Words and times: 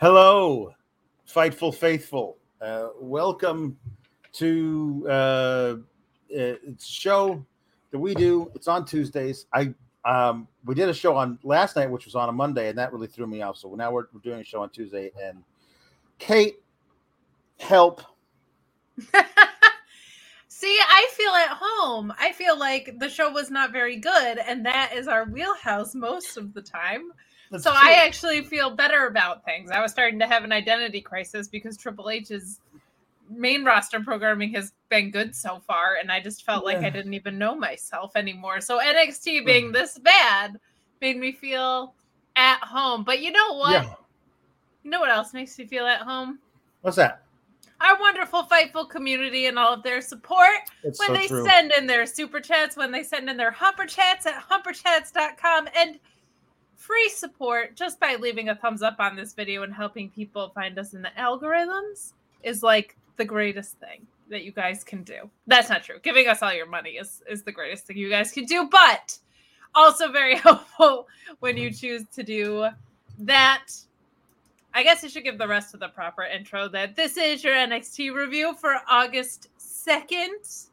Hello, 0.00 0.72
Fightful 1.28 1.74
Faithful. 1.74 2.38
Uh, 2.60 2.90
welcome 3.00 3.76
to 4.32 5.04
uh, 5.10 5.74
it's 6.28 6.88
a 6.88 6.92
show 6.92 7.44
that 7.90 7.98
we 7.98 8.14
do. 8.14 8.48
It's 8.54 8.68
on 8.68 8.84
Tuesdays. 8.84 9.46
I 9.52 9.74
um, 10.04 10.46
we 10.64 10.76
did 10.76 10.88
a 10.88 10.94
show 10.94 11.16
on 11.16 11.36
last 11.42 11.74
night, 11.74 11.90
which 11.90 12.04
was 12.04 12.14
on 12.14 12.28
a 12.28 12.32
Monday, 12.32 12.68
and 12.68 12.78
that 12.78 12.92
really 12.92 13.08
threw 13.08 13.26
me 13.26 13.42
off. 13.42 13.56
So 13.56 13.74
now 13.74 13.90
we're, 13.90 14.04
we're 14.12 14.20
doing 14.20 14.40
a 14.40 14.44
show 14.44 14.62
on 14.62 14.70
Tuesday. 14.70 15.10
And 15.20 15.42
Kate, 16.20 16.62
help. 17.58 18.00
See, 20.46 20.78
I 20.80 21.08
feel 21.10 21.32
at 21.32 21.58
home. 21.60 22.12
I 22.20 22.30
feel 22.30 22.56
like 22.56 23.00
the 23.00 23.08
show 23.08 23.32
was 23.32 23.50
not 23.50 23.72
very 23.72 23.96
good, 23.96 24.38
and 24.38 24.64
that 24.64 24.92
is 24.94 25.08
our 25.08 25.24
wheelhouse 25.24 25.96
most 25.96 26.36
of 26.36 26.54
the 26.54 26.62
time. 26.62 27.10
That's 27.50 27.64
so 27.64 27.70
true. 27.70 27.80
I 27.82 27.92
actually 27.92 28.42
feel 28.42 28.70
better 28.70 29.06
about 29.06 29.44
things. 29.44 29.70
I 29.70 29.80
was 29.80 29.90
starting 29.90 30.18
to 30.18 30.26
have 30.26 30.44
an 30.44 30.52
identity 30.52 31.00
crisis 31.00 31.48
because 31.48 31.76
Triple 31.76 32.10
H's 32.10 32.60
main 33.30 33.64
roster 33.64 34.00
programming 34.00 34.52
has 34.54 34.72
been 34.88 35.10
good 35.10 35.34
so 35.34 35.60
far, 35.66 35.96
and 36.00 36.10
I 36.10 36.20
just 36.20 36.44
felt 36.44 36.64
yeah. 36.64 36.74
like 36.74 36.84
I 36.84 36.90
didn't 36.90 37.14
even 37.14 37.38
know 37.38 37.54
myself 37.54 38.12
anymore. 38.16 38.60
So 38.60 38.78
NXT 38.78 39.44
being 39.44 39.68
mm. 39.68 39.72
this 39.72 39.98
bad 39.98 40.58
made 41.00 41.16
me 41.18 41.32
feel 41.32 41.94
at 42.36 42.60
home. 42.62 43.04
But 43.04 43.20
you 43.20 43.32
know 43.32 43.54
what? 43.54 43.72
Yeah. 43.72 43.94
You 44.82 44.90
know 44.90 45.00
what 45.00 45.10
else 45.10 45.34
makes 45.34 45.58
me 45.58 45.66
feel 45.66 45.86
at 45.86 46.00
home? 46.00 46.38
What's 46.82 46.96
that? 46.96 47.22
Our 47.80 47.98
wonderful 48.00 48.42
Fightful 48.44 48.88
community 48.88 49.46
and 49.46 49.58
all 49.58 49.72
of 49.72 49.82
their 49.84 50.00
support 50.00 50.48
it's 50.82 50.98
when 50.98 51.08
so 51.08 51.14
they 51.14 51.28
true. 51.28 51.44
send 51.44 51.72
in 51.72 51.86
their 51.86 52.06
super 52.06 52.40
chats, 52.40 52.76
when 52.76 52.90
they 52.90 53.04
send 53.04 53.30
in 53.30 53.36
their 53.36 53.52
humper 53.52 53.86
chats 53.86 54.26
at 54.26 54.34
humperchats.com. 54.34 55.68
And 55.76 55.98
free 56.88 57.10
support 57.10 57.76
just 57.76 58.00
by 58.00 58.16
leaving 58.16 58.48
a 58.48 58.54
thumbs 58.54 58.82
up 58.82 58.96
on 58.98 59.14
this 59.14 59.34
video 59.34 59.62
and 59.62 59.74
helping 59.74 60.08
people 60.08 60.50
find 60.54 60.78
us 60.78 60.94
in 60.94 61.02
the 61.02 61.10
algorithms 61.18 62.14
is 62.42 62.62
like 62.62 62.96
the 63.18 63.24
greatest 63.26 63.78
thing 63.78 64.06
that 64.30 64.42
you 64.42 64.52
guys 64.52 64.84
can 64.84 65.02
do. 65.02 65.28
That's 65.46 65.68
not 65.68 65.82
true. 65.84 65.98
Giving 66.02 66.28
us 66.28 66.42
all 66.42 66.52
your 66.52 66.66
money 66.66 66.92
is 66.92 67.22
is 67.28 67.42
the 67.42 67.52
greatest 67.52 67.86
thing 67.86 67.98
you 67.98 68.08
guys 68.08 68.32
can 68.32 68.46
do, 68.46 68.68
but 68.70 69.18
also 69.74 70.10
very 70.10 70.36
helpful 70.46 71.06
when 71.40 71.58
you 71.58 71.68
mm-hmm. 71.68 71.76
choose 71.76 72.04
to 72.14 72.22
do 72.22 72.68
that. 73.18 73.66
I 74.72 74.82
guess 74.82 75.04
I 75.04 75.08
should 75.08 75.24
give 75.24 75.38
the 75.38 75.48
rest 75.48 75.74
of 75.74 75.80
the 75.80 75.88
proper 75.88 76.22
intro 76.24 76.68
that 76.68 76.96
this 76.96 77.18
is 77.18 77.44
your 77.44 77.54
NXT 77.54 78.14
review 78.14 78.54
for 78.54 78.76
August 78.88 79.48
2nd 79.58 80.68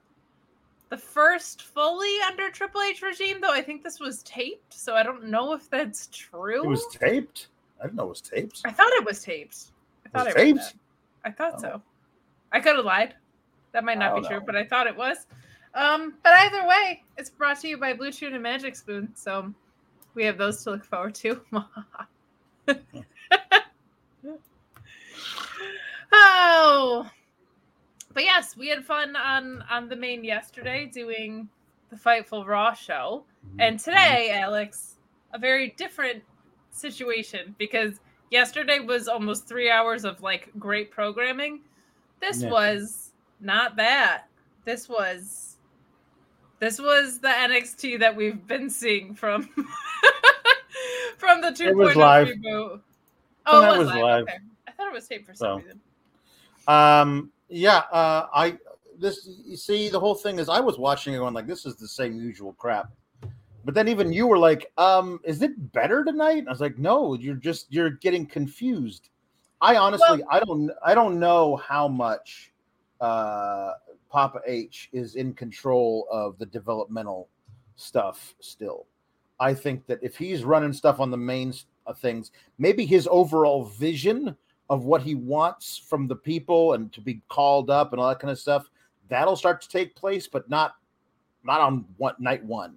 the 0.90 0.97
first 0.97 1.63
fully 1.63 2.16
under 2.28 2.50
Triple 2.50 2.81
H 2.81 3.01
regime, 3.01 3.41
though 3.41 3.51
I 3.51 3.62
think 3.62 3.84
this 3.84 4.00
was 4.00 4.23
taped, 4.23 4.73
so 4.73 4.96
I 4.96 5.03
don't 5.03 5.25
know 5.25 5.53
if 5.53 5.69
that's 5.69 6.07
true. 6.07 6.63
It 6.63 6.68
was 6.68 6.85
taped. 6.91 7.47
I 7.79 7.84
didn't 7.84 7.96
know 7.96 8.06
it 8.06 8.09
was 8.09 8.22
taped. 8.22 8.62
I 8.66 8.72
thought 8.72 8.91
it 8.94 9.06
was 9.06 9.24
taped. 9.24 9.72
I 10.06 10.09
thought 10.09 10.28
it 10.28 10.35
was 10.35 10.44
taped. 10.44 10.75
I 11.24 11.31
thought 11.31 11.56
oh. 11.57 11.62
so. 11.62 11.81
I 12.51 12.59
could 12.59 12.75
have 12.75 12.85
lied. 12.85 13.16
That 13.74 13.84
might 13.84 13.97
not 13.97 14.16
be 14.16 14.22
know. 14.22 14.28
true, 14.29 14.41
but 14.45 14.56
I 14.56 14.63
thought 14.63 14.88
it 14.88 14.95
was. 14.95 15.28
Um, 15.74 16.13
but 16.24 16.31
either 16.34 16.66
way, 16.66 17.03
it's 17.18 17.29
brought 17.29 17.59
to 17.62 17.68
you 17.68 17.78
by 17.78 17.94
Blue 17.94 18.12
Tune 18.12 18.34
and 18.34 18.44
Magic 18.44 18.75
Spoon, 18.75 19.09
so 19.16 19.53
we 20.13 20.24
have 20.24 20.38
those 20.38 20.63
to 20.63 20.72
look 20.72 20.85
forward 20.85 21.16
to. 21.16 21.41
oh, 26.13 27.09
but 28.16 28.24
yes, 28.24 28.56
we 28.58 28.70
had 28.70 28.84
fun 28.84 29.16
on 29.16 29.64
on 29.70 29.88
the 29.88 29.96
main 29.96 30.24
yesterday 30.24 30.90
doing 30.92 31.48
the 31.92 31.98
Fightful 31.98 32.48
Raw 32.48 32.74
show, 32.74 33.26
mm-hmm. 33.46 33.59
and 33.59 33.80
today, 33.80 34.31
Alex, 34.34 34.96
a 35.34 35.38
very 35.38 35.76
different 35.78 36.24
situation 36.72 37.54
because 37.58 38.00
yesterday 38.31 38.80
was 38.80 39.08
almost 39.08 39.48
three 39.48 39.70
hours 39.70 40.06
of 40.06 40.22
like 40.24 40.50
great 40.58 40.92
programming. 40.92 41.59
This 42.22 42.42
yeah. 42.42 42.50
was 42.50 43.12
not 43.42 43.75
that. 43.75 44.24
This 44.64 44.88
was 44.88 45.58
this 46.59 46.80
was 46.80 47.20
the 47.20 47.28
NXT 47.28 48.00
that 48.00 48.16
we've 48.16 48.48
been 48.48 48.70
seeing 48.70 49.14
from 49.14 49.44
from 51.18 51.42
the 51.42 51.50
2.0 51.50 51.94
reboot. 51.94 52.80
Oh, 53.45 53.62
it 53.62 53.78
was, 53.78 53.78
was 53.78 53.88
live. 53.88 54.01
live. 54.01 54.24
Okay. 54.24 54.38
I 54.68 54.72
thought 54.72 54.88
it 54.88 54.94
was 54.94 55.07
taped 55.07 55.28
for 55.28 55.36
some 55.36 55.60
so. 55.60 55.63
reason. 55.63 55.81
Um, 56.68 57.31
yeah, 57.50 57.83
uh, 57.92 58.27
I 58.33 58.57
this 58.97 59.30
you 59.45 59.57
see 59.57 59.89
the 59.89 60.00
whole 60.00 60.15
thing 60.15 60.39
is 60.39 60.50
I 60.50 60.59
was 60.59 60.77
watching 60.77 61.13
it 61.13 61.18
going 61.18 61.33
like 61.33 61.47
this 61.47 61.65
is 61.65 61.75
the 61.75 61.88
same 61.88 62.19
usual 62.19 62.53
crap. 62.53 62.92
But 63.63 63.74
then 63.74 63.88
even 63.88 64.13
you 64.13 64.27
were 64.27 64.38
like, 64.38 64.71
um, 64.77 65.19
is 65.24 65.42
it 65.42 65.74
better 65.74 66.03
tonight? 66.03 66.44
I 66.47 66.51
was 66.51 66.62
like, 66.62 66.77
no, 66.77 67.15
you're 67.15 67.36
just 67.36 67.68
you're 67.69 67.89
getting 67.89 68.25
confused. 68.25 69.09
I 69.62 69.75
honestly 69.77 70.19
well, 70.19 70.27
I 70.30 70.39
don't 70.39 70.71
I 70.86 70.94
don't 70.94 71.19
know 71.19 71.56
how 71.57 71.88
much 71.88 72.51
uh 73.01 73.71
Papa 74.09 74.39
H 74.45 74.89
is 74.94 75.15
in 75.15 75.33
control 75.33 76.07
of 76.12 76.38
the 76.38 76.45
developmental 76.45 77.27
stuff 77.75 78.36
still. 78.39 78.86
I 79.39 79.53
think 79.53 79.86
that 79.88 80.00
if 80.01 80.15
he's 80.15 80.44
running 80.44 80.71
stuff 80.71 81.00
on 81.00 81.12
the 81.12 81.18
main 81.18 81.53
uh, 81.86 81.94
things, 81.94 82.31
maybe 82.57 82.86
his 82.86 83.07
overall 83.12 83.65
vision 83.65 84.36
of 84.69 84.85
what 84.85 85.01
he 85.01 85.15
wants 85.15 85.77
from 85.77 86.07
the 86.07 86.15
people 86.15 86.73
and 86.73 86.91
to 86.91 87.01
be 87.01 87.21
called 87.29 87.69
up 87.69 87.91
and 87.91 88.01
all 88.01 88.09
that 88.09 88.19
kind 88.19 88.31
of 88.31 88.39
stuff 88.39 88.69
that'll 89.09 89.35
start 89.35 89.62
to 89.62 89.69
take 89.69 89.95
place 89.95 90.27
but 90.27 90.50
not 90.50 90.75
not 91.44 91.62
on 91.62 91.85
one 91.97 92.15
night 92.19 92.44
one 92.44 92.75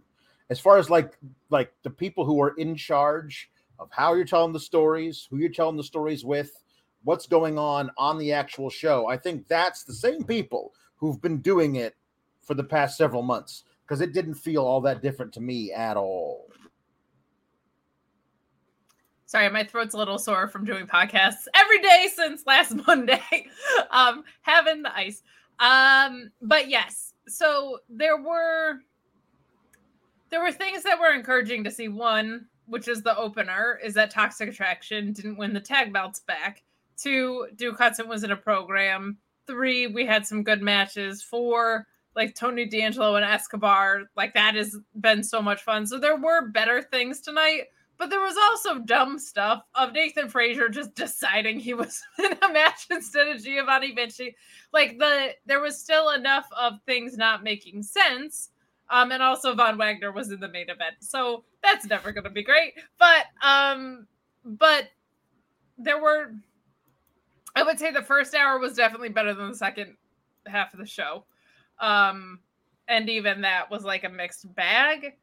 as 0.50 0.60
far 0.60 0.78
as 0.78 0.90
like 0.90 1.16
like 1.50 1.72
the 1.82 1.90
people 1.90 2.24
who 2.24 2.40
are 2.40 2.54
in 2.56 2.76
charge 2.76 3.50
of 3.78 3.88
how 3.90 4.14
you're 4.14 4.24
telling 4.24 4.52
the 4.52 4.60
stories, 4.60 5.26
who 5.30 5.38
you're 5.38 5.48
telling 5.48 5.76
the 5.76 5.84
stories 5.84 6.24
with, 6.24 6.62
what's 7.04 7.26
going 7.26 7.58
on 7.58 7.90
on 7.96 8.18
the 8.18 8.32
actual 8.32 8.70
show. 8.70 9.06
I 9.08 9.16
think 9.16 9.46
that's 9.46 9.84
the 9.84 9.94
same 9.94 10.24
people 10.24 10.74
who've 10.96 11.20
been 11.20 11.38
doing 11.38 11.76
it 11.76 11.94
for 12.42 12.54
the 12.54 12.64
past 12.64 12.96
several 12.96 13.22
months 13.22 13.64
because 13.86 14.00
it 14.00 14.12
didn't 14.12 14.34
feel 14.34 14.64
all 14.64 14.80
that 14.80 15.02
different 15.02 15.32
to 15.34 15.40
me 15.40 15.72
at 15.72 15.96
all. 15.96 16.48
Sorry, 19.28 19.46
my 19.50 19.62
throat's 19.62 19.92
a 19.92 19.98
little 19.98 20.18
sore 20.18 20.48
from 20.48 20.64
doing 20.64 20.86
podcasts 20.86 21.48
every 21.54 21.82
day 21.82 22.08
since 22.10 22.46
last 22.46 22.74
Monday. 22.86 23.20
um, 23.90 24.24
having 24.40 24.80
the 24.80 24.96
ice. 24.96 25.22
Um, 25.60 26.30
but 26.40 26.70
yes, 26.70 27.12
so 27.26 27.80
there 27.90 28.16
were 28.16 28.76
there 30.30 30.42
were 30.42 30.50
things 30.50 30.82
that 30.84 30.98
were 30.98 31.12
encouraging 31.12 31.62
to 31.64 31.70
see. 31.70 31.88
One, 31.88 32.46
which 32.68 32.88
is 32.88 33.02
the 33.02 33.14
opener, 33.18 33.78
is 33.84 33.92
that 33.94 34.10
Toxic 34.10 34.48
Attraction 34.48 35.12
didn't 35.12 35.36
win 35.36 35.52
the 35.52 35.60
tag 35.60 35.92
belts 35.92 36.20
back. 36.20 36.62
Two, 36.96 37.48
Duke 37.56 37.76
Hudson 37.76 38.08
was 38.08 38.24
in 38.24 38.30
a 38.30 38.36
program. 38.36 39.18
Three, 39.46 39.88
we 39.88 40.06
had 40.06 40.26
some 40.26 40.42
good 40.42 40.62
matches. 40.62 41.22
Four, 41.22 41.86
like 42.16 42.34
Tony 42.34 42.64
D'Angelo 42.64 43.16
and 43.16 43.26
Escobar, 43.26 44.04
like 44.16 44.32
that 44.32 44.54
has 44.54 44.74
been 45.02 45.22
so 45.22 45.42
much 45.42 45.60
fun. 45.60 45.86
So 45.86 45.98
there 45.98 46.16
were 46.16 46.48
better 46.48 46.80
things 46.80 47.20
tonight, 47.20 47.64
but 47.98 48.10
there 48.10 48.20
was 48.20 48.36
also 48.36 48.80
dumb 48.80 49.18
stuff 49.18 49.62
of 49.74 49.92
Nathan 49.92 50.28
Frazer 50.28 50.68
just 50.68 50.94
deciding 50.94 51.58
he 51.58 51.74
was 51.74 52.02
in 52.18 52.32
a 52.42 52.52
match 52.52 52.86
instead 52.90 53.28
of 53.28 53.42
Giovanni 53.42 53.92
Vinci. 53.92 54.36
Like 54.72 54.98
the 54.98 55.30
there 55.46 55.60
was 55.60 55.78
still 55.78 56.10
enough 56.10 56.46
of 56.56 56.74
things 56.86 57.16
not 57.16 57.42
making 57.42 57.82
sense 57.82 58.50
um, 58.90 59.12
and 59.12 59.22
also 59.22 59.54
Von 59.54 59.76
Wagner 59.76 60.12
was 60.12 60.30
in 60.30 60.40
the 60.40 60.48
main 60.48 60.70
event. 60.70 60.96
So 61.00 61.44
that's 61.62 61.86
never 61.86 62.12
gonna 62.12 62.30
be 62.30 62.42
great. 62.42 62.74
But 62.98 63.26
um, 63.42 64.06
but 64.44 64.88
there 65.76 66.00
were 66.00 66.32
I 67.54 67.62
would 67.62 67.78
say 67.78 67.90
the 67.90 68.02
first 68.02 68.34
hour 68.34 68.58
was 68.58 68.74
definitely 68.74 69.08
better 69.08 69.34
than 69.34 69.48
the 69.48 69.56
second 69.56 69.96
half 70.46 70.72
of 70.72 70.80
the 70.80 70.86
show. 70.86 71.24
Um, 71.80 72.40
and 72.86 73.08
even 73.08 73.42
that 73.42 73.70
was 73.70 73.84
like 73.84 74.04
a 74.04 74.08
mixed 74.08 74.54
bag. 74.54 75.16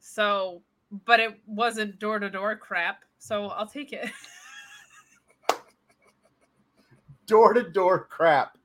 So, 0.00 0.62
but 1.06 1.20
it 1.20 1.38
wasn't 1.46 1.98
door 1.98 2.18
to 2.18 2.30
door 2.30 2.56
crap. 2.56 3.04
So 3.18 3.46
I'll 3.46 3.66
take 3.66 3.92
it. 3.92 4.10
door 7.26 7.54
to 7.54 7.62
door 7.70 8.06
crap. 8.10 8.56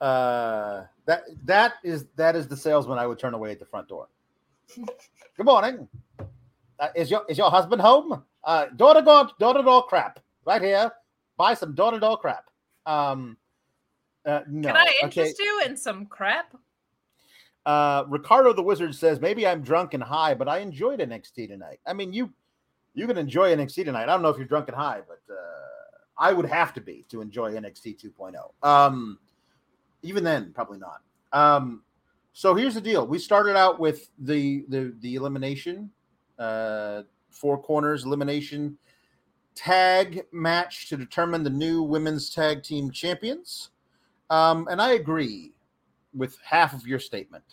Uh, 0.00 0.84
that 1.06 1.24
that 1.44 1.74
is 1.82 2.06
that 2.16 2.36
is 2.36 2.46
the 2.48 2.56
salesman 2.56 2.98
I 2.98 3.06
would 3.06 3.18
turn 3.18 3.34
away 3.34 3.52
at 3.52 3.58
the 3.58 3.64
front 3.64 3.88
door. 3.88 4.08
Good 4.76 5.46
morning. 5.46 5.88
Uh, 6.78 6.88
is 6.94 7.10
your 7.10 7.24
is 7.28 7.38
your 7.38 7.50
husband 7.50 7.80
home? 7.80 8.22
Uh, 8.44 8.66
door 8.76 8.94
to 8.94 9.02
door 9.02 9.30
door 9.38 9.54
to 9.54 9.62
door 9.62 9.86
crap 9.86 10.20
right 10.44 10.62
here. 10.62 10.92
Buy 11.36 11.54
some 11.54 11.74
door 11.74 11.92
to 11.92 12.00
door 12.00 12.18
crap. 12.18 12.50
Um, 12.84 13.36
uh, 14.24 14.40
no. 14.48 14.68
Can 14.68 14.76
I 14.76 14.92
interest 15.02 15.36
okay. 15.40 15.44
you 15.44 15.62
in 15.66 15.76
some 15.76 16.06
crap? 16.06 16.54
Uh, 17.66 18.04
Ricardo 18.08 18.52
the 18.52 18.62
Wizard 18.62 18.94
says 18.94 19.20
maybe 19.20 19.44
I'm 19.44 19.60
drunk 19.60 19.92
and 19.92 20.02
high, 20.02 20.34
but 20.34 20.48
I 20.48 20.58
enjoyed 20.58 21.00
NXT 21.00 21.48
tonight. 21.48 21.80
I 21.84 21.92
mean, 21.92 22.12
you 22.12 22.32
you 22.94 23.08
can 23.08 23.18
enjoy 23.18 23.54
NXT 23.54 23.84
tonight. 23.84 24.04
I 24.04 24.06
don't 24.06 24.22
know 24.22 24.28
if 24.28 24.38
you're 24.38 24.46
drunk 24.46 24.68
and 24.68 24.76
high, 24.76 25.00
but 25.06 25.20
uh, 25.28 25.36
I 26.16 26.32
would 26.32 26.46
have 26.46 26.72
to 26.74 26.80
be 26.80 27.04
to 27.08 27.20
enjoy 27.20 27.52
NXT 27.52 28.00
2.0. 28.00 28.66
Um, 28.66 29.18
even 30.02 30.22
then, 30.22 30.52
probably 30.54 30.78
not. 30.78 31.02
Um, 31.32 31.82
so 32.32 32.54
here's 32.54 32.74
the 32.74 32.80
deal: 32.80 33.04
we 33.04 33.18
started 33.18 33.56
out 33.56 33.80
with 33.80 34.10
the 34.16 34.64
the 34.68 34.94
the 35.00 35.16
elimination, 35.16 35.90
uh, 36.38 37.02
four 37.30 37.60
corners 37.60 38.04
elimination 38.04 38.78
tag 39.56 40.22
match 40.32 40.88
to 40.90 40.96
determine 40.96 41.42
the 41.42 41.50
new 41.50 41.82
women's 41.82 42.30
tag 42.30 42.62
team 42.62 42.92
champions. 42.92 43.70
Um, 44.30 44.68
and 44.70 44.80
I 44.80 44.92
agree 44.92 45.52
with 46.16 46.38
half 46.42 46.72
of 46.72 46.86
your 46.86 46.98
statement 46.98 47.44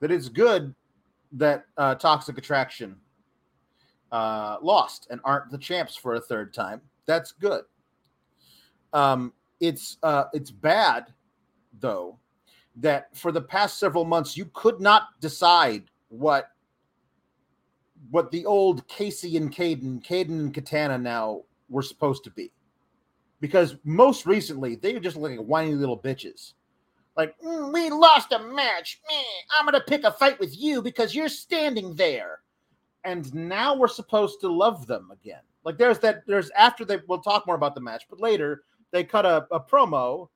that 0.00 0.10
it's 0.10 0.28
good 0.28 0.74
that 1.32 1.64
uh, 1.76 1.94
Toxic 1.94 2.38
Attraction 2.38 2.96
uh, 4.10 4.56
lost 4.62 5.06
and 5.10 5.20
aren't 5.24 5.50
the 5.50 5.58
champs 5.58 5.94
for 5.94 6.14
a 6.14 6.20
third 6.20 6.52
time. 6.52 6.80
That's 7.06 7.32
good. 7.32 7.62
Um, 8.92 9.32
it's 9.60 9.98
uh, 10.02 10.24
it's 10.32 10.50
bad 10.50 11.12
though 11.78 12.18
that 12.76 13.14
for 13.16 13.30
the 13.30 13.40
past 13.40 13.78
several 13.78 14.04
months 14.04 14.36
you 14.36 14.46
could 14.52 14.80
not 14.80 15.20
decide 15.20 15.84
what 16.08 16.50
what 18.10 18.30
the 18.30 18.46
old 18.46 18.86
Casey 18.88 19.36
and 19.36 19.54
Kayden, 19.54 20.04
Kayden 20.04 20.30
and 20.30 20.54
Katana 20.54 20.98
now 20.98 21.42
were 21.68 21.82
supposed 21.82 22.24
to 22.24 22.30
be. 22.30 22.50
Because 23.40 23.76
most 23.84 24.26
recently 24.26 24.74
they 24.74 24.94
were 24.94 25.00
just 25.00 25.16
like 25.16 25.38
whiny 25.38 25.74
little 25.74 25.98
bitches. 25.98 26.54
Like, 27.16 27.38
mm, 27.40 27.72
we 27.72 27.90
lost 27.90 28.32
a 28.32 28.38
match. 28.38 29.00
I'm 29.58 29.64
gonna 29.64 29.80
pick 29.80 30.04
a 30.04 30.12
fight 30.12 30.38
with 30.38 30.58
you 30.58 30.82
because 30.82 31.14
you're 31.14 31.28
standing 31.28 31.94
there. 31.94 32.40
And 33.04 33.32
now 33.34 33.74
we're 33.74 33.88
supposed 33.88 34.40
to 34.40 34.48
love 34.48 34.86
them 34.86 35.10
again. 35.10 35.40
Like 35.64 35.78
there's 35.78 35.98
that 36.00 36.26
there's 36.26 36.50
after 36.50 36.84
they 36.84 36.98
we'll 37.06 37.20
talk 37.20 37.46
more 37.46 37.56
about 37.56 37.74
the 37.74 37.80
match, 37.80 38.04
but 38.08 38.20
later 38.20 38.62
they 38.92 39.04
cut 39.04 39.26
a, 39.26 39.46
a 39.50 39.60
promo 39.60 40.28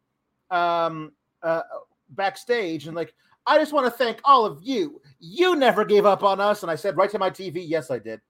um 0.50 1.12
uh 1.42 1.62
backstage 2.10 2.86
and 2.86 2.94
like 2.94 3.14
I 3.46 3.58
just 3.58 3.72
want 3.72 3.86
to 3.86 3.90
thank 3.90 4.20
all 4.24 4.44
of 4.44 4.60
you. 4.62 5.00
You 5.20 5.56
never 5.56 5.84
gave 5.84 6.06
up 6.06 6.22
on 6.22 6.40
us. 6.40 6.62
And 6.62 6.70
I 6.70 6.76
said 6.76 6.96
right 6.96 7.10
to 7.10 7.18
my 7.18 7.30
TV, 7.30 7.62
yes, 7.66 7.90
I 7.90 7.98
did. 7.98 8.20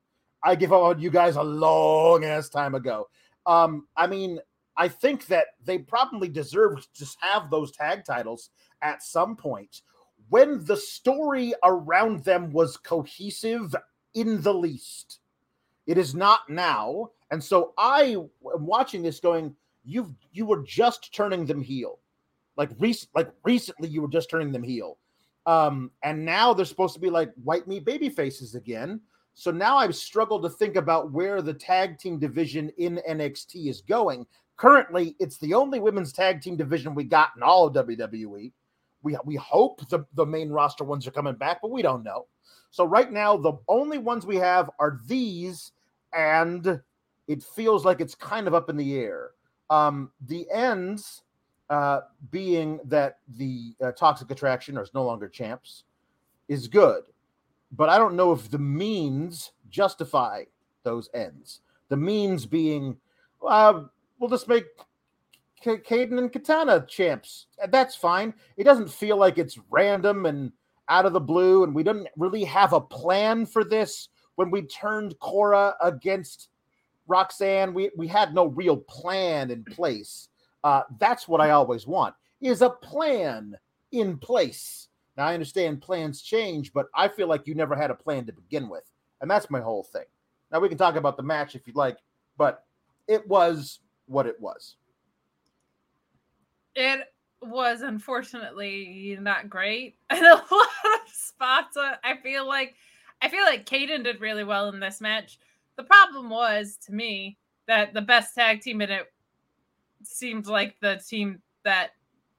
I 0.43 0.55
give 0.57 0.73
up 0.73 0.83
on 0.83 1.01
you 1.01 1.11
guys 1.11 1.37
a 1.37 1.43
long 1.43 2.25
ass 2.25 2.49
time 2.49 2.75
ago. 2.75 3.09
Um, 3.47 3.87
I 3.97 4.07
mean, 4.07 4.41
I 4.77 4.89
think 4.89 5.27
that 5.27 5.47
they 5.65 5.79
probably 5.79 6.29
deserved 6.29 6.89
to 6.99 7.07
have 7.21 7.51
those 7.51 7.73
tag 7.73 8.05
titles 8.05 8.51
at 8.83 9.03
some 9.03 9.37
point 9.37 9.83
when 10.29 10.65
the 10.65 10.77
story 10.77 11.55
around 11.63 12.25
them 12.25 12.51
was 12.51 12.77
cohesive 12.77 13.75
in 14.15 14.43
the 14.43 14.55
least. 14.55 15.21
It 15.87 15.99
is 15.99 16.15
not 16.15 16.49
now. 16.49 17.11
And 17.31 17.43
so 17.43 17.73
I 17.77 18.17
am 18.17 18.67
watching 18.67 19.03
this 19.03 19.21
going, 19.21 19.55
you've 19.85 20.11
you 20.33 20.47
were 20.47 20.63
just 20.63 21.15
turning 21.15 21.47
them 21.47 21.61
heel. 21.63 21.99
Like 22.57 22.71
recent 22.79 23.11
like 23.15 23.31
recently 23.45 23.89
you 23.89 24.03
were 24.03 24.09
just 24.09 24.31
turning 24.31 24.53
them 24.53 24.63
heel. 24.63 24.99
Um, 25.47 25.91
and 26.03 26.25
now 26.25 26.55
they're 26.55 26.65
supposed 26.65 26.95
to 26.95 27.01
be 27.01 27.11
like 27.11 27.33
white 27.43 27.69
meat 27.69 27.85
baby 27.85 28.09
faces 28.09 28.55
again. 28.55 29.01
So 29.35 29.51
now 29.51 29.77
I've 29.77 29.97
struggled 29.97 30.43
to 30.45 30.49
think 30.49 30.77
about 30.77 31.11
where 31.11 31.43
the 31.43 31.53
tag 31.53 31.99
team 31.99 32.19
division 32.19 32.71
in 32.79 33.01
NXT 33.09 33.69
is 33.69 33.81
going. 33.81 34.27
Currently, 34.57 35.17
it's 35.19 35.39
the 35.39 35.55
only 35.55 35.81
women's 35.81 36.13
tag 36.13 36.41
team 36.41 36.57
division 36.57 36.95
we 36.95 37.05
got 37.05 37.31
in 37.37 37.43
all 37.43 37.67
of 37.67 37.75
WWE. 37.75 38.53
We, 39.03 39.17
we 39.25 39.37
hope 39.37 39.87
the, 39.89 40.07
the 40.15 40.25
main 40.25 40.51
roster 40.51 40.85
ones 40.85 41.07
are 41.07 41.13
coming 41.13 41.35
back, 41.35 41.61
but 41.61 41.71
we 41.71 41.83
don't 41.83 42.05
know. 42.05 42.27
So 42.71 42.85
right 42.85 43.11
now, 43.11 43.37
the 43.37 43.55
only 43.69 43.99
ones 43.99 44.27
we 44.27 44.37
have 44.37 44.71
are 44.79 45.01
these, 45.07 45.73
and 46.13 46.81
it 47.29 47.43
feels 47.43 47.85
like 47.85 48.01
it's 48.01 48.15
kind 48.15 48.47
of 48.47 48.55
up 48.55 48.71
in 48.71 48.77
the 48.77 48.97
air. 48.97 49.31
Um, 49.71 50.11
the 50.27 50.47
ends 50.51 51.23
uh, 51.71 52.01
being 52.31 52.81
that 52.85 53.19
the 53.37 53.75
uh, 53.83 53.93
toxic 53.93 54.31
attraction 54.31 54.77
is 54.77 54.93
no 54.95 55.05
longer 55.05 55.29
champs 55.29 55.85
is 56.49 56.69
good, 56.69 57.05
but 57.73 57.89
I 57.89 57.99
don't 57.99 58.17
know 58.17 58.33
if 58.33 58.51
the 58.51 58.59
means 58.59 59.53
justify 59.71 60.45
those 60.83 61.09
ends. 61.15 61.61
The 61.89 61.97
means 61.97 62.47
being, 62.47 62.97
uh, 63.47 63.85
we'll 64.19 64.31
just 64.31 64.49
make 64.49 64.65
Kayden 65.65 66.19
and 66.19 66.33
Katana 66.33 66.85
champs. 66.87 67.47
That's 67.69 67.97
fine. 67.97 68.35
It 68.57 68.65
doesn't 68.65 68.91
feel 68.91 69.17
like 69.17 69.39
it's 69.39 69.59
random 69.71 70.27
and 70.27 70.53
out 70.89 71.07
of 71.07 71.13
the 71.13 71.21
blue, 71.21 71.65
and 71.65 71.75
we 71.75 71.83
didn't 71.83 72.09
really 72.17 72.45
have 72.45 72.73
a 72.73 72.81
plan 72.81 73.47
for 73.47 73.65
this 73.65 74.09
when 74.37 74.51
we 74.51 74.63
turned 74.63 75.19
Cora 75.19 75.75
against 75.83 76.49
Roxanne. 77.07 77.73
We 77.73 77.91
we 77.97 78.07
had 78.07 78.35
no 78.35 78.47
real 78.47 78.77
plan 78.77 79.51
in 79.51 79.65
place. 79.65 80.29
Uh, 80.63 80.83
that's 80.99 81.29
what 81.29 81.41
I 81.41 81.51
always 81.51 81.87
want 81.87 82.15
is 82.41 82.63
a 82.63 82.71
plan 82.71 83.57
in 83.93 84.19
place. 84.19 84.89
Now 85.17 85.27
I 85.27 85.35
understand 85.35 85.81
plans 85.81 86.21
change, 86.21 86.73
but 86.73 86.87
I 86.95 87.09
feel 87.09 87.29
like 87.29 87.47
you 87.47 87.55
never 87.55 87.77
had 87.77 87.91
a 87.91 87.95
plan 87.95 88.27
to 88.27 88.33
begin 88.33 88.69
with, 88.69 88.85
and 89.21 89.31
that's 89.31 89.51
my 89.51 89.61
whole 89.61 89.85
thing. 89.85 90.05
Now 90.53 90.61
we 90.61 90.69
can 90.69 90.79
talk 90.79 90.97
about 90.97 91.17
the 91.17 91.23
match 91.23 91.55
if 91.55 91.67
you'd 91.67 91.77
like, 91.77 91.99
but 92.37 92.65
it 93.09 93.27
was 93.29 93.81
what 94.07 94.27
it 94.27 94.41
was. 94.41 94.77
It 96.75 97.01
was 97.41 97.83
unfortunately 97.83 99.17
not 99.21 99.51
great 99.51 99.97
in 100.11 100.25
a 100.25 100.35
lot 100.35 100.45
of 100.51 101.13
spots. 101.13 101.77
Uh, 101.77 101.97
I 102.03 102.17
feel 102.17 102.47
like 102.47 102.75
I 103.23 103.29
feel 103.29 103.45
like 103.45 103.67
Kayden 103.67 104.05
did 104.05 104.21
really 104.21 104.45
well 104.45 104.69
in 104.69 104.81
this 104.81 105.01
match. 105.01 105.39
The 105.77 105.85
problem 105.85 106.31
was 106.31 106.77
to 106.87 106.93
me 106.93 107.39
that 107.67 107.95
the 107.95 108.03
best 108.03 108.35
tag 108.35 108.61
team 108.61 108.81
in 108.81 108.91
it 108.91 109.07
seemed 110.03 110.47
like 110.47 110.77
the 110.81 111.01
team 111.07 111.41
that 111.65 111.91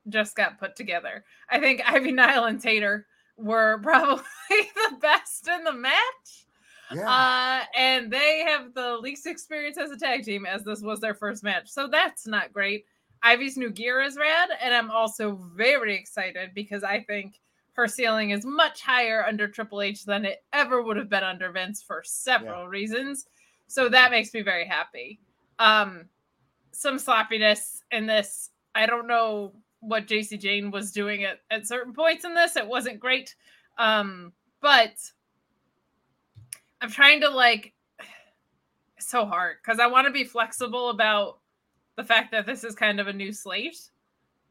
just 0.10 0.36
got 0.36 0.60
put 0.60 0.75
together. 0.75 1.24
I 1.50 1.60
think 1.60 1.81
Ivy 1.86 2.12
Nile 2.12 2.45
and 2.45 2.62
Tater 2.62 3.07
were 3.38 3.79
probably 3.84 4.24
the 4.50 4.98
best 5.01 5.48
in 5.48 5.63
the 5.63 5.74
match. 5.74 6.45
Yeah. 6.94 7.10
Uh, 7.10 7.63
and 7.77 8.12
they 8.12 8.44
have 8.48 8.74
the 8.74 8.98
least 8.98 9.25
experience 9.25 9.77
as 9.77 9.92
a 9.92 9.98
tag 9.98 10.24
team, 10.24 10.46
as 10.46 10.63
this 10.63 10.82
was 10.82 11.00
their 11.00 11.15
first 11.15 11.44
match. 11.44 11.70
So 11.70 11.88
that's 11.88 12.27
not 12.27 12.54
great. 12.54 12.86
Ivy's 13.24 13.58
new 13.58 13.72
gear 13.72 14.01
is 14.01 14.18
rad, 14.18 14.50
and 14.62 14.74
I'm 14.74 14.92
also 14.92 15.39
very 15.56 15.96
excited 15.96 16.51
because 16.54 16.84
I 16.84 17.01
think 17.01 17.39
her 17.74 17.88
ceiling 17.88 18.30
is 18.30 18.46
much 18.46 18.82
higher 18.82 19.25
under 19.25 19.48
Triple 19.48 19.82
H 19.82 20.06
than 20.06 20.25
it 20.25 20.44
ever 20.54 20.82
would 20.82 20.98
have 20.98 21.10
been 21.10 21.24
under 21.24 21.51
Vince 21.51 21.82
for 21.82 22.01
several 22.06 22.63
yeah. 22.63 22.70
reasons. 22.70 23.25
So 23.68 23.89
that 23.89 24.12
makes 24.12 24.34
me 24.34 24.42
very 24.42 24.65
happy. 24.65 25.20
Um, 25.60 26.06
some 26.72 27.00
sloppiness 27.00 27.84
in 27.92 28.06
this. 28.06 28.51
I 28.75 28.86
don't 28.86 29.08
know 29.08 29.54
what 29.80 30.08
Jacy 30.08 30.38
Jayne 30.38 30.72
was 30.72 30.92
doing 30.92 31.24
at, 31.24 31.39
at 31.50 31.68
certain 31.68 31.94
points 31.94 32.25
in 32.25 32.34
this. 32.34 32.56
It 32.56 32.68
wasn't 32.68 33.00
great. 33.00 33.36
Um, 33.77 34.34
but 34.62 34.94
I'm 36.86 36.92
trying 36.92 37.20
to 37.22 37.30
like 37.30 37.74
so 39.00 39.25
hard 39.25 39.58
because 39.60 39.80
I 39.80 39.88
want 39.88 40.06
to 40.06 40.13
be 40.13 40.24
flexible 40.24 40.92
about 40.92 41.39
the 41.96 42.04
fact 42.04 42.32
that 42.32 42.46
this 42.46 42.63
is 42.63 42.75
kind 42.75 43.00
of 43.00 43.08
a 43.08 43.13
new 43.13 43.32
slate, 43.32 43.89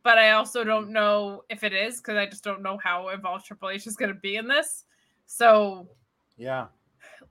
but 0.03 0.19
I 0.19 0.33
also 0.33 0.65
don't 0.65 0.91
know 0.91 1.45
if 1.49 1.63
it 1.63 1.73
is 1.73 1.99
because 1.99 2.17
I 2.17 2.27
just 2.27 2.43
don't 2.43 2.61
know 2.61 2.77
how 2.83 3.11
involved 3.11 3.47
Triple 3.47 3.71
H 3.71 3.87
is 3.87 3.95
going 3.95 4.13
to 4.13 4.19
be 4.19 4.35
in 4.35 4.49
this. 4.49 4.83
So, 5.27 5.87
yeah, 6.37 6.67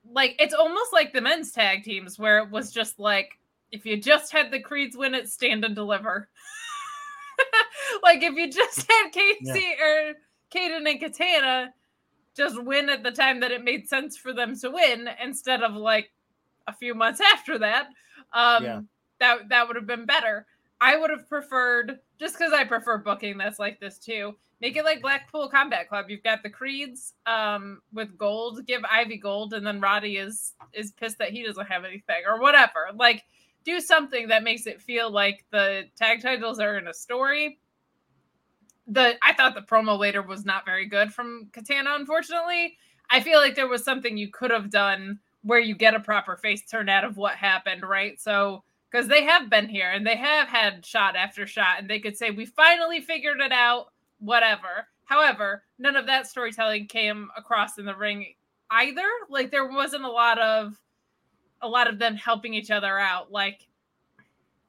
like 0.09 0.37
it's 0.39 0.53
almost 0.53 0.93
like 0.93 1.11
the 1.11 1.19
men's 1.19 1.51
tag 1.51 1.83
teams 1.83 2.17
where 2.17 2.37
it 2.37 2.49
was 2.49 2.71
just 2.71 2.97
like 2.97 3.37
if 3.73 3.85
you 3.85 3.97
just 3.97 4.31
had 4.31 4.51
the 4.51 4.61
Creeds 4.61 4.95
win 4.95 5.15
it, 5.15 5.27
stand 5.27 5.65
and 5.65 5.75
deliver. 5.75 6.29
like 8.03 8.23
if 8.23 8.35
you 8.35 8.49
just 8.49 8.89
had 8.89 9.09
Casey 9.11 9.75
yeah. 9.77 9.85
or 9.85 10.13
Kayden 10.49 10.89
and 10.89 11.01
Katana 11.01 11.73
just 12.35 12.61
win 12.61 12.89
at 12.89 13.03
the 13.03 13.11
time 13.11 13.39
that 13.39 13.51
it 13.51 13.63
made 13.63 13.87
sense 13.87 14.17
for 14.17 14.33
them 14.33 14.57
to 14.59 14.71
win 14.71 15.09
instead 15.23 15.63
of 15.63 15.73
like 15.75 16.11
a 16.67 16.73
few 16.73 16.93
months 16.93 17.21
after 17.33 17.59
that. 17.59 17.87
Um, 18.33 18.63
yeah. 18.63 18.81
that 19.19 19.49
that 19.49 19.67
would 19.67 19.75
have 19.75 19.87
been 19.87 20.05
better. 20.05 20.45
I 20.81 20.97
would 20.97 21.11
have 21.11 21.29
preferred 21.29 21.99
just 22.19 22.37
because 22.37 22.51
I 22.51 22.65
prefer 22.65 22.97
booking 22.97 23.37
that's 23.37 23.59
like 23.59 23.79
this 23.79 23.97
too. 23.97 24.35
Make 24.59 24.75
it 24.75 24.83
like 24.83 25.01
Blackpool 25.01 25.49
Combat 25.49 25.87
Club. 25.87 26.05
You've 26.09 26.23
got 26.23 26.43
the 26.43 26.49
Creeds 26.49 27.13
um, 27.25 27.81
with 27.93 28.17
gold. 28.17 28.65
Give 28.65 28.81
Ivy 28.89 29.17
gold, 29.17 29.53
and 29.53 29.65
then 29.65 29.79
Roddy 29.79 30.17
is 30.17 30.53
is 30.73 30.91
pissed 30.91 31.19
that 31.19 31.31
he 31.31 31.43
doesn't 31.43 31.67
have 31.67 31.85
anything 31.85 32.23
or 32.27 32.39
whatever. 32.39 32.89
Like 32.95 33.23
do 33.63 33.79
something 33.79 34.27
that 34.27 34.43
makes 34.43 34.67
it 34.67 34.81
feel 34.81 35.09
like 35.09 35.45
the 35.51 35.83
tag 35.95 36.21
titles 36.21 36.59
are 36.59 36.77
in 36.77 36.87
a 36.87 36.93
story 36.93 37.59
the 38.87 39.15
I 39.21 39.33
thought 39.33 39.55
the 39.55 39.61
promo 39.61 39.97
later 39.97 40.21
was 40.21 40.45
not 40.45 40.65
very 40.65 40.85
good 40.87 41.13
from 41.13 41.49
Katana, 41.53 41.95
unfortunately. 41.95 42.77
I 43.09 43.19
feel 43.21 43.39
like 43.39 43.55
there 43.55 43.67
was 43.67 43.83
something 43.83 44.17
you 44.17 44.29
could 44.29 44.51
have 44.51 44.69
done 44.69 45.19
where 45.43 45.59
you 45.59 45.75
get 45.75 45.93
a 45.93 45.99
proper 45.99 46.37
face 46.37 46.65
turn 46.65 46.89
out 46.89 47.03
of 47.03 47.17
what 47.17 47.35
happened, 47.35 47.83
right? 47.83 48.19
So 48.19 48.63
because 48.91 49.07
they 49.07 49.23
have 49.23 49.49
been 49.49 49.67
here 49.67 49.91
and 49.91 50.05
they 50.05 50.15
have 50.15 50.47
had 50.47 50.85
shot 50.85 51.15
after 51.15 51.47
shot, 51.47 51.79
and 51.79 51.89
they 51.89 51.99
could 51.99 52.17
say, 52.17 52.31
We 52.31 52.45
finally 52.45 53.01
figured 53.01 53.41
it 53.41 53.51
out, 53.51 53.87
whatever. 54.19 54.87
However, 55.05 55.63
none 55.79 55.95
of 55.95 56.05
that 56.07 56.27
storytelling 56.27 56.87
came 56.87 57.29
across 57.35 57.77
in 57.77 57.85
the 57.85 57.95
ring 57.95 58.33
either. 58.71 59.07
Like 59.29 59.51
there 59.51 59.67
wasn't 59.67 60.05
a 60.05 60.09
lot 60.09 60.39
of 60.39 60.79
a 61.61 61.67
lot 61.67 61.87
of 61.87 61.97
them 61.97 62.15
helping 62.15 62.53
each 62.53 62.71
other 62.71 62.99
out. 62.99 63.31
Like 63.31 63.67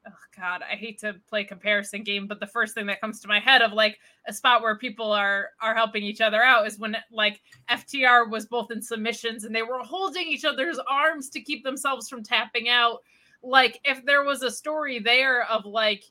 oh 0.07 0.13
god 0.37 0.63
i 0.71 0.75
hate 0.75 0.99
to 0.99 1.15
play 1.29 1.45
comparison 1.45 2.03
game 2.03 2.27
but 2.27 2.41
the 2.41 2.47
first 2.47 2.75
thing 2.75 2.87
that 2.87 3.01
comes 3.01 3.21
to 3.21 3.29
my 3.29 3.41
head 3.41 3.63
of 3.63 3.73
like 3.73 3.99
a 4.27 4.33
spot 4.33 4.63
where 4.63 4.77
people 4.77 5.13
are 5.13 5.51
are 5.61 5.75
helping 5.75 6.03
each 6.03 6.21
other 6.21 6.43
out 6.43 6.67
is 6.67 6.79
when 6.79 6.97
like 7.11 7.41
ftr 7.71 8.31
was 8.31 8.47
both 8.47 8.71
in 8.71 8.83
submissions 8.83 9.45
and 9.45 9.55
they 9.55 9.63
were 9.63 9.79
holding 9.83 10.27
each 10.27 10.45
other's 10.45 10.79
arms 10.89 11.29
to 11.31 11.41
keep 11.41 11.65
themselves 11.65 12.09
from 12.09 12.23
tapping 12.23 12.69
out. 12.69 13.03
Like 13.43 13.81
if 13.85 14.05
there 14.05 14.25
was 14.25 14.43
a 14.43 14.51
story 14.51 14.99
there 14.99 15.45
of 15.51 15.65
like 15.65 16.05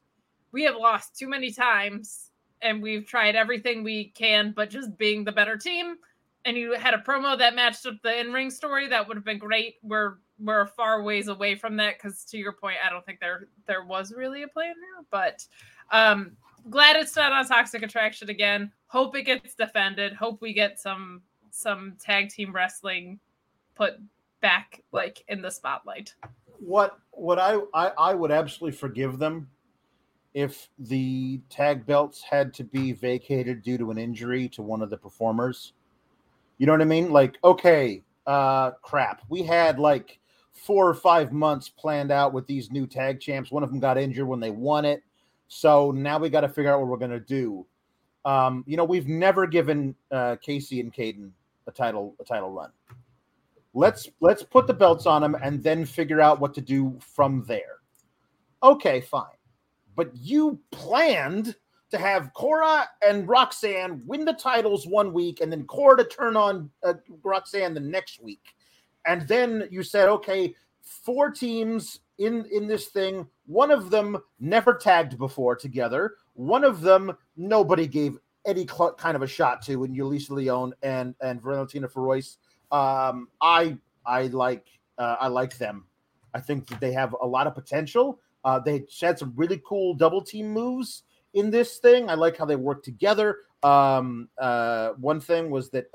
we 0.51 0.63
have 0.63 0.75
lost 0.75 1.17
too 1.17 1.27
many 1.27 1.51
times 1.51 2.29
and 2.61 2.81
we've 2.81 3.05
tried 3.05 3.35
everything 3.35 3.83
we 3.83 4.09
can 4.09 4.53
but 4.55 4.69
just 4.69 4.97
being 4.97 5.23
the 5.23 5.31
better 5.31 5.57
team 5.57 5.97
and 6.45 6.57
you 6.57 6.73
had 6.73 6.93
a 6.93 6.97
promo 6.97 7.37
that 7.37 7.55
matched 7.55 7.85
up 7.85 7.95
the 8.03 8.19
in-ring 8.19 8.51
story 8.51 8.87
that 8.89 9.07
would 9.07 9.15
have 9.15 9.23
been 9.23 9.37
great. 9.37 9.75
We're 9.81 10.15
we're 10.39 10.67
far 10.67 11.03
ways 11.03 11.27
away 11.27 11.55
from 11.55 11.77
that 11.77 11.97
because 11.97 12.23
to 12.25 12.37
your 12.37 12.53
point, 12.53 12.77
I 12.85 12.89
don't 12.89 13.05
think 13.05 13.19
there 13.19 13.47
there 13.67 13.85
was 13.85 14.13
really 14.13 14.43
a 14.43 14.47
plan 14.47 14.73
here. 14.75 15.05
But 15.11 15.45
um 15.91 16.35
glad 16.69 16.95
it's 16.95 17.15
not 17.15 17.31
on 17.31 17.45
Toxic 17.45 17.83
Attraction 17.83 18.29
again. 18.29 18.71
Hope 18.87 19.15
it 19.15 19.23
gets 19.23 19.55
defended. 19.55 20.13
Hope 20.13 20.41
we 20.41 20.53
get 20.53 20.79
some 20.79 21.21
some 21.51 21.95
tag 21.99 22.29
team 22.29 22.51
wrestling 22.51 23.19
put 23.75 23.95
back 24.41 24.83
like 24.91 25.23
in 25.27 25.41
the 25.41 25.51
spotlight. 25.51 26.13
What 26.59 26.99
what 27.11 27.39
I 27.39 27.59
I, 27.73 27.91
I 27.97 28.13
would 28.13 28.31
absolutely 28.31 28.77
forgive 28.77 29.19
them 29.19 29.49
if 30.33 30.69
the 30.79 31.39
tag 31.49 31.85
belts 31.85 32.23
had 32.23 32.53
to 32.55 32.63
be 32.63 32.91
vacated 32.91 33.61
due 33.61 33.77
to 33.77 33.91
an 33.91 33.99
injury 33.99 34.49
to 34.49 34.63
one 34.63 34.81
of 34.81 34.89
the 34.89 34.97
performers. 34.97 35.73
You 36.57 36.65
know 36.65 36.71
what 36.71 36.81
I 36.81 36.85
mean? 36.85 37.11
Like, 37.11 37.37
okay, 37.43 38.01
uh 38.25 38.71
crap. 38.81 39.21
We 39.29 39.43
had 39.43 39.79
like 39.79 40.19
four 40.53 40.87
or 40.87 40.93
five 40.93 41.31
months 41.31 41.67
planned 41.67 42.11
out 42.11 42.33
with 42.33 42.47
these 42.47 42.71
new 42.71 42.87
tag 42.87 43.19
champs. 43.19 43.51
One 43.51 43.63
of 43.63 43.69
them 43.69 43.79
got 43.79 43.97
injured 43.97 44.27
when 44.27 44.39
they 44.39 44.51
won 44.51 44.85
it. 44.85 45.03
So 45.47 45.91
now 45.91 46.17
we 46.17 46.29
got 46.29 46.41
to 46.41 46.49
figure 46.49 46.71
out 46.71 46.79
what 46.79 46.87
we're 46.87 46.97
going 46.97 47.11
to 47.11 47.19
do. 47.19 47.65
Um, 48.25 48.63
you 48.65 48.77
know, 48.77 48.85
we've 48.85 49.07
never 49.07 49.45
given 49.45 49.95
uh, 50.11 50.37
Casey 50.41 50.79
and 50.79 50.93
Kayden 50.93 51.31
a 51.67 51.71
title 51.71 52.15
a 52.19 52.23
title 52.23 52.51
run. 52.51 52.71
Let's 53.73 54.09
let's 54.21 54.43
put 54.43 54.67
the 54.67 54.73
belts 54.73 55.05
on 55.05 55.21
them 55.21 55.35
and 55.41 55.61
then 55.61 55.85
figure 55.85 56.21
out 56.21 56.39
what 56.39 56.53
to 56.53 56.61
do 56.61 56.97
from 57.01 57.43
there. 57.47 57.79
Okay, 58.61 59.01
fine. 59.01 59.25
But 59.95 60.15
you 60.15 60.59
planned 60.71 61.55
to 61.91 61.97
have 61.97 62.33
Cora 62.33 62.87
and 63.05 63.27
Roxanne 63.27 64.01
win 64.07 64.25
the 64.25 64.33
titles 64.33 64.87
one 64.87 65.13
week 65.13 65.41
and 65.41 65.51
then 65.51 65.65
Cora 65.65 65.97
to 65.97 66.03
turn 66.05 66.35
on 66.35 66.69
uh, 66.83 66.93
Roxanne 67.23 67.73
the 67.73 67.79
next 67.79 68.21
week 68.21 68.55
and 69.05 69.27
then 69.27 69.67
you 69.71 69.83
said, 69.83 70.09
okay, 70.09 70.55
four 70.81 71.31
teams 71.31 71.99
in 72.17 72.45
in 72.51 72.67
this 72.67 72.87
thing. 72.87 73.27
One 73.45 73.71
of 73.71 73.89
them 73.89 74.17
never 74.39 74.73
tagged 74.73 75.17
before 75.17 75.55
together. 75.55 76.15
One 76.33 76.63
of 76.63 76.81
them 76.81 77.15
nobody 77.35 77.87
gave 77.87 78.17
any 78.45 78.67
cl- 78.67 78.93
kind 78.93 79.15
of 79.15 79.21
a 79.21 79.27
shot 79.27 79.61
to, 79.63 79.83
and 79.83 79.95
Yulisa 79.95 80.31
Leon 80.31 80.73
and 80.81 81.15
and 81.21 81.41
Valentina 81.41 81.87
Feroz. 81.87 82.37
Um, 82.71 83.29
I 83.41 83.77
I 84.05 84.27
like 84.27 84.67
uh, 84.97 85.17
I 85.19 85.27
like 85.27 85.57
them. 85.57 85.85
I 86.33 86.39
think 86.39 86.67
that 86.67 86.79
they 86.79 86.91
have 86.93 87.15
a 87.21 87.27
lot 87.27 87.47
of 87.47 87.55
potential. 87.55 88.19
Uh, 88.43 88.59
they 88.59 88.85
had 88.99 89.17
some 89.17 89.33
really 89.35 89.61
cool 89.65 89.93
double 89.93 90.21
team 90.21 90.51
moves 90.51 91.03
in 91.33 91.49
this 91.49 91.77
thing. 91.77 92.09
I 92.09 92.15
like 92.15 92.37
how 92.37 92.45
they 92.45 92.55
work 92.55 92.83
together. 92.83 93.37
Um, 93.61 94.27
uh, 94.37 94.89
one 94.99 95.21
thing 95.21 95.49
was 95.49 95.69
that 95.69 95.85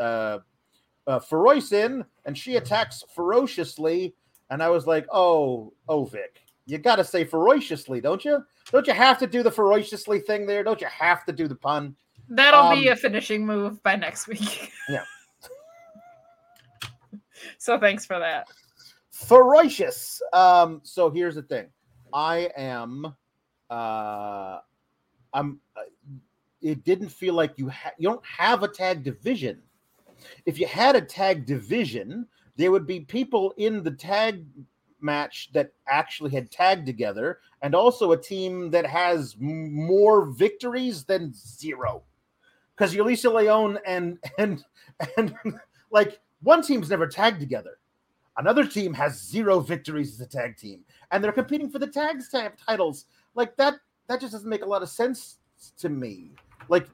uh, 1.08 1.18
Feroz 1.18 1.72
in, 1.72 2.04
and 2.26 2.36
she 2.36 2.56
attacks 2.56 3.02
ferociously. 3.14 4.14
And 4.50 4.62
I 4.62 4.68
was 4.68 4.86
like, 4.86 5.06
oh, 5.10 5.72
oh, 5.88 6.04
Vic, 6.04 6.42
you 6.66 6.78
got 6.78 6.96
to 6.96 7.04
say 7.04 7.24
ferociously, 7.24 8.00
don't 8.00 8.24
you? 8.24 8.44
Don't 8.70 8.86
you 8.86 8.92
have 8.92 9.18
to 9.18 9.26
do 9.26 9.42
the 9.42 9.50
ferociously 9.50 10.20
thing 10.20 10.46
there? 10.46 10.62
Don't 10.62 10.80
you 10.80 10.86
have 10.86 11.24
to 11.24 11.32
do 11.32 11.48
the 11.48 11.54
pun? 11.54 11.96
That'll 12.28 12.60
um, 12.60 12.78
be 12.78 12.88
a 12.88 12.96
finishing 12.96 13.44
move 13.44 13.82
by 13.82 13.96
next 13.96 14.28
week. 14.28 14.70
yeah. 14.88 15.04
so 17.58 17.78
thanks 17.80 18.04
for 18.04 18.18
that. 18.18 18.46
Ferocious. 19.10 20.20
Um, 20.32 20.80
so 20.84 21.10
here's 21.10 21.34
the 21.34 21.42
thing. 21.42 21.66
I 22.12 22.50
am 22.56 23.14
uh 23.70 24.58
I'm 25.34 25.60
uh, 25.76 25.82
it 26.62 26.84
didn't 26.84 27.10
feel 27.10 27.34
like 27.34 27.52
you 27.58 27.68
ha- 27.68 27.92
you 27.98 28.08
don't 28.08 28.24
have 28.24 28.62
a 28.62 28.68
tag 28.68 29.04
division 29.04 29.60
if 30.46 30.58
you 30.58 30.66
had 30.66 30.96
a 30.96 31.00
tag 31.00 31.46
division, 31.46 32.26
there 32.56 32.70
would 32.70 32.86
be 32.86 33.00
people 33.00 33.54
in 33.56 33.82
the 33.82 33.90
tag 33.90 34.44
match 35.00 35.50
that 35.52 35.72
actually 35.86 36.30
had 36.30 36.50
tagged 36.50 36.86
together, 36.86 37.38
and 37.62 37.74
also 37.74 38.12
a 38.12 38.20
team 38.20 38.70
that 38.70 38.86
has 38.86 39.36
more 39.38 40.26
victories 40.26 41.04
than 41.04 41.32
zero. 41.34 42.02
Because 42.76 42.94
Yulisa 42.94 43.32
Leon 43.32 43.78
and 43.86 44.18
and 44.38 44.64
and 45.16 45.34
like 45.90 46.20
one 46.42 46.62
team's 46.62 46.90
never 46.90 47.06
tagged 47.06 47.40
together. 47.40 47.78
Another 48.36 48.64
team 48.64 48.94
has 48.94 49.20
zero 49.20 49.58
victories 49.58 50.14
as 50.14 50.20
a 50.20 50.26
tag 50.26 50.56
team, 50.56 50.84
and 51.10 51.22
they're 51.22 51.32
competing 51.32 51.68
for 51.68 51.80
the 51.80 51.88
tag 51.88 52.22
titles. 52.64 53.06
Like 53.34 53.56
that, 53.56 53.74
that 54.06 54.20
just 54.20 54.32
doesn't 54.32 54.48
make 54.48 54.62
a 54.62 54.66
lot 54.66 54.82
of 54.82 54.88
sense 54.88 55.38
to 55.78 55.88
me. 55.88 56.30
Like, 56.68 56.86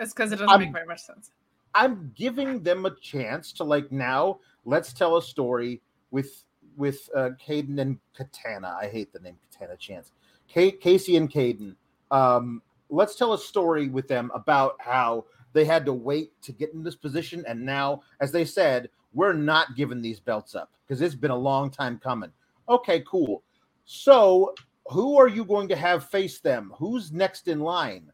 it's 0.00 0.14
because 0.14 0.32
it 0.32 0.36
doesn't 0.36 0.48
I'm, 0.48 0.60
make 0.60 0.72
very 0.72 0.86
much 0.86 1.02
sense. 1.02 1.30
I'm 1.74 2.12
giving 2.16 2.62
them 2.62 2.86
a 2.86 2.94
chance 2.96 3.52
to 3.54 3.64
like 3.64 3.90
now 3.92 4.40
let's 4.64 4.92
tell 4.92 5.16
a 5.16 5.22
story 5.22 5.80
with 6.10 6.44
with 6.76 7.08
uh 7.14 7.30
Kayden 7.44 7.80
and 7.80 7.98
Katana. 8.16 8.76
I 8.80 8.88
hate 8.88 9.12
the 9.12 9.20
name 9.20 9.36
Katana 9.50 9.76
Chance. 9.76 10.12
Kate, 10.48 10.80
Casey 10.80 11.16
and 11.16 11.30
Kayden. 11.30 11.76
Um, 12.10 12.62
let's 12.88 13.14
tell 13.14 13.34
a 13.34 13.38
story 13.38 13.88
with 13.88 14.08
them 14.08 14.30
about 14.34 14.76
how 14.80 15.26
they 15.52 15.64
had 15.64 15.84
to 15.86 15.92
wait 15.92 16.32
to 16.42 16.52
get 16.52 16.72
in 16.72 16.82
this 16.82 16.96
position, 16.96 17.44
and 17.46 17.64
now, 17.64 18.02
as 18.20 18.32
they 18.32 18.44
said, 18.44 18.88
we're 19.12 19.32
not 19.32 19.76
giving 19.76 20.02
these 20.02 20.20
belts 20.20 20.54
up 20.54 20.70
because 20.86 21.00
it's 21.00 21.14
been 21.14 21.30
a 21.30 21.36
long 21.36 21.70
time 21.70 21.98
coming. 21.98 22.30
Okay, 22.68 23.02
cool. 23.08 23.42
So, 23.84 24.54
who 24.90 25.18
are 25.18 25.28
you 25.28 25.44
going 25.44 25.68
to 25.68 25.76
have 25.76 26.10
face 26.10 26.40
them? 26.40 26.72
Who's 26.76 27.12
next 27.12 27.48
in 27.48 27.60
line? 27.60 28.12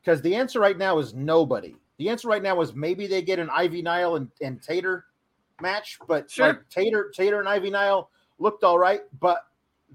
Because 0.00 0.20
the 0.22 0.34
answer 0.34 0.60
right 0.60 0.76
now 0.76 0.98
is 0.98 1.14
nobody. 1.14 1.76
The 2.02 2.08
answer 2.08 2.26
right 2.26 2.42
now 2.42 2.60
is 2.60 2.74
maybe 2.74 3.06
they 3.06 3.22
get 3.22 3.38
an 3.38 3.48
Ivy 3.48 3.80
Nile 3.80 4.16
and, 4.16 4.28
and 4.40 4.60
Tater 4.60 5.04
match, 5.60 6.00
but 6.08 6.28
sure. 6.28 6.48
like 6.48 6.68
Tater, 6.68 7.12
Tater 7.14 7.38
and 7.38 7.48
Ivy 7.48 7.70
Nile 7.70 8.10
looked 8.40 8.64
all 8.64 8.76
right, 8.76 9.02
but 9.20 9.46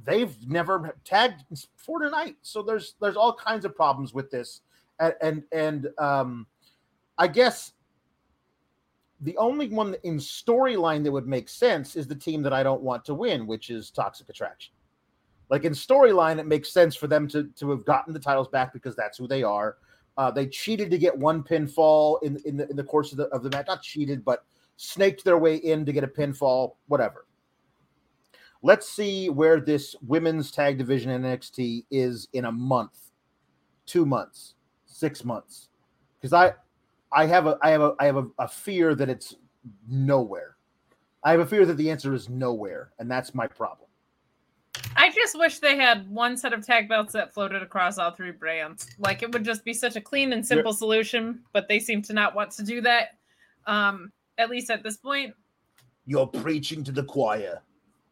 they've 0.06 0.34
never 0.48 0.96
tagged 1.04 1.44
for 1.76 2.00
tonight. 2.00 2.38
So 2.44 2.62
there's 2.62 2.96
there's 3.02 3.18
all 3.18 3.34
kinds 3.34 3.66
of 3.66 3.76
problems 3.76 4.14
with 4.14 4.32
this, 4.32 4.62
and 5.02 5.16
and, 5.22 5.44
and 5.52 5.88
um, 5.98 6.48
I 7.18 7.28
guess 7.28 7.74
the 9.20 9.36
only 9.36 9.68
one 9.68 9.98
in 10.04 10.16
storyline 10.16 11.04
that 11.04 11.12
would 11.12 11.28
make 11.28 11.50
sense 11.50 11.98
is 11.98 12.08
the 12.08 12.16
team 12.16 12.42
that 12.44 12.54
I 12.54 12.64
don't 12.64 12.84
want 12.84 13.04
to 13.04 13.14
win, 13.14 13.46
which 13.48 13.70
is 13.70 13.92
Toxic 13.92 14.30
Attraction. 14.30 14.74
Like 15.50 15.66
in 15.66 15.74
storyline, 15.74 16.40
it 16.40 16.48
makes 16.48 16.72
sense 16.72 16.96
for 16.96 17.08
them 17.08 17.28
to 17.28 17.50
to 17.58 17.70
have 17.72 17.84
gotten 17.84 18.14
the 18.14 18.20
titles 18.20 18.48
back 18.48 18.72
because 18.72 18.96
that's 18.96 19.18
who 19.18 19.28
they 19.28 19.44
are. 19.44 19.76
Uh, 20.18 20.32
they 20.32 20.48
cheated 20.48 20.90
to 20.90 20.98
get 20.98 21.16
one 21.16 21.44
pinfall 21.44 22.22
in 22.24 22.42
in 22.46 22.58
the 22.58 22.70
in 22.70 22.76
the 22.76 22.84
course 22.84 23.12
of 23.12 23.18
the 23.18 23.26
of 23.26 23.44
the 23.44 23.50
match. 23.50 23.68
Not 23.68 23.82
cheated, 23.84 24.26
but 24.26 24.44
snaked 24.78 25.24
their 25.24 25.38
way 25.38 25.58
in 25.58 25.86
to 25.86 25.94
get 25.94 26.04
a 26.04 26.08
pinfall. 26.08 26.76
Whatever. 26.88 27.26
Let's 28.64 28.90
see 28.90 29.30
where 29.30 29.60
this 29.60 29.96
women's 30.06 30.52
tag 30.52 30.78
division 30.78 31.12
in 31.12 31.22
NXT 31.22 31.86
is 31.92 32.28
in 32.34 32.46
a 32.46 32.52
month, 32.52 33.12
two 33.86 34.06
months, 34.06 34.56
six 34.86 35.24
months, 35.24 35.70
because 36.20 36.34
I, 36.34 36.54
I 37.12 37.28
have 37.28 37.46
a, 37.46 37.58
I 37.62 37.70
have 37.70 37.82
a, 37.82 37.96
I 38.00 38.06
have 38.06 38.18
a, 38.18 38.28
a 38.40 38.48
fear 38.48 38.96
that 38.96 39.10
it's 39.10 39.36
nowhere. 39.88 40.58
I 41.24 41.32
have 41.32 41.40
a 41.40 41.46
fear 41.46 41.66
that 41.66 41.78
the 41.78 41.92
answer 41.92 42.14
is 42.16 42.30
nowhere, 42.30 42.94
and 43.00 43.10
that's 43.10 43.36
my 43.36 43.48
problem. 43.48 43.87
I 44.98 45.12
just 45.12 45.38
wish 45.38 45.60
they 45.60 45.78
had 45.78 46.10
one 46.10 46.36
set 46.36 46.54
of 46.54 46.66
tag 46.66 46.90
belts 46.90 47.14
that 47.14 47.32
floated 47.34 47.62
across 47.62 48.00
all 48.00 48.12
three 48.12 48.32
brands. 48.32 48.90
Like 48.98 49.22
it 49.22 49.32
would 49.32 49.46
just 49.46 49.64
be 49.64 49.74
such 49.74 49.96
a 49.96 50.02
clean 50.02 50.34
and 50.34 50.46
simple 50.46 50.72
yeah. 50.72 50.78
solution, 50.78 51.42
but 51.54 51.68
they 51.68 51.80
seem 51.80 52.02
to 52.04 52.14
not 52.14 52.36
want 52.36 52.52
to 52.52 52.64
do 52.64 52.82
that. 52.82 53.18
Um, 53.68 54.12
at 54.38 54.50
least 54.50 54.72
at 54.72 54.84
this 54.84 54.98
point. 54.98 55.34
You're 56.06 56.28
preaching 56.28 56.84
to 56.86 56.92
the 56.92 57.04
choir 57.04 57.62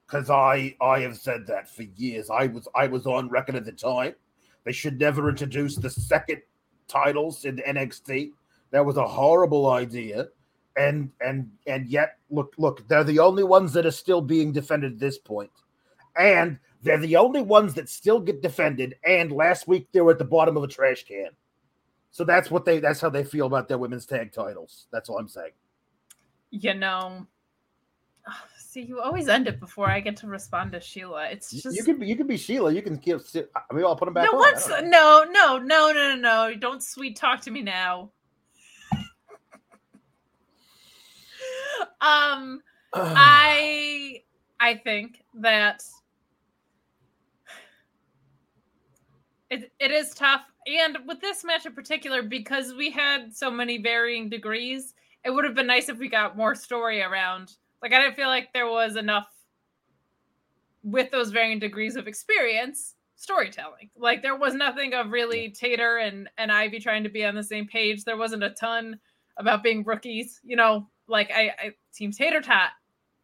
because 0.06 0.30
I 0.30 0.76
I 0.80 1.00
have 1.00 1.18
said 1.18 1.48
that 1.48 1.70
for 1.70 1.84
years. 1.84 2.30
I 2.30 2.48
was 2.48 2.68
I 2.76 2.88
was 2.88 3.08
on 3.08 3.30
record 3.30 3.56
at 3.56 3.66
the 3.66 3.72
time. 3.72 4.14
They 4.64 4.72
should 4.72 5.00
never 5.00 5.30
introduce 5.30 5.76
the 5.76 5.90
second 5.90 6.42
titles 6.88 7.46
in 7.46 7.58
NXT. 7.58 8.32
That 8.72 8.86
was 8.86 8.98
a 8.98 9.08
horrible 9.08 9.72
idea. 9.72 10.28
And 10.78 11.10
and 11.22 11.50
and 11.68 11.88
yet 11.88 12.18
look 12.30 12.54
look, 12.58 12.88
they're 12.88 13.04
the 13.04 13.20
only 13.20 13.44
ones 13.44 13.74
that 13.74 13.86
are 13.86 13.92
still 13.92 14.22
being 14.22 14.52
defended 14.52 14.94
at 14.94 15.00
this 15.00 15.18
point. 15.18 15.52
And 16.18 16.60
they're 16.82 16.98
the 16.98 17.18
only 17.18 17.42
ones 17.42 17.74
that 17.76 17.90
still 17.90 18.20
get 18.20 18.42
defended. 18.42 18.96
And 19.06 19.32
last 19.32 19.68
week 19.68 19.88
they 19.92 20.02
were 20.02 20.12
at 20.12 20.20
the 20.20 20.26
bottom 20.26 20.58
of 20.58 20.64
a 20.64 20.68
trash 20.68 21.04
can. 21.04 21.30
So 22.12 22.24
that's 22.24 22.50
what 22.50 22.64
they 22.64 22.80
that's 22.80 23.02
how 23.02 23.10
they 23.10 23.24
feel 23.24 23.46
about 23.48 23.68
their 23.68 23.78
women's 23.78 24.06
tag 24.06 24.32
titles. 24.32 24.88
That's 24.92 25.10
all 25.10 25.18
I'm 25.18 25.28
saying. 25.28 25.52
You 26.52 26.74
know, 26.76 27.28
See, 28.58 28.82
you 28.82 29.00
always 29.00 29.30
end 29.30 29.48
it 29.48 29.60
before 29.60 29.90
I 29.90 30.00
get 30.02 30.18
to 30.18 30.28
respond 30.28 30.74
to 30.74 30.82
Sheila. 30.82 31.30
It's 31.30 31.50
just 31.52 31.78
you 31.78 31.84
can 31.84 31.98
be 31.98 32.08
you 32.08 32.16
can 32.16 32.28
be 32.28 32.38
Sheila. 32.38 32.74
You 32.74 32.82
can 32.82 32.98
keep. 32.98 33.18
I 33.56 33.74
mean, 33.74 33.86
I'll 33.86 33.96
put 33.96 34.06
them 34.06 34.14
back. 34.14 34.26
No, 34.26 34.38
on. 34.38 34.40
once, 34.40 34.68
no, 34.68 34.82
no, 34.82 35.24
no, 35.24 35.58
no, 35.58 35.92
no, 35.94 36.16
no. 36.16 36.54
Don't 36.60 36.84
sweet 36.84 37.16
talk 37.16 37.40
to 37.42 37.52
me 37.52 37.62
now. 37.62 38.12
um, 42.02 42.62
I 42.94 44.24
I 44.60 44.76
think 44.76 45.24
that 45.36 45.82
it 49.64 49.72
it 49.80 49.92
is 49.92 50.14
tough, 50.14 50.42
and 50.68 50.98
with 51.08 51.22
this 51.22 51.44
match 51.44 51.66
in 51.66 51.74
particular, 51.74 52.22
because 52.22 52.74
we 52.74 52.90
had 52.92 53.36
so 53.36 53.52
many 53.52 53.78
varying 53.78 54.30
degrees, 54.30 54.94
it 55.24 55.32
would 55.32 55.46
have 55.46 55.56
been 55.56 55.68
nice 55.68 55.90
if 55.90 55.98
we 55.98 56.10
got 56.10 56.38
more 56.38 56.56
story 56.56 57.02
around 57.02 57.56
like 57.86 57.94
I 57.94 58.02
didn't 58.02 58.16
feel 58.16 58.30
like 58.30 58.52
there 58.52 58.68
was 58.68 58.96
enough 58.96 59.28
with 60.82 61.12
those 61.12 61.30
varying 61.30 61.60
degrees 61.60 61.96
of 61.96 62.08
experience 62.08 62.96
storytelling. 63.16 63.92
Like 63.96 64.24
there 64.24 64.36
was 64.36 64.56
nothing 64.56 64.96
of 64.96 65.12
really 65.12 65.52
Tater 65.52 65.98
and 65.98 66.28
and 66.40 66.52
Ivy 66.52 66.80
trying 66.80 67.04
to 67.04 67.10
be 67.10 67.24
on 67.26 67.36
the 67.36 67.44
same 67.44 67.68
page. 67.68 68.04
There 68.04 68.18
wasn't 68.18 68.44
a 68.44 68.50
ton 68.52 69.00
about 69.38 69.62
being 69.62 69.84
rookies. 69.84 70.42
You 70.44 70.56
know, 70.56 70.88
like 71.08 71.32
I, 71.32 71.52
I 71.60 71.72
Team 71.94 72.12
Tater 72.12 72.42
Tot. 72.42 72.72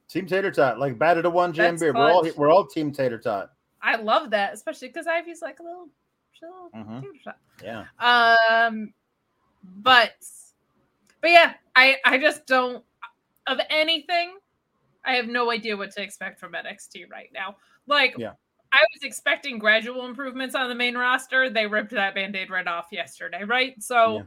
Team 0.08 0.28
Tater 0.28 0.52
Tot, 0.52 0.78
like 0.78 1.00
batted 1.00 1.24
to 1.24 1.32
one 1.32 1.54
jam 1.54 1.76
beer. 1.78 1.92
We're 1.92 2.12
all 2.12 2.30
we're 2.38 2.52
all 2.52 2.68
Team 2.68 2.92
Tater 2.92 3.18
Tot. 3.18 3.54
I 3.82 3.96
love 3.96 4.30
that, 4.30 4.54
especially 4.54 4.90
because 4.90 5.08
Ivy's 5.08 5.42
like 5.42 5.60
a 5.60 5.64
little, 5.64 5.90
mm-hmm. 6.76 7.02
Yeah. 7.64 7.86
Um, 8.00 8.94
but 9.64 10.14
but 11.22 11.30
yeah, 11.30 11.54
I 11.76 11.98
I 12.06 12.18
just 12.18 12.46
don't 12.48 12.84
of 13.48 13.60
anything 13.70 14.34
I 15.06 15.16
have 15.16 15.28
no 15.28 15.52
idea 15.52 15.78
what 15.78 15.92
to 15.92 16.02
expect 16.02 16.40
from 16.40 16.54
NXT 16.54 17.10
right 17.10 17.30
now. 17.34 17.56
Like, 17.88 18.16
yeah. 18.18 18.34
I 18.74 18.80
was 18.94 19.04
expecting 19.04 19.60
gradual 19.60 20.06
improvements 20.06 20.56
on 20.56 20.70
the 20.70 20.76
main 20.76 20.98
roster. 20.98 21.50
They 21.50 21.68
ripped 21.68 21.92
that 21.92 22.16
band 22.16 22.36
aid 22.36 22.50
right 22.50 22.68
off 22.68 22.88
yesterday, 22.92 23.44
right? 23.44 23.82
So, 23.82 24.18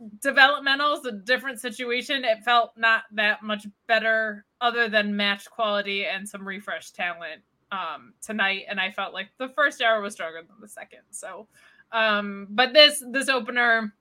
yeah. 0.00 0.06
developmental 0.20 0.94
is 0.94 1.04
a 1.06 1.12
different 1.12 1.60
situation. 1.60 2.24
It 2.24 2.42
felt 2.44 2.72
not 2.76 3.04
that 3.12 3.42
much 3.42 3.66
better, 3.86 4.44
other 4.60 4.88
than 4.88 5.16
match 5.16 5.48
quality 5.50 6.06
and 6.06 6.28
some 6.28 6.46
refresh 6.46 6.90
talent 6.90 7.42
um, 7.72 8.14
tonight. 8.22 8.64
And 8.68 8.80
I 8.80 8.90
felt 8.90 9.14
like 9.14 9.28
the 9.38 9.48
first 9.50 9.80
hour 9.80 10.00
was 10.00 10.14
stronger 10.14 10.42
than 10.42 10.56
the 10.60 10.68
second. 10.68 11.00
So, 11.10 11.46
um, 11.92 12.46
but 12.50 12.72
this 12.72 13.02
this 13.10 13.28
opener 13.28 13.94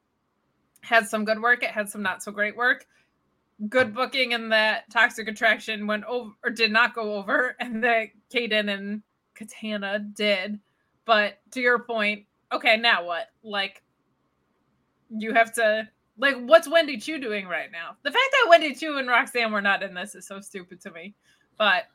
had 0.82 1.08
some 1.08 1.26
good 1.26 1.42
work. 1.42 1.64
It 1.64 1.72
had 1.72 1.90
some 1.90 2.02
not 2.02 2.24
so 2.24 2.32
great 2.32 2.56
work 2.56 2.86
good 3.68 3.94
booking 3.94 4.34
and 4.34 4.52
that 4.52 4.90
Toxic 4.90 5.28
Attraction 5.28 5.86
went 5.86 6.06
over 6.06 6.32
or 6.44 6.50
did 6.50 6.72
not 6.72 6.94
go 6.96 7.16
over, 7.16 7.56
and 7.60 7.84
that 7.84 8.10
Kayden 8.34 8.74
and 8.74 9.02
Katana 9.36 10.00
did. 10.00 10.60
But 11.06 11.40
to 11.52 11.62
your 11.62 11.80
point, 11.80 12.26
okay, 12.54 12.78
now 12.78 13.04
what? 13.04 13.28
Like, 13.44 13.82
you 15.10 15.34
have 15.34 15.52
to 15.54 15.88
like, 16.18 16.36
what's 16.42 16.70
Wendy 16.70 16.98
Choo 16.98 17.18
doing 17.18 17.48
right 17.48 17.72
now? 17.72 17.96
The 18.04 18.12
fact 18.12 18.26
that 18.32 18.50
Wendy 18.50 18.76
Choo 18.76 18.98
and 18.98 19.08
Roxanne 19.08 19.52
were 19.52 19.62
not 19.62 19.82
in 19.82 19.94
this 19.94 20.16
is 20.16 20.28
so 20.28 20.42
stupid 20.42 20.82
to 20.82 20.92
me. 20.92 21.16
But 21.58 21.86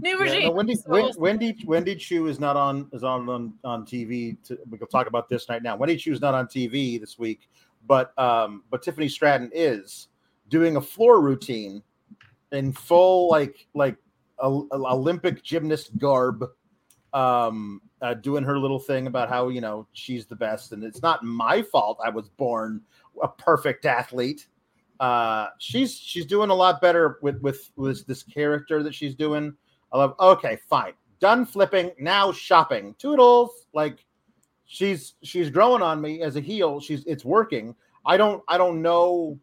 new 0.00 0.18
regime. 0.18 0.42
Yeah, 0.42 0.48
no, 0.48 0.54
Wendy, 0.54 0.74
so 0.74 1.12
Wendy, 1.16 1.56
Wendy 1.64 1.96
Choo 1.96 2.26
is 2.26 2.38
not 2.38 2.56
on 2.56 2.88
is 2.92 3.04
on 3.04 3.28
on, 3.28 3.54
on 3.64 3.86
TV. 3.86 4.36
To, 4.44 4.58
we 4.70 4.78
can 4.78 4.88
talk 4.88 5.06
about 5.06 5.28
this 5.28 5.48
right 5.48 5.62
now. 5.62 5.76
Wendy 5.76 5.96
Choo 5.96 6.12
is 6.12 6.20
not 6.20 6.34
on 6.34 6.46
TV 6.46 7.00
this 7.00 7.18
week, 7.18 7.48
but 7.86 8.16
um, 8.18 8.64
but 8.70 8.82
Tiffany 8.82 9.08
Stratton 9.08 9.50
is 9.52 10.08
doing 10.48 10.76
a 10.76 10.80
floor 10.80 11.20
routine 11.20 11.82
in 12.52 12.72
full 12.72 13.28
like 13.30 13.66
like 13.74 13.96
a, 14.38 14.48
a 14.48 14.94
Olympic 14.94 15.42
gymnast 15.42 15.96
garb, 15.98 16.44
um, 17.12 17.80
uh, 18.00 18.14
doing 18.14 18.44
her 18.44 18.58
little 18.58 18.78
thing 18.78 19.06
about 19.06 19.28
how 19.28 19.48
you 19.48 19.60
know 19.60 19.86
she's 19.92 20.26
the 20.26 20.36
best, 20.36 20.72
and 20.72 20.84
it's 20.84 21.02
not 21.02 21.24
my 21.24 21.62
fault. 21.62 21.98
I 22.04 22.10
was 22.10 22.28
born 22.28 22.82
a 23.22 23.28
perfect 23.28 23.86
athlete. 23.86 24.46
Uh, 25.00 25.48
she's 25.58 25.94
she's 25.94 26.26
doing 26.26 26.50
a 26.50 26.54
lot 26.54 26.80
better 26.80 27.18
with 27.22 27.40
with 27.40 27.70
with 27.76 28.06
this 28.06 28.22
character 28.22 28.82
that 28.82 28.94
she's 28.94 29.14
doing. 29.14 29.54
I 29.92 29.98
love. 29.98 30.14
Okay, 30.18 30.58
fine, 30.68 30.92
done 31.20 31.44
flipping. 31.46 31.92
Now 31.98 32.32
shopping. 32.32 32.94
Toodles. 32.98 33.66
Like 33.72 34.04
she's 34.66 35.14
she's 35.22 35.50
growing 35.50 35.82
on 35.82 36.00
me 36.00 36.22
as 36.22 36.36
a 36.36 36.40
heel. 36.40 36.80
She's 36.80 37.04
it's 37.04 37.24
working. 37.24 37.74
I 38.04 38.16
don't 38.16 38.42
I 38.48 38.58
don't 38.58 38.82
know 38.82 39.38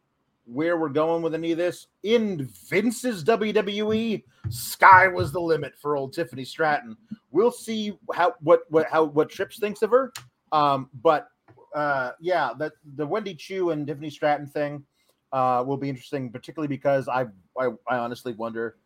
where 0.46 0.78
we're 0.78 0.90
going 0.90 1.22
with 1.22 1.36
any 1.36 1.52
of 1.52 1.58
this. 1.58 1.88
In 2.04 2.50
Vince's 2.70 3.24
WWE, 3.24 4.24
sky 4.50 5.08
was 5.08 5.32
the 5.32 5.40
limit 5.40 5.74
for 5.80 5.96
old 5.96 6.14
Tiffany 6.14 6.44
Stratton. 6.44 6.98
We'll 7.32 7.52
see 7.52 7.98
how 8.14 8.34
what 8.42 8.62
what 8.70 8.88
how 8.90 9.04
what 9.06 9.30
Trips 9.30 9.60
thinks 9.60 9.82
of 9.82 9.92
her. 9.92 10.12
Um, 10.52 10.90
but 11.02 11.28
uh, 11.76 12.12
yeah, 12.20 12.52
that 12.58 12.74
the 12.96 13.06
Wendy 13.06 13.36
Choo 13.36 13.70
and 13.70 13.86
Tiffany 13.86 14.10
Stratton 14.10 14.48
thing 14.48 14.84
uh, 15.32 15.64
will 15.66 15.78
be 15.78 15.90
interesting, 15.90 16.32
particularly 16.32 16.68
because 16.68 17.08
I, 17.08 17.26
I 17.58 17.70
I 17.88 17.98
honestly 17.98 18.34
wonder 18.34 18.78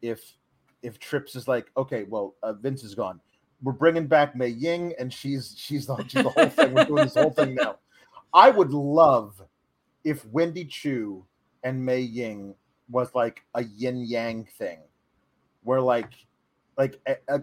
if 0.00 0.36
if 0.82 0.98
Trips 0.98 1.36
is 1.36 1.48
like, 1.48 1.70
okay, 1.76 2.04
well, 2.04 2.34
uh, 2.42 2.52
Vince 2.52 2.82
is 2.84 2.94
gone. 2.94 3.20
We're 3.62 3.72
bringing 3.72 4.06
back 4.06 4.34
Mei 4.34 4.48
Ying, 4.48 4.94
and 4.98 5.12
she's 5.12 5.54
she's 5.56 5.86
the, 5.86 5.96
she's 6.08 6.24
the 6.24 6.30
whole 6.30 6.48
thing. 6.48 6.74
We're 6.74 6.84
doing 6.84 7.04
this 7.04 7.14
whole 7.14 7.30
thing 7.30 7.54
now. 7.54 7.76
I 8.34 8.50
would 8.50 8.72
love 8.72 9.40
if 10.04 10.24
Wendy 10.26 10.64
Choo 10.64 11.24
and 11.62 11.84
Mei 11.84 12.00
Ying 12.00 12.54
was 12.90 13.14
like 13.14 13.42
a 13.54 13.62
yin 13.62 14.04
yang 14.04 14.44
thing, 14.44 14.80
where 15.62 15.80
like 15.80 16.10
like 16.76 16.98
a, 17.28 17.40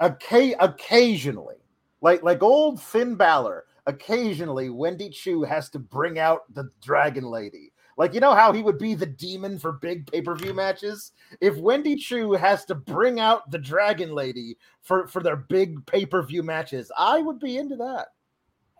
occasionally, 0.00 1.56
like 2.00 2.22
like 2.22 2.42
old 2.42 2.82
Finn 2.82 3.14
Balor, 3.14 3.66
occasionally 3.86 4.70
Wendy 4.70 5.10
Choo 5.10 5.42
has 5.42 5.70
to 5.70 5.78
bring 5.78 6.18
out 6.18 6.52
the 6.54 6.68
Dragon 6.82 7.24
Lady. 7.24 7.69
Like 8.00 8.14
you 8.14 8.20
know 8.20 8.34
how 8.34 8.50
he 8.50 8.62
would 8.62 8.78
be 8.78 8.94
the 8.94 9.04
demon 9.04 9.58
for 9.58 9.72
big 9.72 10.10
pay 10.10 10.22
per 10.22 10.34
view 10.34 10.54
matches. 10.54 11.12
If 11.42 11.58
Wendy 11.58 11.96
Choo 11.96 12.32
has 12.32 12.64
to 12.64 12.74
bring 12.74 13.20
out 13.20 13.50
the 13.50 13.58
Dragon 13.58 14.14
Lady 14.14 14.56
for 14.80 15.06
for 15.06 15.22
their 15.22 15.36
big 15.36 15.84
pay 15.84 16.06
per 16.06 16.22
view 16.22 16.42
matches, 16.42 16.90
I 16.96 17.20
would 17.20 17.38
be 17.38 17.58
into 17.58 17.76
that. 17.76 18.06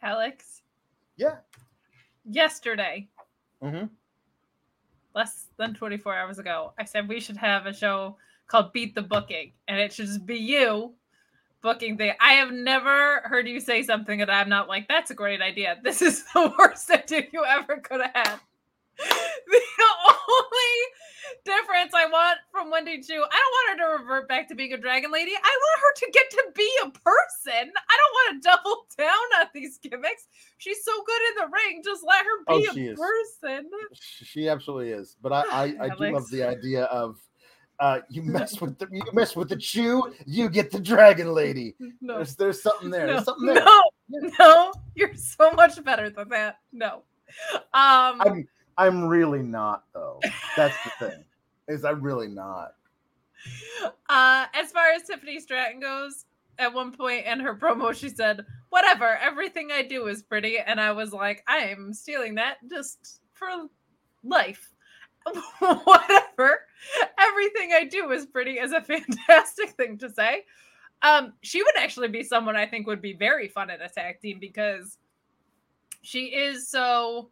Alex. 0.03 0.63
Yeah. 1.19 1.37
Yesterday. 2.25 3.11
Mm-hmm. 3.63 3.89
Less 5.15 5.49
than 5.59 5.75
24 5.75 6.17
hours 6.17 6.39
ago, 6.39 6.73
I 6.79 6.85
said 6.87 7.07
we 7.07 7.21
should 7.21 7.37
have 7.37 7.67
a 7.67 7.75
show 7.75 8.17
called 8.47 8.73
Beat 8.73 8.95
the 8.95 9.03
Booking, 9.03 9.53
and 9.69 9.79
it 9.79 9.93
should 9.93 10.07
just 10.07 10.25
be 10.25 10.39
you 10.39 10.95
booking 11.61 11.99
thing. 11.99 12.15
I 12.21 12.33
have 12.33 12.53
never 12.53 13.21
heard 13.27 13.47
you 13.47 13.61
say 13.61 13.83
something 13.83 14.19
that 14.21 14.31
I'm 14.31 14.49
not 14.49 14.67
like, 14.67 14.89
that's 14.89 15.11
a 15.11 15.15
great 15.15 15.43
idea. 15.43 15.79
This 15.85 16.01
is 16.01 16.25
the 16.33 16.55
worst 16.59 16.91
idea 16.91 17.25
you 17.35 17.45
ever 17.45 17.77
could 17.77 18.01
have 18.01 18.13
had. 18.15 18.41
the 19.47 19.61
only 20.29 20.77
difference 21.45 21.93
I 21.95 22.07
want 22.07 22.39
from 22.51 22.71
Wendy 22.71 23.01
Choo, 23.01 23.15
I 23.15 23.17
don't 23.17 23.23
want 23.23 23.69
her 23.71 23.77
to 23.77 24.03
revert 24.03 24.29
back 24.29 24.49
to 24.49 24.55
being 24.55 24.73
a 24.73 24.77
dragon 24.77 25.11
lady. 25.11 25.33
I 25.33 25.37
want 25.37 25.81
her 25.81 26.07
to 26.07 26.13
get 26.13 26.31
to 26.31 26.45
be 26.55 26.71
a 26.83 26.91
person. 26.91 27.73
I 27.89 27.99
don't 27.99 28.15
want 28.15 28.43
to 28.43 28.49
double 28.49 28.87
down 28.99 29.41
on 29.41 29.47
these 29.55 29.79
gimmicks. 29.79 30.27
She's 30.59 30.85
so 30.85 30.93
good 31.05 31.21
in 31.31 31.45
the 31.45 31.53
ring. 31.53 31.83
Just 31.85 32.05
let 32.07 32.25
her 32.25 32.39
be 32.61 32.69
oh, 32.69 32.75
a 32.77 32.93
is. 32.93 32.99
person. 32.99 33.71
She 33.95 34.49
absolutely 34.49 34.91
is. 34.91 35.17
But 35.21 35.33
I, 35.33 35.43
I, 35.51 35.75
I 35.81 35.89
do 35.89 36.13
love 36.13 36.29
the 36.31 36.43
idea 36.43 36.85
of 36.85 37.19
uh, 37.81 38.01
you 38.11 38.23
mess 38.23 38.61
with 38.61 38.79
the 38.79 38.87
you 38.93 39.03
mess 39.15 39.35
with 39.35 39.49
the 39.49 39.57
Choo, 39.57 40.13
you 40.27 40.51
get 40.51 40.71
the 40.71 40.79
dragon 40.79 41.33
lady. 41.33 41.75
No. 42.03 42.17
There's 42.17 42.37
there's 42.37 42.63
something 42.63 42.91
there. 42.91 43.07
No. 43.07 43.13
There's 43.15 43.25
something 43.25 43.47
there. 43.47 43.65
No, 43.65 43.83
no, 44.39 44.73
you're 44.95 45.15
so 45.15 45.51
much 45.53 45.83
better 45.83 46.11
than 46.11 46.29
that. 46.29 46.59
No. 46.73 47.03
Um 47.55 48.21
I'm 48.21 48.49
I'm 48.81 49.07
really 49.07 49.43
not 49.43 49.85
though. 49.93 50.21
That's 50.57 50.77
the 50.85 51.09
thing. 51.09 51.25
Is 51.69 51.85
I'm 51.85 52.01
really 52.01 52.29
not. 52.29 52.73
Uh 54.09 54.47
as 54.55 54.73
far 54.73 54.91
as 54.97 55.03
Tiffany 55.03 55.39
Stratton 55.39 55.81
goes, 55.81 56.25
at 56.59 56.73
one 56.73 56.91
point 56.91 57.27
in 57.27 57.41
her 57.41 57.55
promo, 57.55 57.95
she 57.95 58.09
said, 58.09 58.45
Whatever, 58.71 59.19
everything 59.19 59.71
I 59.71 59.83
do 59.83 60.07
is 60.07 60.23
pretty. 60.23 60.59
And 60.59 60.81
I 60.81 60.93
was 60.93 61.13
like, 61.13 61.45
I 61.47 61.59
am 61.59 61.93
stealing 61.93 62.37
that 62.37 62.57
just 62.71 63.21
for 63.35 63.49
life. 64.25 64.73
whatever. 65.59 66.61
Everything 67.19 67.73
I 67.75 67.85
do 67.85 68.11
is 68.13 68.25
pretty 68.25 68.53
is 68.53 68.73
a 68.73 68.81
fantastic 68.81 69.71
thing 69.77 69.99
to 69.99 70.09
say. 70.09 70.45
Um, 71.03 71.35
she 71.43 71.63
would 71.63 71.77
actually 71.77 72.09
be 72.09 72.23
someone 72.23 72.57
I 72.57 72.67
think 72.67 72.87
would 72.87 73.03
be 73.03 73.13
very 73.13 73.49
fun 73.49 73.69
at 73.69 73.83
a 73.83 73.89
tag 73.89 74.21
team 74.21 74.39
because 74.41 74.97
she 76.03 76.27
is 76.27 76.69
so 76.69 77.31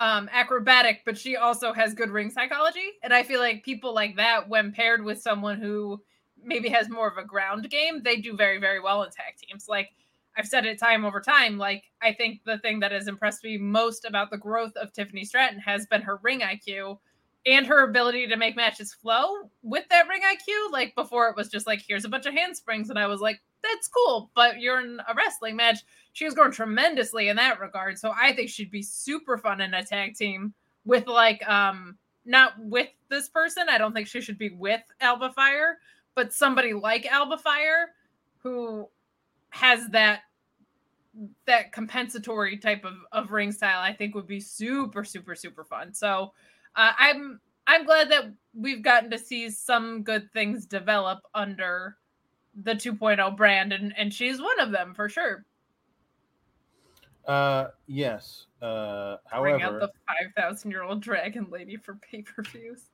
um, 0.00 0.28
acrobatic, 0.32 1.02
but 1.04 1.18
she 1.18 1.36
also 1.36 1.72
has 1.72 1.94
good 1.94 2.10
ring 2.10 2.30
psychology. 2.30 2.92
And 3.02 3.12
I 3.12 3.22
feel 3.22 3.40
like 3.40 3.64
people 3.64 3.94
like 3.94 4.16
that, 4.16 4.48
when 4.48 4.72
paired 4.72 5.04
with 5.04 5.20
someone 5.20 5.60
who 5.60 6.00
maybe 6.42 6.68
has 6.68 6.88
more 6.88 7.08
of 7.08 7.18
a 7.18 7.24
ground 7.24 7.68
game, 7.70 8.02
they 8.02 8.16
do 8.16 8.36
very, 8.36 8.58
very 8.58 8.80
well 8.80 9.02
in 9.02 9.10
tag 9.10 9.34
teams. 9.36 9.66
Like 9.68 9.90
I've 10.36 10.46
said 10.46 10.66
it 10.66 10.78
time 10.78 11.04
over 11.04 11.20
time. 11.20 11.58
Like 11.58 11.84
I 12.00 12.12
think 12.12 12.40
the 12.44 12.58
thing 12.58 12.80
that 12.80 12.92
has 12.92 13.08
impressed 13.08 13.42
me 13.42 13.58
most 13.58 14.04
about 14.04 14.30
the 14.30 14.38
growth 14.38 14.76
of 14.76 14.92
Tiffany 14.92 15.24
Stratton 15.24 15.58
has 15.58 15.86
been 15.86 16.02
her 16.02 16.20
ring 16.22 16.40
IQ 16.40 16.98
and 17.44 17.66
her 17.66 17.88
ability 17.88 18.28
to 18.28 18.36
make 18.36 18.56
matches 18.56 18.94
flow 18.94 19.50
with 19.62 19.88
that 19.90 20.08
ring 20.08 20.22
IQ. 20.22 20.72
Like 20.72 20.94
before, 20.94 21.28
it 21.28 21.36
was 21.36 21.48
just 21.48 21.66
like, 21.66 21.82
here's 21.86 22.04
a 22.04 22.08
bunch 22.08 22.26
of 22.26 22.34
handsprings. 22.34 22.88
And 22.90 22.98
I 22.98 23.06
was 23.06 23.20
like, 23.20 23.40
that's 23.62 23.88
cool, 23.88 24.30
but 24.34 24.60
you're 24.60 24.80
in 24.80 25.00
a 25.08 25.14
wrestling 25.14 25.56
match. 25.56 25.78
She 26.12 26.24
was 26.24 26.34
growing 26.34 26.52
tremendously 26.52 27.28
in 27.28 27.36
that 27.36 27.60
regard. 27.60 27.98
So 27.98 28.12
I 28.16 28.32
think 28.32 28.50
she'd 28.50 28.70
be 28.70 28.82
super 28.82 29.38
fun 29.38 29.60
in 29.60 29.74
a 29.74 29.84
tag 29.84 30.14
team 30.14 30.54
with 30.84 31.06
like, 31.06 31.46
um, 31.48 31.96
not 32.24 32.52
with 32.58 32.88
this 33.08 33.28
person. 33.28 33.68
I 33.68 33.78
don't 33.78 33.92
think 33.92 34.06
she 34.06 34.20
should 34.20 34.38
be 34.38 34.50
with 34.50 34.82
Alba 35.00 35.32
Fyre, 35.34 35.78
but 36.14 36.32
somebody 36.32 36.74
like 36.74 37.06
Alba 37.06 37.38
Fyre 37.38 37.94
who 38.42 38.88
has 39.50 39.88
that 39.88 40.20
that 41.46 41.72
compensatory 41.72 42.56
type 42.56 42.84
of, 42.84 42.94
of 43.10 43.32
ring 43.32 43.50
style 43.50 43.80
i 43.80 43.92
think 43.92 44.14
would 44.14 44.26
be 44.26 44.38
super 44.38 45.02
super 45.02 45.34
super 45.34 45.64
fun 45.64 45.92
so 45.92 46.32
uh, 46.78 46.92
I'm 46.96 47.40
I'm 47.66 47.84
glad 47.84 48.10
that 48.12 48.32
we've 48.54 48.82
gotten 48.82 49.10
to 49.10 49.18
see 49.18 49.50
some 49.50 50.02
good 50.02 50.32
things 50.32 50.64
develop 50.64 51.18
under 51.34 51.96
the 52.62 52.74
2.0 52.74 53.36
brand, 53.36 53.72
and 53.72 53.94
and 53.96 54.12
she's 54.12 54.40
one 54.40 54.60
of 54.60 54.70
them 54.70 54.94
for 54.94 55.08
sure. 55.08 55.44
Uh, 57.26 57.68
yes. 57.86 58.46
Uh, 58.62 59.16
however, 59.26 59.58
bring 59.58 59.62
out 59.62 59.80
the 59.80 59.90
five 60.08 60.32
thousand 60.36 60.70
year 60.70 60.82
old 60.82 61.00
dragon 61.02 61.46
lady 61.50 61.76
for 61.76 61.94
pay 61.96 62.22
per 62.22 62.42
views. 62.42 62.90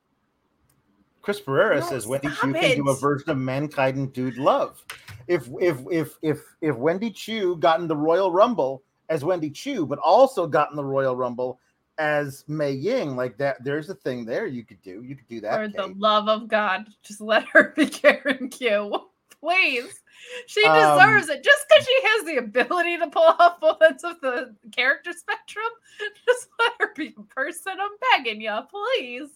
Chris 1.21 1.39
Pereira 1.39 1.79
no, 1.79 1.85
says 1.85 2.05
Wendy 2.05 2.27
Choo 2.27 2.53
can 2.53 2.75
do 2.75 2.89
a 2.89 2.95
version 2.95 3.31
of 3.31 3.37
Mankind 3.37 3.97
and 3.97 4.13
Dude 4.13 4.37
Love. 4.37 4.85
If 5.27 5.49
if 5.59 5.79
if 5.89 6.17
if 6.21 6.39
if 6.61 6.75
Wendy 6.75 7.09
Choo 7.09 7.55
got 7.55 7.79
in 7.79 7.87
the 7.87 7.95
Royal 7.95 8.31
Rumble 8.31 8.83
as 9.09 9.23
Wendy 9.23 9.49
Choo, 9.49 9.87
but 9.87 9.97
also 9.99 10.45
got 10.45 10.69
in 10.69 10.75
the 10.75 10.85
Royal 10.85 11.15
Rumble 11.15 11.59
as 11.97 12.43
Mei 12.47 12.73
Ying, 12.73 13.15
like 13.15 13.37
that. 13.37 13.63
There's 13.63 13.89
a 13.89 13.95
thing 13.95 14.25
there 14.25 14.45
you 14.45 14.63
could 14.63 14.81
do. 14.81 15.01
You 15.01 15.15
could 15.15 15.27
do 15.27 15.41
that. 15.41 15.71
For 15.73 15.87
the 15.87 15.95
love 15.97 16.27
of 16.27 16.47
God, 16.47 16.89
just 17.01 17.21
let 17.21 17.47
her 17.49 17.69
be 17.75 17.87
Karen 17.87 18.49
Q, 18.49 19.07
please. 19.39 20.01
She 20.47 20.63
um, 20.65 20.75
deserves 20.75 21.29
um, 21.29 21.37
it 21.37 21.43
just 21.43 21.65
because 21.67 21.85
she 21.85 21.99
has 22.03 22.25
the 22.25 22.37
ability 22.37 22.97
to 22.97 23.07
pull 23.07 23.23
off 23.39 23.59
both 23.59 23.81
ends 23.81 24.03
of 24.03 24.19
the 24.21 24.55
character 24.71 25.13
spectrum. 25.13 25.65
Just 26.25 26.47
let 26.59 26.73
her 26.79 26.93
be 26.95 27.13
a 27.17 27.21
person. 27.23 27.73
I'm 27.79 27.91
begging 28.11 28.41
you, 28.41 28.59
please. 28.69 29.29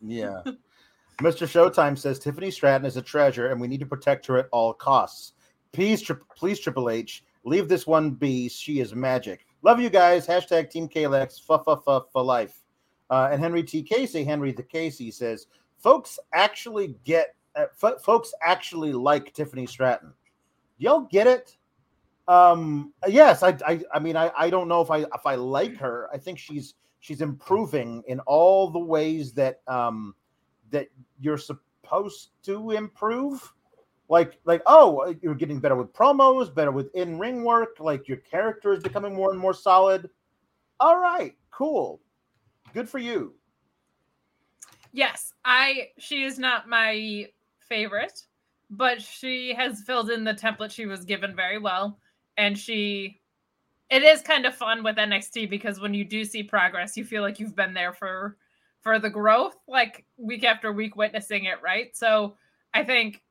Yeah. 0.00 0.42
Mr. 1.20 1.46
Showtime 1.46 1.98
says 1.98 2.18
Tiffany 2.18 2.50
Stratton 2.50 2.86
is 2.86 2.96
a 2.96 3.02
treasure 3.02 3.48
and 3.48 3.60
we 3.60 3.68
need 3.68 3.80
to 3.80 3.86
protect 3.86 4.26
her 4.26 4.36
at 4.36 4.48
all 4.52 4.74
costs. 4.74 5.32
Please, 5.72 6.02
tri- 6.02 6.16
please, 6.36 6.60
Triple 6.60 6.90
H, 6.90 7.24
leave 7.44 7.68
this 7.68 7.86
one 7.86 8.10
be. 8.10 8.48
She 8.48 8.80
is 8.80 8.94
magic. 8.94 9.46
Love 9.62 9.80
you 9.80 9.90
guys. 9.90 10.26
Hashtag 10.26 10.70
Team 10.70 10.88
Kalex. 10.88 11.40
Fuh, 11.40 11.58
fuh, 11.64 11.76
fuh, 11.76 12.02
for 12.12 12.22
life. 12.22 12.62
Uh, 13.08 13.28
and 13.30 13.40
Henry 13.40 13.62
T. 13.62 13.82
Casey, 13.82 14.24
Henry 14.24 14.52
the 14.52 14.62
Casey 14.62 15.10
says, 15.10 15.46
folks 15.78 16.18
actually 16.34 16.96
get, 17.04 17.35
f- 17.56 18.02
folks 18.02 18.32
actually 18.42 18.92
like 18.92 19.32
Tiffany 19.32 19.66
Stratton. 19.66 20.12
Y'all 20.78 21.02
get 21.02 21.26
it? 21.26 21.56
Um, 22.28 22.92
yes, 23.06 23.42
I, 23.42 23.56
I, 23.66 23.80
I 23.94 23.98
mean, 23.98 24.16
I, 24.16 24.30
I 24.36 24.50
don't 24.50 24.68
know 24.68 24.80
if 24.80 24.90
I, 24.90 24.98
if 24.98 25.24
I 25.24 25.36
like 25.36 25.76
her. 25.76 26.08
I 26.12 26.18
think 26.18 26.38
she's, 26.38 26.74
she's 27.00 27.20
improving 27.20 28.02
in 28.08 28.20
all 28.20 28.70
the 28.70 28.78
ways 28.78 29.32
that, 29.34 29.60
um, 29.68 30.14
that 30.70 30.88
you're 31.20 31.38
supposed 31.38 32.30
to 32.42 32.72
improve 32.72 33.52
like 34.08 34.38
like 34.44 34.62
oh 34.66 35.14
you're 35.20 35.34
getting 35.34 35.58
better 35.58 35.74
with 35.74 35.92
promos 35.92 36.54
better 36.54 36.70
with 36.70 36.94
in-ring 36.94 37.44
work 37.44 37.76
like 37.80 38.06
your 38.06 38.18
character 38.18 38.72
is 38.72 38.82
becoming 38.82 39.14
more 39.14 39.30
and 39.30 39.38
more 39.38 39.54
solid 39.54 40.08
all 40.80 40.98
right 40.98 41.36
cool 41.50 42.00
good 42.72 42.88
for 42.88 42.98
you 42.98 43.34
yes 44.92 45.32
i 45.44 45.88
she 45.98 46.22
is 46.22 46.38
not 46.38 46.68
my 46.68 47.26
favorite 47.68 48.22
but 48.70 49.00
she 49.00 49.54
has 49.54 49.82
filled 49.82 50.10
in 50.10 50.24
the 50.24 50.34
template 50.34 50.70
she 50.70 50.86
was 50.86 51.04
given 51.04 51.34
very 51.34 51.58
well 51.58 51.98
and 52.36 52.58
she 52.58 53.20
it 53.88 54.02
is 54.02 54.20
kind 54.20 54.44
of 54.46 54.54
fun 54.54 54.82
with 54.82 54.96
NXT 54.96 55.48
because 55.48 55.78
when 55.78 55.94
you 55.94 56.04
do 56.04 56.24
see 56.24 56.42
progress 56.42 56.96
you 56.96 57.04
feel 57.04 57.22
like 57.22 57.38
you've 57.38 57.56
been 57.56 57.74
there 57.74 57.92
for 57.92 58.36
for 58.80 58.98
the 58.98 59.10
growth 59.10 59.56
like 59.68 60.04
week 60.16 60.44
after 60.44 60.72
week 60.72 60.96
witnessing 60.96 61.44
it 61.44 61.62
right 61.62 61.96
so 61.96 62.36
i 62.74 62.82
think 62.82 63.22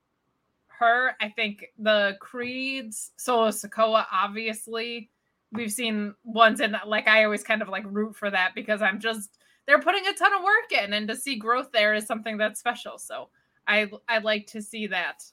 her. 0.79 1.15
I 1.21 1.29
think 1.29 1.65
the 1.77 2.17
Creeds, 2.19 3.11
Solo 3.17 3.49
Sikoa, 3.49 4.05
obviously, 4.11 5.09
we've 5.51 5.71
seen 5.71 6.13
ones 6.23 6.59
in 6.59 6.75
like 6.85 7.07
I 7.07 7.23
always 7.23 7.43
kind 7.43 7.61
of 7.61 7.69
like 7.69 7.83
root 7.87 8.15
for 8.15 8.29
that 8.29 8.51
because 8.55 8.81
I'm 8.81 8.99
just 8.99 9.37
they're 9.65 9.81
putting 9.81 10.05
a 10.05 10.13
ton 10.13 10.33
of 10.33 10.43
work 10.43 10.71
in, 10.83 10.93
and 10.93 11.07
to 11.07 11.15
see 11.15 11.35
growth 11.35 11.71
there 11.71 11.93
is 11.93 12.05
something 12.05 12.37
that's 12.37 12.59
special. 12.59 12.97
So 12.97 13.29
I 13.67 13.89
I 14.07 14.19
like 14.19 14.47
to 14.47 14.61
see 14.61 14.87
that. 14.87 15.23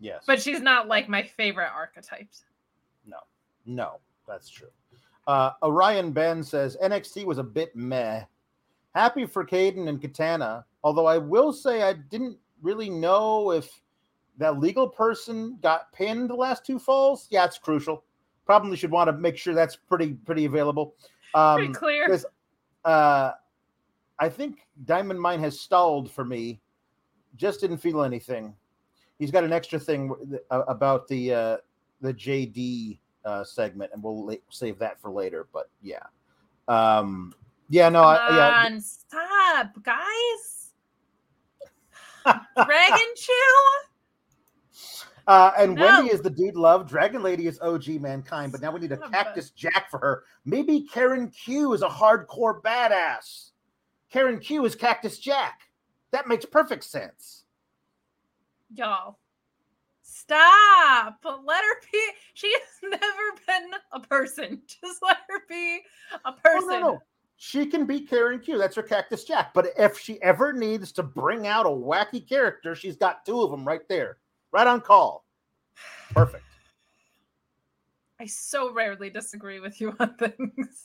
Yes, 0.00 0.24
but 0.26 0.40
she's 0.40 0.60
not 0.60 0.88
like 0.88 1.08
my 1.08 1.22
favorite 1.22 1.70
archetypes. 1.74 2.44
No, 3.06 3.18
no, 3.66 3.98
that's 4.26 4.48
true. 4.48 4.68
Uh, 5.26 5.52
Orion 5.62 6.12
Ben 6.12 6.42
says 6.42 6.76
NXT 6.82 7.24
was 7.24 7.38
a 7.38 7.42
bit 7.42 7.76
meh. 7.76 8.22
Happy 8.94 9.26
for 9.26 9.44
Kayden 9.44 9.88
and 9.88 10.00
Katana, 10.00 10.64
although 10.82 11.06
I 11.06 11.18
will 11.18 11.52
say 11.52 11.82
I 11.82 11.92
didn't 11.92 12.38
really 12.62 12.88
know 12.88 13.52
if 13.52 13.68
that 14.38 14.58
legal 14.58 14.88
person 14.88 15.58
got 15.60 15.92
pinned 15.92 16.30
the 16.30 16.34
last 16.34 16.64
two 16.64 16.78
falls, 16.78 17.26
yeah, 17.30 17.44
it's 17.44 17.58
crucial. 17.58 18.04
Probably 18.46 18.76
should 18.76 18.90
want 18.90 19.08
to 19.08 19.12
make 19.12 19.36
sure 19.36 19.54
that's 19.54 19.76
pretty 19.76 20.14
pretty 20.14 20.46
available. 20.46 20.94
Um, 21.34 21.58
pretty 21.58 21.72
clear. 21.74 22.06
Because 22.06 22.24
uh, 22.84 23.32
I 24.18 24.28
think 24.28 24.66
Diamond 24.84 25.20
Mine 25.20 25.40
has 25.40 25.60
stalled 25.60 26.10
for 26.10 26.24
me. 26.24 26.60
Just 27.36 27.60
didn't 27.60 27.78
feel 27.78 28.02
anything. 28.02 28.54
He's 29.18 29.30
got 29.30 29.44
an 29.44 29.52
extra 29.52 29.78
thing 29.78 30.14
about 30.50 31.08
the 31.08 31.34
uh, 31.34 31.56
the 32.00 32.14
JD 32.14 32.98
uh, 33.24 33.44
segment, 33.44 33.90
and 33.92 34.02
we'll 34.02 34.26
la- 34.26 34.34
save 34.50 34.78
that 34.78 35.00
for 35.00 35.10
later. 35.10 35.48
But 35.52 35.68
yeah, 35.82 36.02
um, 36.68 37.32
Yeah, 37.68 37.88
no, 37.88 38.02
Come 38.02 38.16
I, 38.34 38.36
yeah. 38.36 38.64
on, 38.66 38.80
stop, 38.80 39.82
guys. 39.82 40.72
Dragon 42.24 43.06
Chew. 43.16 43.32
Uh, 45.26 45.52
and 45.58 45.74
No. 45.74 45.84
Wendy 45.84 46.10
is 46.10 46.22
the 46.22 46.30
dude 46.30 46.56
love. 46.56 46.88
Dragon 46.88 47.22
Lady 47.22 47.46
is 47.46 47.60
OG 47.60 47.86
mankind, 48.00 48.50
but 48.50 48.62
now 48.62 48.70
we 48.72 48.80
need 48.80 48.92
a 48.92 48.96
Son 48.96 49.04
of 49.04 49.10
a- 49.10 49.12
Cactus 49.12 49.50
Jack 49.50 49.90
for 49.90 49.98
her. 49.98 50.24
Maybe 50.46 50.88
Karen 50.90 51.28
Q 51.28 51.74
is 51.74 51.82
a 51.82 51.86
hardcore 51.86 52.62
badass. 52.62 53.50
Karen 54.10 54.38
Q 54.40 54.64
is 54.64 54.74
Cactus 54.74 55.18
Jack. 55.18 55.67
That 56.12 56.26
makes 56.28 56.44
perfect 56.44 56.84
sense. 56.84 57.44
Y'all, 58.74 59.18
stop. 60.02 61.18
Let 61.24 61.62
her 61.64 61.80
be. 61.92 62.10
She 62.34 62.52
has 62.52 62.90
never 63.00 63.40
been 63.46 63.70
a 63.92 64.00
person. 64.00 64.62
Just 64.66 65.02
let 65.02 65.18
her 65.28 65.40
be 65.48 65.80
a 66.24 66.28
Oh, 66.28 66.32
person. 66.42 66.68
no, 66.68 66.80
no. 66.80 67.02
She 67.40 67.66
can 67.66 67.86
be 67.86 68.00
Karen 68.00 68.40
Q. 68.40 68.58
That's 68.58 68.74
her 68.74 68.82
Cactus 68.82 69.22
Jack. 69.24 69.54
But 69.54 69.68
if 69.78 69.96
she 69.98 70.20
ever 70.22 70.52
needs 70.52 70.90
to 70.92 71.04
bring 71.04 71.46
out 71.46 71.66
a 71.66 71.68
wacky 71.68 72.26
character, 72.28 72.74
she's 72.74 72.96
got 72.96 73.24
two 73.24 73.42
of 73.42 73.50
them 73.52 73.64
right 73.66 73.86
there, 73.88 74.18
right 74.50 74.66
on 74.66 74.80
call. 74.80 75.24
Perfect. 76.10 76.42
I 78.20 78.26
so 78.26 78.72
rarely 78.72 79.08
disagree 79.08 79.60
with 79.60 79.80
you 79.80 79.94
on 80.00 80.16
things. 80.16 80.84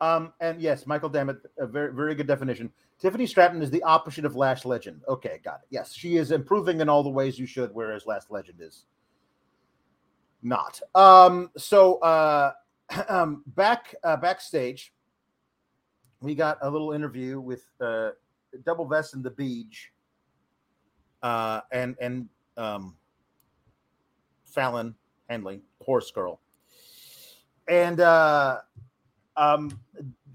Um, 0.00 0.32
and 0.40 0.60
yes, 0.60 0.86
Michael 0.86 1.10
Dammit, 1.10 1.36
a 1.58 1.66
very, 1.66 1.92
very 1.92 2.14
good 2.14 2.26
definition. 2.26 2.72
Tiffany 3.02 3.26
Stratton 3.26 3.60
is 3.60 3.70
the 3.72 3.82
opposite 3.82 4.24
of 4.24 4.36
Lash 4.36 4.64
Legend. 4.64 5.00
Okay, 5.08 5.40
got 5.42 5.54
it. 5.54 5.66
Yes, 5.70 5.92
she 5.92 6.18
is 6.18 6.30
improving 6.30 6.80
in 6.80 6.88
all 6.88 7.02
the 7.02 7.10
ways 7.10 7.36
you 7.36 7.46
should, 7.46 7.74
whereas 7.74 8.06
Lash 8.06 8.30
Legend 8.30 8.60
is 8.60 8.86
not. 10.40 10.80
Um, 10.94 11.50
so 11.56 11.96
uh, 11.96 12.52
um, 13.08 13.42
back 13.48 13.92
uh, 14.04 14.16
backstage, 14.18 14.94
we 16.20 16.36
got 16.36 16.58
a 16.62 16.70
little 16.70 16.92
interview 16.92 17.40
with 17.40 17.64
uh, 17.80 18.10
Double 18.64 18.86
Vest 18.86 19.14
and 19.14 19.24
the 19.24 19.32
Beach, 19.32 19.90
uh, 21.24 21.62
and 21.72 21.96
and 22.00 22.28
um, 22.56 22.94
Fallon 24.44 24.94
Henley, 25.28 25.60
Horse 25.80 26.12
Girl, 26.12 26.40
and 27.66 27.98
uh, 27.98 28.58
um, 29.36 29.76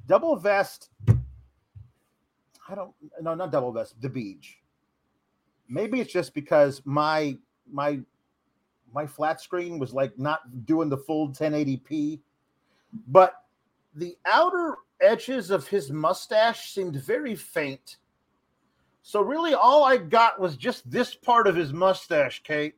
Double 0.06 0.36
Vest. 0.36 0.90
I 2.70 2.76
don't 2.76 2.94
no 3.22 3.34
not 3.34 3.52
Double 3.52 3.72
best 3.72 4.00
the 4.02 4.10
Beach. 4.10 4.58
Maybe 5.70 6.00
it's 6.00 6.12
just 6.12 6.34
because 6.34 6.82
my 6.86 7.38
my 7.72 8.00
my 8.94 9.06
flat 9.06 9.42
screen 9.42 9.80
was 9.80 9.94
like 9.94 10.18
not 10.18 10.66
doing 10.66 10.90
the 10.90 10.98
full 10.98 11.30
1080p, 11.30 12.20
but 13.08 13.44
the 13.96 14.18
outer 14.26 14.76
edges 15.02 15.52
of 15.52 15.68
his 15.68 15.92
mustache 15.92 16.72
seemed 16.72 16.96
very 16.96 17.36
faint. 17.36 17.98
So 19.02 19.22
really 19.22 19.54
all 19.54 19.84
I 19.84 19.98
got 19.98 20.40
was 20.40 20.58
just 20.58 20.90
this 20.90 21.16
part 21.16 21.48
of 21.48 21.56
his 21.56 21.74
mustache, 21.74 22.44
Kate. 22.44 22.76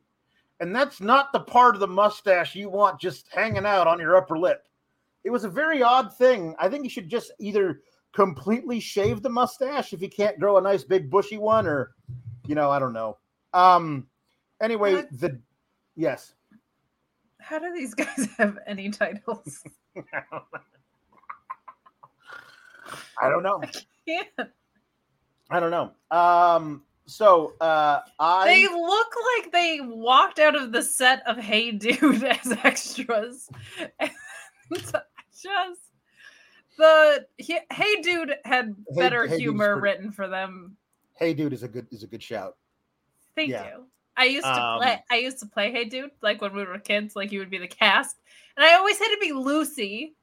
And 0.60 0.74
that's 0.74 1.00
not 1.00 1.32
the 1.32 1.40
part 1.40 1.74
of 1.74 1.80
the 1.80 1.88
mustache 1.88 2.54
you 2.54 2.68
want 2.68 3.00
just 3.00 3.28
hanging 3.32 3.64
out 3.64 3.86
on 3.86 3.98
your 3.98 4.16
upper 4.16 4.38
lip. 4.38 4.68
It 5.24 5.30
was 5.30 5.44
a 5.44 5.48
very 5.48 5.82
odd 5.82 6.14
thing. 6.16 6.54
I 6.58 6.68
think 6.68 6.84
you 6.84 6.90
should 6.90 7.08
just 7.08 7.32
either 7.40 7.80
completely 8.12 8.80
shave 8.80 9.22
the 9.22 9.30
mustache 9.30 9.92
if 9.92 10.02
you 10.02 10.08
can't 10.08 10.38
grow 10.38 10.58
a 10.58 10.60
nice 10.60 10.84
big 10.84 11.10
bushy 11.10 11.38
one 11.38 11.66
or 11.66 11.94
you 12.46 12.54
know, 12.54 12.70
I 12.70 12.78
don't 12.78 12.92
know. 12.92 13.18
Um 13.52 14.06
anyway, 14.60 14.94
What? 14.96 15.20
the 15.20 15.40
yes. 15.96 16.34
How 17.38 17.58
do 17.58 17.72
these 17.74 17.94
guys 18.02 18.28
have 18.38 18.58
any 18.66 18.90
titles? 18.90 19.62
I 23.20 23.28
don't 23.28 23.42
know. 23.42 23.62
Yeah. 24.06 24.22
I 25.50 25.60
don't 25.60 25.70
know. 25.70 25.92
Um, 26.16 26.82
so 27.06 27.54
uh, 27.60 28.00
I 28.18 28.46
They 28.46 28.66
look 28.68 29.12
like 29.38 29.52
they 29.52 29.80
walked 29.82 30.38
out 30.38 30.54
of 30.56 30.72
the 30.72 30.82
set 30.82 31.22
of 31.26 31.36
Hey 31.36 31.72
Dude 31.72 32.22
as 32.24 32.52
extras. 32.64 33.48
And 33.98 34.10
just 34.70 35.89
the 36.80 37.26
he, 37.38 37.58
Hey 37.72 38.00
Dude 38.02 38.34
had 38.44 38.74
Hey- 38.88 38.96
better 39.00 39.22
Hey 39.22 39.30
Dude's 39.34 39.42
humor 39.42 39.78
pretty- 39.78 39.82
written 39.98 40.12
for 40.12 40.26
them. 40.28 40.76
hey 41.16 41.34
dude 41.34 41.52
is 41.52 41.62
a 41.62 41.68
good 41.68 41.86
is 41.92 42.02
a 42.02 42.06
good 42.06 42.22
shout. 42.22 42.56
Thank 43.36 43.50
Yeah. 43.50 43.66
you. 43.68 43.86
I 44.16 44.24
used 44.24 44.44
to 44.46 44.52
Um, 44.62 44.78
play 44.80 45.04
I 45.10 45.16
used 45.16 45.38
to 45.40 45.46
play 45.46 45.70
Hey 45.70 45.84
Dude 45.84 46.10
like 46.22 46.40
when 46.42 46.52
we 46.54 46.64
were 46.64 46.78
kids, 46.78 47.14
like 47.14 47.30
you 47.32 47.38
would 47.38 47.50
be 47.50 47.58
the 47.58 47.68
cast. 47.68 48.16
And 48.56 48.64
I 48.66 48.74
always 48.74 48.98
had 48.98 49.08
to 49.08 49.18
be 49.20 49.32
Lucy. 49.32 50.14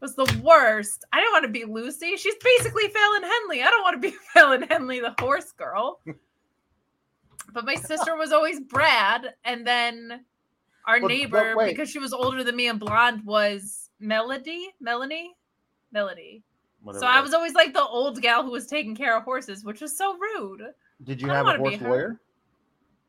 Was 0.00 0.16
the 0.16 0.40
worst. 0.42 1.04
I 1.12 1.20
didn't 1.20 1.32
want 1.32 1.44
to 1.44 1.48
be 1.52 1.64
Lucy. 1.64 2.16
She's 2.16 2.34
basically 2.42 2.88
Fallon 2.88 3.22
Henley. 3.22 3.62
I 3.62 3.70
don't 3.70 3.82
want 3.82 4.02
to 4.02 4.10
be 4.10 4.16
Fallon 4.34 4.62
Henley, 4.62 4.98
the 4.98 5.14
horse 5.20 5.52
girl. 5.52 6.00
but 7.52 7.64
my 7.64 7.76
sister 7.76 8.16
was 8.16 8.32
always 8.32 8.58
Brad, 8.60 9.34
and 9.44 9.64
then 9.66 10.24
our 10.86 10.96
But- 10.96 11.02
but 11.02 11.08
neighbor, 11.08 11.54
wait. 11.56 11.68
because 11.70 11.88
she 11.88 12.00
was 12.00 12.12
older 12.12 12.42
than 12.42 12.56
me 12.56 12.66
and 12.68 12.80
blonde, 12.80 13.24
was 13.24 13.90
Melody. 14.00 14.74
Melanie, 14.80 15.36
Melody. 15.92 16.42
whatever 16.82 17.00
So 17.00 17.06
I 17.06 17.20
was. 17.20 17.28
was 17.28 17.34
always 17.34 17.54
like 17.54 17.72
the 17.72 17.84
old 17.84 18.20
gal 18.20 18.42
who 18.42 18.50
was 18.50 18.66
taking 18.66 18.94
care 18.94 19.16
of 19.16 19.24
horses, 19.24 19.64
which 19.64 19.80
was 19.80 19.96
so 19.96 20.16
rude. 20.18 20.62
Did 21.04 21.20
you 21.20 21.30
I 21.30 21.34
have 21.34 21.46
a 21.46 21.56
horse 21.58 21.80
lawyer? 21.80 22.20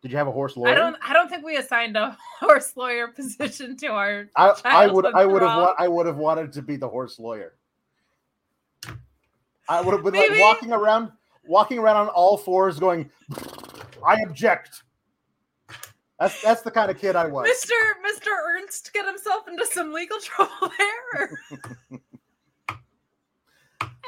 Did 0.02 0.12
you 0.12 0.18
have 0.18 0.28
a 0.28 0.32
horse 0.32 0.58
lawyer? 0.58 0.72
I 0.72 0.76
don't. 0.76 0.98
I 1.02 1.14
don't 1.14 1.30
think 1.30 1.46
we 1.46 1.56
assigned 1.58 1.96
a 1.96 2.18
horse 2.40 2.76
lawyer 2.76 3.08
position 3.08 3.78
to 3.78 3.88
our. 3.88 4.28
I, 4.36 4.54
I 4.66 4.88
would 4.88 5.06
I 5.06 5.26
would 5.26 5.42
have 5.42 5.58
wa- 5.58 5.76
I 5.78 5.88
would 5.88 6.06
have 6.06 6.18
wanted 6.18 6.52
to 6.54 6.62
be 6.62 6.76
the 6.76 6.90
horse 6.90 7.20
lawyer. 7.20 7.54
I 9.70 9.80
would 9.80 9.94
have 9.94 10.04
been 10.04 10.14
like 10.14 10.40
walking 10.40 10.74
around 10.74 11.12
walking 11.46 11.80
around 11.80 11.96
on 11.98 12.08
all 12.10 12.38
fours 12.38 12.80
going 12.80 13.10
I 14.06 14.16
object. 14.28 14.84
That's 16.20 16.42
that's 16.42 16.62
the 16.62 16.72
kind 16.72 16.92
of 16.92 16.98
kid 16.98 17.16
I 17.16 17.28
was. 17.28 17.48
Mr. 17.48 17.72
Mr. 18.06 18.28
Ernst 18.50 18.92
get 18.94 19.06
himself 19.06 19.48
into 19.48 19.66
some 19.66 19.94
legal 19.94 20.18
trouble 20.22 20.72
there. 20.78 21.32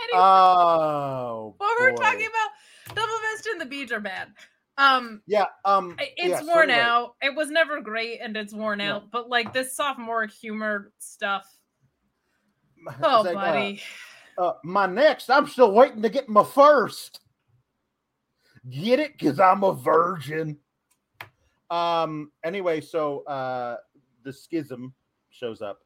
anyway, 0.09 0.23
Oh, 0.23 1.55
what 1.57 1.77
we're 1.79 1.91
boy. 1.95 2.01
talking 2.03 2.27
about, 2.27 2.95
Double 2.95 3.19
Vest 3.33 3.47
and 3.51 3.61
the 3.61 3.65
Beach 3.65 3.91
are 3.91 3.99
bad. 3.99 4.29
Um, 4.77 5.21
Yeah, 5.25 5.45
um 5.63 5.95
yeah, 5.99 6.05
it's 6.17 6.39
so 6.39 6.47
worn 6.53 6.69
out. 6.71 7.15
It 7.21 7.35
was 7.35 7.49
never 7.49 7.79
great, 7.81 8.19
and 8.21 8.35
it's 8.35 8.53
worn 8.53 8.79
No. 8.79 8.95
out. 8.97 9.11
But 9.11 9.29
like 9.29 9.53
this 9.53 9.75
sophomore 9.75 10.25
humor 10.25 10.91
stuff. 10.99 11.45
Oh, 13.01 13.21
like, 13.25 13.35
uh, 13.37 13.41
buddy. 13.41 13.81
uh, 14.37 14.51
my 14.63 14.85
next, 14.85 15.29
I'm 15.29 15.47
still 15.47 15.71
waiting 15.71 16.01
to 16.03 16.09
get 16.09 16.27
my 16.29 16.43
first. 16.43 17.21
Get 18.69 18.99
it? 18.99 19.13
Because 19.17 19.39
I'm 19.39 19.63
a 19.63 19.73
virgin. 19.73 20.57
Um, 21.71 22.31
anyway, 22.43 22.81
so 22.81 23.23
uh 23.25 23.77
the 24.23 24.33
schism 24.33 24.93
shows 25.31 25.61
up. 25.61 25.79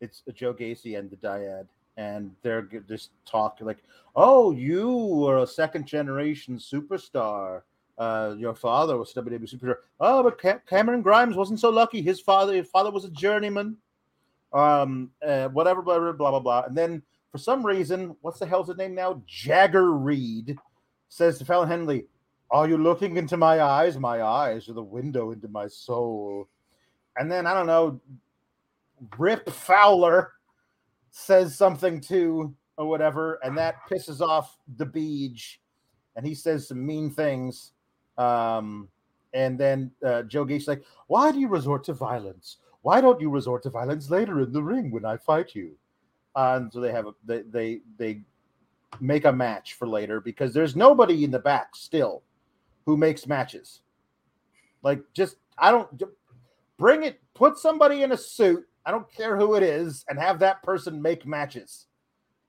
It's 0.00 0.22
Joe 0.34 0.52
Gacy 0.52 0.98
and 0.98 1.10
the 1.10 1.16
dyad, 1.16 1.68
and 1.96 2.30
they're 2.42 2.62
just 2.62 3.10
talking 3.24 3.66
like, 3.66 3.82
Oh, 4.14 4.52
you 4.52 5.26
are 5.26 5.38
a 5.38 5.46
second 5.46 5.86
generation 5.86 6.56
superstar. 6.56 7.62
Uh, 7.98 8.34
your 8.38 8.54
father 8.54 8.96
was 8.96 9.12
WWE 9.14 9.54
superstar. 9.54 9.76
Oh, 10.00 10.22
but 10.22 10.40
Ca- 10.40 10.60
Cameron 10.68 11.02
Grimes 11.02 11.36
wasn't 11.36 11.60
so 11.60 11.70
lucky. 11.70 12.02
His 12.02 12.20
father, 12.20 12.54
his 12.54 12.68
father 12.68 12.90
was 12.90 13.04
a 13.04 13.10
journeyman. 13.10 13.76
Um, 14.52 15.10
uh, 15.26 15.48
whatever, 15.48 15.82
blah, 15.82 15.98
blah, 15.98 16.12
blah, 16.12 16.30
blah, 16.30 16.40
blah. 16.40 16.62
And 16.62 16.76
then 16.76 17.02
for 17.30 17.38
some 17.38 17.64
reason, 17.64 18.16
what's 18.22 18.38
the 18.38 18.46
hell's 18.46 18.68
his 18.68 18.76
name 18.76 18.94
now? 18.94 19.22
Jagger 19.26 19.92
Reid 19.92 20.56
says 21.08 21.38
to 21.38 21.44
Fallon 21.44 21.68
Henley, 21.68 22.06
Are 22.50 22.68
you 22.68 22.78
looking 22.78 23.16
into 23.16 23.36
my 23.36 23.60
eyes? 23.60 23.98
My 23.98 24.22
eyes 24.22 24.68
are 24.68 24.74
the 24.74 24.82
window 24.82 25.32
into 25.32 25.48
my 25.48 25.66
soul. 25.66 26.48
And 27.18 27.30
then 27.30 27.46
I 27.46 27.54
don't 27.54 27.66
know, 27.66 28.00
Rip 29.18 29.48
Fowler 29.50 30.32
says 31.16 31.56
something 31.56 31.98
to 31.98 32.54
or 32.76 32.86
whatever, 32.86 33.38
and 33.42 33.56
that 33.56 33.76
pisses 33.90 34.20
off 34.20 34.58
the 34.76 34.84
Beach, 34.84 35.62
and 36.14 36.26
he 36.26 36.34
says 36.34 36.68
some 36.68 36.84
mean 36.84 37.10
things. 37.10 37.72
Um, 38.18 38.88
and 39.32 39.58
then 39.58 39.90
uh, 40.04 40.22
Joe 40.24 40.44
Gate's 40.44 40.68
like, 40.68 40.84
Why 41.06 41.32
do 41.32 41.40
you 41.40 41.48
resort 41.48 41.84
to 41.84 41.94
violence? 41.94 42.58
Why 42.82 43.00
don't 43.00 43.20
you 43.20 43.30
resort 43.30 43.62
to 43.62 43.70
violence 43.70 44.10
later 44.10 44.40
in 44.42 44.52
the 44.52 44.62
ring 44.62 44.90
when 44.90 45.06
I 45.06 45.16
fight 45.16 45.54
you? 45.54 45.72
Uh, 46.34 46.58
and 46.60 46.72
so 46.72 46.80
they 46.80 46.92
have 46.92 47.06
a 47.06 47.14
they 47.24 47.42
they 47.50 47.80
they 47.96 48.20
make 49.00 49.24
a 49.24 49.32
match 49.32 49.72
for 49.74 49.88
later 49.88 50.20
because 50.20 50.52
there's 50.52 50.76
nobody 50.76 51.24
in 51.24 51.30
the 51.30 51.38
back 51.38 51.74
still 51.74 52.22
who 52.84 52.96
makes 52.96 53.26
matches. 53.26 53.80
Like 54.82 55.00
just 55.14 55.36
I 55.56 55.70
don't 55.70 56.02
bring 56.78 57.04
it. 57.04 57.20
Put 57.32 57.56
somebody 57.56 58.02
in 58.02 58.12
a 58.12 58.18
suit. 58.18 58.66
I 58.86 58.90
don't 58.90 59.12
care 59.12 59.36
who 59.36 59.56
it 59.56 59.62
is, 59.62 60.04
and 60.08 60.18
have 60.18 60.38
that 60.38 60.62
person 60.62 61.02
make 61.02 61.26
matches. 61.26 61.86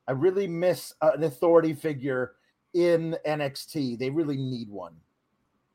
I 0.07 0.13
really 0.13 0.47
miss 0.47 0.93
uh, 1.01 1.11
an 1.15 1.23
authority 1.23 1.73
figure 1.73 2.33
in 2.73 3.17
NXT. 3.27 3.99
They 3.99 4.09
really 4.09 4.37
need 4.37 4.69
one. 4.69 4.95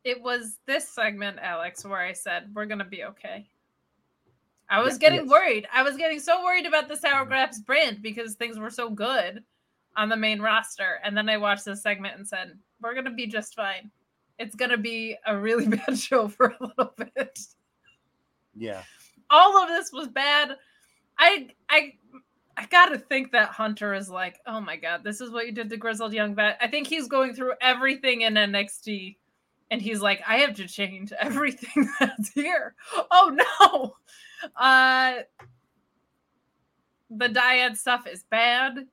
It 0.05 0.23
was 0.23 0.59
this 0.67 0.89
segment, 0.89 1.39
Alex, 1.43 1.85
where 1.85 2.01
I 2.01 2.13
said 2.13 2.51
we're 2.55 2.67
gonna 2.67 2.85
be 2.85 3.05
okay. 3.05 3.47
I 4.73 4.81
was 4.81 4.97
getting 4.97 5.21
yes. 5.21 5.29
worried. 5.29 5.69
I 5.71 5.83
was 5.83 5.99
getting 5.99 6.19
so 6.19 6.43
worried 6.43 6.65
about 6.65 6.89
the 6.89 6.97
Sour 6.97 7.27
Grapes 7.27 7.61
brand 7.61 8.01
because 8.01 8.35
things 8.35 8.59
were 8.59 8.71
so 8.71 8.89
good 8.89 9.45
on 9.97 10.09
the 10.09 10.17
main 10.17 10.41
roster. 10.41 10.99
And 11.05 11.15
then 11.15 11.29
I 11.29 11.37
watched 11.37 11.67
this 11.67 11.83
segment 11.83 12.17
and 12.17 12.27
said, 12.27 12.59
we're 12.81 12.95
going 12.95 13.05
to 13.05 13.11
be 13.11 13.27
just 13.27 13.55
fine. 13.55 13.91
It's 14.39 14.55
going 14.55 14.71
to 14.71 14.79
be 14.79 15.17
a 15.27 15.37
really 15.37 15.67
bad 15.87 15.99
show 15.99 16.27
for 16.27 16.57
a 16.59 16.65
little 16.67 16.95
bit. 16.97 17.39
Yeah. 18.57 18.83
All 19.33 19.63
of 19.63 19.69
this 19.69 19.91
was 19.93 20.09
bad. 20.09 20.57
I, 21.19 21.49
I, 21.69 21.95
I 22.57 22.67
gotta 22.67 22.99
think 22.99 23.33
that 23.33 23.49
Hunter 23.49 23.95
is 23.95 24.11
like, 24.11 24.39
oh 24.47 24.61
my 24.61 24.77
god, 24.77 25.03
this 25.03 25.21
is 25.21 25.31
what 25.31 25.47
you 25.47 25.53
did 25.53 25.71
to 25.71 25.77
Grizzled 25.77 26.13
Young 26.13 26.35
Vet. 26.35 26.59
I 26.61 26.69
think 26.69 26.87
he's 26.87 27.09
going 27.09 27.35
through 27.35 27.55
everything 27.61 28.23
in 28.23 28.35
NXT, 28.35 29.17
and 29.71 29.81
he's 29.81 30.01
like, 30.01 30.23
I 30.29 30.39
have 30.39 30.55
to 30.57 30.69
change 30.69 31.13
everything 31.19 31.89
that's 31.99 32.31
here. 32.31 32.75
Oh 33.11 33.35
no, 33.63 33.97
uh, 34.57 35.23
the 37.11 37.29
dyad 37.29 37.77
stuff 37.77 38.07
is 38.07 38.25
bad. 38.31 38.87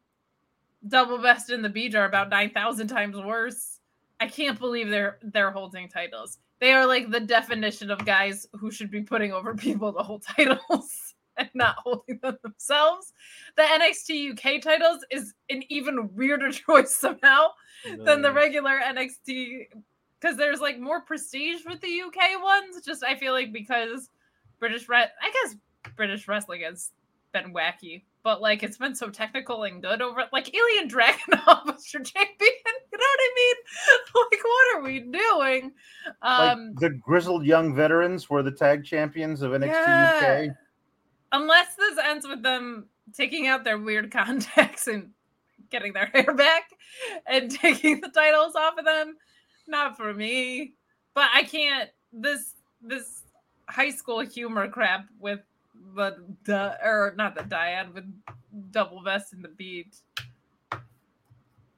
Double 0.87 1.17
best 1.17 1.49
in 1.49 1.61
the 1.61 1.69
beach 1.69 1.95
are 1.95 2.05
about 2.05 2.29
nine 2.29 2.51
thousand 2.51 2.87
times 2.87 3.17
worse. 3.17 3.79
I 4.21 4.27
can't 4.27 4.57
believe 4.57 4.89
they're 4.89 5.17
they're 5.21 5.51
holding 5.51 5.89
titles. 5.89 6.39
They 6.59 6.73
are 6.73 6.85
like 6.85 7.09
the 7.09 7.19
definition 7.19 7.89
of 7.89 8.05
guys 8.05 8.47
who 8.53 8.71
should 8.71 8.91
be 8.91 9.01
putting 9.01 9.31
over 9.31 9.55
people 9.55 9.93
to 9.93 10.03
hold 10.03 10.23
titles 10.37 11.15
and 11.37 11.49
not 11.53 11.77
holding 11.77 12.19
them 12.21 12.37
themselves. 12.43 13.13
The 13.55 13.63
NXT 13.63 14.33
UK 14.33 14.61
titles 14.61 15.05
is 15.09 15.33
an 15.49 15.63
even 15.69 16.13
weirder 16.13 16.51
choice 16.51 16.95
somehow 16.95 17.47
no. 17.87 18.03
than 18.03 18.21
the 18.21 18.31
regular 18.31 18.79
NXT 18.79 19.67
because 20.19 20.37
there's 20.37 20.59
like 20.59 20.79
more 20.79 21.01
prestige 21.01 21.61
with 21.65 21.79
the 21.81 22.01
UK 22.01 22.43
ones. 22.43 22.83
Just 22.85 23.03
I 23.03 23.15
feel 23.15 23.33
like 23.33 23.53
because 23.53 24.09
British 24.59 24.89
re- 24.89 25.03
I 25.21 25.31
guess 25.31 25.55
British 25.95 26.27
wrestling 26.27 26.61
has 26.61 26.91
been 27.31 27.53
wacky, 27.53 28.03
but 28.29 28.41
like 28.43 28.61
it's 28.61 28.77
been 28.77 28.93
so 28.93 29.09
technical 29.09 29.63
and 29.63 29.81
good 29.81 30.03
over 30.03 30.23
like 30.31 30.45
Dragunov 30.45 31.65
was 31.65 31.91
your 31.91 32.03
champion. 32.03 32.51
You 32.91 32.97
know 32.99 33.07
what 33.07 33.19
I 33.19 33.31
mean? 33.35 33.55
Like, 34.31 34.43
what 34.43 34.75
are 34.75 34.83
we 34.83 34.99
doing? 34.99 35.71
Um 36.21 36.67
like 36.67 36.79
the 36.79 36.89
grizzled 36.91 37.43
young 37.43 37.73
veterans 37.73 38.29
were 38.29 38.43
the 38.43 38.51
tag 38.51 38.85
champions 38.85 39.41
of 39.41 39.53
NXT 39.53 39.65
yeah. 39.65 40.45
UK. 40.45 40.55
Unless 41.31 41.75
this 41.75 41.97
ends 42.05 42.27
with 42.27 42.43
them 42.43 42.85
taking 43.17 43.47
out 43.47 43.63
their 43.63 43.79
weird 43.79 44.11
contacts 44.19 44.85
and 44.87 45.09
getting 45.71 45.93
their 45.93 46.11
hair 46.13 46.31
back 46.35 46.69
and 47.25 47.49
taking 47.65 47.99
the 47.99 48.09
titles 48.09 48.55
off 48.55 48.77
of 48.77 48.85
them. 48.85 49.17
Not 49.67 49.97
for 49.97 50.13
me. 50.13 50.75
But 51.15 51.29
I 51.33 51.41
can't 51.41 51.89
this 52.13 52.53
this 52.79 53.23
high 53.67 53.89
school 53.89 54.19
humor 54.19 54.67
crap 54.67 55.07
with 55.19 55.39
the 55.95 56.17
the 56.45 56.77
or 56.83 57.13
not 57.17 57.35
the 57.35 57.43
dyad 57.43 57.93
with 57.93 58.05
double 58.71 59.01
vest 59.01 59.33
in 59.33 59.41
the 59.41 59.49
beads. 59.49 60.03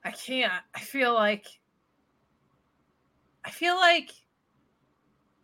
I 0.03 0.11
can't. 0.11 0.63
I 0.75 0.79
feel 0.79 1.13
like 1.13 1.45
I 3.45 3.51
feel 3.51 3.75
like 3.75 4.11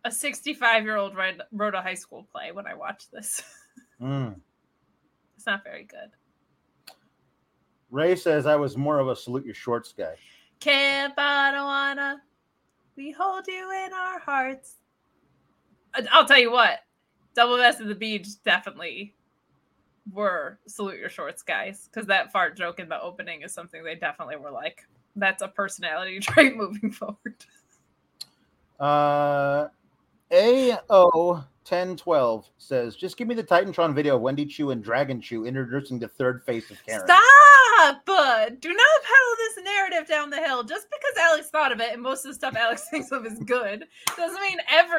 a 0.04 0.10
65 0.10 0.84
year 0.84 0.96
old 0.96 1.14
wrote 1.52 1.74
a 1.74 1.82
high 1.82 1.94
school 1.94 2.26
play 2.32 2.52
when 2.52 2.66
I 2.66 2.74
watch 2.74 3.10
this. 3.10 3.42
Mm. 4.00 4.36
It's 5.36 5.44
not 5.44 5.64
very 5.64 5.82
good. 5.82 6.10
Ray 7.90 8.14
says 8.14 8.46
I 8.46 8.54
was 8.54 8.76
more 8.76 9.00
of 9.00 9.08
a 9.08 9.16
salute 9.16 9.44
your 9.44 9.54
shorts 9.54 9.92
guy. 9.92 10.14
Camp 10.60 11.16
Anawanna, 11.16 12.18
we 12.96 13.10
hold 13.10 13.48
you 13.48 13.72
in 13.84 13.92
our 13.92 14.20
hearts. 14.20 14.76
I'll 16.12 16.26
tell 16.26 16.38
you 16.38 16.52
what, 16.52 16.78
Double 17.38 17.56
Vest 17.56 17.80
of 17.80 17.86
the 17.86 17.94
Beach 17.94 18.26
definitely 18.44 19.14
were 20.12 20.58
salute 20.66 20.98
your 20.98 21.08
shorts 21.08 21.40
guys 21.40 21.88
because 21.88 22.04
that 22.08 22.32
fart 22.32 22.56
joke 22.56 22.80
in 22.80 22.88
the 22.88 23.00
opening 23.00 23.42
is 23.42 23.54
something 23.54 23.84
they 23.84 23.94
definitely 23.94 24.34
were 24.34 24.50
like. 24.50 24.82
That's 25.14 25.40
a 25.40 25.46
personality 25.46 26.18
trait 26.20 26.56
moving 26.56 26.90
forward. 26.90 27.36
Uh, 28.80 29.68
AO 30.32 31.44
1012 31.62 32.50
says, 32.58 32.96
just 32.96 33.16
give 33.16 33.28
me 33.28 33.36
the 33.36 33.44
Titantron 33.44 33.94
video 33.94 34.16
of 34.16 34.22
Wendy 34.22 34.44
Choo 34.44 34.72
and 34.72 34.82
Dragon 34.82 35.20
Chew 35.20 35.46
introducing 35.46 36.00
the 36.00 36.08
third 36.08 36.42
face 36.42 36.72
of 36.72 36.84
Karen. 36.84 37.06
Stop! 37.06 38.04
Do 38.04 38.74
not 38.74 39.02
peddle 39.04 39.36
this 39.36 39.64
narrative 39.64 40.08
down 40.08 40.30
the 40.30 40.38
hill. 40.38 40.64
Just 40.64 40.88
because 40.90 41.16
Alex 41.16 41.50
thought 41.50 41.70
of 41.70 41.80
it 41.80 41.92
and 41.92 42.02
most 42.02 42.24
of 42.24 42.32
the 42.32 42.34
stuff 42.34 42.56
Alex 42.56 42.88
thinks 42.90 43.12
of 43.12 43.24
is 43.24 43.38
good 43.38 43.84
doesn't 44.16 44.42
mean 44.42 44.58
ever. 44.68 44.98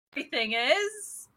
Everything 0.11 0.53
is. 0.53 1.27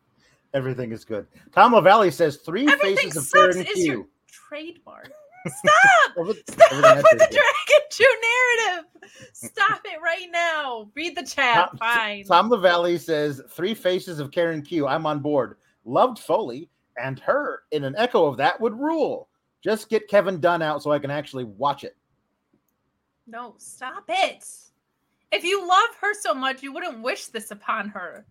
Everything 0.53 0.93
is 0.93 1.05
good. 1.05 1.27
Tom 1.53 1.75
LaValle 1.75 2.11
says 2.11 2.37
three 2.39 2.67
Everything 2.67 3.11
faces 3.11 3.33
of 3.33 3.33
Karen 3.33 3.65
Q. 3.75 4.09
Trademark. 4.27 5.11
Stop! 5.47 5.73
Stop 6.17 6.23
with 6.23 6.47
the 6.47 7.29
Dragon 7.31 7.85
Chew 7.91 8.17
narrative. 8.23 8.91
Stop 9.33 9.81
it 9.85 10.01
right 10.03 10.29
now. 10.31 10.91
Read 10.95 11.17
the 11.17 11.23
chat. 11.23 11.69
Tom, 11.71 11.79
Fine. 11.79 12.25
Tom 12.25 12.49
LaValle 12.49 12.99
says 12.99 13.43
three 13.51 13.75
faces 13.75 14.19
of 14.19 14.31
Karen 14.31 14.63
Q. 14.63 14.87
I'm 14.87 15.07
on 15.07 15.21
board. 15.21 15.57
Loved 15.85 16.19
Foley 16.19 16.71
and 16.97 17.19
her 17.21 17.63
in 17.73 17.85
an 17.85 17.95
echo 17.97 18.27
of 18.27 18.37
that 18.39 18.61
would 18.61 18.79
rule. 18.79 19.29
Just 19.63 19.89
get 19.89 20.09
Kevin 20.09 20.41
Dunn 20.41 20.63
out 20.63 20.83
so 20.83 20.93
I 20.93 20.99
can 20.99 21.11
actually 21.11 21.45
watch 21.45 21.85
it. 21.85 21.97
No, 23.27 23.55
stop 23.59 24.05
it. 24.09 24.47
If 25.33 25.45
you 25.45 25.67
love 25.67 25.91
her 26.01 26.15
so 26.15 26.35
much, 26.35 26.63
you 26.63 26.73
wouldn't 26.73 27.03
wish 27.03 27.27
this 27.27 27.51
upon 27.51 27.89
her. 27.89 28.27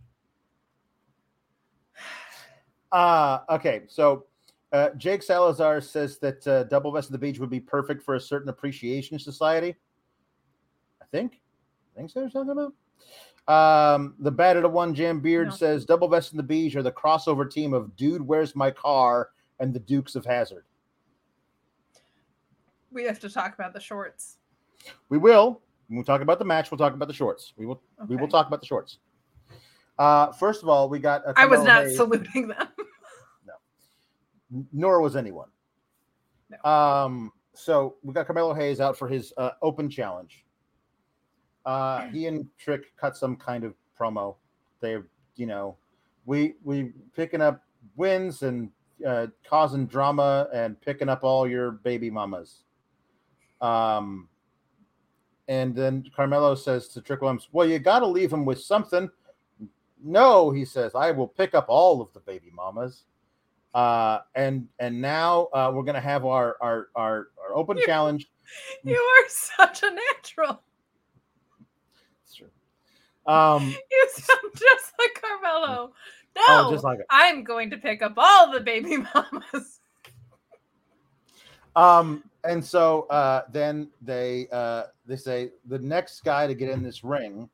Uh, 2.94 3.40
okay, 3.50 3.82
so 3.88 4.26
uh, 4.72 4.90
Jake 4.98 5.24
Salazar 5.24 5.82
says 5.82 6.20
that 6.20 6.48
uh, 6.48 6.64
Double 6.66 6.92
Vest 6.92 7.10
of 7.10 7.12
the 7.12 7.18
Beach 7.18 7.40
would 7.40 7.50
be 7.50 7.60
perfect 7.60 8.04
for 8.04 8.16
a 8.16 8.20
certain 8.20 8.50
appreciation 8.50 9.18
society. 9.18 9.76
I 11.02 11.06
think. 11.12 11.42
I 11.94 12.00
think 12.00 12.12
so. 12.12 12.30
Something 12.30 12.52
about. 12.52 12.74
Um, 13.46 14.14
the 14.20 14.32
Bad 14.32 14.58
at 14.58 14.64
a 14.64 14.70
One 14.70 14.96
Jam 14.96 15.20
Beard 15.20 15.50
no. 15.50 15.54
says 15.56 15.86
Double 15.86 16.08
Vest 16.08 16.32
in 16.32 16.38
the 16.38 16.44
Beach 16.44 16.76
are 16.76 16.84
the 16.84 16.92
crossover 16.92 17.50
team 17.50 17.74
of 17.74 17.96
Dude, 17.98 18.22
Where's 18.22 18.56
My 18.56 18.72
Car 18.72 19.32
and 19.60 19.74
the 19.74 19.80
Dukes 19.80 20.16
of 20.16 20.26
Hazzard. 20.26 20.64
We 22.92 23.04
have 23.04 23.20
to 23.22 23.30
talk 23.30 23.56
about 23.56 23.74
the 23.74 23.80
shorts. 23.80 24.38
We 25.10 25.18
will. 25.18 25.62
When 25.88 25.98
we 25.98 26.04
talk 26.04 26.22
about 26.22 26.40
the 26.40 26.46
match, 26.46 26.72
we'll 26.72 26.78
talk 26.78 26.94
about 26.94 27.08
the 27.08 27.14
shorts. 27.14 27.54
We 27.58 27.66
will. 27.66 27.82
Okay. 28.00 28.08
We 28.10 28.16
will 28.16 28.28
talk 28.28 28.48
about 28.48 28.62
the 28.62 28.68
shorts. 28.68 29.00
Uh, 30.00 30.32
first 30.32 30.64
of 30.64 30.70
all, 30.70 30.90
we 30.90 31.00
got. 31.00 31.22
I 31.36 31.46
was 31.46 31.64
not 31.64 31.84
Hayes. 31.84 31.98
saluting 31.98 32.48
them. 32.48 32.68
No. 34.54 34.66
nor 34.72 35.02
was 35.02 35.16
anyone. 35.16 35.50
No. 36.50 36.72
Um, 36.72 37.32
so 37.54 37.96
we 38.04 38.14
got 38.14 38.26
Carmelo 38.26 38.54
Hayes 38.54 38.80
out 38.80 38.98
for 38.98 39.08
his 39.08 39.34
uh, 39.38 39.52
open 39.62 39.90
challenge. 39.90 40.46
Uh, 41.66 42.08
he 42.08 42.28
and 42.28 42.48
Trick 42.58 42.96
cut 42.98 43.16
some 43.16 43.36
kind 43.36 43.64
of 43.64 43.74
promo. 44.00 44.36
They, 44.82 44.98
you 45.36 45.46
know, 45.46 45.78
we 46.26 46.56
we 46.64 46.92
picking 47.16 47.42
up 47.42 47.64
wins 47.96 48.44
and 48.44 48.70
uh, 49.06 49.28
causing 49.48 49.86
drama 49.86 50.50
and 50.54 50.80
picking 50.82 51.10
up 51.10 51.24
all 51.24 51.48
your 51.48 51.72
baby 51.72 52.10
mamas. 52.10 52.64
Um, 53.62 54.28
and 55.48 55.76
then 55.76 56.06
Carmelo 56.16 56.56
says 56.56 56.88
to 56.90 57.02
Trick 57.02 57.22
Williams, 57.22 57.48
"Well, 57.52 57.68
you 57.68 57.80
got 57.80 58.00
to 58.00 58.08
leave 58.08 58.32
him 58.32 58.46
with 58.46 58.60
something." 58.60 59.10
No, 60.04 60.52
he 60.52 60.66
says, 60.66 60.96
"I 60.96 61.12
will 61.12 61.28
pick 61.28 61.54
up 61.54 61.66
all 61.70 62.02
of 62.02 62.12
the 62.14 62.20
baby 62.20 62.52
mamas." 62.54 63.04
Uh, 63.74 64.20
and 64.36 64.68
and 64.80 65.02
now 65.02 65.48
uh, 65.54 65.72
we're 65.74 65.84
gonna 65.84 66.00
have 66.00 66.26
our 66.26 66.58
our 66.62 66.88
our, 66.96 67.28
our 67.42 67.56
open 67.56 67.78
you, 67.78 67.86
challenge. 67.86 68.30
You 68.84 68.94
are 68.96 69.30
such 69.30 69.82
a 69.82 69.90
natural. 69.90 70.62
It's 72.24 72.36
true. 72.36 72.50
Um, 73.26 73.64
you 73.92 74.10
sound 74.12 74.52
just 74.54 74.94
like 75.00 75.20
Carmelo. 75.20 75.94
No, 76.36 76.44
oh, 76.48 76.72
just 76.72 76.84
like 76.84 77.00
I'm 77.10 77.44
going 77.44 77.72
to 77.72 77.78
pick 77.78 78.04
up 78.04 78.14
all 78.18 78.52
the 78.52 78.60
baby 78.60 78.98
mamas. 79.16 79.80
Um, 81.76 82.24
and 82.44 82.64
so 82.64 83.04
uh, 83.10 83.44
then 83.52 83.90
they 84.02 84.48
uh, 84.52 84.84
they 85.06 85.16
say 85.16 85.52
the 85.68 85.80
next 85.80 86.24
guy 86.24 86.48
to 86.48 86.54
get 86.54 86.70
in 86.70 86.84
this 86.84 87.04
ring 87.04 87.50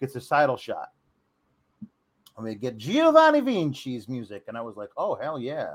gets 0.00 0.14
a 0.16 0.20
title 0.20 0.56
shot. 0.56 0.90
I 2.40 2.44
mean, 2.44 2.58
get 2.58 2.76
Giovanni 2.76 3.40
Vinci's 3.40 4.08
music, 4.08 4.44
and 4.48 4.56
I 4.56 4.62
was 4.62 4.76
like, 4.76 4.90
oh 4.96 5.14
hell 5.14 5.38
yeah, 5.38 5.74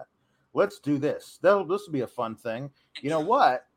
let's 0.54 0.80
do 0.80 0.98
this. 0.98 1.40
That'll 1.42 1.66
this 1.66 1.84
will 1.86 1.94
be 1.94 2.02
a 2.02 2.08
fun 2.08 2.36
thing. 2.36 2.70
You 3.02 3.10
know 3.10 3.20
what? 3.20 3.68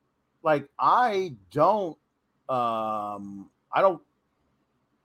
Like 0.43 0.68
I 0.78 1.34
don't, 1.51 1.97
um, 2.49 3.51
I 3.72 3.80
don't, 3.80 4.01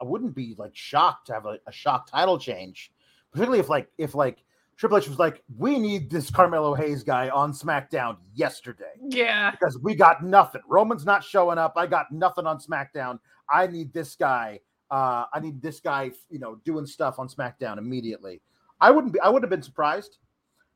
I 0.02 0.06
wouldn't 0.06 0.36
be 0.36 0.56
like 0.58 0.76
shocked 0.76 1.28
to 1.28 1.34
have 1.34 1.46
a, 1.46 1.60
a 1.68 1.72
shock 1.72 2.10
title 2.10 2.38
change 2.38 2.92
particularly 3.34 3.60
if 3.60 3.70
like 3.70 3.90
if 3.98 4.16
like 4.16 4.44
Triple 4.78 4.98
H 4.98 5.08
was 5.08 5.20
like, 5.20 5.44
we 5.58 5.78
need 5.78 6.10
this 6.10 6.32
Carmelo 6.32 6.74
Hayes 6.74 7.04
guy 7.04 7.30
on 7.30 7.54
SmackDown 7.54 8.18
yesterday. 8.34 8.94
Yeah. 9.08 9.52
Because 9.52 9.78
we 9.84 9.94
got 9.96 10.24
nothing. 10.24 10.62
Roman's 10.68 11.06
not 11.06 11.24
showing 11.24 11.60
up. 11.60 11.74
I 11.76 11.86
got 11.86 12.12
nothing 12.12 12.48
on 12.48 12.58
SmackDown. 12.60 13.20
I 13.50 13.68
need 13.68 13.94
this 13.94 14.16
guy. 14.16 14.62
Uh, 14.94 15.26
I 15.34 15.40
need 15.40 15.60
this 15.60 15.80
guy, 15.80 16.12
you 16.30 16.38
know, 16.38 16.62
doing 16.66 16.86
stuff 16.86 17.18
on 17.18 17.28
SmackDown 17.28 17.80
immediately. 17.80 18.42
I 18.80 18.92
wouldn't 18.92 19.12
be, 19.12 19.20
I 19.22 19.28
would 19.28 19.42
have 19.42 19.50
been 19.50 19.64
surprised. 19.64 20.20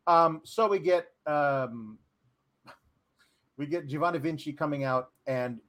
Um, 0.07 0.41
so 0.43 0.68
we 0.68 0.80
get 0.80 1.09
um 1.28 1.99
we 3.57 3.68
get 3.68 3.86
Giovanni 3.86 4.18
Vinci 4.18 4.53
coming 4.53 4.84
out, 4.84 5.11
and 5.28 5.59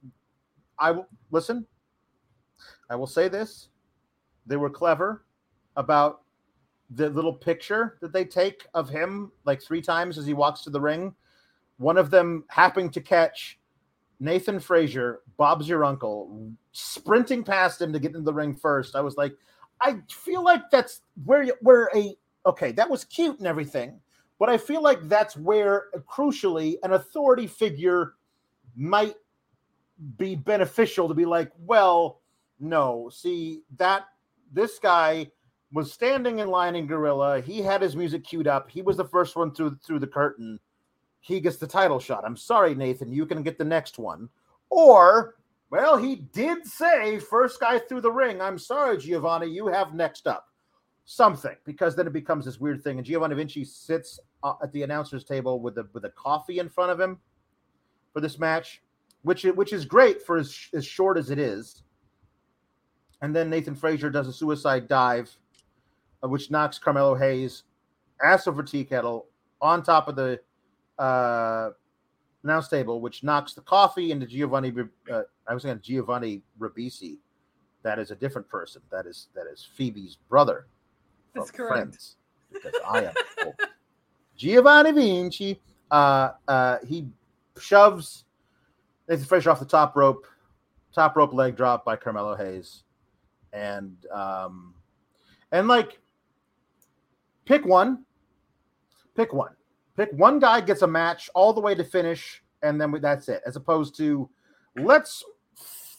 I 0.79 0.89
will 0.89 1.07
listen. 1.29 1.63
I 2.89 2.95
will 2.95 3.05
say 3.05 3.27
this. 3.27 3.69
They 4.47 4.57
were 4.57 4.71
clever 4.71 5.25
about 5.75 6.21
the 6.89 7.07
little 7.11 7.33
picture 7.33 7.99
that 8.01 8.13
they 8.13 8.25
take 8.25 8.65
of 8.73 8.89
him 8.89 9.31
like 9.45 9.61
three 9.61 9.81
times 9.81 10.17
as 10.17 10.25
he 10.25 10.33
walks 10.33 10.61
to 10.61 10.71
the 10.71 10.81
ring. 10.81 11.13
One 11.77 11.99
of 11.99 12.09
them 12.09 12.45
happening 12.47 12.89
to 12.89 12.99
catch 12.99 13.58
Nathan 14.19 14.59
Frazer, 14.59 15.21
Bob's 15.37 15.67
your 15.67 15.85
uncle, 15.85 16.51
sprinting 16.71 17.43
past 17.43 17.81
him 17.81 17.93
to 17.93 17.99
get 17.99 18.09
into 18.09 18.21
the 18.21 18.33
ring 18.33 18.53
first. 18.53 18.95
I 18.95 19.01
was 19.01 19.15
like, 19.15 19.33
I 19.81 19.97
feel 20.09 20.43
like 20.43 20.69
that's 20.69 21.01
where 21.23 21.45
where 21.61 21.89
a 21.95 22.15
okay, 22.45 22.71
that 22.73 22.89
was 22.89 23.05
cute 23.05 23.37
and 23.37 23.47
everything, 23.47 23.99
but 24.39 24.49
I 24.49 24.57
feel 24.57 24.81
like 24.81 25.07
that's 25.07 25.37
where 25.37 25.85
crucially 26.09 26.75
an 26.83 26.93
authority 26.93 27.47
figure 27.47 28.15
might 28.75 29.15
be 30.17 30.35
beneficial 30.35 31.07
to 31.07 31.13
be 31.13 31.25
like, 31.25 31.51
well, 31.59 32.21
no, 32.59 33.09
see 33.13 33.61
that 33.77 34.05
this 34.51 34.79
guy 34.79 35.29
was 35.71 35.93
standing 35.93 36.39
in 36.39 36.49
line 36.49 36.75
in 36.75 36.87
Gorilla. 36.87 37.41
He 37.41 37.61
had 37.61 37.81
his 37.81 37.95
music 37.95 38.23
queued 38.23 38.47
up. 38.47 38.69
He 38.69 38.81
was 38.81 38.97
the 38.97 39.05
first 39.05 39.35
one 39.35 39.53
through 39.53 39.77
through 39.85 39.99
the 39.99 40.07
curtain. 40.07 40.59
He 41.21 41.39
gets 41.39 41.57
the 41.57 41.67
title 41.67 41.99
shot. 41.99 42.23
I'm 42.25 42.37
sorry, 42.37 42.75
Nathan. 42.75 43.11
You 43.11 43.25
can 43.25 43.43
get 43.43 43.57
the 43.57 43.65
next 43.65 43.97
one. 43.97 44.29
Or, 44.69 45.35
well, 45.69 45.97
he 45.97 46.15
did 46.15 46.65
say 46.65 47.19
first 47.19 47.59
guy 47.59 47.79
through 47.79 48.01
the 48.01 48.11
ring. 48.11 48.41
I'm 48.41 48.57
sorry, 48.57 48.97
Giovanni. 48.97 49.47
You 49.47 49.67
have 49.67 49.93
next 49.93 50.27
up 50.27 50.47
something 51.05 51.55
because 51.65 51.95
then 51.95 52.07
it 52.07 52.13
becomes 52.13 52.45
this 52.45 52.59
weird 52.59 52.83
thing. 52.83 52.97
And 52.97 53.05
Giovanni 53.05 53.35
Vinci 53.35 53.65
sits 53.65 54.19
uh, 54.43 54.53
at 54.61 54.71
the 54.71 54.83
announcer's 54.83 55.23
table 55.23 55.59
with 55.59 55.77
a 55.77 55.87
with 55.93 56.05
a 56.05 56.09
coffee 56.11 56.59
in 56.59 56.69
front 56.69 56.91
of 56.91 56.99
him 56.99 57.19
for 58.13 58.21
this 58.21 58.39
match, 58.39 58.81
which 59.23 59.43
which 59.43 59.73
is 59.73 59.85
great 59.85 60.21
for 60.21 60.37
as, 60.37 60.55
as 60.73 60.85
short 60.85 61.17
as 61.17 61.31
it 61.31 61.39
is. 61.39 61.83
And 63.21 63.35
then 63.35 63.49
Nathan 63.49 63.75
Frazer 63.75 64.09
does 64.09 64.27
a 64.27 64.33
suicide 64.33 64.87
dive 64.87 65.35
uh, 66.23 66.27
which 66.27 66.51
knocks 66.51 66.79
Carmelo 66.79 67.15
Hayes 67.15 67.63
ass 68.23 68.47
over 68.47 68.63
tea 68.63 68.83
kettle 68.83 69.27
on 69.61 69.83
top 69.83 70.07
of 70.07 70.15
the 70.15 70.39
uh, 70.99 71.71
announce 72.43 72.67
table, 72.67 73.01
which 73.01 73.23
knocks 73.23 73.53
the 73.53 73.61
coffee 73.61 74.11
into 74.11 74.25
Giovanni. 74.27 74.73
Uh, 75.11 75.21
I 75.47 75.53
was 75.53 75.63
saying 75.63 75.79
Giovanni 75.81 76.41
Ribisi. 76.59 77.17
That 77.81 77.97
is 77.97 78.11
a 78.11 78.15
different 78.15 78.47
person. 78.49 78.81
That 78.91 79.05
is 79.05 79.29
that 79.33 79.47
is 79.47 79.67
Phoebe's 79.75 80.17
brother. 80.29 80.67
That's 81.33 81.49
correct. 81.49 81.73
Friends, 81.73 82.17
because 82.51 82.73
I 82.85 83.05
am 83.05 83.13
Giovanni 84.35 84.91
Vinci. 84.91 85.61
Uh, 85.89 86.31
uh, 86.47 86.77
he 86.85 87.07
shoves 87.59 88.25
Nathan 89.07 89.25
Frazer 89.25 89.49
off 89.49 89.59
the 89.59 89.65
top 89.65 89.95
rope, 89.95 90.27
top 90.93 91.15
rope 91.15 91.33
leg 91.33 91.55
drop 91.55 91.85
by 91.85 91.95
Carmelo 91.95 92.35
Hayes, 92.35 92.83
and 93.53 93.95
um, 94.11 94.73
and 95.51 95.67
like 95.67 95.99
pick 97.45 97.65
one. 97.65 98.03
Pick 99.15 99.33
one. 99.33 99.51
Pick 99.97 100.11
one 100.13 100.39
guy 100.39 100.61
gets 100.61 100.81
a 100.81 100.87
match 100.87 101.29
all 101.33 101.53
the 101.53 101.61
way 101.61 101.75
to 101.75 101.83
finish, 101.83 102.41
and 102.61 102.79
then 102.79 102.93
that's 103.01 103.27
it. 103.27 103.41
As 103.45 103.55
opposed 103.55 103.95
to 103.97 104.29
let's 104.77 105.23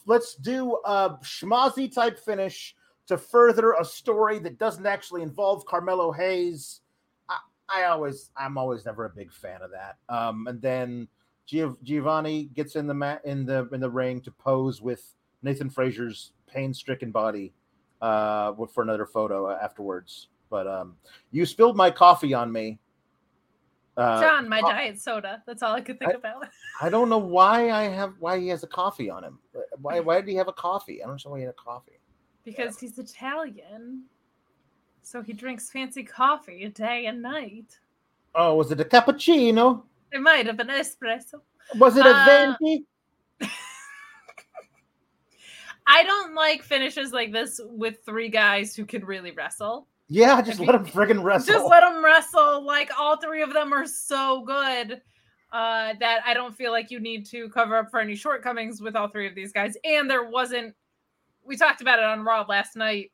let's 0.05 0.35
do 0.35 0.79
a 0.85 1.17
schmozzy 1.23 1.93
type 1.93 2.19
finish 2.19 2.75
to 3.07 3.17
further 3.17 3.73
a 3.73 3.85
story 3.85 4.39
that 4.39 4.57
doesn't 4.57 4.85
actually 4.85 5.21
involve 5.21 5.65
Carmelo 5.65 6.11
Hayes. 6.11 6.81
I, 7.29 7.37
I 7.69 7.83
always, 7.85 8.31
I'm 8.37 8.57
always 8.57 8.85
never 8.85 9.05
a 9.05 9.09
big 9.09 9.31
fan 9.31 9.61
of 9.61 9.71
that. 9.71 9.97
Um, 10.09 10.47
and 10.47 10.61
then 10.61 11.07
Giovanni 11.45 12.45
gets 12.53 12.75
in 12.75 12.87
the 12.87 12.93
mat 12.93 13.21
in 13.25 13.45
the 13.45 13.67
in 13.73 13.81
the 13.81 13.89
ring 13.89 14.21
to 14.21 14.31
pose 14.31 14.81
with 14.81 15.13
Nathan 15.43 15.69
Frazer's 15.69 16.31
pain-stricken 16.47 17.11
body 17.11 17.53
uh, 18.01 18.53
for 18.73 18.83
another 18.83 19.05
photo 19.05 19.49
afterwards. 19.51 20.27
But 20.49 20.67
um, 20.67 20.95
you 21.31 21.45
spilled 21.45 21.75
my 21.75 21.91
coffee 21.91 22.33
on 22.33 22.51
me. 22.51 22.79
Uh, 23.97 24.21
John, 24.21 24.47
my 24.47 24.61
diet 24.61 25.01
soda. 25.01 25.43
That's 25.45 25.61
all 25.61 25.73
I 25.73 25.81
could 25.81 25.99
think 25.99 26.11
I, 26.11 26.15
about. 26.15 26.47
I 26.81 26.89
don't 26.89 27.09
know 27.09 27.17
why 27.17 27.71
I 27.71 27.83
have 27.83 28.13
why 28.19 28.39
he 28.39 28.47
has 28.47 28.63
a 28.63 28.67
coffee 28.67 29.09
on 29.09 29.23
him. 29.23 29.39
Why 29.81 29.99
why 29.99 30.21
did 30.21 30.29
he 30.29 30.35
have 30.35 30.47
a 30.47 30.53
coffee? 30.53 31.03
I 31.03 31.07
don't 31.07 31.23
know 31.25 31.31
why 31.31 31.39
he 31.39 31.45
had 31.45 31.51
a 31.51 31.61
coffee. 31.61 31.99
Because 32.43 32.79
he's 32.79 32.97
Italian, 32.97 34.03
so 35.03 35.21
he 35.21 35.33
drinks 35.33 35.69
fancy 35.69 36.03
coffee 36.03 36.67
day 36.69 37.05
and 37.07 37.21
night. 37.21 37.77
Oh, 38.33 38.55
was 38.55 38.71
it 38.71 38.79
a 38.79 38.85
cappuccino? 38.85 39.83
It 40.11 40.21
might 40.21 40.45
have 40.45 40.57
been 40.57 40.67
espresso. 40.67 41.41
Was 41.75 41.97
it 41.97 42.05
a 42.05 42.09
uh, 42.09 42.25
venti? 42.25 42.85
I 45.87 46.03
don't 46.03 46.33
like 46.33 46.63
finishes 46.63 47.11
like 47.11 47.31
this 47.31 47.59
with 47.63 47.97
three 48.05 48.29
guys 48.29 48.75
who 48.75 48.85
can 48.85 49.03
really 49.03 49.31
wrestle. 49.31 49.87
Yeah, 50.13 50.41
just 50.41 50.59
let 50.59 50.73
them 50.73 50.85
friggin' 50.85 51.23
wrestle. 51.23 51.53
Just 51.53 51.69
let 51.69 51.79
them 51.79 52.03
wrestle. 52.03 52.65
Like 52.65 52.91
all 52.99 53.15
three 53.15 53.41
of 53.41 53.53
them 53.53 53.71
are 53.71 53.85
so 53.87 54.43
good 54.43 55.01
uh, 55.53 55.93
that 56.01 56.19
I 56.25 56.33
don't 56.33 56.53
feel 56.53 56.73
like 56.73 56.91
you 56.91 56.99
need 56.99 57.25
to 57.27 57.47
cover 57.47 57.77
up 57.77 57.89
for 57.89 58.01
any 58.01 58.15
shortcomings 58.15 58.81
with 58.81 58.97
all 58.97 59.07
three 59.07 59.25
of 59.25 59.35
these 59.35 59.53
guys. 59.53 59.77
And 59.85 60.09
there 60.09 60.29
wasn't. 60.29 60.75
We 61.45 61.55
talked 61.55 61.79
about 61.79 61.99
it 61.99 62.03
on 62.03 62.25
Raw 62.25 62.45
last 62.49 62.75
night 62.75 63.13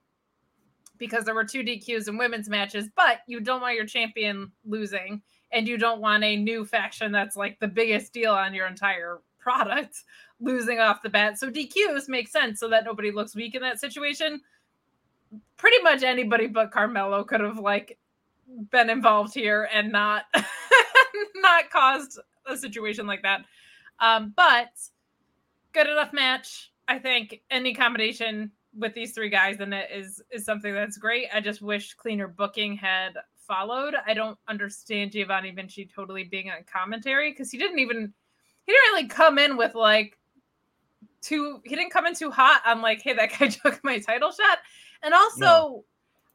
because 0.97 1.23
there 1.23 1.35
were 1.35 1.43
two 1.43 1.61
DQs 1.61 2.07
in 2.07 2.17
women's 2.17 2.49
matches, 2.49 2.89
but 2.95 3.19
you 3.27 3.41
don't 3.41 3.61
want 3.61 3.75
your 3.75 3.85
champion 3.85 4.51
losing, 4.65 5.21
and 5.51 5.67
you 5.67 5.77
don't 5.77 6.01
want 6.01 6.23
a 6.23 6.35
new 6.35 6.65
faction 6.65 7.11
that's 7.11 7.35
like 7.35 7.59
the 7.59 7.67
biggest 7.67 8.11
deal 8.11 8.33
on 8.33 8.55
your 8.55 8.65
entire 8.65 9.19
product 9.37 10.03
losing 10.39 10.79
off 10.79 11.03
the 11.03 11.09
bat. 11.09 11.37
So 11.37 11.51
DQs 11.51 12.09
make 12.09 12.27
sense 12.27 12.59
so 12.59 12.67
that 12.69 12.85
nobody 12.85 13.11
looks 13.11 13.35
weak 13.35 13.53
in 13.53 13.61
that 13.61 13.79
situation 13.79 14.41
pretty 15.57 15.81
much 15.81 16.03
anybody 16.03 16.47
but 16.47 16.71
Carmelo 16.71 17.23
could 17.23 17.41
have 17.41 17.59
like 17.59 17.97
been 18.71 18.89
involved 18.89 19.33
here 19.33 19.69
and 19.73 19.91
not 19.91 20.25
not 21.35 21.69
caused 21.69 22.19
a 22.45 22.57
situation 22.57 23.07
like 23.07 23.23
that. 23.23 23.45
Um, 23.99 24.33
but 24.35 24.69
good 25.73 25.87
enough 25.87 26.13
match. 26.13 26.71
I 26.87 26.99
think 26.99 27.41
any 27.51 27.73
combination 27.73 28.51
with 28.77 28.93
these 28.93 29.13
three 29.13 29.29
guys 29.29 29.59
in 29.59 29.73
it 29.73 29.89
is 29.93 30.21
is 30.31 30.45
something 30.45 30.73
that's 30.73 30.97
great. 30.97 31.27
I 31.33 31.41
just 31.41 31.61
wish 31.61 31.93
cleaner 31.95 32.27
booking 32.27 32.75
had 32.75 33.13
followed. 33.47 33.95
I 34.05 34.13
don't 34.13 34.37
understand 34.47 35.11
Giovanni 35.11 35.51
Vinci 35.51 35.89
totally 35.93 36.23
being 36.23 36.49
on 36.49 36.57
commentary 36.71 37.31
because 37.31 37.51
he 37.51 37.57
didn't 37.57 37.79
even 37.79 38.13
he 38.65 38.71
didn't 38.71 38.93
really 38.93 39.07
come 39.07 39.37
in 39.39 39.57
with 39.57 39.75
like 39.75 40.17
too 41.21 41.61
he 41.65 41.75
didn't 41.75 41.91
come 41.91 42.05
in 42.05 42.13
too 42.13 42.31
hot 42.31 42.61
on 42.65 42.81
like, 42.81 43.01
hey, 43.01 43.13
that 43.13 43.31
guy 43.37 43.47
took 43.63 43.83
my 43.83 43.99
title 43.99 44.31
shot. 44.31 44.59
And 45.03 45.13
also 45.13 45.45
no. 45.45 45.85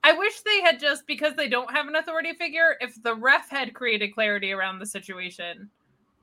I 0.04 0.12
wish 0.12 0.40
they 0.40 0.60
had 0.62 0.80
just 0.80 1.06
because 1.06 1.34
they 1.34 1.48
don't 1.48 1.70
have 1.70 1.86
an 1.86 1.96
authority 1.96 2.32
figure, 2.32 2.76
if 2.80 3.00
the 3.02 3.14
ref 3.14 3.48
had 3.48 3.74
created 3.74 4.14
clarity 4.14 4.52
around 4.52 4.78
the 4.78 4.86
situation, 4.86 5.70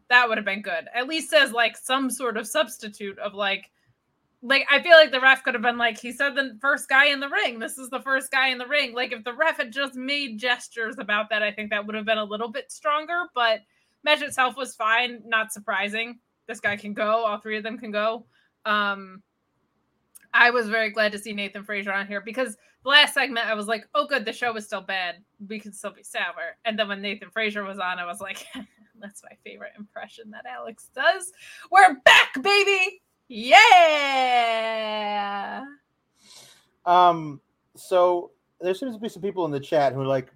that 0.10 0.28
would 0.28 0.38
have 0.38 0.46
been 0.46 0.62
good. 0.62 0.88
At 0.94 1.08
least 1.08 1.34
as 1.34 1.52
like 1.52 1.78
some 1.78 2.10
sort 2.10 2.38
of 2.38 2.48
substitute 2.48 3.18
of 3.20 3.34
like 3.34 3.72
like 4.42 4.66
I 4.72 4.82
feel 4.82 4.94
like 4.94 5.12
the 5.12 5.20
ref 5.20 5.44
could 5.44 5.54
have 5.54 5.64
been 5.64 5.78
like, 5.78 6.00
he 6.00 6.12
said 6.12 6.34
the 6.34 6.58
first 6.62 6.88
guy 6.88 7.08
in 7.08 7.20
the 7.20 7.28
ring. 7.28 7.60
This 7.60 7.78
is 7.78 7.90
the 7.90 8.00
first 8.02 8.32
guy 8.32 8.48
in 8.48 8.58
the 8.58 8.68
ring. 8.68 8.94
Like 8.94 9.12
if 9.12 9.24
the 9.24 9.34
ref 9.34 9.58
had 9.58 9.72
just 9.72 9.96
made 9.96 10.40
gestures 10.40 10.98
about 10.98 11.30
that, 11.30 11.44
I 11.44 11.52
think 11.52 11.70
that 11.70 11.86
would 11.86 11.96
have 11.96 12.06
been 12.06 12.18
a 12.18 12.24
little 12.24 12.48
bit 12.48 12.72
stronger. 12.72 13.26
But 13.36 13.62
match 14.04 14.22
itself 14.22 14.56
was 14.56 14.76
fine, 14.76 15.22
not 15.26 15.52
surprising. 15.52 16.20
This 16.48 16.62
guy 16.62 16.78
can 16.78 16.94
go, 16.94 17.26
all 17.26 17.40
three 17.40 17.58
of 17.58 17.64
them 17.64 17.78
can 17.78 17.92
go. 17.92 18.26
Um 18.66 19.22
I 20.34 20.50
was 20.52 20.70
very 20.70 20.92
glad 20.92 21.12
to 21.14 21.20
see 21.20 21.34
Nathan 21.34 21.64
Frazer 21.64 21.92
on 21.92 22.08
here 22.08 22.22
because 22.22 22.56
the 22.84 22.90
last 22.90 23.14
segment 23.14 23.48
I 23.48 23.54
was 23.54 23.68
like, 23.68 23.88
oh 23.96 24.08
good, 24.08 24.26
the 24.26 24.34
show 24.34 24.54
was 24.54 24.66
still 24.66 24.82
bad. 24.82 25.16
We 25.48 25.60
could 25.60 25.76
still 25.76 25.92
be 25.92 26.04
sour. 26.04 26.58
And 26.66 26.78
then 26.78 26.88
when 26.88 27.02
Nathan 27.02 27.30
Frazer 27.30 27.64
was 27.64 27.80
on, 27.80 28.00
I 28.00 28.06
was 28.06 28.22
like, 28.22 28.46
that's 29.02 29.24
my 29.24 29.36
favorite 29.44 29.74
impression 29.78 30.32
that 30.32 30.46
Alex 30.46 30.90
does. 30.94 31.32
We're 31.72 31.96
back, 32.06 32.42
baby. 32.42 33.02
Yeah. 33.28 33.56
Um, 36.86 37.42
so 37.76 38.32
there 38.60 38.74
seems 38.74 38.96
to 38.96 39.02
be 39.02 39.10
some 39.10 39.22
people 39.22 39.46
in 39.46 39.52
the 39.52 39.60
chat 39.60 39.94
who 39.94 40.02
are 40.02 40.08
like, 40.08 40.34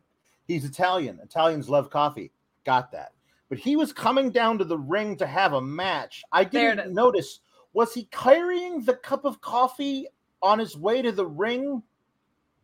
he's 0.48 0.66
Italian. 0.66 1.20
Italians 1.24 1.70
love 1.70 1.90
coffee. 1.90 2.32
Got 2.66 2.92
that. 2.92 3.14
But 3.50 3.58
he 3.58 3.76
was 3.76 3.92
coming 3.94 4.32
down 4.32 4.58
to 4.60 4.64
the 4.64 4.78
ring 4.78 5.18
to 5.18 5.28
have 5.28 5.54
a 5.54 5.62
match. 5.62 6.24
I 6.32 6.44
didn't 6.44 6.94
notice. 6.94 7.40
Was 7.74 7.94
he 7.94 8.06
carrying 8.12 8.84
the 8.84 8.96
cup 8.96 9.26
of 9.26 9.42
coffee 9.42 10.08
on 10.42 10.60
his 10.60 10.78
way 10.78 11.02
to 11.02 11.12
the 11.12 11.26
ring 11.26 11.82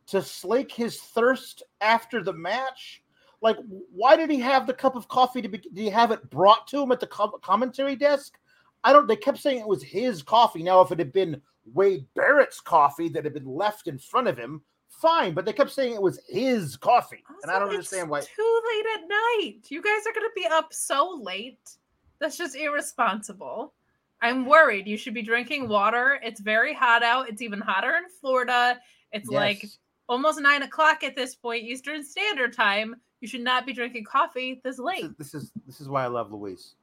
to 0.07 0.21
slake 0.21 0.71
his 0.71 0.99
thirst 0.99 1.63
after 1.81 2.23
the 2.23 2.33
match? 2.33 3.03
Like, 3.41 3.57
why 3.91 4.15
did 4.15 4.29
he 4.29 4.39
have 4.39 4.67
the 4.67 4.73
cup 4.73 4.95
of 4.95 5.07
coffee 5.07 5.41
to 5.41 5.47
be? 5.47 5.59
Did 5.59 5.77
he 5.77 5.89
have 5.89 6.11
it 6.11 6.29
brought 6.29 6.67
to 6.67 6.81
him 6.81 6.91
at 6.91 6.99
the 6.99 7.07
commentary 7.41 7.95
desk? 7.95 8.37
I 8.83 8.93
don't. 8.93 9.07
They 9.07 9.15
kept 9.15 9.37
saying 9.37 9.59
it 9.59 9.67
was 9.67 9.83
his 9.83 10.21
coffee. 10.21 10.61
Now, 10.63 10.81
if 10.81 10.91
it 10.91 10.99
had 10.99 11.13
been 11.13 11.41
Wade 11.73 12.05
Barrett's 12.15 12.59
coffee 12.59 13.09
that 13.09 13.23
had 13.23 13.33
been 13.33 13.47
left 13.47 13.87
in 13.87 13.97
front 13.97 14.27
of 14.27 14.37
him, 14.37 14.61
fine. 14.89 15.33
But 15.33 15.45
they 15.45 15.53
kept 15.53 15.71
saying 15.71 15.93
it 15.93 16.01
was 16.01 16.19
his 16.27 16.75
coffee, 16.75 17.23
also, 17.29 17.39
and 17.43 17.51
I 17.51 17.59
don't 17.59 17.69
understand 17.69 18.09
why. 18.09 18.21
Too 18.21 18.61
late 18.73 18.85
at 18.95 19.07
night. 19.07 19.61
You 19.69 19.81
guys 19.81 20.05
are 20.05 20.13
going 20.13 20.27
to 20.27 20.31
be 20.35 20.47
up 20.51 20.73
so 20.73 21.19
late. 21.21 21.77
That's 22.19 22.37
just 22.37 22.55
irresponsible. 22.55 23.73
I'm 24.21 24.45
worried. 24.45 24.87
You 24.87 24.97
should 24.97 25.13
be 25.13 25.21
drinking 25.21 25.67
water. 25.67 26.19
It's 26.23 26.41
very 26.41 26.73
hot 26.73 27.03
out. 27.03 27.29
It's 27.29 27.41
even 27.41 27.59
hotter 27.59 27.95
in 27.95 28.03
Florida. 28.19 28.79
It's 29.11 29.29
yes. 29.31 29.37
like 29.37 29.65
almost 30.07 30.41
nine 30.41 30.63
o'clock 30.63 31.03
at 31.03 31.15
this 31.15 31.35
point, 31.35 31.63
Eastern 31.63 32.03
Standard 32.03 32.53
Time. 32.53 32.95
You 33.21 33.27
should 33.27 33.41
not 33.41 33.65
be 33.65 33.73
drinking 33.73 34.05
coffee 34.05 34.61
this 34.63 34.79
late. 34.79 35.17
This 35.17 35.27
is 35.27 35.33
this 35.33 35.43
is, 35.43 35.51
this 35.65 35.81
is 35.81 35.89
why 35.89 36.03
I 36.03 36.07
love 36.07 36.31
Luis. 36.31 36.75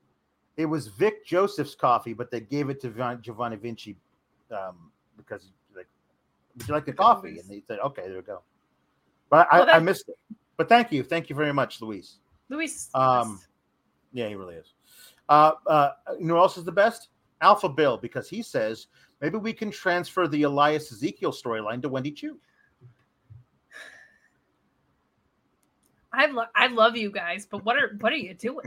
It 0.57 0.67
was 0.67 0.87
Vic 0.87 1.27
Joseph's 1.27 1.75
coffee, 1.75 2.15
but 2.15 2.31
they 2.31 2.41
gave 2.41 2.71
it 2.71 2.81
to 2.81 3.19
Giovanni 3.21 3.57
Vinci 3.57 3.97
um, 4.51 4.91
because 5.17 5.51
like, 5.75 5.87
would 6.57 6.69
you 6.69 6.75
like 6.75 6.87
the 6.87 6.93
coffee? 6.93 7.39
And 7.39 7.51
he 7.51 7.63
said, 7.67 7.79
okay, 7.81 8.03
there 8.07 8.17
we 8.17 8.23
go. 8.23 8.41
But 9.29 9.49
I, 9.51 9.61
well, 9.61 9.75
I, 9.75 9.79
missed 9.81 10.09
it. 10.09 10.17
But 10.57 10.69
thank 10.69 10.93
you, 10.93 11.03
thank 11.03 11.29
you 11.29 11.37
very 11.37 11.53
much, 11.53 11.83
Luis. 11.83 12.17
Luis. 12.49 12.89
Um, 12.95 13.41
yeah, 14.13 14.29
he 14.29 14.35
really 14.35 14.55
is. 14.55 14.73
Uh, 15.29 15.53
uh, 15.67 15.91
you 16.19 16.27
know 16.27 16.35
who 16.35 16.41
else 16.41 16.57
is 16.57 16.65
the 16.65 16.73
best? 16.73 17.09
Alpha 17.41 17.69
Bill, 17.69 17.97
because 17.97 18.29
he 18.29 18.43
says 18.43 18.87
maybe 19.21 19.39
we 19.39 19.53
can 19.53 19.71
transfer 19.71 20.27
the 20.27 20.43
Elias 20.43 20.91
Ezekiel 20.93 21.33
storyline 21.33 21.83
to 21.83 21.89
Wendy 21.89 22.13
Choo. 22.13 22.39
I 26.13 26.27
love 26.27 26.49
I 26.55 26.69
love 26.69 26.97
you 26.97 27.11
guys, 27.11 27.47
but 27.47 27.65
what 27.65 27.77
are 27.77 27.97
what 28.01 28.13
are 28.13 28.17
you 28.17 28.35
doing? 28.35 28.67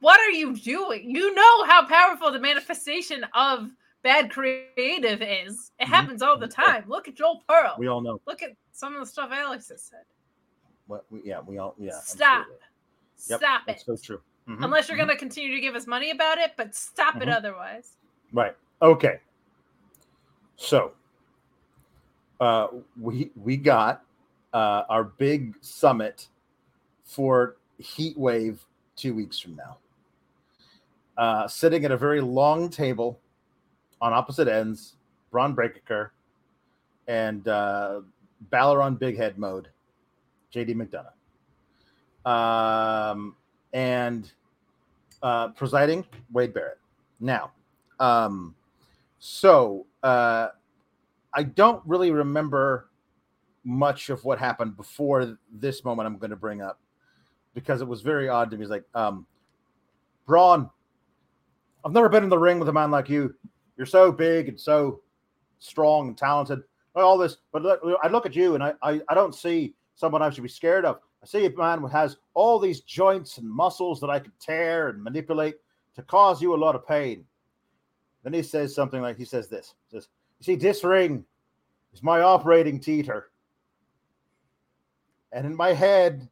What 0.00 0.20
are 0.20 0.32
you 0.32 0.54
doing? 0.54 1.10
You 1.10 1.34
know 1.34 1.64
how 1.64 1.86
powerful 1.86 2.30
the 2.30 2.38
manifestation 2.38 3.24
of 3.34 3.70
bad 4.02 4.30
creative 4.30 5.22
is. 5.22 5.72
It 5.80 5.84
mm-hmm. 5.84 5.92
happens 5.94 6.20
all 6.20 6.38
the 6.38 6.46
time. 6.46 6.84
Look 6.86 7.08
at 7.08 7.14
Joel 7.14 7.40
Pearl. 7.48 7.76
We 7.78 7.88
all 7.88 8.02
know. 8.02 8.20
Look 8.26 8.42
at 8.42 8.50
some 8.72 8.92
of 8.92 9.00
the 9.00 9.06
stuff 9.06 9.30
Alex 9.32 9.70
has 9.70 9.80
said. 9.80 10.02
What? 10.88 11.06
We, 11.08 11.22
yeah, 11.24 11.40
we 11.40 11.56
all. 11.56 11.74
Yeah. 11.78 11.98
Stop. 12.02 12.48
Yep, 13.30 13.38
stop 13.38 13.62
it. 13.66 13.80
so 13.80 13.96
true. 13.96 14.20
Mm-hmm. 14.48 14.64
Unless 14.64 14.88
you're 14.88 14.98
mm-hmm. 14.98 15.06
going 15.06 15.16
to 15.16 15.20
continue 15.20 15.54
to 15.54 15.60
give 15.60 15.74
us 15.74 15.86
money 15.86 16.10
about 16.10 16.38
it, 16.38 16.52
but 16.56 16.74
stop 16.74 17.16
it 17.16 17.20
mm-hmm. 17.20 17.30
otherwise. 17.30 17.96
Right. 18.32 18.54
Okay. 18.82 19.20
So, 20.56 20.92
uh, 22.40 22.68
we 23.00 23.30
we 23.36 23.56
got 23.56 24.04
uh, 24.52 24.82
our 24.88 25.04
big 25.04 25.54
summit 25.60 26.28
for 27.04 27.56
Heat 27.78 28.18
Wave 28.18 28.64
two 28.96 29.14
weeks 29.14 29.38
from 29.38 29.56
now 29.56 29.78
uh, 31.16 31.48
sitting 31.48 31.84
at 31.84 31.92
a 31.92 31.96
very 31.96 32.20
long 32.20 32.68
table 32.68 33.20
on 34.00 34.12
opposite 34.12 34.48
ends, 34.48 34.96
Bron 35.30 35.54
Breakker 35.54 36.12
and 37.06 37.46
uh, 37.48 38.00
Balor 38.50 38.82
on 38.82 38.96
big 38.96 39.16
head 39.16 39.38
mode, 39.38 39.68
JD 40.52 40.74
McDonagh. 40.74 41.10
Um, 42.30 43.36
and 43.74 44.32
uh, 45.22 45.48
presiding, 45.48 46.06
Wade 46.32 46.54
Barrett. 46.54 46.78
Now, 47.20 47.50
um, 48.00 48.54
so 49.18 49.86
uh, 50.02 50.48
I 51.34 51.42
don't 51.42 51.82
really 51.84 52.10
remember 52.10 52.88
much 53.64 54.10
of 54.10 54.24
what 54.24 54.38
happened 54.38 54.76
before 54.76 55.38
this 55.52 55.84
moment 55.84 56.06
I'm 56.06 56.18
going 56.18 56.30
to 56.30 56.36
bring 56.36 56.62
up 56.62 56.78
because 57.54 57.80
it 57.80 57.88
was 57.88 58.00
very 58.00 58.28
odd 58.28 58.50
to 58.50 58.56
me. 58.56 58.62
It's 58.62 58.70
like, 58.70 58.84
um, 58.94 59.26
Bron, 60.26 60.70
I've 61.84 61.92
never 61.92 62.08
been 62.08 62.24
in 62.24 62.30
the 62.30 62.38
ring 62.38 62.58
with 62.58 62.68
a 62.68 62.72
man 62.72 62.90
like 62.90 63.08
you. 63.08 63.34
You're 63.76 63.86
so 63.86 64.12
big 64.12 64.48
and 64.48 64.60
so 64.60 65.00
strong 65.58 66.08
and 66.08 66.16
talented. 66.16 66.62
All 66.94 67.18
this, 67.18 67.38
but 67.52 67.62
look, 67.62 67.80
I 68.02 68.08
look 68.08 68.24
at 68.24 68.36
you 68.36 68.54
and 68.54 68.62
I, 68.62 68.74
I, 68.82 69.00
I 69.08 69.14
don't 69.14 69.34
see 69.34 69.74
someone 69.96 70.22
I 70.22 70.30
should 70.30 70.44
be 70.44 70.48
scared 70.48 70.84
of. 70.84 71.00
I 71.24 71.26
see 71.26 71.46
a 71.46 71.50
man 71.56 71.78
who 71.78 71.86
has 71.86 72.18
all 72.34 72.58
these 72.58 72.82
joints 72.82 73.38
and 73.38 73.48
muscles 73.48 73.98
that 74.00 74.10
I 74.10 74.18
could 74.18 74.38
tear 74.38 74.90
and 74.90 75.02
manipulate 75.02 75.54
to 75.96 76.02
cause 76.02 76.42
you 76.42 76.54
a 76.54 76.56
lot 76.56 76.74
of 76.74 76.86
pain. 76.86 77.24
Then 78.22 78.34
he 78.34 78.42
says 78.42 78.74
something 78.74 79.00
like 79.00 79.16
he 79.16 79.24
says 79.24 79.48
this. 79.48 79.74
He 79.88 79.96
says, 79.96 80.08
You 80.38 80.44
see, 80.44 80.56
this 80.56 80.84
ring 80.84 81.24
is 81.94 82.02
my 82.02 82.20
operating 82.20 82.78
theater. 82.78 83.30
And 85.32 85.46
in 85.46 85.56
my 85.56 85.72
head, 85.72 86.28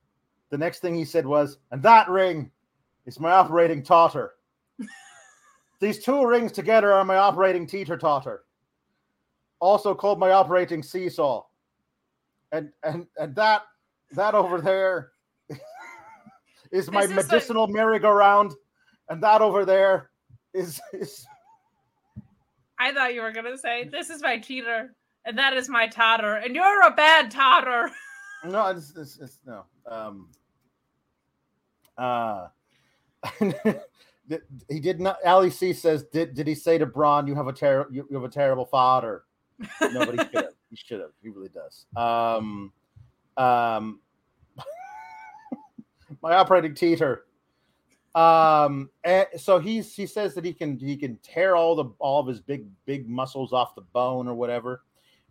the 0.51 0.59
next 0.59 0.81
thing 0.81 0.95
he 0.95 1.07
said 1.07 1.25
was, 1.25 1.57
and 1.71 1.83
that 1.83 2.11
ring 2.11 2.51
is 3.07 3.19
my 3.19 3.31
operating 3.31 3.83
totter. 3.83 4.33
These 5.81 6.05
two 6.05 6.27
rings 6.27 6.53
together 6.53 6.93
are 6.93 7.05
my 7.05 7.17
operating 7.17 7.67
teeter 7.67 7.97
totter, 7.97 8.45
also 9.59 9.95
called 9.95 10.19
my 10.19 10.33
operating 10.33 10.83
seesaw. 10.83 11.45
And 12.53 12.71
and 12.83 13.07
and 13.17 13.35
that 13.37 13.63
that 14.15 14.35
over 14.35 14.61
there 14.61 15.13
is 16.73 16.91
my 16.91 17.07
medicinal 17.07 17.65
like... 17.65 17.75
merry-go-round, 17.75 18.53
and 19.09 19.23
that 19.23 19.41
over 19.41 19.65
there 19.65 20.11
is 20.55 20.81
is. 20.93 21.27
I 22.79 22.93
thought 22.93 23.15
you 23.15 23.23
were 23.23 23.33
gonna 23.33 23.59
say 23.59 23.89
this 23.91 24.11
is 24.11 24.23
my 24.23 24.39
teeter, 24.39 24.95
and 25.25 25.39
that 25.39 25.55
is 25.55 25.69
my 25.69 25.87
totter, 25.87 26.37
and 26.37 26.55
you're 26.55 26.87
a 26.87 26.91
bad 26.91 27.31
totter. 27.31 27.91
no, 28.45 28.69
it's, 28.69 28.95
it's, 28.97 29.19
it's 29.19 29.39
no. 29.47 29.65
Um. 29.87 30.29
Uh. 31.97 32.49
he 34.69 34.81
did 34.81 35.01
not. 35.01 35.19
Ali 35.25 35.51
C 35.51 35.73
says, 35.73 36.05
"Did 36.13 36.35
did 36.35 36.47
he 36.47 36.55
say 36.55 36.79
to 36.79 36.87
Bron, 36.87 37.27
you 37.27 37.35
have 37.35 37.47
a 37.47 37.53
terrible, 37.53 37.93
you, 37.95 38.07
you 38.11 38.17
have 38.17 38.25
a 38.25 38.33
terrible 38.33 38.67
father?" 38.67 39.25
Nobody 39.81 40.19
should 40.19 40.35
have. 40.35 40.55
He 40.71 40.77
should 40.77 41.01
have. 41.01 41.11
He 41.23 41.29
really 41.29 41.51
does. 41.51 41.87
Um, 41.97 42.73
um, 43.37 44.01
my 46.23 46.35
operating 46.35 46.75
teeter. 46.75 47.25
Um, 48.15 48.91
and 49.05 49.27
so 49.39 49.59
he's 49.59 49.95
he 49.95 50.07
says 50.07 50.35
that 50.35 50.45
he 50.45 50.53
can 50.53 50.79
he 50.79 50.97
can 50.97 51.17
tear 51.23 51.57
all 51.57 51.75
the 51.75 51.87
all 51.99 52.21
of 52.21 52.27
his 52.27 52.41
big 52.41 52.67
big 52.85 53.09
muscles 53.09 53.53
off 53.53 53.75
the 53.75 53.81
bone 53.81 54.29
or 54.29 54.35
whatever, 54.35 54.83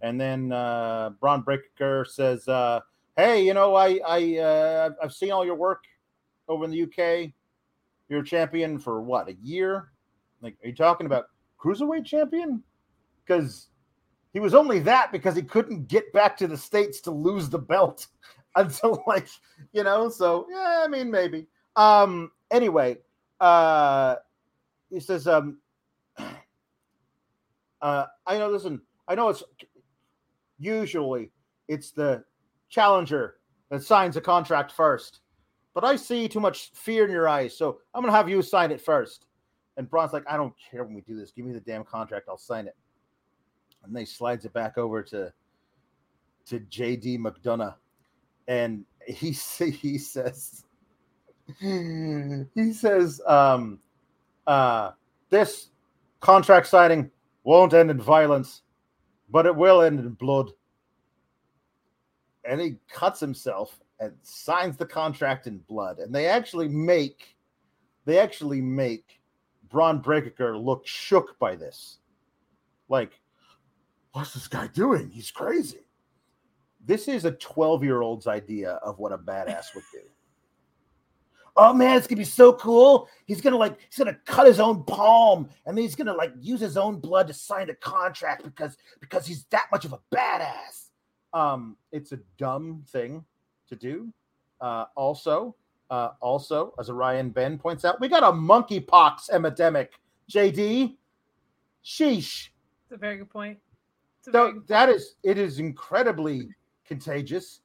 and 0.02 0.20
then 0.20 0.52
uh, 0.52 1.12
Bron 1.20 1.42
Breakker 1.42 2.06
says, 2.10 2.48
uh, 2.48 2.80
"Hey, 3.16 3.46
you 3.46 3.54
know, 3.54 3.76
I 3.76 4.00
I 4.06 4.38
uh, 4.38 4.90
I've 5.02 5.14
seen 5.14 5.32
all 5.32 5.46
your 5.46 5.56
work 5.56 5.84
over 6.48 6.66
in 6.66 6.72
the 6.72 6.84
UK." 6.84 7.32
You're 8.10 8.22
a 8.22 8.26
champion 8.26 8.78
for 8.78 9.02
what 9.02 9.30
a 9.30 9.34
year? 9.42 9.92
Like, 10.42 10.58
are 10.64 10.68
you 10.68 10.76
talking 10.76 11.06
about 11.06 11.26
cruiserweight 11.58 12.06
champion? 12.06 12.62
Because 13.24 13.68
He 14.34 14.40
was 14.40 14.54
only 14.54 14.80
that 14.80 15.12
because 15.12 15.36
he 15.36 15.42
couldn't 15.42 15.88
get 15.88 16.12
back 16.14 16.38
to 16.38 16.48
the 16.48 16.58
states 16.58 17.02
to 17.02 17.12
lose 17.12 17.50
the 17.50 17.60
belt 17.60 18.08
until 18.56 19.04
like 19.08 19.28
you 19.74 19.84
know. 19.84 20.10
So 20.10 20.48
yeah, 20.50 20.82
I 20.84 20.88
mean 20.88 21.12
maybe. 21.12 21.48
Um. 21.76 22.32
Anyway, 22.52 22.98
uh, 23.40 24.16
he 24.90 25.00
says, 25.00 25.26
um, 25.26 25.58
uh, 27.82 28.06
I 28.26 28.38
know. 28.38 28.50
Listen, 28.50 28.82
I 29.08 29.16
know 29.16 29.30
it's 29.30 29.44
usually 30.60 31.32
it's 31.68 31.92
the 31.92 32.24
challenger 32.70 33.36
that 33.70 33.84
signs 33.84 34.18
a 34.18 34.22
contract 34.22 34.72
first, 34.72 35.22
but 35.74 35.84
I 35.84 35.96
see 35.96 36.28
too 36.28 36.40
much 36.40 36.72
fear 36.74 37.06
in 37.06 37.12
your 37.12 37.28
eyes, 37.28 37.58
so 37.58 37.80
I'm 37.94 38.02
gonna 38.02 38.16
have 38.16 38.30
you 38.30 38.42
sign 38.42 38.72
it 38.72 38.82
first. 38.82 39.26
And 39.78 39.90
Bron's 39.90 40.12
like, 40.12 40.26
I 40.30 40.36
don't 40.36 40.54
care 40.70 40.84
when 40.84 40.94
we 40.94 41.02
do 41.02 41.18
this. 41.18 41.32
Give 41.32 41.46
me 41.46 41.54
the 41.54 41.62
damn 41.62 41.86
contract. 41.86 42.28
I'll 42.30 42.38
sign 42.38 42.68
it. 42.68 42.76
And 43.84 43.96
they 43.96 44.06
slides 44.06 44.46
it 44.46 44.54
back 44.54 44.78
over 44.78 45.02
to 45.04 45.34
to 46.48 46.60
JD 46.60 47.20
McDonagh, 47.20 47.76
and 48.48 48.86
he 49.06 49.32
he 49.72 49.98
says 49.98 50.64
he 51.60 52.74
says 52.74 53.22
um 53.26 53.80
uh 54.48 54.92
this 55.30 55.70
contract 56.20 56.68
signing 56.68 57.10
won't 57.44 57.74
end 57.74 57.90
in 57.90 58.00
violence, 58.00 58.62
but 59.30 59.46
it 59.46 59.56
will 59.56 59.82
end 59.82 60.00
in 60.00 60.10
blood. 60.12 60.52
And 62.44 62.60
he 62.62 62.76
cuts 62.92 63.20
himself 63.20 63.80
and 64.00 64.14
signs 64.24 64.78
the 64.78 64.86
contract 64.86 65.48
in 65.48 65.60
blood. 65.60 66.00
And 66.00 66.14
they 66.14 66.28
actually 66.28 66.68
make 66.68 67.36
they 68.06 68.18
actually 68.20 68.62
make 68.62 69.22
Bron 69.70 70.02
Breakker 70.02 70.58
look 70.58 70.86
shook 70.86 71.38
by 71.40 71.56
this. 71.56 72.00
Like, 72.90 73.21
what's 74.14 74.34
this 74.34 74.48
guy 74.48 74.68
doing? 74.68 75.10
He's 75.10 75.32
crazy. 75.32 75.86
This 76.84 77.08
is 77.08 77.26
a 77.26 77.32
12 77.32 77.84
year 77.84 78.02
old's 78.02 78.28
idea 78.28 78.74
of 78.84 79.00
what 79.00 79.12
a 79.12 79.18
badass 79.18 79.76
would 79.76 79.84
do. 79.94 80.00
Oh 81.58 81.74
man, 81.74 81.98
it's 81.98 82.08
gonna 82.08 82.18
be 82.18 82.24
so 82.24 82.54
cool. 82.54 83.10
He's 83.26 83.42
gonna 83.42 83.58
like 83.58 83.78
he's 83.90 83.98
gonna 83.98 84.18
cut 84.26 84.48
his 84.48 84.62
own 84.62 84.86
palm 84.86 85.50
and 85.66 85.78
then 85.78 85.84
he's 85.84 85.96
gonna 85.96 86.14
like 86.14 86.32
use 86.40 86.62
his 86.62 86.78
own 86.78 87.02
blood 87.02 87.28
to 87.28 87.34
sign 87.34 87.70
a 87.70 87.76
contract 87.76 88.44
because 88.46 88.78
because 89.02 89.26
he's 89.26 89.44
that 89.52 89.66
much 89.70 89.84
of 89.84 89.92
a 89.92 90.00
badass. 90.16 90.92
Um, 91.34 91.76
it's 91.92 92.14
a 92.14 92.20
dumb 92.38 92.86
thing 92.88 93.26
to 93.68 93.76
do. 93.76 94.14
Uh, 94.62 94.86
also, 94.96 95.58
uh, 95.90 96.12
also, 96.22 96.74
as 96.80 96.90
Ryan 96.90 97.32
Ben 97.32 97.58
points 97.58 97.84
out, 97.84 98.00
we 98.00 98.08
got 98.08 98.24
a 98.24 98.32
monkeypox 98.32 99.30
epidemic. 99.30 99.92
JD, 100.32 100.96
sheesh. 101.84 102.48
It's 102.86 102.94
a 102.94 102.98
very 102.98 103.18
good 103.18 103.30
point. 103.30 103.58
So 104.22 104.62
that 104.68 104.90
is 104.90 105.16
it 105.24 105.38
is 105.38 105.60
incredibly 105.60 106.50
contagious. 106.86 107.62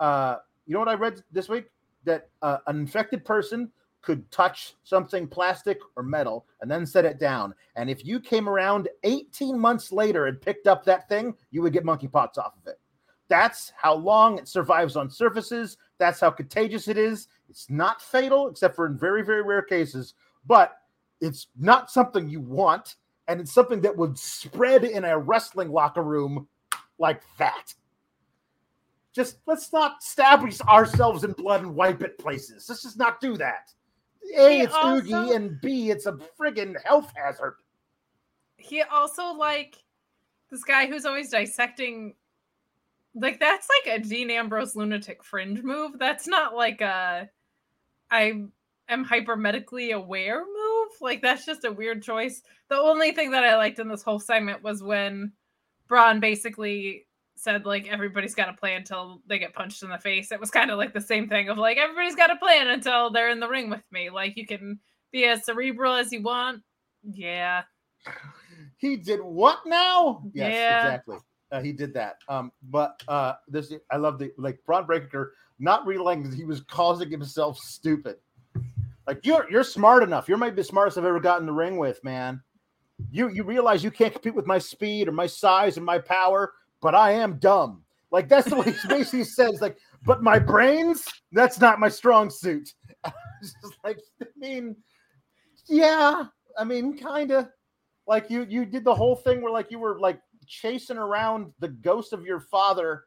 Uh, 0.00 0.36
you 0.66 0.74
know 0.74 0.80
what 0.80 0.88
I 0.88 0.94
read 0.94 1.22
this 1.32 1.48
week? 1.48 1.66
That 2.04 2.28
uh, 2.42 2.58
an 2.66 2.78
infected 2.78 3.24
person 3.24 3.70
could 4.00 4.30
touch 4.30 4.74
something 4.84 5.26
plastic 5.26 5.78
or 5.96 6.02
metal 6.02 6.46
and 6.60 6.70
then 6.70 6.86
set 6.86 7.04
it 7.04 7.18
down. 7.18 7.54
And 7.76 7.90
if 7.90 8.04
you 8.06 8.20
came 8.20 8.48
around 8.48 8.88
18 9.02 9.58
months 9.58 9.92
later 9.92 10.26
and 10.26 10.40
picked 10.40 10.66
up 10.66 10.84
that 10.84 11.08
thing, 11.08 11.34
you 11.50 11.62
would 11.62 11.72
get 11.72 11.84
monkeypox 11.84 12.38
off 12.38 12.54
of 12.60 12.66
it. 12.66 12.78
That's 13.28 13.72
how 13.76 13.94
long 13.94 14.38
it 14.38 14.48
survives 14.48 14.96
on 14.96 15.10
surfaces. 15.10 15.76
That's 15.98 16.20
how 16.20 16.30
contagious 16.30 16.88
it 16.88 16.96
is. 16.96 17.28
It's 17.50 17.68
not 17.68 18.00
fatal, 18.00 18.48
except 18.48 18.76
for 18.76 18.86
in 18.86 18.96
very, 18.96 19.22
very 19.22 19.42
rare 19.42 19.62
cases, 19.62 20.14
but 20.46 20.78
it's 21.20 21.48
not 21.58 21.90
something 21.90 22.28
you 22.28 22.40
want. 22.40 22.96
And 23.28 23.40
it's 23.40 23.52
something 23.52 23.80
that 23.82 23.96
would 23.96 24.18
spread 24.18 24.84
in 24.84 25.04
a 25.04 25.18
wrestling 25.18 25.70
locker 25.70 26.02
room 26.02 26.48
like 26.98 27.22
that. 27.38 27.74
Just 29.14 29.38
let's 29.46 29.72
not 29.72 30.02
stab 30.02 30.48
ourselves 30.66 31.24
in 31.24 31.32
blood 31.32 31.62
and 31.62 31.74
wipe 31.74 32.02
it 32.02 32.18
places. 32.18 32.66
Let's 32.68 32.82
just 32.82 32.98
not 32.98 33.20
do 33.20 33.36
that. 33.36 33.70
A, 34.36 34.56
he 34.56 34.62
it's 34.62 34.74
also, 34.74 34.96
oogie, 34.96 35.34
and 35.34 35.60
B, 35.60 35.90
it's 35.90 36.06
a 36.06 36.18
friggin' 36.38 36.74
health 36.84 37.12
hazard. 37.16 37.56
He 38.56 38.82
also 38.82 39.32
like 39.32 39.76
this 40.50 40.64
guy 40.64 40.86
who's 40.86 41.04
always 41.04 41.30
dissecting 41.30 42.14
like 43.14 43.40
that's 43.40 43.66
like 43.84 44.00
a 44.00 44.02
Dean 44.02 44.30
Ambrose 44.30 44.76
lunatic 44.76 45.24
fringe 45.24 45.62
move. 45.62 45.98
That's 45.98 46.26
not 46.26 46.54
like 46.54 46.80
a 46.80 47.28
I 48.10 48.44
am 48.88 49.04
hyper 49.04 49.36
medically 49.36 49.90
aware 49.92 50.40
move. 50.40 50.67
Like 51.00 51.22
that's 51.22 51.44
just 51.44 51.64
a 51.64 51.72
weird 51.72 52.02
choice. 52.02 52.42
The 52.68 52.76
only 52.76 53.12
thing 53.12 53.30
that 53.32 53.44
I 53.44 53.56
liked 53.56 53.78
in 53.78 53.88
this 53.88 54.02
whole 54.02 54.20
segment 54.20 54.62
was 54.62 54.82
when 54.82 55.32
Bron 55.88 56.20
basically 56.20 57.06
said 57.36 57.64
like 57.64 57.88
everybody's 57.88 58.34
got 58.34 58.46
to 58.46 58.52
play 58.52 58.74
until 58.74 59.22
they 59.26 59.38
get 59.38 59.54
punched 59.54 59.82
in 59.82 59.90
the 59.90 59.98
face. 59.98 60.32
It 60.32 60.40
was 60.40 60.50
kind 60.50 60.70
of 60.70 60.78
like 60.78 60.92
the 60.92 61.00
same 61.00 61.28
thing 61.28 61.48
of 61.48 61.58
like 61.58 61.76
everybody's 61.76 62.16
got 62.16 62.28
to 62.28 62.36
plan 62.36 62.68
until 62.68 63.10
they're 63.10 63.30
in 63.30 63.40
the 63.40 63.48
ring 63.48 63.70
with 63.70 63.84
me. 63.90 64.10
Like 64.10 64.36
you 64.36 64.46
can 64.46 64.80
be 65.12 65.24
as 65.24 65.44
cerebral 65.44 65.94
as 65.94 66.12
you 66.12 66.22
want. 66.22 66.62
Yeah. 67.02 67.62
He 68.80 68.96
did 68.96 69.20
what 69.20 69.58
now? 69.66 70.22
Yes, 70.32 70.52
yeah. 70.52 70.84
exactly. 70.84 71.16
Uh, 71.50 71.60
he 71.60 71.72
did 71.72 71.92
that. 71.94 72.18
Um, 72.28 72.52
but 72.70 73.02
uh, 73.08 73.32
this 73.48 73.72
I 73.90 73.96
love 73.96 74.20
the 74.20 74.30
like 74.38 74.60
Bron 74.64 74.86
Breakker 74.86 75.32
not 75.58 75.84
realizing 75.84 76.32
he 76.32 76.44
was 76.44 76.60
causing 76.60 77.10
himself 77.10 77.58
stupid. 77.58 78.18
Like 79.08 79.24
you're 79.24 79.50
you're 79.50 79.64
smart 79.64 80.02
enough. 80.02 80.28
You're 80.28 80.36
maybe 80.36 80.56
the 80.56 80.64
smartest 80.64 80.98
I've 80.98 81.06
ever 81.06 81.18
gotten 81.18 81.46
the 81.46 81.52
ring 81.52 81.78
with, 81.78 82.04
man. 82.04 82.42
You 83.10 83.30
you 83.30 83.42
realize 83.42 83.82
you 83.82 83.90
can't 83.90 84.12
compete 84.12 84.34
with 84.34 84.46
my 84.46 84.58
speed 84.58 85.08
or 85.08 85.12
my 85.12 85.26
size 85.26 85.78
and 85.78 85.86
my 85.86 85.98
power, 85.98 86.52
but 86.82 86.94
I 86.94 87.12
am 87.12 87.38
dumb. 87.38 87.84
Like 88.12 88.28
that's 88.28 88.50
the 88.50 88.56
way 88.56 88.70
he 88.82 88.88
basically 88.88 89.24
says. 89.24 89.62
Like, 89.62 89.78
but 90.04 90.22
my 90.22 90.38
brains, 90.38 91.06
that's 91.32 91.58
not 91.58 91.80
my 91.80 91.88
strong 91.88 92.28
suit. 92.28 92.74
just 93.42 93.78
like 93.82 93.98
I 94.22 94.26
mean, 94.36 94.76
yeah, 95.66 96.24
I 96.58 96.64
mean, 96.64 96.98
kind 96.98 97.30
of. 97.30 97.48
Like 98.06 98.28
you 98.28 98.46
you 98.46 98.66
did 98.66 98.84
the 98.84 98.94
whole 98.94 99.16
thing 99.16 99.40
where 99.40 99.52
like 99.52 99.70
you 99.70 99.78
were 99.78 99.98
like 99.98 100.20
chasing 100.46 100.98
around 100.98 101.52
the 101.60 101.68
ghost 101.68 102.12
of 102.12 102.26
your 102.26 102.40
father 102.40 103.04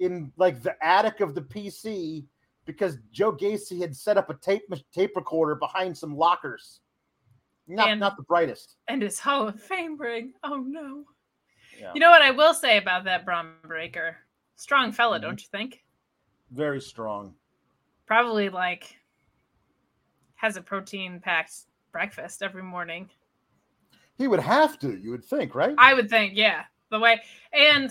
in 0.00 0.32
like 0.36 0.62
the 0.64 0.74
attic 0.84 1.20
of 1.20 1.36
the 1.36 1.42
PC 1.42 2.26
because 2.64 2.98
Joe 3.12 3.32
Gacy 3.32 3.80
had 3.80 3.94
set 3.94 4.16
up 4.16 4.30
a 4.30 4.34
tape 4.34 4.62
tape 4.92 5.16
recorder 5.16 5.54
behind 5.54 5.96
some 5.96 6.16
lockers. 6.16 6.80
Not 7.66 7.88
and, 7.88 8.00
not 8.00 8.16
the 8.16 8.22
brightest. 8.22 8.76
And 8.88 9.02
his 9.02 9.18
Hall 9.18 9.48
of 9.48 9.60
Fame 9.60 9.96
ring. 9.98 10.32
Oh 10.42 10.56
no. 10.56 11.04
Yeah. 11.78 11.92
You 11.94 12.00
know 12.00 12.10
what 12.10 12.22
I 12.22 12.30
will 12.30 12.54
say 12.54 12.76
about 12.76 13.04
that 13.04 13.24
Bron 13.24 13.54
Breakker? 13.66 14.16
Strong 14.56 14.92
fella, 14.92 15.16
mm-hmm. 15.16 15.26
don't 15.26 15.40
you 15.40 15.48
think? 15.50 15.82
Very 16.50 16.80
strong. 16.80 17.34
Probably 18.06 18.48
like 18.48 18.96
has 20.36 20.56
a 20.56 20.62
protein 20.62 21.20
packed 21.20 21.54
breakfast 21.90 22.42
every 22.42 22.62
morning. 22.62 23.08
He 24.16 24.28
would 24.28 24.40
have 24.40 24.78
to, 24.80 24.96
you 24.96 25.10
would 25.10 25.24
think, 25.24 25.54
right? 25.54 25.74
I 25.78 25.94
would 25.94 26.08
think, 26.08 26.34
yeah. 26.36 26.64
The 26.90 26.98
way 27.00 27.20
and 27.52 27.90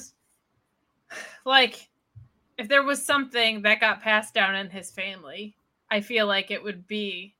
like 1.45 1.89
if 2.57 2.67
there 2.67 2.83
was 2.83 3.03
something 3.03 3.61
that 3.63 3.79
got 3.79 4.01
passed 4.01 4.33
down 4.33 4.55
in 4.55 4.69
his 4.69 4.91
family, 4.91 5.55
I 5.89 6.01
feel 6.01 6.27
like 6.27 6.51
it 6.51 6.63
would 6.63 6.87
be 6.87 7.35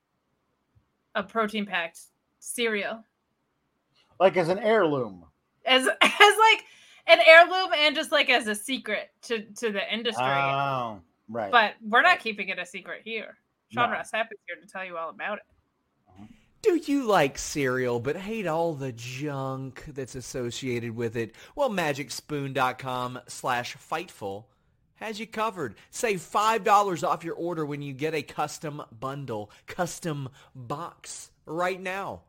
a 1.15 1.23
protein 1.23 1.65
packed 1.65 1.99
cereal. 2.39 3.03
Like 4.19 4.37
as 4.37 4.49
an 4.49 4.59
heirloom. 4.59 5.25
As 5.65 5.87
as 5.87 5.91
like 6.01 6.65
an 7.07 7.19
heirloom 7.25 7.71
and 7.77 7.95
just 7.95 8.11
like 8.11 8.29
as 8.29 8.47
a 8.47 8.55
secret 8.55 9.11
to 9.23 9.41
to 9.41 9.71
the 9.71 9.93
industry. 9.93 10.23
Oh, 10.25 11.01
right. 11.29 11.51
But 11.51 11.73
we're 11.81 12.01
not 12.01 12.19
keeping 12.19 12.49
it 12.49 12.59
a 12.59 12.65
secret 12.65 13.01
here. 13.03 13.37
Sean 13.69 13.89
no. 13.89 13.97
Ross 13.97 14.11
Sapp 14.11 14.27
here 14.47 14.57
to 14.61 14.67
tell 14.67 14.85
you 14.85 14.97
all 14.97 15.09
about 15.09 15.39
it. 15.39 15.43
Do 16.61 16.79
you 16.85 17.05
like 17.05 17.37
cereal 17.37 17.99
but 17.99 18.15
hate 18.15 18.47
all 18.47 18.73
the 18.73 18.93
junk 18.93 19.83
that's 19.87 20.15
associated 20.15 20.95
with 20.95 21.17
it? 21.17 21.35
Well, 21.57 21.69
magicspoon.com 21.69 23.19
slash 23.27 23.75
fightful 23.75 24.45
has 25.03 25.19
you 25.19 25.27
covered. 25.27 25.75
Save 25.91 26.21
$5 26.21 27.07
off 27.07 27.25
your 27.25 27.35
order 27.35 27.65
when 27.65 27.81
you 27.81 27.91
get 27.93 28.13
a 28.13 28.21
custom 28.21 28.81
bundle, 28.97 29.51
custom 29.67 30.29
box 30.55 31.29
right 31.45 31.81
now. 31.81 32.21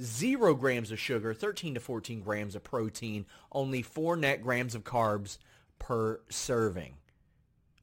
Zero 0.00 0.54
grams 0.54 0.90
of 0.90 0.98
sugar, 0.98 1.32
13 1.32 1.74
to 1.74 1.80
14 1.80 2.20
grams 2.20 2.54
of 2.56 2.64
protein, 2.64 3.24
only 3.52 3.82
four 3.82 4.16
net 4.16 4.42
grams 4.42 4.74
of 4.74 4.84
carbs 4.84 5.38
per 5.78 6.20
serving. 6.28 6.94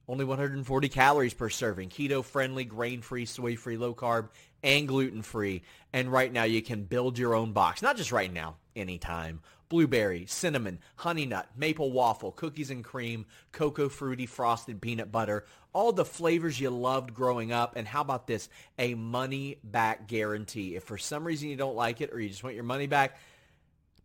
Only 0.07 0.25
140 0.25 0.89
calories 0.89 1.33
per 1.33 1.49
serving. 1.49 1.89
Keto 1.89 2.23
friendly, 2.23 2.65
grain 2.65 3.01
free, 3.01 3.25
soy 3.25 3.55
free, 3.55 3.77
low 3.77 3.93
carb, 3.93 4.29
and 4.61 4.88
gluten 4.88 5.21
free. 5.21 5.63
And 5.93 6.11
right 6.11 6.31
now 6.31 6.43
you 6.43 6.61
can 6.61 6.83
build 6.83 7.17
your 7.17 7.33
own 7.33 7.53
box. 7.53 7.81
Not 7.81 7.97
just 7.97 8.11
right 8.11 8.31
now, 8.31 8.57
anytime. 8.75 9.41
Blueberry, 9.70 10.26
cinnamon, 10.28 10.80
honey 10.95 11.26
nut, 11.26 11.49
maple 11.57 11.91
waffle, 11.91 12.32
cookies 12.32 12.70
and 12.70 12.84
cream, 12.84 13.26
cocoa 13.51 13.89
fruity 13.89 14.26
frosted 14.26 14.82
peanut 14.82 15.11
butter, 15.11 15.45
all 15.74 15.91
the 15.91 16.05
flavors 16.05 16.59
you 16.59 16.70
loved 16.70 17.13
growing 17.13 17.51
up. 17.51 17.76
And 17.76 17.88
how 17.88 18.01
about 18.01 18.28
this? 18.28 18.47
A 18.78 18.93
money 18.93 19.57
back 19.63 20.07
guarantee. 20.07 20.76
If 20.76 20.84
for 20.84 20.97
some 20.97 21.26
reason 21.26 21.49
you 21.49 21.55
don't 21.55 21.76
like 21.76 22.01
it 22.01 22.13
or 22.13 22.20
you 22.20 22.30
just 22.30 22.43
want 22.43 22.55
your 22.55 22.63
money 22.63 22.88
back, 22.88 23.18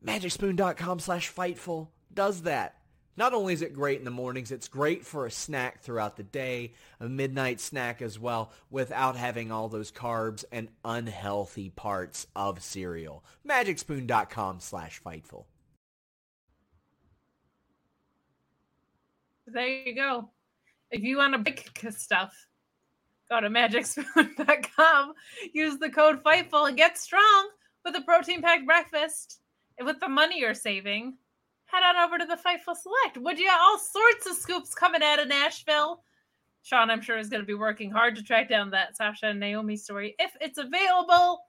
magicspoon.com 0.04 0.98
slash 0.98 1.32
fightful 1.32 1.88
does 2.12 2.42
that. 2.42 2.79
Not 3.16 3.34
only 3.34 3.52
is 3.52 3.62
it 3.62 3.74
great 3.74 3.98
in 3.98 4.04
the 4.04 4.11
mornings, 4.11 4.50
it's 4.50 4.68
great 4.68 5.04
for 5.04 5.26
a 5.26 5.30
snack 5.30 5.82
throughout 5.82 6.16
the 6.16 6.22
day, 6.22 6.72
a 7.00 7.08
midnight 7.08 7.61
snack 7.61 8.00
as 8.00 8.18
well, 8.18 8.52
without 8.70 9.16
having 9.16 9.52
all 9.52 9.68
those 9.68 9.92
carbs 9.92 10.44
and 10.50 10.68
unhealthy 10.84 11.70
parts 11.70 12.26
of 12.34 12.62
cereal. 12.62 13.24
MagicSpoon.com 13.46 14.61
slash 14.61 15.02
Fightful. 15.02 15.44
There 19.46 19.66
you 19.66 19.94
go. 19.94 20.30
If 20.90 21.02
you 21.02 21.18
want 21.18 21.34
to 21.34 21.38
bake 21.38 21.84
stuff, 21.90 22.32
go 23.28 23.40
to 23.40 23.48
MagicSpoon.com, 23.48 25.12
use 25.52 25.78
the 25.78 25.90
code 25.90 26.22
FIGHTFUL, 26.22 26.68
and 26.68 26.76
get 26.76 26.96
strong 26.96 27.50
with 27.84 27.96
a 27.96 28.00
protein-packed 28.02 28.66
breakfast. 28.66 29.40
And 29.78 29.86
with 29.86 29.98
the 29.98 30.08
money 30.08 30.38
you're 30.40 30.54
saving, 30.54 31.16
head 31.70 31.82
on 31.82 31.96
over 31.96 32.18
to 32.18 32.24
the 32.24 32.36
Fightful 32.36 32.76
Select. 32.76 33.18
Would 33.18 33.38
you 33.38 33.50
all 33.50 33.78
sorts 33.78 34.26
of 34.26 34.36
scoops 34.36 34.74
coming 34.74 35.02
out 35.02 35.20
of 35.20 35.28
Nashville? 35.28 36.02
Sean, 36.62 36.90
I'm 36.90 37.00
sure, 37.00 37.16
is 37.18 37.30
going 37.30 37.42
to 37.42 37.46
be 37.46 37.54
working 37.54 37.90
hard 37.90 38.16
to 38.16 38.22
track 38.22 38.48
down 38.48 38.70
that 38.70 38.96
Sasha 38.96 39.26
and 39.26 39.40
Naomi 39.40 39.76
story 39.76 40.14
if 40.18 40.32
it's 40.40 40.58
available. 40.58 41.40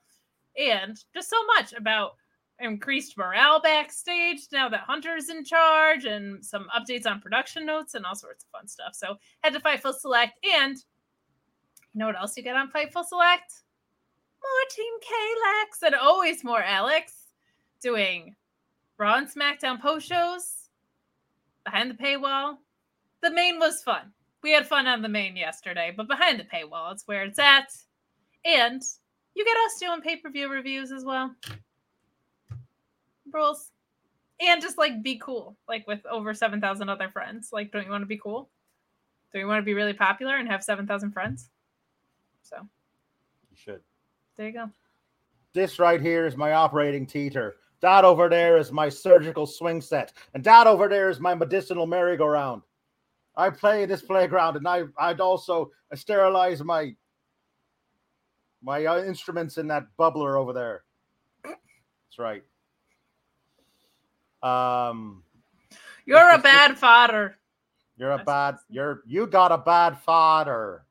And 0.58 0.98
just 1.14 1.30
so 1.30 1.36
much 1.56 1.72
about 1.72 2.12
increased 2.60 3.18
morale 3.18 3.60
backstage 3.60 4.40
now 4.52 4.68
that 4.68 4.80
Hunter's 4.80 5.28
in 5.28 5.44
charge 5.44 6.04
and 6.04 6.44
some 6.44 6.66
updates 6.76 7.06
on 7.06 7.20
production 7.20 7.66
notes 7.66 7.94
and 7.94 8.06
all 8.06 8.14
sorts 8.14 8.44
of 8.44 8.50
fun 8.50 8.68
stuff. 8.68 8.94
So 8.94 9.16
head 9.42 9.52
to 9.54 9.60
Fightful 9.60 9.94
Select. 9.94 10.38
And 10.54 10.76
you 10.76 11.98
know 11.98 12.06
what 12.06 12.18
else 12.18 12.36
you 12.36 12.42
get 12.42 12.56
on 12.56 12.70
Fightful 12.70 13.04
Select? 13.04 13.52
More 14.42 14.68
Team 14.70 14.92
Kalex 15.00 15.86
and 15.86 15.94
always 15.94 16.44
more 16.44 16.62
Alex 16.62 17.12
doing 17.80 18.34
Raw 19.02 19.16
and 19.16 19.26
SmackDown 19.28 19.80
post 19.80 20.06
shows 20.06 20.68
behind 21.64 21.90
the 21.90 21.94
paywall. 22.00 22.58
The 23.20 23.32
main 23.32 23.58
was 23.58 23.82
fun. 23.82 24.12
We 24.44 24.52
had 24.52 24.64
fun 24.64 24.86
on 24.86 25.02
the 25.02 25.08
main 25.08 25.34
yesterday, 25.34 25.92
but 25.96 26.06
behind 26.06 26.38
the 26.38 26.44
paywall, 26.44 26.92
it's 26.92 27.02
where 27.08 27.24
it's 27.24 27.40
at. 27.40 27.74
And 28.44 28.80
you 29.34 29.44
get 29.44 29.56
us 29.56 29.80
doing 29.80 30.02
pay 30.02 30.18
per 30.18 30.30
view 30.30 30.48
reviews 30.48 30.92
as 30.92 31.04
well. 31.04 31.34
Rules. 33.32 33.72
And 34.40 34.62
just 34.62 34.78
like 34.78 35.02
be 35.02 35.18
cool, 35.18 35.56
like 35.66 35.84
with 35.88 36.06
over 36.06 36.32
7,000 36.32 36.88
other 36.88 37.08
friends. 37.08 37.48
Like, 37.52 37.72
don't 37.72 37.84
you 37.84 37.90
want 37.90 38.02
to 38.02 38.06
be 38.06 38.18
cool? 38.18 38.50
Do 39.32 39.40
you 39.40 39.48
want 39.48 39.58
to 39.58 39.64
be 39.64 39.74
really 39.74 39.94
popular 39.94 40.36
and 40.36 40.46
have 40.46 40.62
7,000 40.62 41.10
friends? 41.10 41.50
So, 42.44 42.56
you 43.50 43.56
should. 43.56 43.80
There 44.36 44.46
you 44.46 44.52
go. 44.52 44.70
This 45.54 45.80
right 45.80 46.00
here 46.00 46.24
is 46.24 46.36
my 46.36 46.52
operating 46.52 47.04
teeter. 47.04 47.56
That 47.82 48.04
over 48.04 48.28
there 48.28 48.56
is 48.56 48.70
my 48.72 48.88
surgical 48.88 49.44
swing 49.44 49.80
set. 49.80 50.12
And 50.34 50.42
that 50.44 50.66
over 50.66 50.88
there 50.88 51.10
is 51.10 51.18
my 51.20 51.34
medicinal 51.34 51.86
merry-go-round. 51.86 52.62
I 53.36 53.50
play 53.50 53.82
in 53.82 53.88
this 53.88 54.02
playground 54.02 54.56
and 54.56 54.66
I, 54.68 54.84
I'd 54.98 55.20
also 55.20 55.70
sterilize 55.94 56.62
my 56.62 56.94
my 58.64 58.86
uh, 58.86 59.02
instruments 59.02 59.58
in 59.58 59.66
that 59.68 59.86
bubbler 59.98 60.38
over 60.38 60.52
there. 60.52 60.84
That's 61.42 62.18
right. 62.18 62.44
Um, 64.42 65.24
you're 66.06 66.30
a 66.30 66.38
bad 66.38 66.78
father. 66.78 67.38
You're 67.96 68.12
a 68.12 68.22
bad. 68.22 68.58
You're 68.68 69.02
you 69.06 69.26
got 69.26 69.50
a 69.50 69.58
bad 69.58 69.98
father. 69.98 70.84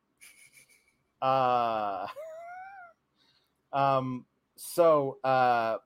Uh, 1.21 2.07
um. 3.73 4.25
So, 4.57 5.17
uh, 5.23 5.77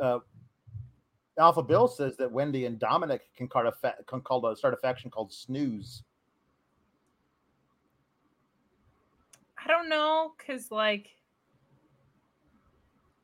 uh, 0.00 0.18
Alpha 1.38 1.62
Bill 1.62 1.88
says 1.88 2.16
that 2.16 2.30
Wendy 2.30 2.66
and 2.66 2.78
Dominic 2.78 3.22
can 3.36 3.48
call 3.48 3.66
a 3.66 3.72
can 4.06 4.20
call 4.20 4.44
a 4.46 4.56
start 4.56 4.74
a 4.74 4.76
faction 4.76 5.10
called 5.10 5.32
Snooze. 5.32 6.02
I 9.56 9.68
don't 9.68 9.88
know, 9.88 10.32
cause 10.44 10.70
like 10.70 11.08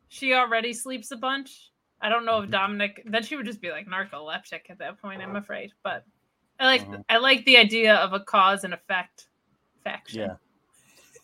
she 0.09 0.35
already 0.35 0.73
sleeps 0.73 1.11
a 1.11 1.17
bunch. 1.17 1.73
I 2.01 2.09
don't 2.09 2.25
know 2.25 2.39
if 2.39 2.45
mm-hmm. 2.45 2.53
Dominic 2.53 3.03
then 3.07 3.23
she 3.23 3.37
would 3.37 3.47
just 3.47 3.61
be 3.61 3.71
like 3.71 3.87
narcoleptic 3.87 4.71
at 4.71 4.79
that 4.79 5.01
point, 5.01 5.23
I'm 5.23 5.37
afraid. 5.37 5.73
But 5.83 6.05
I 6.61 6.67
like 6.67 6.83
uh-huh. 6.83 6.99
I 7.09 7.19
like 7.19 7.45
the 7.45 7.57
idea 7.57 7.97
of 7.97 8.13
a 8.13 8.21
cause 8.21 8.65
and 8.65 8.75
effect 8.75 9.27
faction. 9.83 10.21
Yeah. 10.21 10.37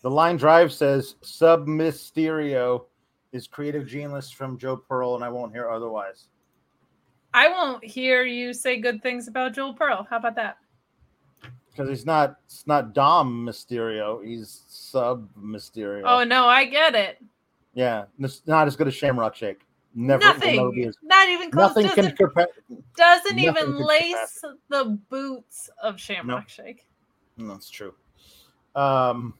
The 0.01 0.09
line 0.09 0.37
drive 0.37 0.73
says 0.73 1.15
Sub 1.21 1.67
Mysterio 1.67 2.85
is 3.31 3.47
creative 3.47 3.87
genius 3.87 4.31
from 4.31 4.57
Joe 4.57 4.75
Pearl, 4.75 5.15
and 5.15 5.23
I 5.23 5.29
won't 5.29 5.53
hear 5.53 5.69
otherwise. 5.69 6.27
I 7.33 7.47
won't 7.49 7.83
hear 7.83 8.23
you 8.23 8.53
say 8.53 8.79
good 8.79 9.01
things 9.01 9.27
about 9.27 9.53
Joel 9.53 9.73
Pearl. 9.73 10.05
How 10.09 10.17
about 10.17 10.35
that? 10.35 10.57
Because 11.69 11.89
he's 11.89 12.05
not 12.05 12.35
it's 12.45 12.67
not 12.67 12.93
Dom 12.93 13.45
Mysterio, 13.45 14.25
he's 14.25 14.63
Sub 14.67 15.29
Mysterio. 15.35 16.03
Oh 16.05 16.23
no, 16.23 16.45
I 16.45 16.65
get 16.65 16.95
it. 16.95 17.23
Yeah, 17.73 18.05
it's 18.19 18.41
not 18.45 18.67
as 18.67 18.75
good 18.75 18.87
as 18.87 18.93
Shamrock 18.93 19.35
Shake. 19.35 19.61
Never, 19.93 20.23
nothing, 20.23 20.55
never 20.55 20.91
not 21.03 21.29
even 21.29 21.51
close. 21.51 21.69
Nothing 21.69 21.87
doesn't, 21.87 22.05
can 22.05 22.15
compare. 22.15 22.47
Doesn't 22.95 23.35
nothing 23.35 23.49
even 23.49 23.77
can 23.77 23.85
lace 23.85 24.41
the 24.69 24.99
boots 25.09 25.69
of 25.81 25.99
Shamrock. 25.99 26.49
Shake. 26.49 26.85
that's 27.37 27.69
true. 27.69 27.93
Um. 28.75 29.33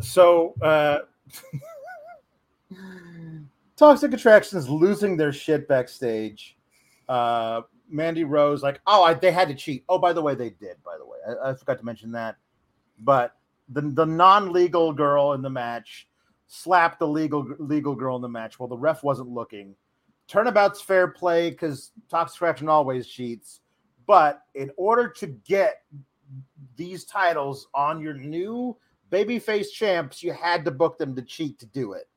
So, 0.00 0.54
uh, 0.62 1.00
Toxic 3.76 4.12
Attraction 4.12 4.58
is 4.58 4.68
losing 4.68 5.16
their 5.16 5.32
shit 5.32 5.66
backstage. 5.66 6.56
Uh, 7.08 7.62
Mandy 7.88 8.24
Rose, 8.24 8.62
like, 8.62 8.80
oh, 8.86 9.02
I, 9.02 9.14
they 9.14 9.32
had 9.32 9.48
to 9.48 9.54
cheat. 9.54 9.84
Oh, 9.88 9.98
by 9.98 10.12
the 10.12 10.22
way, 10.22 10.34
they 10.34 10.50
did. 10.50 10.82
By 10.84 10.96
the 10.96 11.04
way, 11.04 11.18
I, 11.28 11.50
I 11.50 11.54
forgot 11.54 11.78
to 11.78 11.84
mention 11.84 12.12
that. 12.12 12.36
But 13.00 13.36
the 13.68 13.80
the 13.80 14.06
non 14.06 14.52
legal 14.52 14.92
girl 14.92 15.32
in 15.32 15.42
the 15.42 15.50
match 15.50 16.08
slapped 16.46 16.98
the 16.98 17.08
legal 17.08 17.46
legal 17.58 17.94
girl 17.94 18.16
in 18.16 18.22
the 18.22 18.28
match 18.28 18.58
while 18.58 18.68
the 18.68 18.76
ref 18.76 19.02
wasn't 19.02 19.28
looking. 19.28 19.74
Turnabout's 20.28 20.80
fair 20.80 21.08
play 21.08 21.50
because 21.50 21.90
Toxic 22.08 22.36
Attraction 22.36 22.68
always 22.68 23.06
cheats. 23.06 23.60
But 24.06 24.42
in 24.54 24.70
order 24.76 25.08
to 25.08 25.26
get 25.26 25.82
these 26.76 27.04
titles 27.04 27.68
on 27.74 28.00
your 28.00 28.14
new 28.14 28.76
babyface 29.10 29.70
champs, 29.72 30.22
you 30.22 30.32
had 30.32 30.64
to 30.64 30.70
book 30.70 30.98
them 30.98 31.14
to 31.16 31.22
cheat 31.22 31.58
to 31.60 31.66
do 31.66 31.92
it. 31.92 32.08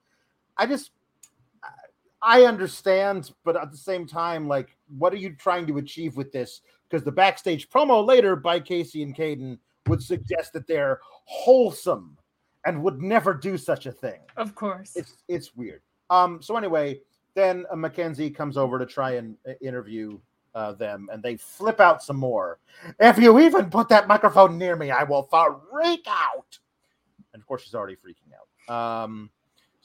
I 0.57 0.65
just 0.65 0.91
I 2.21 2.43
understand, 2.45 3.31
but 3.43 3.55
at 3.55 3.71
the 3.71 3.77
same 3.77 4.07
time, 4.07 4.47
like, 4.47 4.75
what 4.97 5.13
are 5.13 5.17
you 5.17 5.35
trying 5.35 5.67
to 5.67 5.77
achieve 5.77 6.17
with 6.17 6.31
this? 6.31 6.61
Because 6.89 7.03
the 7.03 7.11
backstage 7.11 7.69
promo 7.69 8.05
later 8.05 8.35
by 8.35 8.59
Casey 8.59 9.03
and 9.03 9.15
Kayden 9.15 9.59
would 9.87 10.01
suggest 10.01 10.53
that 10.53 10.67
they're 10.67 10.99
wholesome 11.25 12.17
and 12.65 12.81
would 12.83 13.01
never 13.01 13.33
do 13.33 13.57
such 13.57 13.85
a 13.85 13.91
thing. 13.91 14.19
Of 14.35 14.55
course, 14.55 14.95
it's 14.95 15.23
it's 15.27 15.55
weird. 15.55 15.81
Um. 16.09 16.41
So 16.41 16.57
anyway, 16.57 17.01
then 17.33 17.65
uh, 17.71 17.75
Mackenzie 17.75 18.29
comes 18.29 18.57
over 18.57 18.79
to 18.79 18.85
try 18.85 19.11
and 19.11 19.37
uh, 19.47 19.53
interview 19.61 20.19
uh, 20.55 20.73
them, 20.73 21.07
and 21.11 21.21
they 21.21 21.37
flip 21.37 21.79
out 21.79 22.01
some 22.01 22.17
more. 22.17 22.59
If 22.99 23.17
you 23.17 23.39
even 23.39 23.69
put 23.69 23.89
that 23.89 24.07
microphone 24.07 24.57
near 24.57 24.75
me, 24.75 24.91
I 24.91 25.03
will 25.03 25.23
freak 25.23 26.05
out. 26.07 26.57
And 27.33 27.41
of 27.41 27.47
course, 27.47 27.63
she's 27.63 27.75
already 27.75 27.95
freaking 27.95 28.33
out. 28.69 29.03
Um. 29.03 29.29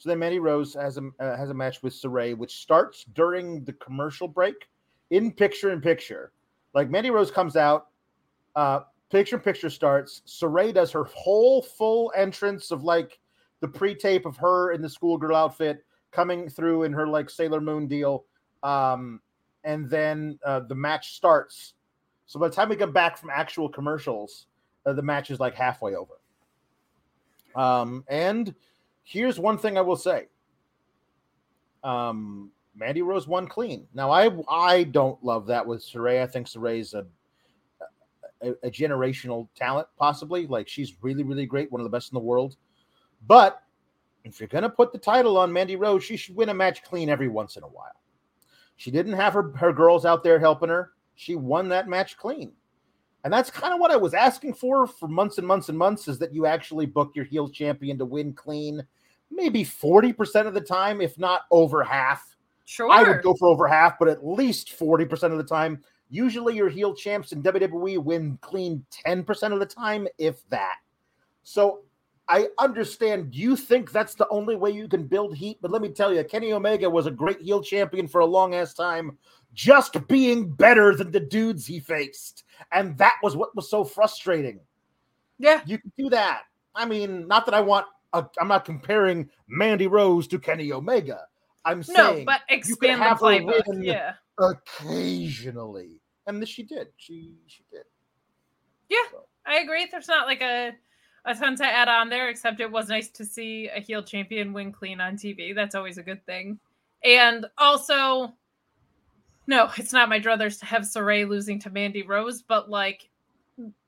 So 0.03 0.09
then 0.09 0.19
Mandy 0.19 0.39
Rose 0.39 0.73
has 0.73 0.97
a 0.97 1.09
uh, 1.21 1.37
has 1.37 1.49
a 1.49 1.53
match 1.53 1.81
with 1.81 1.93
Sarray, 1.93 2.35
which 2.35 2.57
starts 2.57 3.05
during 3.13 3.63
the 3.63 3.71
commercial 3.71 4.27
break, 4.27 4.67
in 5.11 5.31
picture 5.31 5.71
in 5.71 5.79
picture. 5.79 6.33
Like 6.73 6.89
Mandy 6.89 7.09
Rose 7.09 7.31
comes 7.31 7.55
out, 7.55 7.87
uh, 8.57 8.81
picture 9.09 9.37
in 9.37 9.41
picture 9.41 9.69
starts. 9.69 10.21
Sarray 10.27 10.73
does 10.73 10.91
her 10.91 11.05
whole 11.05 11.61
full 11.61 12.11
entrance 12.17 12.69
of 12.69 12.83
like 12.83 13.17
the 13.61 13.67
pre-tape 13.69 14.25
of 14.25 14.35
her 14.35 14.73
in 14.73 14.81
the 14.81 14.89
schoolgirl 14.89 15.37
outfit 15.37 15.85
coming 16.11 16.49
through 16.49 16.83
in 16.83 16.91
her 16.91 17.07
like 17.07 17.29
Sailor 17.29 17.61
Moon 17.61 17.87
deal, 17.87 18.25
um, 18.61 19.21
and 19.63 19.89
then 19.89 20.37
uh, 20.45 20.59
the 20.67 20.75
match 20.75 21.15
starts. 21.15 21.75
So 22.25 22.41
by 22.41 22.49
the 22.49 22.53
time 22.53 22.67
we 22.67 22.75
come 22.75 22.91
back 22.91 23.17
from 23.17 23.29
actual 23.29 23.69
commercials, 23.69 24.47
uh, 24.85 24.91
the 24.91 25.01
match 25.01 25.31
is 25.31 25.39
like 25.39 25.55
halfway 25.55 25.95
over. 25.95 26.19
Um, 27.55 28.03
and 28.09 28.53
here's 29.03 29.39
one 29.39 29.57
thing 29.57 29.77
I 29.77 29.81
will 29.81 29.95
say. 29.95 30.27
Um, 31.83 32.51
Mandy 32.75 33.01
Rose 33.01 33.27
won 33.27 33.47
clean. 33.47 33.85
Now 33.93 34.09
I 34.09 34.29
I 34.49 34.83
don't 34.83 35.23
love 35.23 35.45
that 35.47 35.65
with 35.65 35.81
Sarray. 35.81 36.21
I 36.21 36.27
think 36.27 36.47
Sarray's 36.47 36.93
a, 36.93 37.05
a, 38.41 38.51
a 38.63 38.71
generational 38.71 39.47
talent, 39.55 39.87
possibly. 39.97 40.47
Like 40.47 40.67
she's 40.67 40.93
really 41.01 41.23
really 41.23 41.45
great, 41.45 41.71
one 41.71 41.81
of 41.81 41.85
the 41.85 41.95
best 41.95 42.11
in 42.11 42.15
the 42.15 42.21
world. 42.21 42.55
But 43.27 43.61
if 44.23 44.39
you're 44.39 44.47
gonna 44.47 44.69
put 44.69 44.91
the 44.91 44.97
title 44.97 45.37
on 45.37 45.53
Mandy 45.53 45.75
Rose, 45.75 46.03
she 46.03 46.17
should 46.17 46.35
win 46.35 46.49
a 46.49 46.53
match 46.53 46.83
clean 46.83 47.09
every 47.09 47.27
once 47.27 47.57
in 47.57 47.63
a 47.63 47.67
while. 47.67 48.01
She 48.77 48.89
didn't 48.89 49.13
have 49.13 49.33
her 49.33 49.51
her 49.57 49.73
girls 49.73 50.05
out 50.05 50.23
there 50.23 50.39
helping 50.39 50.69
her. 50.69 50.93
She 51.15 51.35
won 51.35 51.69
that 51.69 51.87
match 51.87 52.17
clean. 52.17 52.53
And 53.23 53.31
that's 53.31 53.49
kind 53.49 53.73
of 53.73 53.79
what 53.79 53.91
I 53.91 53.95
was 53.95 54.13
asking 54.13 54.55
for 54.55 54.85
for 54.85 55.07
months 55.07 55.37
and 55.37 55.47
months 55.47 55.69
and 55.69 55.77
months 55.77 56.07
is 56.07 56.19
that 56.19 56.33
you 56.33 56.45
actually 56.45 56.85
book 56.85 57.13
your 57.15 57.25
heel 57.25 57.47
champion 57.47 57.97
to 57.97 58.05
win 58.05 58.33
clean, 58.33 58.85
maybe 59.31 59.63
40% 59.63 60.45
of 60.45 60.53
the 60.53 60.61
time, 60.61 60.99
if 60.99 61.17
not 61.17 61.43
over 61.49 61.83
half. 61.83 62.35
Sure. 62.65 62.91
I 62.91 63.03
would 63.03 63.21
go 63.21 63.33
for 63.35 63.47
over 63.47 63.67
half, 63.67 63.97
but 63.97 64.07
at 64.07 64.25
least 64.25 64.77
40% 64.77 65.31
of 65.31 65.37
the 65.37 65.43
time. 65.43 65.81
Usually 66.09 66.55
your 66.55 66.69
heel 66.69 66.93
champs 66.93 67.31
in 67.31 67.41
WWE 67.41 67.97
win 68.03 68.37
clean 68.41 68.85
10% 69.05 69.53
of 69.53 69.59
the 69.59 69.65
time, 69.65 70.07
if 70.17 70.47
that. 70.49 70.77
So 71.43 71.81
I 72.27 72.47
understand 72.59 73.35
you 73.35 73.55
think 73.55 73.91
that's 73.91 74.15
the 74.15 74.27
only 74.29 74.55
way 74.55 74.71
you 74.71 74.87
can 74.87 75.05
build 75.05 75.35
heat, 75.35 75.57
but 75.61 75.71
let 75.71 75.81
me 75.81 75.89
tell 75.89 76.13
you, 76.13 76.23
Kenny 76.23 76.53
Omega 76.53 76.89
was 76.89 77.05
a 77.05 77.11
great 77.11 77.41
heel 77.41 77.61
champion 77.61 78.07
for 78.07 78.21
a 78.21 78.25
long 78.25 78.55
ass 78.55 78.73
time, 78.73 79.17
just 79.53 80.07
being 80.07 80.49
better 80.49 80.95
than 80.95 81.11
the 81.11 81.19
dudes 81.19 81.65
he 81.65 81.79
faced. 81.79 82.43
And 82.71 82.97
that 82.97 83.15
was 83.21 83.35
what 83.35 83.55
was 83.55 83.69
so 83.69 83.83
frustrating. 83.83 84.59
Yeah. 85.39 85.61
You 85.65 85.77
can 85.77 85.91
do 85.97 86.09
that. 86.09 86.43
I 86.75 86.85
mean, 86.85 87.27
not 87.27 87.45
that 87.45 87.53
I 87.53 87.61
want, 87.61 87.85
i 88.13 88.23
am 88.39 88.47
not 88.47 88.65
comparing 88.65 89.29
Mandy 89.47 89.87
Rose 89.87 90.27
to 90.27 90.39
Kenny 90.39 90.71
Omega. 90.71 91.21
I'm 91.65 91.83
saying 91.83 92.19
no, 92.19 92.25
but 92.25 92.41
expand 92.49 93.01
the 93.01 93.05
playbook. 93.05 93.63
Yeah. 93.83 94.13
Occasionally. 94.37 96.01
And 96.27 96.41
this 96.41 96.49
she 96.49 96.63
did. 96.63 96.87
She 96.97 97.33
she 97.47 97.63
did. 97.71 97.83
Yeah, 98.89 98.97
so. 99.11 99.25
I 99.45 99.59
agree. 99.59 99.87
There's 99.89 100.07
not 100.07 100.27
like 100.27 100.41
a 100.41 100.71
a 101.25 101.35
ton 101.35 101.55
to 101.57 101.65
add 101.65 101.87
on 101.87 102.09
there, 102.09 102.29
except 102.29 102.59
it 102.59 102.71
was 102.71 102.89
nice 102.89 103.09
to 103.09 103.25
see 103.25 103.69
a 103.73 103.79
heel 103.79 104.03
champion 104.03 104.53
win 104.53 104.71
clean 104.71 104.99
on 104.99 105.15
TV. 105.15 105.55
That's 105.55 105.75
always 105.75 105.97
a 105.97 106.03
good 106.03 106.25
thing. 106.25 106.59
And 107.03 107.45
also, 107.57 108.33
no, 109.47 109.69
it's 109.77 109.93
not 109.93 110.09
my 110.09 110.19
druthers 110.19 110.59
to 110.59 110.65
have 110.65 110.83
Sarray 110.83 111.27
losing 111.27 111.59
to 111.61 111.69
Mandy 111.69 112.03
Rose, 112.03 112.41
but 112.41 112.69
like 112.69 113.09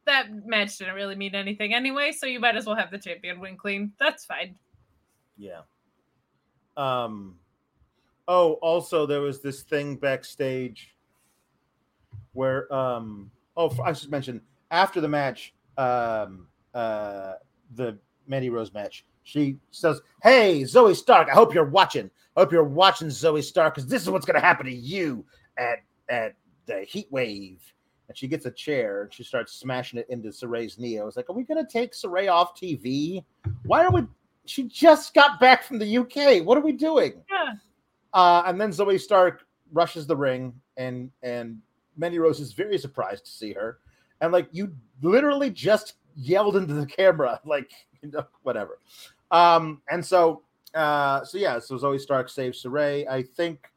that 0.05 0.45
match 0.45 0.77
didn't 0.77 0.95
really 0.95 1.15
mean 1.15 1.35
anything 1.35 1.73
anyway, 1.73 2.11
so 2.11 2.25
you 2.25 2.39
might 2.39 2.55
as 2.55 2.65
well 2.65 2.75
have 2.75 2.91
the 2.91 2.97
champion 2.97 3.39
win 3.39 3.57
clean. 3.57 3.91
That's 3.99 4.25
fine. 4.25 4.55
Yeah. 5.37 5.61
Um 6.77 7.35
oh, 8.27 8.53
also 8.53 9.05
there 9.05 9.21
was 9.21 9.41
this 9.41 9.61
thing 9.63 9.95
backstage 9.95 10.95
where 12.33 12.71
um 12.73 13.31
oh 13.55 13.75
I 13.83 13.93
should 13.93 14.11
mention 14.11 14.41
after 14.71 14.99
the 14.99 15.09
match, 15.09 15.53
um 15.77 16.47
uh, 16.75 17.35
the 17.75 17.97
Mandy 18.27 18.49
Rose 18.49 18.73
match. 18.73 19.05
She 19.23 19.57
says, 19.71 20.01
"Hey, 20.21 20.61
Zoey 20.63 20.95
Stark, 20.95 21.29
I 21.29 21.33
hope 21.33 21.53
you're 21.53 21.65
watching. 21.65 22.11
I 22.35 22.41
hope 22.41 22.51
you're 22.51 22.63
watching 22.63 23.07
Zoey 23.07 23.43
Stark 23.43 23.73
because 23.73 23.89
this 23.89 24.01
is 24.03 24.09
what's 24.09 24.25
going 24.25 24.35
to 24.35 24.45
happen 24.45 24.65
to 24.65 24.75
you 24.75 25.25
at 25.57 25.79
at 26.09 26.35
the 26.65 26.81
Heat 26.81 27.07
Wave." 27.11 27.61
And 28.07 28.15
she 28.15 28.27
gets 28.27 28.45
a 28.45 28.51
chair 28.51 29.03
and 29.03 29.13
she 29.13 29.23
starts 29.23 29.53
smashing 29.53 29.99
it 29.99 30.05
into 30.09 30.29
Sarray's 30.29 30.77
knee. 30.77 30.99
I 30.99 31.03
was 31.03 31.15
like, 31.15 31.29
"Are 31.29 31.33
we 31.33 31.43
going 31.43 31.63
to 31.63 31.71
take 31.71 31.93
Sarray 31.93 32.31
off 32.31 32.55
TV? 32.55 33.23
Why 33.65 33.85
are 33.85 33.91
we?" 33.91 34.03
She 34.45 34.63
just 34.63 35.13
got 35.15 35.39
back 35.39 35.63
from 35.63 35.79
the 35.79 35.97
UK. 35.97 36.45
What 36.45 36.57
are 36.57 36.61
we 36.61 36.71
doing? 36.71 37.23
Yeah. 37.31 37.53
Uh, 38.13 38.43
and 38.45 38.61
then 38.61 38.69
Zoey 38.69 38.99
Stark 38.99 39.45
rushes 39.73 40.07
the 40.07 40.15
ring, 40.15 40.53
and 40.77 41.11
and 41.23 41.59
Mandy 41.97 42.19
Rose 42.19 42.39
is 42.39 42.53
very 42.53 42.77
surprised 42.77 43.25
to 43.25 43.31
see 43.31 43.53
her. 43.53 43.79
And 44.21 44.31
like 44.31 44.47
you 44.51 44.73
literally 45.01 45.49
just 45.49 45.95
yelled 46.15 46.55
into 46.55 46.73
the 46.73 46.85
camera, 46.85 47.39
like 47.45 47.71
you 48.01 48.11
know, 48.11 48.25
whatever. 48.43 48.79
Um, 49.31 49.81
and 49.89 50.03
so, 50.05 50.43
uh, 50.73 51.23
so 51.23 51.37
yeah, 51.37 51.59
so 51.59 51.77
Zoey 51.77 51.99
Stark 51.99 52.29
saves 52.29 52.63
Sarray. 52.63 53.07
I 53.07 53.23
think 53.23 53.69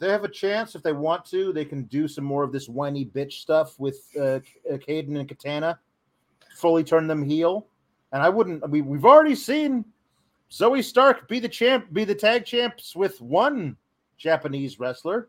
they 0.00 0.08
have 0.08 0.24
a 0.24 0.28
chance 0.28 0.74
if 0.74 0.82
they 0.82 0.92
want 0.92 1.24
to. 1.26 1.52
They 1.52 1.64
can 1.64 1.84
do 1.84 2.08
some 2.08 2.24
more 2.24 2.42
of 2.42 2.52
this 2.52 2.68
whiny 2.68 3.04
bitch 3.04 3.34
stuff 3.34 3.78
with 3.78 4.08
uh, 4.16 4.40
Kayden 4.70 5.18
and 5.18 5.28
Katana, 5.28 5.78
fully 6.54 6.84
turn 6.84 7.06
them 7.06 7.22
heel. 7.22 7.66
And 8.12 8.22
I 8.22 8.28
wouldn't. 8.28 8.68
We 8.70 8.80
we've 8.80 9.04
already 9.04 9.34
seen 9.34 9.84
Zoey 10.50 10.82
Stark 10.82 11.28
be 11.28 11.40
the 11.40 11.48
champ, 11.48 11.92
be 11.92 12.04
the 12.04 12.14
tag 12.14 12.44
champs 12.44 12.96
with 12.96 13.20
one 13.20 13.76
Japanese 14.16 14.80
wrestler. 14.80 15.28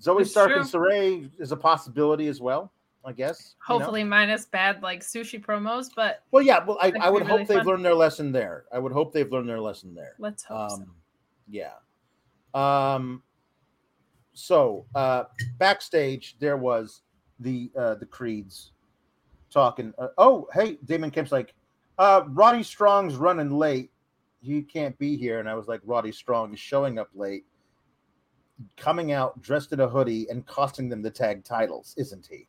Zoey 0.00 0.26
Stark 0.26 0.50
true. 0.50 0.60
and 0.60 0.68
Sarray 0.68 1.30
is 1.38 1.52
a 1.52 1.56
possibility 1.56 2.26
as 2.26 2.40
well. 2.40 2.72
I 3.04 3.12
guess. 3.12 3.56
Hopefully, 3.64 4.00
you 4.00 4.06
know? 4.06 4.10
minus 4.10 4.44
bad 4.44 4.82
like 4.82 5.00
sushi 5.00 5.44
promos, 5.44 5.88
but 5.94 6.22
well, 6.30 6.42
yeah. 6.42 6.64
Well, 6.64 6.78
I, 6.80 6.92
I 7.00 7.10
would 7.10 7.26
really 7.26 7.38
hope 7.38 7.48
they've 7.48 7.66
learned 7.66 7.84
their 7.84 7.94
lesson 7.94 8.30
there. 8.30 8.64
I 8.72 8.78
would 8.78 8.92
hope 8.92 9.12
they've 9.12 9.30
learned 9.30 9.48
their 9.48 9.60
lesson 9.60 9.94
there. 9.94 10.14
Let's 10.18 10.44
hope 10.44 10.70
um, 10.70 10.78
so. 10.78 10.86
Yeah. 11.48 11.72
Um. 12.54 13.22
So, 14.34 14.86
uh, 14.94 15.24
backstage 15.58 16.36
there 16.38 16.56
was 16.56 17.02
the 17.40 17.70
uh 17.76 17.94
the 17.96 18.06
creeds 18.06 18.72
talking. 19.50 19.92
Uh, 19.98 20.08
oh, 20.18 20.48
hey, 20.52 20.78
Damon 20.84 21.10
Kemp's 21.10 21.32
like, 21.32 21.54
uh, 21.98 22.22
Roddy 22.28 22.62
Strong's 22.62 23.16
running 23.16 23.50
late. 23.50 23.90
He 24.40 24.62
can't 24.62 24.98
be 24.98 25.16
here, 25.16 25.38
and 25.38 25.48
I 25.48 25.54
was 25.54 25.68
like, 25.68 25.80
Roddy 25.84 26.12
Strong 26.12 26.52
is 26.52 26.58
showing 26.58 26.98
up 26.98 27.08
late, 27.14 27.44
coming 28.76 29.12
out 29.12 29.40
dressed 29.40 29.72
in 29.72 29.80
a 29.80 29.88
hoodie 29.88 30.26
and 30.30 30.46
costing 30.46 30.88
them 30.88 31.02
the 31.02 31.10
tag 31.10 31.44
titles, 31.44 31.94
isn't 31.96 32.26
he? 32.26 32.48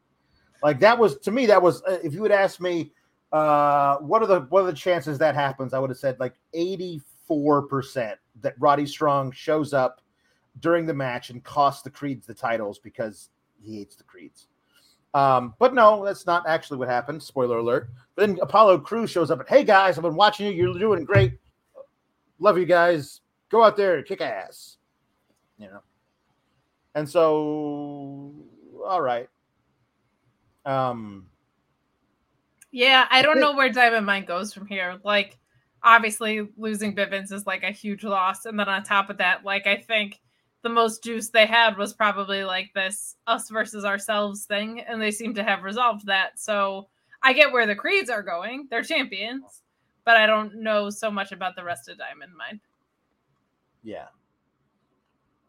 Like 0.64 0.80
that 0.80 0.98
was 0.98 1.20
to 1.20 1.32
me 1.32 1.46
that 1.48 1.62
was 1.62 1.84
uh, 1.84 2.00
if 2.04 2.14
you 2.14 2.22
would 2.22 2.32
ask 2.32 2.62
me 2.62 2.94
uh, 3.34 3.98
what 3.98 4.22
are 4.22 4.28
the 4.28 4.42
what 4.50 4.64
are 4.64 4.68
the 4.68 4.74
chances 4.74 5.18
that 5.18 5.36
happens, 5.36 5.74
I 5.74 5.80
would 5.80 5.90
have 5.90 5.98
said 5.98 6.20
like 6.20 6.36
84% 6.56 7.02
that 8.42 8.54
Roddy 8.60 8.86
Strong 8.86 9.32
shows 9.32 9.74
up 9.74 10.02
during 10.60 10.86
the 10.86 10.94
match 10.94 11.30
and 11.30 11.44
costs 11.44 11.82
the 11.82 11.90
Creeds 11.90 12.26
the 12.26 12.34
titles 12.34 12.80
because 12.80 13.30
he 13.62 13.78
hates 13.78 13.96
the 13.96 14.04
Creeds. 14.04 14.48
Um, 15.14 15.54
but 15.60 15.74
no, 15.74 16.04
that's 16.04 16.26
not 16.26 16.48
actually 16.48 16.78
what 16.78 16.88
happened. 16.88 17.22
Spoiler 17.22 17.60
alert. 17.60 17.90
But 18.16 18.28
then 18.28 18.40
Apollo 18.42 18.80
Crews 18.80 19.12
shows 19.12 19.30
up 19.30 19.40
and 19.40 19.50
hey 19.50 19.64
guys, 19.64 19.98
I've 19.98 20.04
been 20.04 20.16
watching 20.16 20.48
you. 20.48 20.54
You're 20.54 20.80
doing 20.80 21.06
great. 21.06 21.38
Love 22.40 22.58
you 22.58 22.66
guys. 22.66 23.22
Go 23.50 23.64
out 23.64 23.78
there 23.78 23.98
and 23.98 24.06
kick 24.06 24.22
ass. 24.22 24.78
You 25.58 25.68
know. 25.68 25.82
And 26.96 27.08
so, 27.08 28.34
all 28.86 29.02
right. 29.02 29.30
Um, 30.66 31.28
yeah, 32.72 33.08
I 33.10 33.22
don't 33.22 33.40
know 33.40 33.54
where 33.56 33.70
Diamond 33.70 34.06
Mine 34.06 34.26
goes 34.26 34.54
from 34.54 34.66
here. 34.66 35.00
Like, 35.04 35.38
obviously, 35.84 36.48
losing 36.58 36.96
Bivens 36.96 37.32
is 37.32 37.46
like 37.46 37.64
a 37.64 37.72
huge 37.72 38.04
loss, 38.04 38.46
and 38.46 38.60
then 38.60 38.68
on 38.70 38.84
top 38.84 39.10
of 39.10 39.18
that, 39.18 39.44
like 39.44 39.68
I 39.68 39.78
think 39.78 40.20
the 40.64 40.70
most 40.70 41.04
juice 41.04 41.30
they 41.30 41.46
had 41.46 41.78
was 41.78 41.94
probably 41.94 42.44
like 42.44 42.74
this 42.74 43.18
us 43.28 43.50
versus 43.50 43.86
ourselves 43.86 44.46
thing, 44.46 44.80
and 44.82 45.02
they 45.02 45.12
seem 45.12 45.34
to 45.36 45.44
have 45.44 45.64
resolved 45.64 46.06
that. 46.08 46.40
So 46.40 46.88
I 47.22 47.34
get 47.34 47.52
where 47.52 47.68
the 47.68 47.76
creeds 47.76 48.10
are 48.10 48.24
going; 48.24 48.68
they're 48.70 48.82
champions, 48.82 49.62
but 50.06 50.18
I 50.18 50.26
don't 50.26 50.56
know 50.56 50.90
so 50.90 51.12
much 51.12 51.32
about 51.32 51.56
the 51.56 51.64
rest 51.64 51.90
of 51.90 51.98
Diamond 51.98 52.32
Mine. 52.36 52.60
Yeah. 53.84 54.08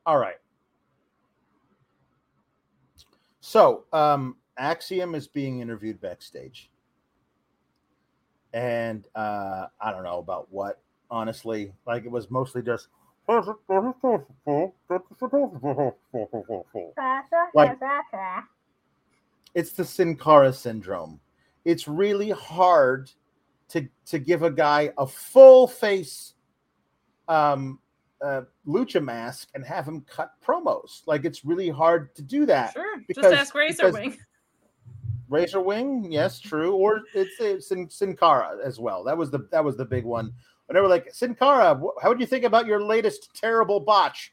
All 0.05 0.19
right. 0.19 0.37
So, 3.41 3.85
um, 3.93 4.37
Axiom 4.59 5.15
is 5.15 5.29
being 5.29 5.61
interviewed 5.61 6.01
backstage. 6.01 6.71
And 8.53 9.07
uh, 9.15 9.67
I 9.81 9.91
don't 9.91 10.05
know 10.05 10.19
about 10.19 10.47
what, 10.51 10.81
honestly. 11.11 11.73
Like 11.87 12.05
it 12.05 12.11
was 12.11 12.31
mostly 12.31 12.63
just 12.63 12.89
like, 17.55 17.79
it's 19.55 19.73
the 19.73 19.85
Sin 19.85 20.17
Cara 20.17 20.53
syndrome. 20.53 21.21
It's 21.65 21.89
really 21.89 22.31
hard 22.31 23.11
to 23.69 23.89
to 24.07 24.19
give 24.19 24.43
a 24.43 24.51
guy 24.51 24.93
a 24.99 25.07
full 25.07 25.67
face 25.67 26.35
um 27.29 27.79
uh, 28.25 28.43
lucha 28.67 29.03
mask 29.03 29.49
and 29.55 29.65
have 29.65 29.87
him 29.87 30.01
cut 30.03 30.33
promos. 30.45 31.03
Like 31.07 31.25
it's 31.25 31.45
really 31.45 31.69
hard 31.69 32.15
to 32.17 32.23
do 32.23 32.47
that. 32.47 32.73
Sure, 32.73 32.99
because, 33.07 33.25
just 33.25 33.35
ask 33.35 33.55
Razor 33.55 33.93
Wing. 33.93 34.17
Razor 35.29 35.61
Wing, 35.61 36.11
yes, 36.11 36.39
true. 36.41 36.75
Or 36.75 37.03
it's, 37.15 37.35
it's 37.39 37.69
Sin, 37.69 37.89
Sin 37.91 38.17
Cara 38.17 38.57
as 38.63 38.79
well. 38.79 39.05
That 39.05 39.17
was 39.17 39.31
the 39.31 39.47
that 39.51 39.65
was 39.65 39.77
the 39.77 39.85
big 39.85 40.05
one. 40.05 40.33
And 40.69 40.77
they 40.77 40.81
were 40.81 40.89
like, 40.89 41.13
Sin 41.13 41.35
Cara, 41.35 41.81
how 42.03 42.09
would 42.09 42.21
you 42.21 42.27
think 42.27 42.45
about 42.45 42.67
your 42.67 42.83
latest 42.83 43.31
terrible 43.35 43.81
botch? 43.81 44.33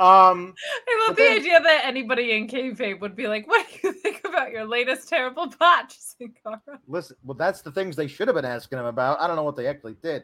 Um, 0.00 0.54
I 0.86 1.06
love 1.08 1.16
the 1.16 1.24
then, 1.24 1.38
idea 1.38 1.60
that 1.60 1.84
anybody 1.84 2.30
in 2.30 2.46
kayfabe 2.46 3.00
would 3.00 3.16
be 3.16 3.26
like, 3.26 3.48
"What 3.48 3.66
do 3.66 3.88
you 3.88 3.92
think 4.02 4.22
about 4.24 4.52
your 4.52 4.64
latest 4.64 5.08
terrible 5.08 5.52
botch, 5.58 5.98
Sin 5.98 6.32
Cara?" 6.40 6.60
Listen, 6.86 7.16
well, 7.24 7.36
that's 7.36 7.62
the 7.62 7.72
things 7.72 7.96
they 7.96 8.06
should 8.06 8.28
have 8.28 8.36
been 8.36 8.44
asking 8.44 8.78
him 8.78 8.84
about. 8.84 9.20
I 9.20 9.26
don't 9.26 9.34
know 9.34 9.42
what 9.42 9.56
they 9.56 9.66
actually 9.66 9.96
did. 10.00 10.22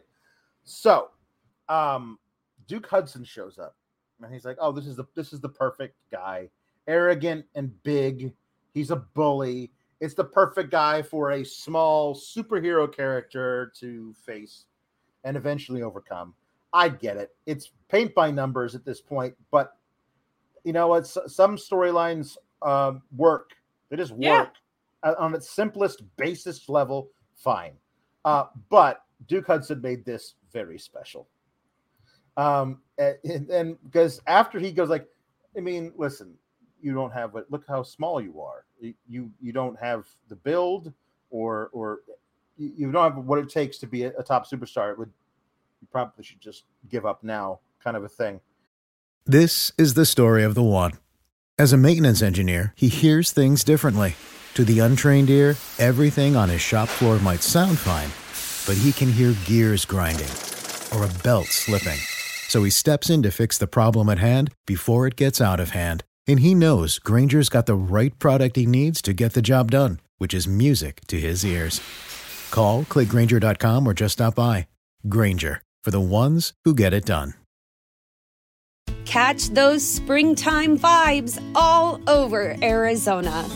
So, 0.63 1.09
um, 1.67 2.19
Duke 2.67 2.87
Hudson 2.87 3.25
shows 3.25 3.59
up 3.59 3.75
and 4.23 4.33
he's 4.33 4.45
like, 4.45 4.57
"Oh, 4.61 4.71
this 4.71 4.87
is 4.87 4.95
the 4.95 5.05
this 5.13 5.33
is 5.33 5.41
the 5.41 5.49
perfect 5.49 5.95
guy. 6.09 6.49
Arrogant 6.87 7.45
and 7.55 7.71
big. 7.83 8.33
He's 8.73 8.91
a 8.91 8.95
bully. 8.95 9.71
It's 10.01 10.13
the 10.13 10.25
perfect 10.25 10.71
guy 10.71 11.01
for 11.01 11.31
a 11.31 11.43
small 11.43 12.15
superhero 12.15 12.93
character 12.93 13.71
to 13.79 14.13
face 14.25 14.65
and 15.23 15.37
eventually 15.37 15.81
overcome." 15.81 16.33
I 16.73 16.89
get 16.89 17.15
it. 17.15 17.33
It's 17.45 17.71
paint 17.87 18.13
by 18.13 18.31
numbers 18.31 18.75
at 18.75 18.83
this 18.83 18.99
point, 18.99 19.33
but 19.49 19.77
you 20.65 20.73
know 20.73 20.87
what? 20.87 21.07
Some 21.07 21.55
storylines 21.55 22.35
um, 22.61 23.01
work. 23.15 23.51
They 23.89 23.95
just 23.95 24.11
work 24.11 24.51
yeah. 25.03 25.13
on 25.17 25.33
its 25.33 25.49
simplest, 25.49 26.03
basest 26.17 26.67
level. 26.67 27.09
Fine, 27.35 27.73
uh, 28.25 28.45
but 28.69 29.03
Duke 29.27 29.47
Hudson 29.47 29.81
made 29.81 30.03
this 30.03 30.35
very 30.51 30.77
special. 30.77 31.27
Um, 32.37 32.81
and 32.97 33.77
because 33.85 34.21
after 34.27 34.59
he 34.59 34.71
goes 34.71 34.89
like, 34.89 35.07
I 35.55 35.61
mean, 35.61 35.93
listen, 35.95 36.33
you 36.85 36.93
don't 36.93 37.11
have 37.11 37.33
but 37.33 37.49
look 37.49 37.65
how 37.67 37.81
small 37.81 38.21
you 38.21 38.39
are. 38.39 38.65
You 39.09 39.31
you 39.41 39.51
don't 39.51 39.77
have 39.79 40.05
the 40.29 40.35
build 40.35 40.93
or 41.31 41.69
or 41.73 42.01
you 42.57 42.91
don't 42.91 43.15
have 43.15 43.25
what 43.25 43.39
it 43.39 43.49
takes 43.49 43.79
to 43.79 43.87
be 43.87 44.03
a, 44.03 44.13
a 44.19 44.23
top 44.23 44.47
superstar. 44.47 44.91
It 44.91 44.99
would 44.99 45.11
you 45.81 45.87
probably 45.91 46.23
should 46.23 46.39
just 46.39 46.65
give 46.89 47.05
up 47.05 47.23
now, 47.23 47.59
kind 47.83 47.97
of 47.97 48.03
a 48.03 48.07
thing. 48.07 48.39
This 49.25 49.71
is 49.79 49.95
the 49.95 50.05
story 50.05 50.43
of 50.43 50.53
the 50.53 50.63
one. 50.63 50.91
As 51.57 51.73
a 51.73 51.77
maintenance 51.77 52.21
engineer, 52.21 52.73
he 52.75 52.87
hears 52.87 53.31
things 53.31 53.63
differently. 53.63 54.15
To 54.53 54.63
the 54.63 54.79
untrained 54.79 55.29
ear, 55.29 55.57
everything 55.79 56.35
on 56.35 56.49
his 56.49 56.61
shop 56.61 56.87
floor 56.87 57.17
might 57.19 57.41
sound 57.41 57.79
fine, 57.79 58.11
but 58.67 58.79
he 58.81 58.91
can 58.93 59.11
hear 59.11 59.33
gears 59.45 59.85
grinding 59.85 60.31
or 60.93 61.03
a 61.03 61.23
belt 61.23 61.47
slipping. 61.47 61.99
So 62.47 62.63
he 62.63 62.69
steps 62.69 63.09
in 63.09 63.23
to 63.23 63.31
fix 63.31 63.57
the 63.57 63.67
problem 63.67 64.07
at 64.07 64.19
hand 64.19 64.51
before 64.67 65.07
it 65.07 65.15
gets 65.15 65.41
out 65.41 65.59
of 65.59 65.71
hand. 65.71 66.03
And 66.27 66.39
he 66.39 66.55
knows 66.55 66.99
Grainger's 66.99 67.49
got 67.49 67.65
the 67.65 67.75
right 67.75 68.17
product 68.19 68.55
he 68.55 68.65
needs 68.65 69.01
to 69.01 69.13
get 69.13 69.33
the 69.33 69.41
job 69.41 69.71
done, 69.71 69.99
which 70.17 70.33
is 70.33 70.47
music 70.47 71.01
to 71.07 71.19
his 71.19 71.45
ears. 71.45 71.81
Call, 72.51 72.83
clickgrainger.com, 72.83 73.87
or 73.87 73.93
just 73.93 74.13
stop 74.13 74.35
by. 74.35 74.67
Grainger, 75.07 75.61
for 75.83 75.91
the 75.91 75.99
ones 75.99 76.53
who 76.63 76.73
get 76.73 76.93
it 76.93 77.05
done. 77.05 77.33
Catch 79.05 79.49
those 79.49 79.87
springtime 79.87 80.77
vibes 80.77 81.41
all 81.55 81.99
over 82.07 82.55
Arizona. 82.61 83.47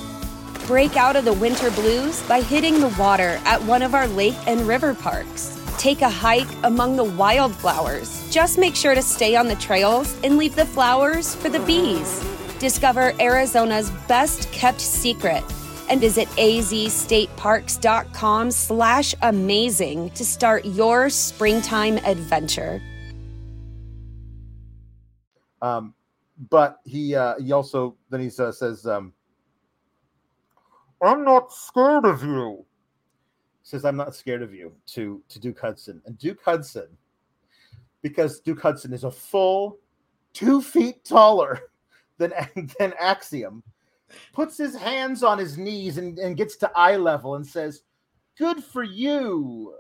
Break 0.68 0.96
out 0.96 1.16
of 1.16 1.26
the 1.26 1.34
winter 1.34 1.72
blues 1.72 2.22
by 2.28 2.42
hitting 2.42 2.80
the 2.80 2.96
water 3.00 3.40
at 3.46 3.62
one 3.64 3.82
of 3.82 3.96
our 3.96 4.08
lake 4.08 4.38
and 4.48 4.68
river 4.68 4.94
parks 4.94 5.60
Take 5.80 6.02
a 6.02 6.10
hike 6.10 6.50
among 6.66 6.98
the 6.98 7.06
wildflowers. 7.06 8.30
Just 8.30 8.58
make 8.58 8.76
sure 8.76 8.94
to 8.94 9.02
stay 9.02 9.38
on 9.38 9.48
the 9.48 9.56
trails 9.56 10.14
and 10.26 10.36
leave 10.36 10.54
the 10.54 10.66
flowers 10.66 11.36
for 11.36 11.48
the 11.48 11.62
bees. 11.62 12.22
Discover 12.60 13.14
Arizona's 13.20 13.90
best 14.08 14.52
kept 14.52 14.82
secret 14.82 15.44
and 15.90 16.00
visit 16.00 16.28
azstateparks.com 16.30 18.52
slash 18.52 19.16
amazing 19.22 20.10
to 20.12 20.24
start 20.26 20.64
your 20.66 21.10
springtime 21.10 21.98
adventure. 22.06 22.82
Um, 25.62 25.94
but 26.50 26.80
he 26.86 27.16
uh, 27.16 27.36
he 27.40 27.52
also 27.52 27.98
then 28.10 28.22
he 28.22 28.32
uh, 28.40 28.50
says, 28.52 28.86
um, 28.86 29.12
"I'm 31.02 31.26
not 31.26 31.52
scared 31.52 32.06
of 32.06 32.24
you." 32.24 32.66
says, 33.70 33.86
I'm 33.86 33.96
not 33.96 34.16
scared 34.16 34.42
of 34.42 34.54
you 34.54 34.74
to, 34.88 35.22
to 35.30 35.40
Duke 35.40 35.60
Hudson. 35.60 36.02
And 36.06 36.18
Duke 36.18 36.40
Hudson, 36.44 36.88
because 38.02 38.40
Duke 38.40 38.62
Hudson 38.62 38.94
is 38.94 39.04
a 39.04 39.12
full 39.12 39.78
two 40.34 40.62
feet 40.62 41.06
taller 41.06 41.69
than, 42.20 42.34
than 42.80 42.94
Axiom, 43.00 43.64
puts 44.34 44.58
his 44.58 44.76
hands 44.76 45.24
on 45.24 45.38
his 45.38 45.58
knees 45.58 45.98
and, 45.98 46.20
and 46.20 46.38
gets 46.38 46.56
to 46.58 46.72
eye 46.76 46.98
level 46.98 47.36
and 47.36 47.46
says, 47.46 47.82
Good 48.38 48.64
for 48.64 48.84
you. 48.84 49.74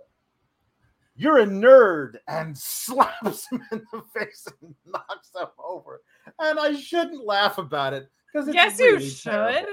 You're 1.15 1.39
a 1.39 1.45
nerd, 1.45 2.15
and 2.27 2.57
slaps 2.57 3.49
him 3.51 3.61
in 3.71 3.81
the 3.91 4.01
face 4.17 4.47
and 4.61 4.73
knocks 4.85 5.31
him 5.35 5.47
over. 5.63 6.01
And 6.39 6.59
I 6.59 6.75
shouldn't 6.75 7.25
laugh 7.25 7.57
about 7.57 7.93
it 7.93 8.09
because 8.31 8.53
yes, 8.53 8.79
really 8.79 9.03
you 9.03 9.09
should. 9.09 9.65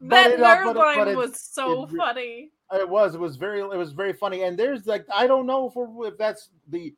That 0.00 0.30
it, 0.32 0.40
nerd 0.40 0.66
uh, 0.66 0.78
line 0.78 1.16
was 1.16 1.40
so 1.40 1.84
it, 1.84 1.90
funny. 1.90 2.52
It 2.72 2.88
was. 2.88 3.14
It 3.14 3.20
was 3.20 3.36
very. 3.36 3.60
It 3.60 3.76
was 3.76 3.92
very 3.92 4.12
funny. 4.12 4.42
And 4.42 4.58
there's 4.58 4.86
like 4.86 5.04
I 5.12 5.26
don't 5.26 5.46
know 5.46 5.68
if, 5.68 5.74
we're, 5.74 6.08
if 6.08 6.18
that's 6.18 6.50
the 6.68 6.94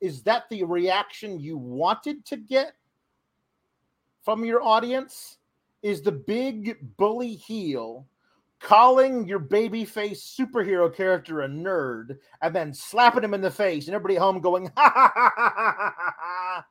is 0.00 0.22
that 0.22 0.44
the 0.50 0.64
reaction 0.64 1.40
you 1.40 1.56
wanted 1.56 2.24
to 2.26 2.36
get 2.36 2.72
from 4.24 4.44
your 4.44 4.62
audience? 4.62 5.38
Is 5.82 6.00
the 6.00 6.12
big 6.12 6.96
bully 6.96 7.34
heel 7.34 8.06
calling 8.58 9.28
your 9.28 9.40
babyface 9.40 10.16
superhero 10.16 10.94
character 10.94 11.42
a 11.42 11.48
nerd 11.48 12.16
and 12.40 12.54
then 12.56 12.72
slapping 12.72 13.22
him 13.22 13.34
in 13.34 13.42
the 13.42 13.50
face 13.50 13.86
and 13.86 13.94
everybody 13.94 14.14
home 14.14 14.40
going 14.40 14.70
ha 14.76 14.90
ha 14.94 15.12
ha 15.14 15.32
ha 15.36 15.54
ha 15.56 16.14
ha? 16.18 16.66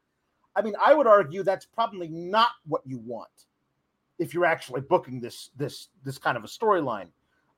I 0.55 0.61
mean, 0.61 0.73
I 0.83 0.93
would 0.93 1.07
argue 1.07 1.43
that's 1.43 1.65
probably 1.65 2.07
not 2.07 2.49
what 2.65 2.81
you 2.85 2.99
want 2.99 3.29
if 4.19 4.33
you're 4.33 4.45
actually 4.45 4.81
booking 4.81 5.19
this 5.19 5.49
this 5.55 5.89
this 6.03 6.17
kind 6.17 6.37
of 6.37 6.43
a 6.43 6.47
storyline. 6.47 7.07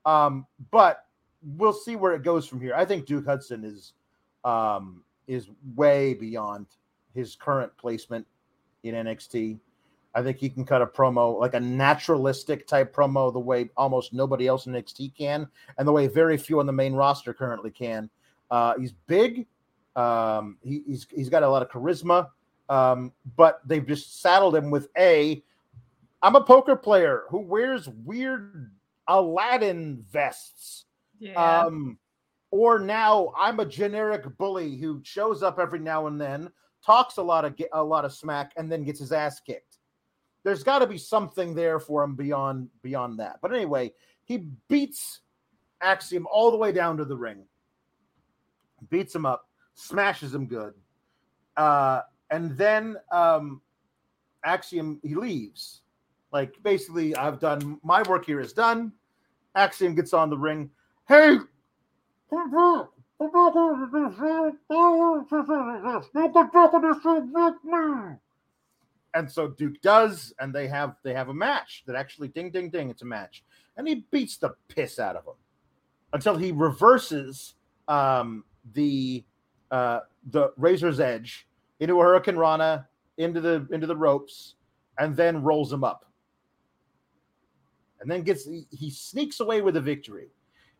Um, 0.05 0.45
but 0.71 1.05
we'll 1.41 1.73
see 1.73 1.95
where 1.95 2.13
it 2.13 2.23
goes 2.23 2.47
from 2.47 2.59
here. 2.61 2.73
I 2.75 2.85
think 2.85 3.05
Duke 3.05 3.25
Hudson 3.25 3.63
is 3.63 3.93
um, 4.43 5.03
is 5.27 5.49
way 5.75 6.13
beyond 6.13 6.67
his 7.13 7.35
current 7.35 7.75
placement 7.77 8.25
in 8.83 8.95
NXT. 8.95 9.59
I 10.15 10.23
think 10.23 10.37
he 10.37 10.49
can 10.49 10.65
cut 10.65 10.81
a 10.81 10.87
promo 10.87 11.37
like 11.37 11.53
a 11.53 11.59
naturalistic 11.59 12.67
type 12.67 12.95
promo 12.95 13.31
the 13.31 13.39
way 13.39 13.69
almost 13.75 14.13
nobody 14.13 14.47
else 14.47 14.65
in 14.65 14.73
NXT 14.73 15.15
can, 15.15 15.47
and 15.77 15.87
the 15.87 15.91
way 15.91 16.07
very 16.07 16.37
few 16.37 16.59
on 16.61 16.65
the 16.65 16.73
main 16.73 16.93
roster 16.93 17.33
currently 17.33 17.69
can. 17.69 18.09
Uh, 18.49 18.75
he's 18.79 18.93
big. 19.07 19.45
Um, 19.95 20.57
he, 20.63 20.83
he's 20.87 21.05
he's 21.13 21.29
got 21.29 21.43
a 21.43 21.49
lot 21.49 21.61
of 21.61 21.69
charisma, 21.69 22.29
um, 22.69 23.11
but 23.35 23.59
they've 23.65 23.85
just 23.85 24.21
saddled 24.21 24.55
him 24.55 24.71
with 24.71 24.87
a. 24.97 25.43
I'm 26.21 26.35
a 26.35 26.41
poker 26.41 26.75
player 26.75 27.23
who 27.29 27.39
wears 27.39 27.87
weird 27.89 28.71
Aladdin 29.07 30.03
vests. 30.11 30.85
Yeah. 31.19 31.33
Um, 31.33 31.99
or 32.51 32.79
now 32.79 33.33
I'm 33.37 33.59
a 33.59 33.65
generic 33.65 34.23
bully 34.37 34.77
who 34.77 35.01
shows 35.03 35.43
up 35.43 35.59
every 35.59 35.79
now 35.79 36.07
and 36.07 36.19
then, 36.19 36.49
talks 36.85 37.17
a 37.17 37.21
lot 37.21 37.43
of 37.43 37.59
a 37.73 37.83
lot 37.83 38.05
of 38.05 38.13
smack, 38.13 38.53
and 38.55 38.71
then 38.71 38.85
gets 38.85 38.99
his 38.99 39.11
ass 39.11 39.41
kicked. 39.41 39.79
There's 40.45 40.63
got 40.63 40.79
to 40.79 40.87
be 40.87 40.99
something 40.99 41.55
there 41.55 41.79
for 41.79 42.03
him 42.03 42.13
beyond 42.15 42.69
beyond 42.83 43.19
that. 43.19 43.39
But 43.41 43.51
anyway, 43.51 43.91
he 44.25 44.45
beats 44.69 45.21
Axiom 45.81 46.27
all 46.31 46.51
the 46.51 46.57
way 46.57 46.71
down 46.71 46.97
to 46.97 47.05
the 47.05 47.17
ring, 47.17 47.45
beats 48.91 49.15
him 49.15 49.25
up, 49.25 49.49
smashes 49.73 50.35
him 50.35 50.45
good, 50.45 50.75
uh, 51.57 52.01
and 52.29 52.55
then 52.55 52.95
um, 53.11 53.59
Axiom 54.45 54.99
he 55.01 55.15
leaves. 55.15 55.81
Like 56.31 56.53
basically, 56.61 57.15
I've 57.15 57.39
done 57.39 57.79
my 57.83 58.03
work 58.03 58.23
here 58.23 58.39
is 58.39 58.53
done. 58.53 58.93
Axiom 59.55 59.95
gets 59.95 60.13
on 60.13 60.29
the 60.29 60.37
ring. 60.37 60.69
Hey, 61.07 61.37
and 69.15 69.31
so 69.31 69.47
Duke 69.47 69.81
does, 69.81 70.33
and 70.39 70.53
they 70.53 70.67
have 70.67 70.95
they 71.03 71.13
have 71.13 71.29
a 71.29 71.33
match 71.33 71.83
that 71.87 71.95
actually 71.95 72.27
ding 72.27 72.51
ding 72.51 72.69
ding, 72.69 72.89
it's 72.89 73.01
a 73.01 73.05
match, 73.05 73.43
and 73.77 73.87
he 73.87 74.05
beats 74.11 74.37
the 74.37 74.55
piss 74.67 74.99
out 74.99 75.15
of 75.15 75.25
him 75.25 75.33
until 76.13 76.37
he 76.37 76.51
reverses 76.51 77.55
um, 77.87 78.43
the 78.73 79.23
uh, 79.71 80.01
the 80.31 80.51
Razor's 80.57 80.99
Edge 80.99 81.47
into 81.79 81.99
a 81.99 82.03
Hurricanrana 82.03 82.85
into 83.17 83.41
the 83.41 83.67
into 83.71 83.87
the 83.87 83.95
ropes, 83.95 84.55
and 84.99 85.15
then 85.15 85.41
rolls 85.41 85.71
him 85.71 85.83
up 85.83 86.05
and 88.05 88.11
then 88.11 88.21
gets 88.21 88.45
he, 88.45 88.67
he 88.69 88.91
sneaks 88.91 89.39
away 89.39 89.61
with 89.61 89.77
a 89.77 89.81
victory. 89.81 90.27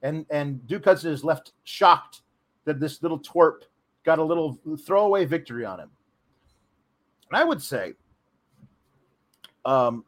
And 0.04 0.28
and 0.30 0.66
Duke 0.68 0.86
Hudson 0.86 1.12
is 1.12 1.24
left 1.24 1.54
shocked 1.64 2.22
that 2.66 2.80
this 2.80 3.02
little 3.02 3.20
twerp 3.20 3.62
got 4.04 4.20
a 4.20 4.24
little 4.24 4.60
throwaway 4.86 5.26
victory 5.26 5.66
on 5.66 5.80
him. 5.80 5.90
And 7.32 7.42
I 7.42 7.44
would 7.44 7.62
say 7.62 7.94
um, 9.66 10.06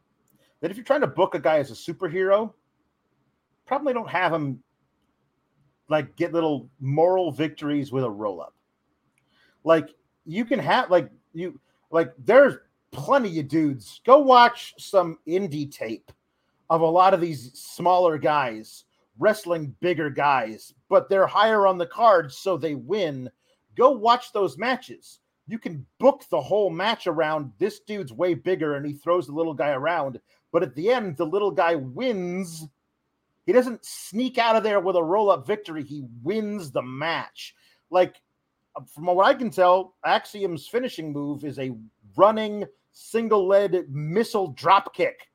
that 0.60 0.70
if 0.70 0.76
you're 0.76 0.84
trying 0.84 1.00
to 1.02 1.06
book 1.06 1.34
a 1.34 1.38
guy 1.38 1.58
as 1.58 1.70
a 1.70 1.74
superhero, 1.74 2.52
probably 3.66 3.92
don't 3.92 4.08
have 4.08 4.32
him 4.32 4.62
like 5.88 6.16
get 6.16 6.32
little 6.32 6.68
moral 6.80 7.30
victories 7.32 7.92
with 7.92 8.04
a 8.04 8.10
roll 8.10 8.40
up. 8.40 8.54
Like 9.64 9.94
you 10.24 10.44
can 10.44 10.58
have 10.58 10.90
like 10.90 11.10
you 11.32 11.58
like 11.90 12.12
there's 12.24 12.56
plenty 12.90 13.38
of 13.40 13.48
dudes. 13.48 14.00
Go 14.04 14.18
watch 14.18 14.74
some 14.78 15.18
indie 15.26 15.70
tape 15.70 16.12
of 16.70 16.80
a 16.80 16.86
lot 16.86 17.14
of 17.14 17.20
these 17.20 17.52
smaller 17.54 18.18
guys 18.18 18.84
wrestling 19.18 19.74
bigger 19.80 20.10
guys, 20.10 20.74
but 20.88 21.08
they're 21.08 21.26
higher 21.26 21.66
on 21.66 21.78
the 21.78 21.86
card, 21.86 22.32
so 22.32 22.56
they 22.56 22.74
win. 22.74 23.30
Go 23.76 23.90
watch 23.90 24.32
those 24.32 24.56
matches. 24.56 25.20
You 25.48 25.58
can 25.58 25.84
book 25.98 26.24
the 26.30 26.40
whole 26.40 26.70
match 26.70 27.06
around 27.06 27.52
this 27.58 27.80
dude's 27.80 28.12
way 28.12 28.34
bigger 28.34 28.76
and 28.76 28.86
he 28.86 28.92
throws 28.92 29.26
the 29.26 29.32
little 29.32 29.54
guy 29.54 29.70
around, 29.70 30.20
but 30.52 30.62
at 30.62 30.74
the 30.74 30.90
end, 30.90 31.16
the 31.16 31.26
little 31.26 31.50
guy 31.50 31.74
wins. 31.74 32.66
He 33.46 33.52
doesn't 33.52 33.84
sneak 33.84 34.38
out 34.38 34.56
of 34.56 34.62
there 34.62 34.78
with 34.78 34.96
a 34.96 35.02
roll 35.02 35.30
up 35.30 35.46
victory, 35.46 35.82
he 35.82 36.04
wins 36.22 36.70
the 36.70 36.82
match. 36.82 37.54
Like, 37.90 38.20
uh, 38.76 38.82
from 38.94 39.06
what 39.06 39.26
I 39.26 39.32
can 39.32 39.50
tell, 39.50 39.94
Axiom's 40.04 40.68
finishing 40.68 41.12
move 41.12 41.44
is 41.44 41.58
a 41.58 41.74
running 42.14 42.66
single 42.92 43.46
led 43.46 43.86
missile 43.88 44.48
drop 44.48 44.94
kick 44.94 45.28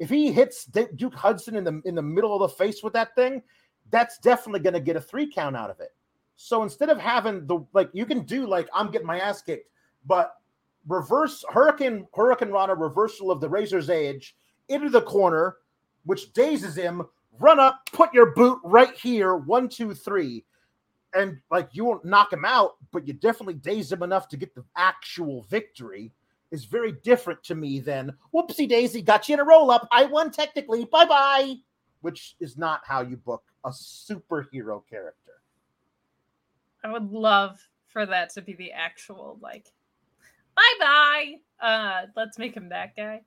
if 0.00 0.08
he 0.08 0.32
hits 0.32 0.64
Duke 0.64 1.14
Hudson 1.14 1.54
in 1.54 1.62
the 1.62 1.80
in 1.84 1.94
the 1.94 2.02
middle 2.02 2.34
of 2.34 2.50
the 2.50 2.56
face 2.56 2.82
with 2.82 2.94
that 2.94 3.14
thing, 3.14 3.42
that's 3.90 4.18
definitely 4.18 4.60
going 4.60 4.74
to 4.74 4.80
get 4.80 4.96
a 4.96 5.00
three 5.00 5.30
count 5.30 5.54
out 5.54 5.70
of 5.70 5.78
it. 5.78 5.90
So 6.42 6.62
instead 6.62 6.88
of 6.88 6.98
having 6.98 7.46
the 7.46 7.58
like, 7.74 7.90
you 7.92 8.06
can 8.06 8.22
do 8.22 8.46
like 8.46 8.66
I'm 8.72 8.90
getting 8.90 9.06
my 9.06 9.20
ass 9.20 9.42
kicked, 9.42 9.68
but 10.06 10.36
reverse 10.88 11.44
Hurricane 11.50 12.06
Hurricanrana 12.16 12.80
reversal 12.80 13.30
of 13.30 13.42
the 13.42 13.48
Razor's 13.48 13.90
Edge 13.90 14.34
into 14.70 14.88
the 14.88 15.02
corner, 15.02 15.56
which 16.06 16.32
dazes 16.32 16.74
him. 16.74 17.02
Run 17.38 17.60
up, 17.60 17.82
put 17.92 18.14
your 18.14 18.32
boot 18.32 18.58
right 18.64 18.96
here, 18.96 19.36
one, 19.36 19.68
two, 19.68 19.92
three, 19.92 20.46
and 21.12 21.36
like 21.50 21.68
you 21.72 21.84
won't 21.84 22.06
knock 22.06 22.32
him 22.32 22.46
out, 22.46 22.76
but 22.90 23.06
you 23.06 23.12
definitely 23.12 23.54
daze 23.54 23.92
him 23.92 24.02
enough 24.02 24.26
to 24.28 24.38
get 24.38 24.54
the 24.54 24.64
actual 24.76 25.42
victory. 25.42 26.10
Is 26.52 26.64
very 26.64 26.92
different 27.04 27.44
to 27.44 27.54
me 27.54 27.80
than 27.80 28.16
whoopsie 28.34 28.68
daisy, 28.68 29.02
got 29.02 29.28
you 29.28 29.34
in 29.34 29.40
a 29.40 29.44
roll 29.44 29.70
up. 29.70 29.86
I 29.92 30.06
won 30.06 30.30
technically. 30.30 30.86
Bye 30.86 31.04
bye. 31.04 31.56
Which 32.00 32.34
is 32.40 32.56
not 32.56 32.80
how 32.86 33.02
you 33.02 33.18
book 33.18 33.44
a 33.62 33.70
superhero 33.70 34.82
character. 34.88 35.19
I 36.84 36.92
would 36.92 37.10
love 37.10 37.60
for 37.88 38.06
that 38.06 38.30
to 38.30 38.42
be 38.42 38.54
the 38.54 38.72
actual 38.72 39.38
like 39.42 39.72
bye 40.56 40.62
bye. 40.78 41.34
Uh 41.60 42.06
let's 42.16 42.38
make 42.38 42.54
him 42.54 42.68
that 42.70 42.96
guy. 42.96 43.22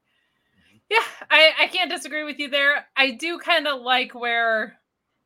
Yeah, 0.89 1.04
I, 1.32 1.51
I 1.62 1.68
can't 1.68 1.89
disagree 1.89 2.24
with 2.24 2.39
you 2.39 2.49
there. 2.49 2.86
I 2.95 3.12
do 3.12 3.39
kind 3.39 3.68
of 3.68 3.82
like 3.82 4.14
where 4.14 4.78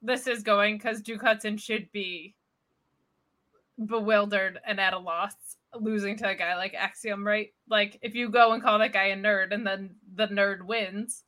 this 0.02 0.28
is 0.28 0.44
going 0.44 0.78
because 0.78 1.02
Duke 1.02 1.22
Hudson 1.22 1.58
should 1.58 1.92
be 1.92 2.36
bewildered 3.86 4.60
and 4.66 4.80
at 4.80 4.94
a 4.94 4.98
loss 4.98 5.34
losing 5.76 6.16
to 6.18 6.30
a 6.30 6.36
guy 6.36 6.56
like 6.56 6.74
Axiom, 6.74 7.26
right? 7.26 7.54
Like 7.70 8.00
if 8.02 8.16
you 8.16 8.30
go 8.30 8.54
and 8.54 8.62
call 8.64 8.80
that 8.80 8.94
guy 8.94 9.06
a 9.06 9.18
nerd 9.18 9.54
and 9.54 9.66
then 9.66 9.96
the 10.16 10.28
nerd 10.28 10.64
wins, 10.66 11.24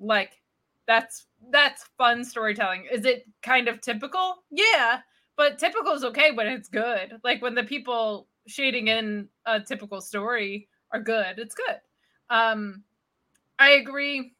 like 0.00 0.40
that's 0.86 1.26
that's 1.50 1.84
fun 1.98 2.24
storytelling. 2.24 2.86
Is 2.90 3.04
it 3.04 3.26
kind 3.42 3.68
of 3.68 3.80
typical? 3.80 4.36
Yeah, 4.50 5.00
but 5.36 5.58
typical 5.58 5.92
is 5.92 6.04
okay 6.04 6.32
when 6.32 6.46
it's 6.46 6.68
good. 6.68 7.20
Like 7.24 7.42
when 7.42 7.54
the 7.54 7.64
people 7.64 8.28
shading 8.46 8.88
in 8.88 9.28
a 9.46 9.60
typical 9.60 10.00
story 10.00 10.68
are 10.92 11.00
good, 11.00 11.38
it's 11.38 11.54
good. 11.54 11.80
Um 12.30 12.82
I 13.58 13.70
agree. 13.72 14.34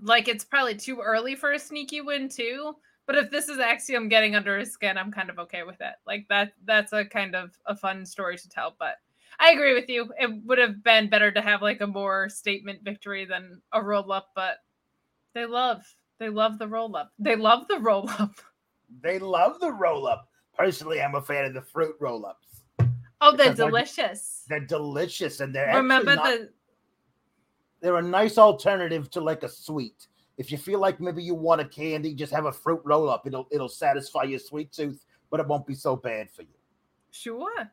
Like 0.00 0.28
it's 0.28 0.44
probably 0.44 0.76
too 0.76 1.00
early 1.00 1.34
for 1.34 1.52
a 1.52 1.58
sneaky 1.58 2.00
win 2.00 2.28
too. 2.28 2.74
But 3.06 3.16
if 3.16 3.30
this 3.30 3.48
is 3.48 3.58
Axiom 3.58 4.08
getting 4.08 4.34
under 4.34 4.58
his 4.58 4.72
skin, 4.72 4.96
I'm 4.96 5.12
kind 5.12 5.28
of 5.28 5.38
okay 5.40 5.62
with 5.62 5.80
it. 5.80 5.94
Like 6.06 6.26
that 6.28 6.52
that's 6.64 6.92
a 6.92 7.04
kind 7.04 7.34
of 7.34 7.50
a 7.66 7.76
fun 7.76 8.06
story 8.06 8.38
to 8.38 8.48
tell. 8.48 8.74
But 8.78 8.96
I 9.38 9.50
agree 9.50 9.74
with 9.74 9.88
you. 9.88 10.12
It 10.18 10.30
would 10.44 10.58
have 10.58 10.82
been 10.82 11.10
better 11.10 11.30
to 11.32 11.40
have 11.40 11.62
like 11.62 11.80
a 11.80 11.86
more 11.86 12.28
statement 12.28 12.82
victory 12.82 13.24
than 13.24 13.60
a 13.72 13.82
roll 13.82 14.12
up, 14.12 14.30
but 14.34 14.58
they 15.34 15.46
love 15.46 15.82
they 16.18 16.28
love 16.28 16.58
the 16.58 16.68
roll 16.68 16.96
up. 16.96 17.12
They 17.18 17.36
love 17.36 17.66
the 17.68 17.78
roll 17.78 18.08
up. 18.08 18.34
They 19.02 19.18
love 19.18 19.60
the 19.60 19.72
roll 19.72 20.06
up. 20.06 20.28
Personally, 20.56 21.00
I'm 21.00 21.14
a 21.14 21.22
fan 21.22 21.44
of 21.44 21.54
the 21.54 21.62
fruit 21.62 21.96
roll 22.00 22.26
ups. 22.26 22.62
Oh, 23.20 23.36
they're 23.36 23.54
delicious. 23.54 24.44
They're, 24.48 24.60
they're 24.60 24.66
delicious, 24.66 25.40
and 25.40 25.54
they're 25.54 25.74
remember 25.74 26.16
not, 26.16 26.24
the. 26.24 26.50
They're 27.80 27.96
a 27.96 28.02
nice 28.02 28.38
alternative 28.38 29.10
to 29.10 29.20
like 29.20 29.42
a 29.42 29.48
sweet. 29.48 30.08
If 30.36 30.50
you 30.50 30.58
feel 30.58 30.78
like 30.78 31.00
maybe 31.00 31.22
you 31.22 31.34
want 31.34 31.60
a 31.60 31.64
candy, 31.64 32.14
just 32.14 32.32
have 32.32 32.46
a 32.46 32.52
fruit 32.52 32.80
roll 32.84 33.08
up. 33.08 33.26
It'll 33.26 33.46
it'll 33.50 33.68
satisfy 33.68 34.24
your 34.24 34.38
sweet 34.38 34.72
tooth, 34.72 35.04
but 35.30 35.40
it 35.40 35.46
won't 35.46 35.66
be 35.66 35.74
so 35.74 35.96
bad 35.96 36.30
for 36.30 36.42
you. 36.42 36.48
Sure. 37.10 37.70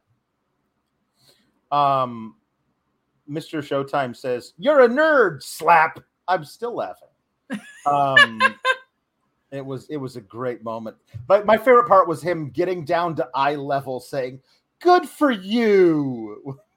Um, 1.72 2.36
Mr. 3.30 3.62
Showtime 3.62 4.16
says, 4.16 4.54
"You're 4.58 4.82
a 4.82 4.88
nerd." 4.88 5.44
Slap. 5.44 6.00
I'm 6.28 6.46
still 6.46 6.76
laughing. 6.76 7.08
Um, 7.84 8.40
it 9.52 9.66
was 9.66 9.88
it 9.90 9.98
was 9.98 10.16
a 10.16 10.22
great 10.22 10.64
moment. 10.64 10.96
But 11.28 11.46
my 11.46 11.58
favorite 11.58 11.88
part 11.88 12.08
was 12.08 12.22
him 12.22 12.50
getting 12.50 12.86
down 12.86 13.16
to 13.16 13.30
eye 13.36 13.56
level, 13.56 14.00
saying, 14.00 14.42
"Good 14.80 15.08
for 15.08 15.32
you." 15.32 16.60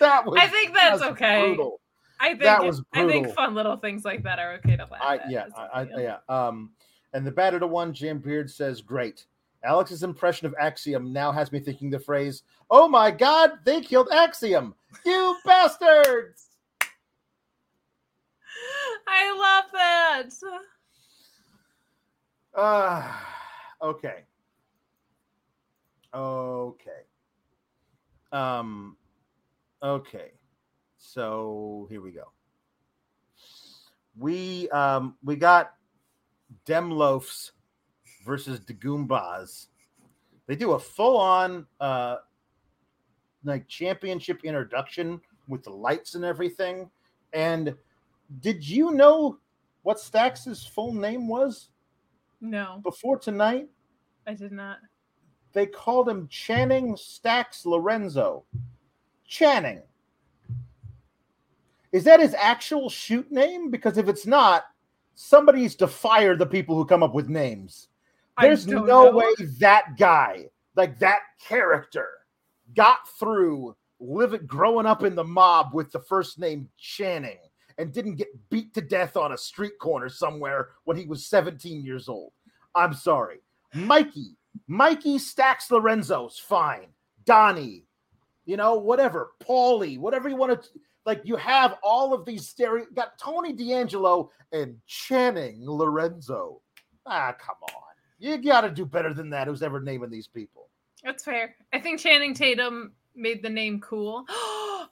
That 0.00 0.24
was. 0.26 0.38
I 0.40 0.48
think 0.48 0.74
that's 0.74 1.00
that 1.00 1.12
okay. 1.12 1.48
Brutal. 1.48 1.80
I 2.18 2.30
think 2.30 2.40
that 2.40 2.64
was 2.64 2.80
brutal. 2.80 3.08
I 3.08 3.12
think 3.12 3.34
fun 3.34 3.54
little 3.54 3.76
things 3.76 4.04
like 4.04 4.24
that 4.24 4.40
are 4.40 4.54
okay 4.54 4.74
to 4.74 4.88
laugh 4.90 5.00
I, 5.00 5.16
at. 5.16 5.30
Yeah, 5.30 5.44
I, 5.56 5.86
yeah. 5.96 6.16
Um, 6.28 6.70
and 7.12 7.24
the 7.24 7.30
batter 7.30 7.60
to 7.60 7.68
one, 7.68 7.92
Jim 7.92 8.18
Beard 8.18 8.50
says, 8.50 8.80
"Great." 8.80 9.26
Alex's 9.64 10.02
impression 10.02 10.46
of 10.46 10.54
Axiom 10.58 11.12
now 11.12 11.30
has 11.30 11.52
me 11.52 11.60
thinking 11.60 11.90
the 11.90 12.00
phrase, 12.00 12.42
"Oh 12.70 12.88
my 12.88 13.12
God, 13.12 13.60
they 13.64 13.80
killed 13.80 14.08
Axiom! 14.10 14.74
You 15.04 15.36
bastards!" 15.44 16.48
I 19.06 19.38
love 19.38 19.70
that. 19.72 20.30
Uh, 22.54 23.10
okay. 23.80 24.24
Okay. 26.14 26.90
Um, 28.30 28.96
okay. 29.82 30.32
So 30.98 31.86
here 31.90 32.00
we 32.00 32.12
go. 32.12 32.30
We 34.18 34.68
um 34.70 35.16
we 35.24 35.36
got 35.36 35.72
Demloafs 36.66 37.52
versus 38.24 38.60
the 38.60 38.74
Goombas. 38.74 39.68
They 40.46 40.54
do 40.54 40.72
a 40.72 40.78
full 40.78 41.16
on 41.16 41.66
uh 41.80 42.16
like 43.44 43.66
championship 43.68 44.44
introduction 44.44 45.20
with 45.48 45.64
the 45.64 45.70
lights 45.70 46.14
and 46.14 46.24
everything. 46.24 46.90
And 47.32 47.74
did 48.40 48.66
you 48.66 48.92
know 48.92 49.38
what 49.82 49.98
Stacks's 49.98 50.64
full 50.64 50.92
name 50.92 51.26
was? 51.26 51.71
No. 52.42 52.80
Before 52.82 53.16
tonight? 53.18 53.68
I 54.26 54.34
did 54.34 54.50
not. 54.50 54.78
They 55.52 55.66
called 55.66 56.08
him 56.08 56.26
Channing 56.28 56.96
Stacks 56.96 57.64
Lorenzo. 57.64 58.44
Channing. 59.26 59.80
Is 61.92 62.04
that 62.04 62.20
his 62.20 62.34
actual 62.34 62.90
shoot 62.90 63.30
name? 63.30 63.70
Because 63.70 63.96
if 63.96 64.08
it's 64.08 64.26
not, 64.26 64.64
somebody 65.14 65.60
needs 65.60 65.76
to 65.76 65.86
fire 65.86 66.34
the 66.34 66.46
people 66.46 66.74
who 66.74 66.84
come 66.84 67.02
up 67.02 67.14
with 67.14 67.28
names. 67.28 67.88
There's 68.40 68.66
no 68.66 68.84
know. 68.84 69.10
way 69.12 69.32
that 69.60 69.96
guy, 69.96 70.46
like 70.74 70.98
that 70.98 71.20
character, 71.38 72.08
got 72.74 73.08
through 73.20 73.76
living 74.00 74.46
growing 74.46 74.86
up 74.86 75.04
in 75.04 75.14
the 75.14 75.22
mob 75.22 75.74
with 75.74 75.92
the 75.92 76.00
first 76.00 76.40
name 76.40 76.68
Channing 76.76 77.38
and 77.78 77.92
didn't 77.92 78.16
get 78.16 78.28
beat 78.50 78.74
to 78.74 78.80
death 78.80 79.16
on 79.16 79.32
a 79.32 79.38
street 79.38 79.78
corner 79.80 80.08
somewhere 80.08 80.70
when 80.84 80.96
he 80.96 81.06
was 81.06 81.26
17 81.26 81.84
years 81.84 82.08
old. 82.08 82.32
I'm 82.74 82.94
sorry. 82.94 83.40
Mikey, 83.74 84.36
Mikey 84.66 85.18
stacks 85.18 85.70
Lorenzo's 85.70 86.38
fine. 86.38 86.88
Donnie, 87.24 87.84
you 88.44 88.56
know, 88.56 88.74
whatever. 88.74 89.32
Paulie, 89.42 89.98
whatever 89.98 90.28
you 90.28 90.36
want 90.36 90.62
to 90.62 90.68
like 91.04 91.22
you 91.24 91.36
have 91.36 91.78
all 91.82 92.14
of 92.14 92.24
these 92.24 92.46
stereo 92.46 92.86
got 92.94 93.18
Tony 93.18 93.52
D'Angelo 93.52 94.30
and 94.52 94.76
Channing 94.86 95.68
Lorenzo. 95.68 96.60
Ah, 97.06 97.34
come 97.38 97.56
on. 97.74 97.82
You 98.18 98.38
gotta 98.38 98.70
do 98.70 98.86
better 98.86 99.12
than 99.12 99.30
that, 99.30 99.48
who's 99.48 99.62
ever 99.62 99.80
naming 99.80 100.10
these 100.10 100.28
people. 100.28 100.68
That's 101.02 101.24
fair. 101.24 101.56
I 101.72 101.80
think 101.80 101.98
Channing 101.98 102.34
Tatum 102.34 102.92
made 103.16 103.42
the 103.42 103.50
name 103.50 103.80
cool. 103.80 104.24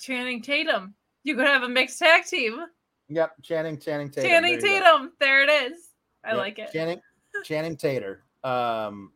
Channing 0.00 0.42
Tatum. 0.42 0.94
You 1.26 1.34
could 1.34 1.46
have 1.48 1.64
a 1.64 1.68
mixed 1.68 1.98
tag 1.98 2.24
team. 2.24 2.66
Yep, 3.08 3.42
Channing, 3.42 3.80
Channing 3.80 4.10
Tatum. 4.10 4.30
Channing 4.30 4.60
there 4.60 4.80
Tatum. 4.80 5.12
There 5.18 5.42
it 5.42 5.48
is. 5.50 5.88
I 6.24 6.28
yep. 6.28 6.38
like 6.38 6.60
it. 6.60 6.72
Channing, 6.72 7.00
Channing 7.44 7.76
Tater. 7.76 8.22
Um, 8.44 9.10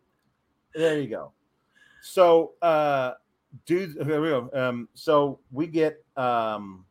there 0.75 0.99
you 0.99 1.07
go. 1.07 1.31
So, 2.03 2.55
uh, 2.63 3.13
dude, 3.65 3.93
here 4.05 4.21
we 4.21 4.31
go. 4.31 4.51
Um, 4.53 4.89
so 4.95 5.39
we 5.53 5.69
get 5.69 6.05
um, 6.17 6.85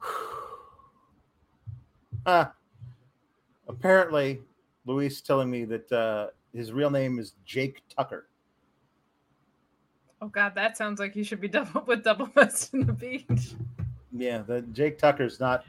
uh, 2.24 2.46
apparently, 3.68 4.40
Luis 4.86 5.20
telling 5.20 5.50
me 5.50 5.66
that 5.66 5.92
uh, 5.92 6.28
his 6.54 6.72
real 6.72 6.88
name 6.88 7.18
is 7.18 7.34
Jake 7.44 7.82
Tucker. 7.94 8.28
Oh 10.24 10.28
God, 10.28 10.54
that 10.54 10.74
sounds 10.74 11.00
like 11.00 11.12
he 11.12 11.22
should 11.22 11.40
be 11.40 11.48
double 11.58 11.82
with 11.82 12.02
double 12.02 12.30
west 12.34 12.72
in 12.72 12.86
the 12.86 12.94
beach. 12.94 13.52
Yeah, 14.10 14.38
the 14.38 14.62
Jake 14.72 14.96
Tucker's 14.98 15.38
not 15.38 15.66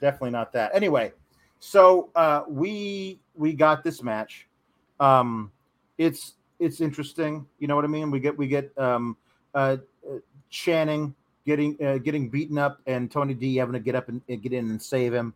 definitely 0.00 0.30
not 0.30 0.52
that. 0.54 0.74
Anyway, 0.74 1.12
so 1.60 2.10
uh, 2.16 2.42
we 2.48 3.20
we 3.36 3.52
got 3.52 3.84
this 3.84 4.02
match. 4.02 4.48
Um, 4.98 5.52
it's 5.98 6.34
it's 6.58 6.80
interesting. 6.80 7.46
You 7.60 7.68
know 7.68 7.76
what 7.76 7.84
I 7.84 7.88
mean? 7.88 8.10
We 8.10 8.18
get 8.18 8.36
we 8.36 8.48
get 8.48 8.76
um, 8.76 9.16
uh, 9.54 9.76
Channing 10.50 11.14
getting 11.44 11.76
uh, 11.80 11.98
getting 11.98 12.28
beaten 12.28 12.58
up 12.58 12.80
and 12.88 13.08
Tony 13.08 13.34
D 13.34 13.54
having 13.54 13.74
to 13.74 13.78
get 13.78 13.94
up 13.94 14.08
and, 14.08 14.20
and 14.28 14.42
get 14.42 14.52
in 14.52 14.68
and 14.68 14.82
save 14.82 15.14
him. 15.14 15.32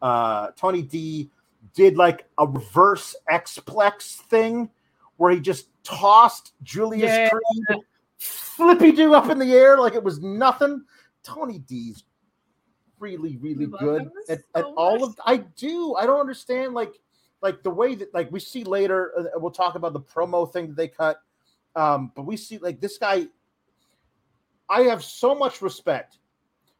Uh, 0.00 0.48
Tony 0.56 0.82
D 0.82 1.30
did 1.72 1.96
like 1.96 2.24
a 2.38 2.46
reverse 2.48 3.14
Xplex 3.30 4.16
thing 4.22 4.68
where 5.18 5.30
he 5.30 5.38
just 5.38 5.68
tossed 5.84 6.52
Julius 6.64 7.04
yeah. 7.04 7.28
Creed 7.28 7.84
flippy 8.22 8.92
do 8.92 9.14
up 9.14 9.30
in 9.30 9.38
the 9.38 9.52
air 9.52 9.78
like 9.78 9.94
it 9.94 10.02
was 10.02 10.20
nothing. 10.20 10.84
Tony 11.22 11.58
D's 11.58 12.04
really, 12.98 13.36
really 13.38 13.66
good 13.66 14.10
at, 14.28 14.40
at 14.54 14.64
all 14.64 15.04
of. 15.04 15.18
I 15.24 15.38
do. 15.38 15.94
I 15.94 16.06
don't 16.06 16.20
understand. 16.20 16.74
Like 16.74 16.94
like 17.40 17.62
the 17.62 17.70
way 17.70 17.94
that 17.96 18.14
like 18.14 18.30
we 18.30 18.40
see 18.40 18.64
later. 18.64 19.12
Uh, 19.18 19.38
we'll 19.40 19.50
talk 19.50 19.74
about 19.74 19.92
the 19.92 20.00
promo 20.00 20.50
thing 20.50 20.68
that 20.68 20.76
they 20.76 20.88
cut, 20.88 21.20
um, 21.76 22.12
but 22.14 22.22
we 22.22 22.36
see 22.36 22.58
like 22.58 22.80
this 22.80 22.98
guy. 22.98 23.26
I 24.68 24.82
have 24.82 25.04
so 25.04 25.34
much 25.34 25.60
respect 25.60 26.18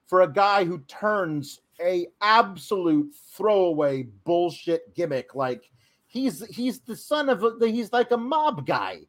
for 0.06 0.22
a 0.22 0.32
guy 0.32 0.64
who 0.64 0.78
turns 0.80 1.60
a 1.80 2.06
absolute 2.20 3.12
throwaway 3.34 4.04
bullshit 4.24 4.94
gimmick 4.94 5.34
like 5.34 5.70
he's 6.06 6.46
he's 6.46 6.80
the 6.80 6.94
son 6.94 7.28
of 7.28 7.42
a, 7.42 7.66
he's 7.66 7.92
like 7.92 8.10
a 8.12 8.16
mob 8.16 8.66
guy 8.66 9.00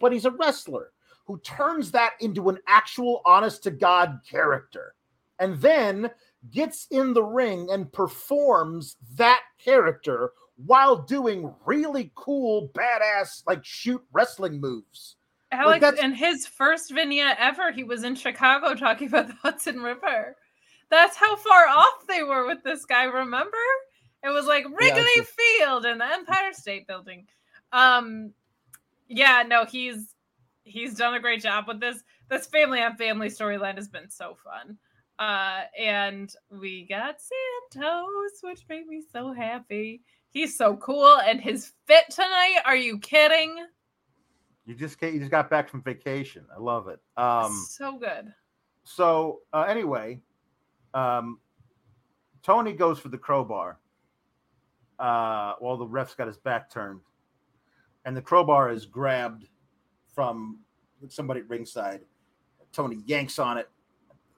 but 0.00 0.12
he's 0.12 0.24
a 0.24 0.30
wrestler 0.30 0.92
who 1.24 1.38
turns 1.40 1.90
that 1.90 2.12
into 2.20 2.48
an 2.48 2.58
actual 2.66 3.22
honest 3.26 3.62
to 3.62 3.70
god 3.70 4.20
character 4.28 4.94
and 5.38 5.60
then 5.60 6.10
gets 6.50 6.86
in 6.90 7.12
the 7.14 7.22
ring 7.22 7.68
and 7.70 7.92
performs 7.92 8.96
that 9.16 9.42
character 9.62 10.30
while 10.66 10.96
doing 10.96 11.52
really 11.64 12.12
cool 12.14 12.70
badass 12.74 13.42
like 13.46 13.64
shoot 13.64 14.02
wrestling 14.12 14.60
moves 14.60 15.16
Alex, 15.54 15.82
like 15.82 16.02
in 16.02 16.12
his 16.12 16.46
first 16.46 16.92
vignette 16.92 17.36
ever, 17.38 17.70
he 17.70 17.84
was 17.84 18.02
in 18.02 18.16
Chicago 18.16 18.74
talking 18.74 19.06
about 19.08 19.28
the 19.28 19.34
Hudson 19.34 19.80
River. 19.80 20.36
That's 20.90 21.16
how 21.16 21.36
far 21.36 21.68
off 21.68 22.06
they 22.08 22.22
were 22.22 22.46
with 22.46 22.62
this 22.64 22.84
guy, 22.84 23.04
remember? 23.04 23.56
It 24.22 24.30
was 24.30 24.46
like 24.46 24.64
Wrigley 24.64 25.06
yeah, 25.16 25.22
Field 25.22 25.84
and 25.84 26.00
the 26.00 26.06
Empire 26.06 26.52
State 26.52 26.86
Building. 26.86 27.26
Um 27.72 28.32
yeah, 29.08 29.44
no, 29.46 29.64
he's 29.64 30.13
he's 30.64 30.94
done 30.94 31.14
a 31.14 31.20
great 31.20 31.42
job 31.42 31.66
with 31.68 31.80
this. 31.80 32.02
This 32.28 32.46
family 32.46 32.82
on 32.82 32.96
family 32.96 33.28
storyline 33.28 33.76
has 33.76 33.88
been 33.88 34.10
so 34.10 34.36
fun. 34.42 34.76
Uh 35.18 35.62
and 35.78 36.34
we 36.50 36.86
got 36.86 37.16
Santos, 37.20 38.40
which 38.42 38.64
made 38.68 38.86
me 38.86 39.02
so 39.12 39.32
happy. 39.32 40.02
He's 40.30 40.56
so 40.56 40.76
cool 40.76 41.18
and 41.20 41.40
his 41.40 41.72
fit 41.86 42.04
tonight. 42.10 42.58
Are 42.64 42.76
you 42.76 42.98
kidding? 42.98 43.64
You 44.66 44.74
just 44.74 45.00
you 45.00 45.18
just 45.18 45.30
got 45.30 45.50
back 45.50 45.68
from 45.68 45.82
vacation. 45.82 46.44
I 46.54 46.58
love 46.58 46.88
it. 46.88 47.00
Um 47.16 47.52
so 47.68 47.98
good. 47.98 48.32
So 48.84 49.40
uh, 49.52 49.62
anyway, 49.62 50.20
um, 50.92 51.40
Tony 52.42 52.72
goes 52.72 52.98
for 52.98 53.08
the 53.08 53.18
crowbar 53.18 53.78
uh, 54.98 55.54
while 55.58 55.76
the 55.76 55.86
ref's 55.86 56.14
got 56.14 56.26
his 56.26 56.36
back 56.36 56.70
turned, 56.70 57.00
and 58.04 58.16
the 58.16 58.22
crowbar 58.22 58.70
is 58.70 58.84
grabbed 58.84 59.48
from 60.14 60.58
somebody 61.08 61.40
at 61.40 61.48
ringside. 61.48 62.00
Tony 62.72 62.98
yanks 63.06 63.38
on 63.38 63.58
it. 63.58 63.68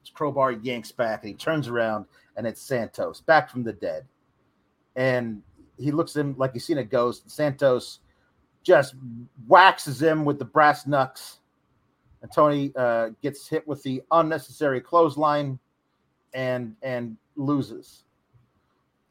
His 0.00 0.10
crowbar 0.10 0.52
yanks 0.52 0.92
back, 0.92 1.22
and 1.22 1.28
he 1.30 1.34
turns 1.34 1.68
around, 1.68 2.06
and 2.36 2.46
it's 2.46 2.60
Santos 2.60 3.20
back 3.20 3.50
from 3.50 3.62
the 3.64 3.72
dead. 3.72 4.04
And 4.94 5.42
he 5.78 5.90
looks 5.90 6.16
at 6.16 6.20
him 6.20 6.34
like 6.38 6.52
he's 6.52 6.64
seen 6.64 6.78
a 6.78 6.84
ghost. 6.84 7.30
Santos 7.30 8.00
just 8.62 8.94
waxes 9.46 10.00
him 10.00 10.24
with 10.24 10.38
the 10.38 10.44
brass 10.44 10.86
knucks. 10.86 11.40
And 12.22 12.32
Tony 12.32 12.72
uh, 12.76 13.10
gets 13.22 13.48
hit 13.48 13.66
with 13.68 13.82
the 13.82 14.02
unnecessary 14.10 14.80
clothesline 14.80 15.58
and 16.34 16.74
and 16.82 17.16
loses. 17.36 18.04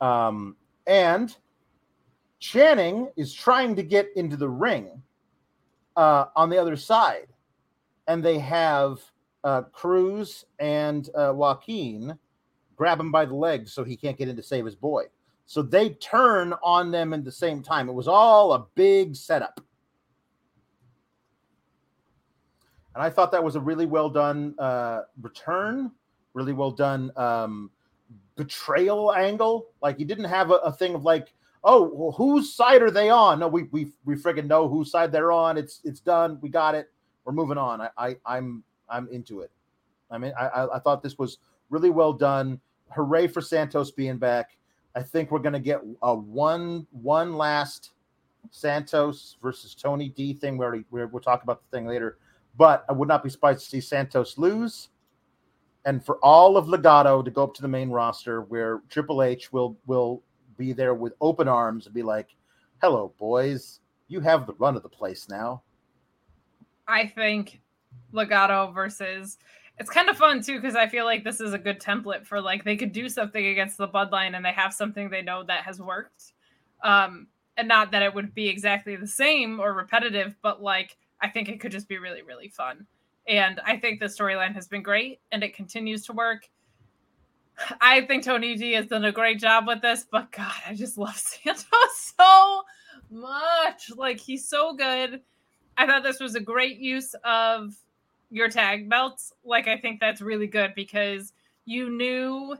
Um, 0.02 0.56
and 0.88 1.36
Channing 2.40 3.10
is 3.16 3.34
trying 3.34 3.76
to 3.76 3.84
get 3.84 4.10
into 4.16 4.38
the 4.38 4.50
ring 4.50 5.02
uh, 5.96 6.26
on 6.36 6.50
the 6.50 6.58
other 6.58 6.76
side, 6.76 7.28
and 8.08 8.24
they 8.24 8.40
have 8.40 9.00
uh, 9.44 9.64
Cruz 9.64 10.46
and 10.60 11.10
uh, 11.16 11.34
Joaquin 11.36 12.18
grab 12.76 13.00
him 13.00 13.12
by 13.12 13.26
the 13.26 13.36
legs 13.36 13.72
so 13.72 13.84
he 13.84 13.96
can't 13.96 14.18
get 14.18 14.28
in 14.28 14.36
to 14.36 14.44
save 14.44 14.66
his 14.66 14.76
boy. 14.76 15.06
So 15.46 15.62
they 15.62 15.90
turn 15.90 16.54
on 16.64 16.92
them 16.92 17.14
at 17.14 17.24
the 17.24 17.32
same 17.32 17.62
time. 17.62 17.88
It 17.88 17.94
was 17.94 18.08
all 18.08 18.54
a 18.54 18.66
big 18.76 19.16
setup. 19.16 19.62
And 22.96 23.04
I 23.04 23.10
thought 23.10 23.32
that 23.32 23.44
was 23.44 23.56
a 23.56 23.60
really 23.60 23.86
well 23.86 24.10
done 24.10 24.56
uh, 24.58 25.02
return 25.22 25.92
really 26.36 26.54
well 26.54 26.70
done 26.70 27.12
um, 27.16 27.72
betrayal 28.36 29.12
angle. 29.14 29.68
Like 29.82 30.00
you 30.00 30.06
didn't 30.06 30.26
have 30.26 30.52
a, 30.52 30.56
a 30.56 30.72
thing 30.72 30.94
of 30.94 31.04
like, 31.04 31.34
oh, 31.66 31.92
well, 31.94 32.12
whose 32.12 32.54
side 32.54 32.82
are 32.82 32.92
they 32.92 33.10
on? 33.10 33.40
No, 33.40 33.48
we 33.48 33.64
we 33.72 33.92
we 34.06 34.16
friggin' 34.16 34.46
know 34.46 34.70
whose 34.70 34.92
side 34.92 35.12
they're 35.12 35.32
on. 35.32 35.58
It's 35.58 35.82
it's 35.84 36.00
done. 36.00 36.38
We 36.42 36.50
got 36.50 36.76
it. 36.76 36.92
We're 37.26 37.34
moving 37.34 37.58
on. 37.58 37.82
I, 37.82 37.90
I 37.98 38.16
I'm 38.26 38.64
I'm 38.88 39.10
into 39.10 39.42
it. 39.42 39.52
I 40.10 40.18
mean, 40.18 40.32
I 40.40 40.68
I 40.76 40.80
thought 40.80 41.04
this 41.04 41.18
was 41.18 41.40
really 41.70 41.90
well 41.90 42.14
done. 42.14 42.62
Hooray 42.92 43.28
for 43.28 43.42
Santos 43.42 43.92
being 43.92 44.18
back. 44.18 44.58
I 44.96 45.02
think 45.02 45.32
we're 45.32 45.40
gonna 45.40 45.60
get 45.60 45.82
a 46.02 46.16
one 46.16 46.88
one 46.92 47.36
last 47.36 47.92
Santos 48.52 49.38
versus 49.42 49.76
Tony 49.76 50.10
D 50.10 50.34
thing. 50.34 50.60
Already 50.60 50.86
we're, 50.92 51.08
we'll 51.08 51.22
talk 51.22 51.44
about 51.44 51.62
the 51.64 51.76
thing 51.76 51.88
later. 51.88 52.20
But 52.58 52.86
I 52.88 52.94
would 52.94 53.10
not 53.10 53.22
be 53.22 53.30
surprised 53.30 53.62
to 53.62 53.66
see 53.66 53.82
Santos 53.82 54.38
lose 54.38 54.90
and 55.86 56.04
for 56.04 56.18
all 56.18 56.58
of 56.58 56.66
Legado 56.66 57.24
to 57.24 57.32
go 57.32 57.44
up 57.44 57.54
to 57.56 57.62
the 57.62 57.68
main 57.68 57.90
roster 57.90 58.42
where 58.42 58.82
Triple 58.90 59.24
H 59.24 59.54
will 59.54 59.78
will 59.86 60.24
be 60.58 60.74
there 60.74 60.94
with 60.94 61.14
open 61.22 61.48
arms 61.48 61.86
and 61.86 61.96
be 61.96 62.04
like, 62.04 62.36
"Hello, 62.82 63.14
boys, 63.18 63.80
you 64.08 64.20
have 64.22 64.48
the 64.48 64.54
run 64.54 64.76
of 64.76 64.84
the 64.84 64.90
place 64.90 65.30
now." 65.30 65.62
I 66.88 67.08
think 67.08 67.62
Legado 68.14 68.74
versus 68.74 69.38
it's 69.78 69.90
kind 69.90 70.10
of 70.10 70.18
fun 70.18 70.42
too 70.42 70.60
because 70.60 70.76
I 70.76 70.88
feel 70.88 71.06
like 71.06 71.24
this 71.24 71.42
is 71.42 71.54
a 71.54 71.58
good 71.58 71.80
template 71.80 72.26
for 72.26 72.40
like 72.40 72.64
they 72.64 72.78
could 72.78 72.92
do 72.92 73.10
something 73.10 73.46
against 73.46 73.78
the 73.78 73.88
bloodline 73.88 74.36
and 74.36 74.46
they 74.46 74.52
have 74.52 74.74
something 74.74 75.10
they 75.10 75.22
know 75.22 75.44
that 75.44 75.64
has 75.64 75.82
worked. 75.82 76.34
Um, 76.84 77.28
and 77.58 77.68
not 77.68 77.92
that 77.92 78.04
it 78.04 78.14
would 78.14 78.34
be 78.34 78.48
exactly 78.48 78.96
the 78.96 79.08
same 79.08 79.60
or 79.60 79.74
repetitive, 79.74 80.36
but 80.42 80.62
like 80.62 80.98
I 81.22 81.30
think 81.30 81.50
it 81.50 81.60
could 81.60 81.72
just 81.72 81.88
be 81.88 81.98
really, 81.98 82.22
really 82.22 82.50
fun. 82.50 82.86
And 83.28 83.60
I 83.66 83.78
think 83.78 84.00
the 84.00 84.06
storyline 84.06 84.54
has 84.54 84.68
been 84.68 84.84
great 84.84 85.20
and 85.32 85.44
it 85.44 85.56
continues 85.56 86.06
to 86.06 86.14
work. 86.14 86.50
I 87.82 88.02
think 88.02 88.24
Tony 88.24 88.56
D 88.56 88.74
has 88.74 88.88
done 88.88 89.06
a 89.06 89.12
great 89.12 89.40
job 89.40 89.68
with 89.68 89.82
this, 89.82 90.06
but 90.10 90.32
God, 90.32 90.52
I 90.68 90.74
just 90.74 90.98
love 90.98 91.18
Santos 91.44 91.66
so 92.18 92.64
much. 93.10 93.92
Like 93.96 94.20
he's 94.20 94.48
so 94.48 94.74
good. 94.74 95.22
I 95.78 95.86
thought 95.86 96.04
this 96.04 96.20
was 96.20 96.36
a 96.36 96.40
great 96.40 96.78
use 96.78 97.16
of 97.24 97.76
your 98.30 98.50
tag 98.50 98.90
belts. 98.90 99.34
Like 99.44 99.68
I 99.68 99.78
think 99.78 100.00
that's 100.00 100.22
really 100.22 100.48
good 100.48 100.74
because 100.76 101.34
you 101.66 101.90
knew 101.90 102.58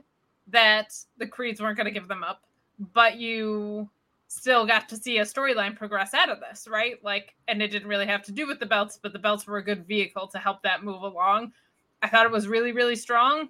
that 0.48 0.94
the 1.18 1.26
Creeds 1.26 1.60
weren't 1.60 1.76
going 1.76 1.86
to 1.86 1.90
give 1.90 2.08
them 2.08 2.24
up, 2.24 2.42
but 2.92 3.16
you 3.16 3.88
still 4.28 4.66
got 4.66 4.88
to 4.88 4.96
see 4.96 5.18
a 5.18 5.22
storyline 5.22 5.76
progress 5.76 6.14
out 6.14 6.30
of 6.30 6.40
this, 6.40 6.66
right? 6.68 7.02
Like, 7.02 7.34
and 7.48 7.62
it 7.62 7.68
didn't 7.68 7.88
really 7.88 8.06
have 8.06 8.22
to 8.24 8.32
do 8.32 8.46
with 8.46 8.60
the 8.60 8.66
belts, 8.66 8.98
but 9.00 9.12
the 9.12 9.18
belts 9.18 9.46
were 9.46 9.58
a 9.58 9.64
good 9.64 9.86
vehicle 9.86 10.26
to 10.28 10.38
help 10.38 10.62
that 10.62 10.84
move 10.84 11.02
along. 11.02 11.52
I 12.02 12.08
thought 12.08 12.26
it 12.26 12.32
was 12.32 12.48
really, 12.48 12.72
really 12.72 12.96
strong. 12.96 13.48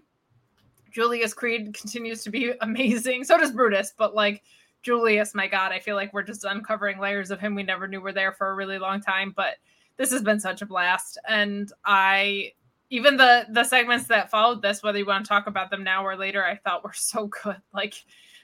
Julius 0.90 1.34
Creed 1.34 1.74
continues 1.74 2.22
to 2.24 2.30
be 2.30 2.52
amazing. 2.60 3.24
So 3.24 3.38
does 3.38 3.52
Brutus, 3.52 3.92
but 3.96 4.14
like 4.14 4.42
Julius, 4.82 5.34
my 5.34 5.46
God, 5.46 5.72
I 5.72 5.80
feel 5.80 5.96
like 5.96 6.12
we're 6.12 6.22
just 6.22 6.44
uncovering 6.44 6.98
layers 6.98 7.30
of 7.30 7.40
him 7.40 7.54
we 7.54 7.62
never 7.62 7.88
knew 7.88 8.00
were 8.00 8.12
there 8.12 8.32
for 8.32 8.50
a 8.50 8.54
really 8.54 8.78
long 8.78 9.00
time. 9.00 9.32
But 9.36 9.56
this 9.96 10.12
has 10.12 10.22
been 10.22 10.40
such 10.40 10.62
a 10.62 10.66
blast. 10.66 11.18
And 11.28 11.72
I 11.84 12.52
even 12.90 13.16
the 13.16 13.46
the 13.50 13.64
segments 13.64 14.06
that 14.06 14.30
followed 14.30 14.62
this, 14.62 14.82
whether 14.82 14.98
you 14.98 15.06
want 15.06 15.24
to 15.24 15.28
talk 15.28 15.46
about 15.46 15.70
them 15.70 15.82
now 15.82 16.06
or 16.06 16.16
later, 16.16 16.44
I 16.44 16.56
thought 16.56 16.84
were 16.84 16.92
so 16.92 17.26
good. 17.26 17.56
Like 17.72 17.94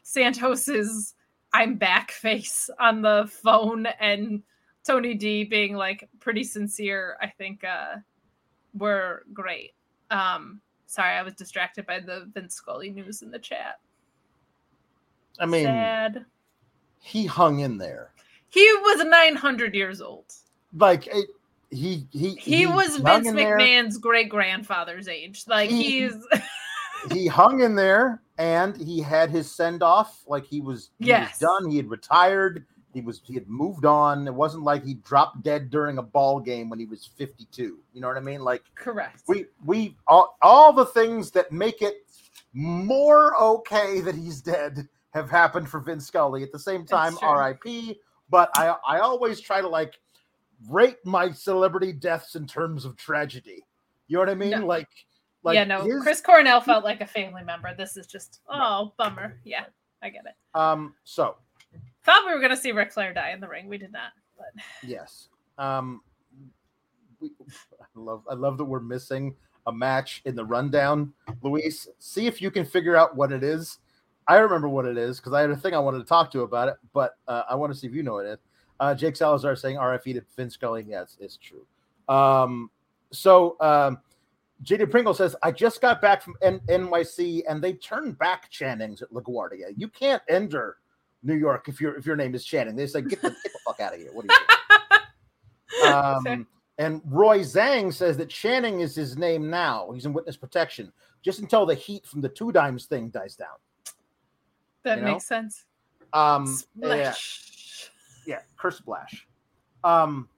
Santos's 0.02 1.14
I'm 1.52 1.76
back 1.76 2.10
face 2.10 2.68
on 2.80 3.02
the 3.02 3.30
phone 3.30 3.86
and 4.00 4.42
Tony 4.84 5.14
D 5.14 5.44
being 5.44 5.76
like 5.76 6.08
pretty 6.18 6.42
sincere, 6.42 7.16
I 7.20 7.28
think 7.28 7.62
uh 7.62 7.96
were 8.74 9.24
great. 9.32 9.74
Um 10.10 10.60
sorry, 10.92 11.16
I 11.16 11.22
was 11.22 11.34
distracted 11.34 11.86
by 11.86 12.00
the 12.00 12.30
Vince 12.34 12.54
Scully 12.54 12.90
news 12.90 13.22
in 13.22 13.30
the 13.30 13.38
chat. 13.38 13.80
I 15.38 15.46
mean 15.46 15.64
Sad. 15.64 16.26
he 17.00 17.24
hung 17.24 17.60
in 17.60 17.78
there. 17.78 18.12
He 18.50 18.60
was 18.60 19.04
900 19.04 19.74
years 19.74 20.02
old. 20.02 20.26
Like 20.76 21.06
it, 21.06 21.26
he 21.70 22.06
he 22.10 22.34
he, 22.34 22.56
he 22.56 22.66
was 22.66 22.98
Vince 22.98 23.28
McMahon's 23.28 23.96
great 23.96 24.28
grandfather's 24.28 25.08
age. 25.08 25.44
Like 25.46 25.70
he, 25.70 26.02
he's 26.02 26.14
he 27.12 27.26
hung 27.26 27.60
in 27.60 27.74
there 27.74 28.20
and 28.36 28.76
he 28.76 29.00
had 29.00 29.30
his 29.30 29.50
send 29.50 29.82
off. 29.82 30.22
Like 30.26 30.44
he 30.44 30.60
was, 30.60 30.90
he 30.98 31.06
yes. 31.06 31.30
was 31.30 31.38
done. 31.38 31.70
He 31.70 31.78
had 31.78 31.88
retired. 31.88 32.66
He 32.92 33.00
was 33.00 33.20
he 33.24 33.34
had 33.34 33.48
moved 33.48 33.84
on. 33.84 34.26
It 34.26 34.34
wasn't 34.34 34.64
like 34.64 34.84
he 34.84 34.94
dropped 34.94 35.42
dead 35.42 35.70
during 35.70 35.98
a 35.98 36.02
ball 36.02 36.40
game 36.40 36.68
when 36.68 36.78
he 36.78 36.86
was 36.86 37.06
52. 37.16 37.78
You 37.92 38.00
know 38.00 38.08
what 38.08 38.16
I 38.16 38.20
mean? 38.20 38.42
Like 38.42 38.62
correct. 38.74 39.22
We 39.26 39.46
we 39.64 39.96
all, 40.06 40.36
all 40.42 40.72
the 40.72 40.86
things 40.86 41.30
that 41.32 41.52
make 41.52 41.82
it 41.82 42.06
more 42.52 43.36
okay 43.40 44.00
that 44.00 44.14
he's 44.14 44.40
dead 44.40 44.88
have 45.14 45.30
happened 45.30 45.68
for 45.68 45.80
Vince 45.80 46.06
Scully. 46.06 46.42
At 46.42 46.52
the 46.52 46.58
same 46.58 46.84
time, 46.84 47.16
R.I.P. 47.22 47.98
But 48.30 48.50
I 48.56 48.76
I 48.86 48.98
always 48.98 49.40
try 49.40 49.60
to 49.60 49.68
like 49.68 49.98
rate 50.68 50.98
my 51.04 51.30
celebrity 51.32 51.92
deaths 51.92 52.34
in 52.34 52.46
terms 52.46 52.84
of 52.84 52.96
tragedy. 52.96 53.64
You 54.08 54.16
know 54.16 54.20
what 54.20 54.28
I 54.28 54.34
mean? 54.34 54.50
No. 54.50 54.66
Like 54.66 54.88
like 55.42 55.54
yeah, 55.54 55.64
no, 55.64 55.82
his... 55.82 56.02
Chris 56.02 56.20
Cornell 56.20 56.60
felt 56.60 56.84
like 56.84 57.00
a 57.00 57.06
family 57.06 57.42
member. 57.42 57.74
This 57.74 57.96
is 57.96 58.06
just 58.06 58.40
oh 58.48 58.92
bummer. 58.96 59.40
Yeah, 59.44 59.64
I 60.02 60.10
get 60.10 60.24
it. 60.26 60.34
Um, 60.58 60.94
so 61.04 61.36
Thought 62.04 62.24
we 62.26 62.34
were 62.34 62.40
gonna 62.40 62.56
see 62.56 62.72
Ric 62.72 62.92
Flair 62.92 63.14
die 63.14 63.30
in 63.30 63.40
the 63.40 63.48
ring. 63.48 63.68
We 63.68 63.78
did 63.78 63.92
not, 63.92 64.12
but 64.36 64.62
yes. 64.82 65.28
Um, 65.58 66.00
we, 67.20 67.30
I 67.80 67.84
love 67.94 68.24
I 68.30 68.34
love 68.34 68.58
that 68.58 68.64
we're 68.64 68.80
missing 68.80 69.34
a 69.66 69.72
match 69.72 70.22
in 70.24 70.34
the 70.34 70.44
rundown. 70.44 71.12
Luis, 71.42 71.88
see 71.98 72.26
if 72.26 72.42
you 72.42 72.50
can 72.50 72.64
figure 72.64 72.96
out 72.96 73.16
what 73.16 73.32
it 73.32 73.44
is. 73.44 73.78
I 74.26 74.38
remember 74.38 74.68
what 74.68 74.86
it 74.86 74.96
is 74.96 75.18
because 75.18 75.32
I 75.32 75.40
had 75.40 75.50
a 75.50 75.56
thing 75.56 75.74
I 75.74 75.78
wanted 75.78 75.98
to 75.98 76.04
talk 76.04 76.30
to 76.32 76.42
about 76.42 76.68
it, 76.68 76.76
but 76.92 77.16
uh, 77.28 77.42
I 77.48 77.54
want 77.54 77.72
to 77.72 77.78
see 77.78 77.86
if 77.86 77.94
you 77.94 78.02
know 78.02 78.18
it. 78.18 78.40
Uh, 78.80 78.94
Jake 78.94 79.16
Salazar 79.16 79.54
saying 79.54 79.76
RFE 79.76 80.14
to 80.14 80.22
Vince 80.36 80.54
Scully. 80.54 80.84
Yes, 80.88 81.16
it's 81.20 81.36
true. 81.36 81.66
Um, 82.08 82.70
so 83.12 83.56
um, 83.60 83.98
JD 84.64 84.90
Pringle 84.90 85.14
says, 85.14 85.36
I 85.42 85.50
just 85.50 85.80
got 85.80 86.00
back 86.00 86.22
from 86.22 86.34
N- 86.42 86.60
NYC 86.68 87.42
and 87.48 87.62
they 87.62 87.74
turned 87.74 88.18
back 88.18 88.50
Channings 88.50 89.02
at 89.02 89.10
LaGuardia. 89.10 89.72
You 89.76 89.88
can't 89.88 90.22
enter 90.28 90.78
New 91.22 91.34
York 91.34 91.68
if 91.68 91.80
your 91.80 91.96
if 91.96 92.06
your 92.06 92.16
name 92.16 92.34
is 92.34 92.44
Channing. 92.44 92.76
They 92.76 92.86
say, 92.86 93.02
get 93.02 93.22
the, 93.22 93.30
get 93.30 93.52
the 93.52 93.58
fuck 93.64 93.80
out 93.80 93.94
of 93.94 94.00
here. 94.00 94.10
What 94.12 94.24
are 94.24 94.34
you 94.34 94.46
doing? 95.84 95.94
um, 96.36 96.46
and 96.78 97.00
Roy 97.04 97.40
Zhang 97.40 97.92
says 97.92 98.16
that 98.16 98.28
Channing 98.28 98.80
is 98.80 98.94
his 98.94 99.16
name 99.16 99.50
now. 99.50 99.90
He's 99.92 100.06
in 100.06 100.12
witness 100.12 100.36
protection 100.36 100.92
just 101.22 101.38
until 101.38 101.66
the 101.66 101.74
heat 101.74 102.06
from 102.06 102.20
the 102.20 102.28
two 102.28 102.52
dimes 102.52 102.86
thing 102.86 103.08
dies 103.08 103.36
down. 103.36 103.48
That 104.84 104.98
you 104.98 105.04
makes 105.04 105.30
know? 105.30 105.36
sense. 105.36 105.64
Um, 106.12 106.58
yeah, 106.76 107.14
yeah, 108.26 108.40
curse 108.56 108.78
splash. 108.78 109.26
Um, 109.84 110.28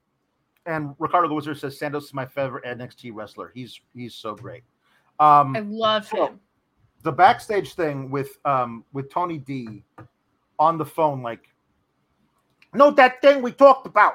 and 0.67 0.95
Ricardo 0.99 1.29
the 1.29 1.35
Wizard 1.35 1.59
says 1.59 1.79
Santos 1.79 2.05
is 2.05 2.15
my 2.15 2.27
favorite 2.27 2.65
NXT 2.65 3.13
wrestler. 3.15 3.51
He's 3.55 3.81
he's 3.95 4.15
so 4.15 4.35
great. 4.35 4.63
Um, 5.19 5.57
I 5.57 5.61
love 5.61 6.07
so 6.07 6.29
him. 6.29 6.41
The 7.03 7.13
backstage 7.13 7.75
thing 7.75 8.11
with 8.11 8.39
um 8.45 8.85
with 8.93 9.11
Tony 9.11 9.39
D 9.39 9.85
on 10.59 10.79
the 10.79 10.85
phone, 10.85 11.23
like, 11.23 11.49
note 12.73 12.97
that 12.97 13.21
thing 13.23 13.43
we 13.43 13.53
talked 13.53 13.87
about. 13.87 14.15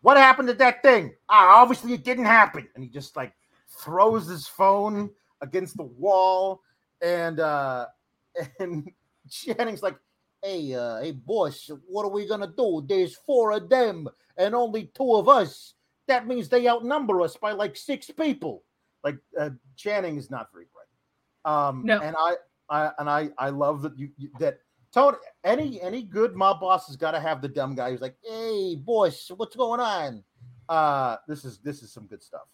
What 0.00 0.16
happened 0.16 0.48
to 0.48 0.54
that 0.54 0.82
thing? 0.82 1.14
Ah, 1.28 1.60
obviously 1.60 1.92
it 1.92 2.04
didn't 2.04 2.24
happen. 2.24 2.68
And 2.74 2.84
he 2.84 2.90
just 2.90 3.16
like 3.16 3.32
throws 3.80 4.28
his 4.28 4.46
phone 4.46 5.10
against 5.40 5.76
the 5.76 5.82
wall, 5.84 6.62
and 7.02 7.40
uh 7.40 7.86
and 8.60 8.88
Channing's 9.28 9.82
like, 9.82 9.96
"Hey, 10.42 10.74
uh, 10.74 11.00
hey, 11.00 11.12
boss, 11.12 11.70
what 11.88 12.04
are 12.04 12.10
we 12.10 12.26
gonna 12.26 12.52
do? 12.56 12.84
There's 12.86 13.16
four 13.16 13.52
of 13.52 13.68
them 13.68 14.08
and 14.36 14.54
only 14.54 14.90
two 14.94 15.16
of 15.16 15.28
us 15.28 15.74
that 16.08 16.26
means 16.26 16.48
they 16.48 16.66
outnumber 16.66 17.20
us 17.20 17.36
by 17.36 17.52
like 17.52 17.76
six 17.76 18.10
people. 18.10 18.64
Like 19.04 19.18
uh, 19.38 19.50
Channing 19.76 20.16
is 20.16 20.30
not 20.30 20.48
very 20.52 20.66
bright. 20.72 21.54
Um, 21.68 21.82
no. 21.84 22.00
And 22.00 22.16
I, 22.18 22.34
I 22.68 22.90
and 22.98 23.08
I, 23.08 23.30
I 23.38 23.50
love 23.50 23.82
that 23.82 23.96
you, 23.96 24.10
you 24.18 24.30
that 24.40 24.58
Tony. 24.92 25.16
Any 25.44 25.80
any 25.82 26.02
good 26.02 26.34
mob 26.34 26.60
boss 26.60 26.86
has 26.86 26.96
got 26.96 27.12
to 27.12 27.20
have 27.20 27.42
the 27.42 27.48
dumb 27.48 27.74
guy 27.74 27.90
who's 27.90 28.00
like, 28.00 28.16
"Hey, 28.22 28.76
boss, 28.76 29.30
what's 29.36 29.56
going 29.56 29.80
on?" 29.80 30.24
Uh, 30.68 31.16
this 31.26 31.44
is 31.44 31.58
this 31.58 31.82
is 31.82 31.92
some 31.92 32.06
good 32.06 32.22
stuff. 32.22 32.46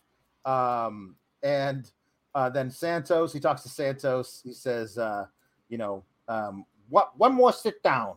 Um, 0.45 1.17
and 1.43 1.91
uh, 2.35 2.51
then 2.51 2.71
Santos, 2.71 3.33
he 3.33 3.41
talks 3.41 3.63
to 3.63 3.69
Santos. 3.69 4.41
He 4.45 4.53
says, 4.53 4.99
uh, 4.99 5.27
"You 5.69 5.79
know, 5.79 6.05
um, 6.29 6.65
what? 6.89 7.17
One 7.19 7.35
more 7.35 7.53
sit 7.53 7.83
down. 7.83 8.17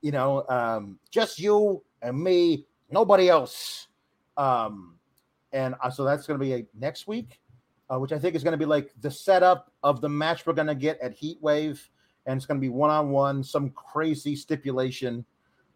You 0.00 0.12
know, 0.12 0.46
um, 0.48 0.98
just 1.10 1.38
you 1.38 1.82
and 2.02 2.18
me, 2.18 2.66
nobody 2.90 3.28
else." 3.28 3.88
Um, 4.36 4.96
and 5.52 5.74
uh, 5.82 5.90
so 5.90 6.04
that's 6.04 6.26
going 6.26 6.38
to 6.38 6.44
be 6.44 6.54
a 6.54 6.66
next 6.78 7.06
week, 7.06 7.40
uh, 7.90 7.98
which 7.98 8.12
I 8.12 8.18
think 8.18 8.34
is 8.34 8.42
going 8.42 8.52
to 8.52 8.58
be 8.58 8.64
like 8.64 8.92
the 9.00 9.10
setup 9.10 9.72
of 9.82 10.00
the 10.00 10.08
match 10.08 10.46
we're 10.46 10.54
going 10.54 10.68
to 10.68 10.74
get 10.74 10.98
at 11.00 11.12
Heat 11.12 11.38
Wave, 11.42 11.90
and 12.26 12.36
it's 12.36 12.46
going 12.46 12.58
to 12.58 12.60
be 12.60 12.68
one 12.68 12.90
on 12.90 13.10
one, 13.10 13.42
some 13.42 13.70
crazy 13.70 14.36
stipulation, 14.36 15.24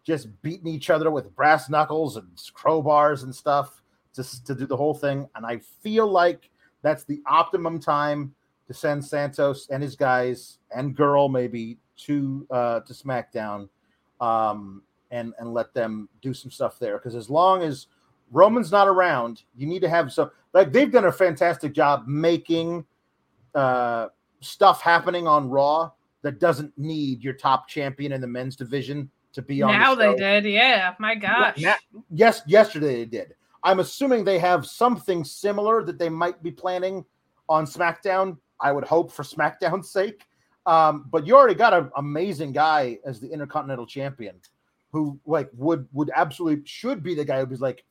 just 0.04 0.28
beating 0.42 0.68
each 0.68 0.90
other 0.90 1.10
with 1.10 1.34
brass 1.34 1.68
knuckles 1.68 2.16
and 2.16 2.28
crowbars 2.54 3.22
and 3.24 3.34
stuff 3.34 3.82
to 4.14 4.44
to 4.44 4.54
do 4.54 4.66
the 4.66 4.76
whole 4.76 4.94
thing. 4.94 5.28
And 5.34 5.46
I 5.46 5.58
feel 5.82 6.06
like 6.06 6.50
that's 6.82 7.04
the 7.04 7.22
optimum 7.26 7.80
time 7.80 8.34
to 8.66 8.74
send 8.74 9.04
Santos 9.04 9.68
and 9.70 9.82
his 9.82 9.96
guys 9.96 10.58
and 10.74 10.96
girl 10.96 11.28
maybe 11.28 11.78
to 11.96 12.46
uh, 12.50 12.80
to 12.80 12.92
SmackDown, 12.92 13.68
um, 14.20 14.82
and 15.10 15.32
and 15.38 15.52
let 15.52 15.74
them 15.74 16.08
do 16.22 16.34
some 16.34 16.50
stuff 16.50 16.78
there. 16.78 16.98
Because 16.98 17.14
as 17.14 17.30
long 17.30 17.62
as 17.62 17.86
Roman's 18.34 18.72
not 18.72 18.88
around. 18.88 19.42
You 19.56 19.66
need 19.66 19.80
to 19.80 19.88
have 19.88 20.12
some 20.12 20.30
like 20.52 20.72
they've 20.72 20.90
done 20.90 21.04
a 21.04 21.12
fantastic 21.12 21.72
job 21.72 22.06
making 22.06 22.84
uh, 23.54 24.08
stuff 24.40 24.80
happening 24.80 25.26
on 25.26 25.48
Raw 25.48 25.92
that 26.24 26.40
doesn't 26.40 26.76
need 26.78 27.22
your 27.22 27.34
top 27.34 27.68
champion 27.68 28.10
in 28.12 28.20
the 28.20 28.26
men's 28.26 28.56
division 28.56 29.10
to 29.34 29.42
be 29.42 29.62
on. 29.62 29.78
Now 29.78 29.94
the 29.94 30.14
they 30.16 30.40
did, 30.40 30.52
yeah. 30.52 30.94
My 30.98 31.14
gosh. 31.14 31.58
Yeah, 31.58 31.76
yes, 32.10 32.40
yesterday 32.46 32.96
they 32.96 33.04
did. 33.04 33.34
I'm 33.62 33.80
assuming 33.80 34.24
they 34.24 34.38
have 34.38 34.66
something 34.66 35.22
similar 35.22 35.84
that 35.84 35.98
they 35.98 36.08
might 36.08 36.42
be 36.42 36.50
planning 36.50 37.04
on 37.48 37.66
SmackDown. 37.66 38.38
I 38.58 38.72
would 38.72 38.84
hope 38.84 39.12
for 39.12 39.22
SmackDown's 39.22 39.90
sake. 39.90 40.24
Um, 40.66 41.06
but 41.10 41.26
you 41.26 41.36
already 41.36 41.54
got 41.54 41.74
an 41.74 41.90
amazing 41.96 42.52
guy 42.52 42.98
as 43.04 43.20
the 43.20 43.28
Intercontinental 43.30 43.86
Champion, 43.86 44.40
who 44.92 45.20
like 45.26 45.50
would 45.54 45.86
would 45.92 46.10
absolutely 46.14 46.64
should 46.64 47.02
be 47.02 47.14
the 47.14 47.24
guy 47.24 47.44
who's 47.44 47.60
like, 47.60 47.84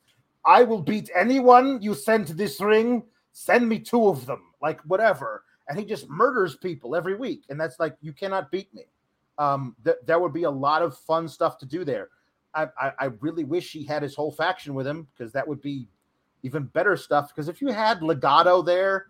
I 0.44 0.64
will 0.64 0.82
beat 0.82 1.08
anyone 1.14 1.80
you 1.80 1.94
send 1.94 2.26
to 2.28 2.34
this 2.34 2.60
ring. 2.60 3.04
Send 3.32 3.68
me 3.68 3.78
two 3.78 4.08
of 4.08 4.26
them, 4.26 4.42
like 4.60 4.80
whatever. 4.82 5.44
And 5.68 5.78
he 5.78 5.84
just 5.84 6.08
murders 6.10 6.56
people 6.56 6.94
every 6.94 7.16
week. 7.16 7.44
And 7.48 7.60
that's 7.60 7.80
like, 7.80 7.96
you 8.00 8.12
cannot 8.12 8.50
beat 8.50 8.72
me. 8.74 8.84
Um, 9.38 9.74
th- 9.84 9.96
there 10.06 10.18
would 10.18 10.32
be 10.32 10.44
a 10.44 10.50
lot 10.50 10.82
of 10.82 10.96
fun 10.96 11.28
stuff 11.28 11.58
to 11.58 11.66
do 11.66 11.84
there. 11.84 12.08
I, 12.54 12.68
I, 12.78 12.92
I 12.98 13.04
really 13.20 13.44
wish 13.44 13.72
he 13.72 13.84
had 13.84 14.02
his 14.02 14.14
whole 14.14 14.30
faction 14.30 14.74
with 14.74 14.86
him 14.86 15.08
because 15.12 15.32
that 15.32 15.46
would 15.46 15.60
be 15.60 15.88
even 16.42 16.64
better 16.64 16.96
stuff. 16.96 17.28
Because 17.28 17.48
if 17.48 17.60
you 17.60 17.68
had 17.68 18.00
Legado 18.00 18.64
there 18.64 19.06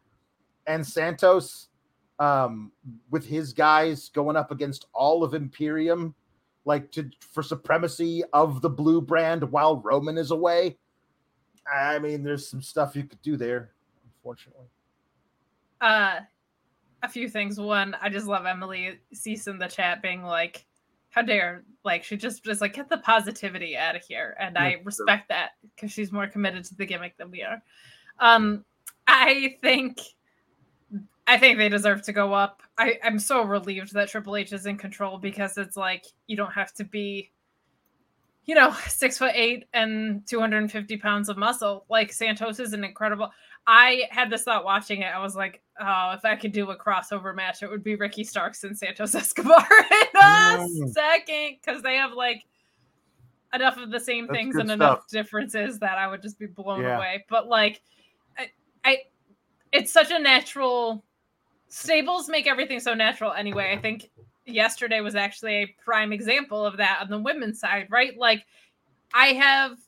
and 0.66 0.86
Santos 0.86 1.68
um, 2.18 2.72
with 3.10 3.26
his 3.26 3.52
guys 3.52 4.08
going 4.10 4.36
up 4.36 4.50
against 4.50 4.86
all 4.94 5.24
of 5.24 5.34
Imperium, 5.34 6.14
like 6.64 6.90
to 6.92 7.10
for 7.20 7.42
supremacy 7.42 8.22
of 8.32 8.62
the 8.62 8.70
blue 8.70 9.02
brand 9.02 9.42
while 9.50 9.76
Roman 9.80 10.16
is 10.16 10.30
away, 10.30 10.78
I 11.70 11.98
mean, 11.98 12.22
there's 12.22 12.48
some 12.48 12.62
stuff 12.62 12.96
you 12.96 13.04
could 13.04 13.20
do 13.20 13.36
there, 13.36 13.72
unfortunately. 14.04 14.66
Uh, 15.80 16.20
a 17.04 17.08
few 17.08 17.28
things. 17.28 17.58
One, 17.58 17.96
I 18.00 18.08
just 18.08 18.26
love 18.26 18.46
Emily 18.46 18.98
Cease 19.12 19.46
in 19.46 19.58
the 19.58 19.68
chat 19.68 20.02
being 20.02 20.22
like, 20.22 20.66
"How 21.10 21.22
dare!" 21.22 21.64
Like 21.84 22.04
she 22.04 22.16
just 22.16 22.44
just 22.44 22.60
like 22.60 22.74
get 22.74 22.88
the 22.88 22.98
positivity 22.98 23.76
out 23.76 23.96
of 23.96 24.02
here, 24.02 24.36
and 24.40 24.56
I 24.58 24.80
respect 24.84 25.28
that 25.28 25.50
because 25.74 25.92
she's 25.92 26.12
more 26.12 26.26
committed 26.26 26.64
to 26.64 26.74
the 26.74 26.86
gimmick 26.86 27.16
than 27.16 27.30
we 27.30 27.42
are. 27.42 27.62
Um, 28.18 28.64
I 29.06 29.56
think. 29.60 30.00
I 31.26 31.38
think 31.38 31.56
they 31.56 31.70
deserve 31.70 32.02
to 32.02 32.12
go 32.12 32.34
up. 32.34 32.60
I, 32.76 32.98
I'm 33.02 33.18
so 33.18 33.42
relieved 33.44 33.94
that 33.94 34.10
Triple 34.10 34.36
H 34.36 34.52
is 34.52 34.66
in 34.66 34.76
control 34.76 35.16
because 35.16 35.56
it's 35.56 35.74
like 35.74 36.04
you 36.26 36.36
don't 36.36 36.52
have 36.52 36.74
to 36.74 36.84
be 36.84 37.32
you 38.46 38.54
know, 38.54 38.74
six 38.88 39.18
foot 39.18 39.32
eight 39.34 39.66
and 39.72 40.26
250 40.26 40.96
pounds 40.98 41.28
of 41.28 41.36
muscle. 41.36 41.84
Like 41.88 42.12
Santos 42.12 42.60
is 42.60 42.72
an 42.72 42.84
incredible. 42.84 43.30
I 43.66 44.04
had 44.10 44.30
this 44.30 44.42
thought 44.42 44.64
watching 44.64 45.00
it. 45.00 45.14
I 45.14 45.20
was 45.20 45.34
like, 45.34 45.62
oh, 45.80 46.12
if 46.12 46.24
I 46.24 46.36
could 46.36 46.52
do 46.52 46.70
a 46.70 46.76
crossover 46.76 47.34
match, 47.34 47.62
it 47.62 47.70
would 47.70 47.82
be 47.82 47.96
Ricky 47.96 48.24
Starks 48.24 48.64
and 48.64 48.76
Santos 48.76 49.14
Escobar 49.14 49.66
in 49.70 50.20
a 50.20 50.58
mm. 50.58 50.92
second 50.92 51.56
because 51.64 51.82
they 51.82 51.96
have 51.96 52.12
like 52.12 52.44
enough 53.54 53.76
of 53.76 53.90
the 53.90 54.00
same 54.00 54.26
That's 54.26 54.36
things 54.36 54.56
and 54.56 54.68
stuff. 54.68 54.74
enough 54.74 55.08
differences 55.08 55.78
that 55.78 55.96
I 55.96 56.06
would 56.08 56.20
just 56.20 56.38
be 56.38 56.46
blown 56.46 56.82
yeah. 56.82 56.96
away. 56.96 57.24
But 57.28 57.48
like, 57.48 57.80
I, 58.36 58.50
I, 58.84 58.98
it's 59.72 59.92
such 59.92 60.10
a 60.10 60.18
natural. 60.18 61.04
Stables 61.68 62.28
make 62.28 62.46
everything 62.46 62.80
so 62.80 62.94
natural 62.94 63.32
anyway. 63.32 63.74
I 63.76 63.80
think 63.80 64.10
yesterday 64.46 65.00
was 65.00 65.14
actually 65.14 65.54
a 65.54 65.74
prime 65.82 66.12
example 66.12 66.64
of 66.64 66.76
that 66.76 66.98
on 67.00 67.08
the 67.08 67.18
women's 67.18 67.60
side, 67.60 67.88
right? 67.90 68.16
Like 68.16 68.44
I 69.12 69.28
have 69.28 69.78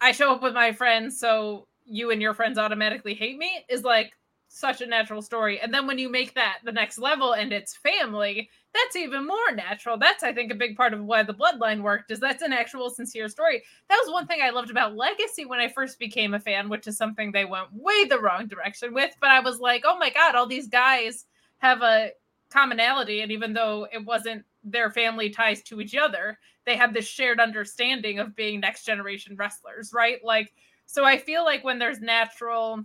I 0.00 0.12
show 0.12 0.32
up 0.32 0.42
with 0.42 0.54
my 0.54 0.72
friends, 0.72 1.18
so 1.18 1.66
you 1.84 2.10
and 2.10 2.20
your 2.22 2.34
friends 2.34 2.58
automatically 2.58 3.14
hate 3.14 3.38
me 3.38 3.64
is 3.68 3.82
like 3.82 4.12
such 4.48 4.80
a 4.80 4.86
natural 4.86 5.20
story. 5.20 5.60
And 5.60 5.74
then 5.74 5.86
when 5.86 5.98
you 5.98 6.08
make 6.08 6.34
that 6.34 6.58
the 6.64 6.70
next 6.70 6.98
level 6.98 7.32
and 7.32 7.52
it's 7.52 7.76
family, 7.76 8.48
that's 8.72 8.94
even 8.94 9.26
more 9.26 9.52
natural. 9.52 9.98
That's 9.98 10.22
I 10.22 10.32
think 10.32 10.52
a 10.52 10.56
big 10.56 10.76
part 10.76 10.94
of 10.94 11.04
why 11.04 11.24
the 11.24 11.34
bloodline 11.34 11.82
worked 11.82 12.10
is 12.10 12.20
that's 12.20 12.42
an 12.42 12.52
actual 12.52 12.90
sincere 12.90 13.28
story. 13.28 13.62
That 13.88 14.00
was 14.04 14.12
one 14.12 14.26
thing 14.26 14.40
I 14.42 14.50
loved 14.50 14.70
about 14.70 14.96
Legacy 14.96 15.44
when 15.44 15.60
I 15.60 15.68
first 15.68 15.98
became 15.98 16.34
a 16.34 16.40
fan, 16.40 16.68
which 16.68 16.86
is 16.86 16.96
something 16.96 17.32
they 17.32 17.44
went 17.44 17.72
way 17.72 18.04
the 18.04 18.20
wrong 18.20 18.46
direction 18.46 18.94
with, 18.94 19.14
but 19.20 19.30
I 19.30 19.40
was 19.40 19.58
like, 19.58 19.82
"Oh 19.84 19.98
my 19.98 20.10
god, 20.10 20.34
all 20.36 20.46
these 20.46 20.68
guys 20.68 21.26
have 21.58 21.82
a 21.82 22.10
commonality 22.50 23.22
and 23.22 23.32
even 23.32 23.52
though 23.52 23.88
it 23.92 24.04
wasn't 24.04 24.44
their 24.62 24.90
family 24.90 25.28
ties 25.28 25.60
to 25.62 25.80
each 25.80 25.96
other 25.96 26.38
they 26.64 26.76
had 26.76 26.94
this 26.94 27.06
shared 27.06 27.40
understanding 27.40 28.20
of 28.20 28.36
being 28.36 28.60
next 28.60 28.84
generation 28.84 29.34
wrestlers 29.36 29.92
right 29.92 30.18
like 30.22 30.52
so 30.86 31.04
i 31.04 31.16
feel 31.16 31.44
like 31.44 31.64
when 31.64 31.78
there's 31.78 32.00
natural 32.00 32.84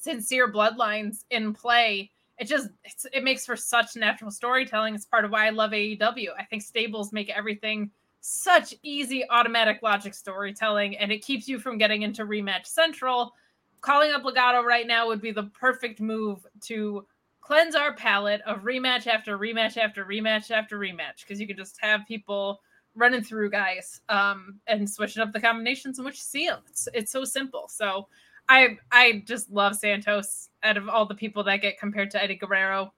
sincere 0.00 0.50
bloodlines 0.52 1.24
in 1.30 1.52
play 1.52 2.10
it 2.38 2.46
just 2.46 2.68
it 3.12 3.24
makes 3.24 3.44
for 3.44 3.56
such 3.56 3.96
natural 3.96 4.30
storytelling 4.30 4.94
it's 4.94 5.04
part 5.04 5.24
of 5.24 5.30
why 5.30 5.46
i 5.46 5.50
love 5.50 5.72
aew 5.72 6.28
i 6.38 6.44
think 6.44 6.62
stables 6.62 7.12
make 7.12 7.30
everything 7.30 7.90
such 8.20 8.74
easy 8.82 9.24
automatic 9.30 9.80
logic 9.82 10.14
storytelling 10.14 10.96
and 10.98 11.12
it 11.12 11.24
keeps 11.24 11.48
you 11.48 11.58
from 11.58 11.78
getting 11.78 12.02
into 12.02 12.24
rematch 12.24 12.66
central. 12.66 13.32
Calling 13.80 14.10
up 14.10 14.22
Legado 14.22 14.62
right 14.62 14.86
now 14.86 15.06
would 15.06 15.22
be 15.22 15.30
the 15.30 15.44
perfect 15.44 16.00
move 16.00 16.44
to 16.62 17.06
cleanse 17.40 17.74
our 17.74 17.94
palate 17.94 18.40
of 18.42 18.62
rematch 18.62 19.06
after 19.06 19.38
rematch 19.38 19.76
after 19.76 20.04
rematch 20.04 20.50
after 20.50 20.78
rematch 20.78 21.20
because 21.20 21.40
you 21.40 21.46
can 21.46 21.56
just 21.56 21.78
have 21.80 22.06
people 22.06 22.60
running 22.98 23.22
through 23.22 23.50
guys 23.50 24.00
um, 24.08 24.58
and 24.66 24.88
switching 24.88 25.22
up 25.22 25.32
the 25.32 25.40
combinations 25.40 25.98
in 25.98 26.04
which 26.04 26.16
you 26.16 26.20
see 26.20 26.46
them. 26.46 26.60
It's, 26.68 26.88
it's 26.92 27.12
so 27.12 27.24
simple. 27.24 27.68
So 27.68 28.08
I 28.48 28.76
I 28.90 29.22
just 29.26 29.50
love 29.50 29.76
Santos 29.76 30.50
out 30.62 30.76
of 30.76 30.88
all 30.88 31.06
the 31.06 31.14
people 31.14 31.44
that 31.44 31.62
get 31.62 31.78
compared 31.78 32.10
to 32.12 32.22
Eddie 32.22 32.34
Guerrero. 32.34 32.92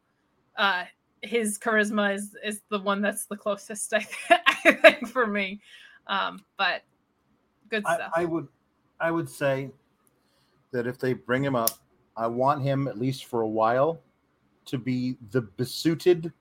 Uh, 0.57 0.85
his 1.23 1.59
charisma 1.59 2.15
is 2.15 2.35
is 2.45 2.63
the 2.71 2.79
one 2.81 3.03
that's 3.03 3.27
the 3.27 3.37
closest 3.37 3.93
I, 3.93 3.99
th- 4.29 4.41
I 4.47 4.73
think 4.73 5.09
for 5.09 5.27
me. 5.27 5.61
Um, 6.07 6.41
but 6.57 6.83
good 7.69 7.85
stuff. 7.85 8.11
I, 8.17 8.23
I 8.23 8.25
would 8.25 8.49
I 9.01 9.11
would 9.11 9.29
say 9.29 9.71
that 10.73 10.87
if 10.87 10.99
they 10.99 11.13
bring 11.13 11.45
him 11.45 11.57
up, 11.57 11.71
I 12.17 12.27
want 12.27 12.63
him 12.63 12.89
at 12.89 12.99
least 12.99 13.27
for 13.27 13.43
a 13.43 13.49
while 13.49 14.01
to 14.67 14.79
be 14.79 15.17
the 15.31 15.43
besuited, 15.43 16.33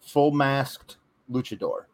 full 0.00 0.32
masked 0.32 0.96
luchador. 1.30 1.84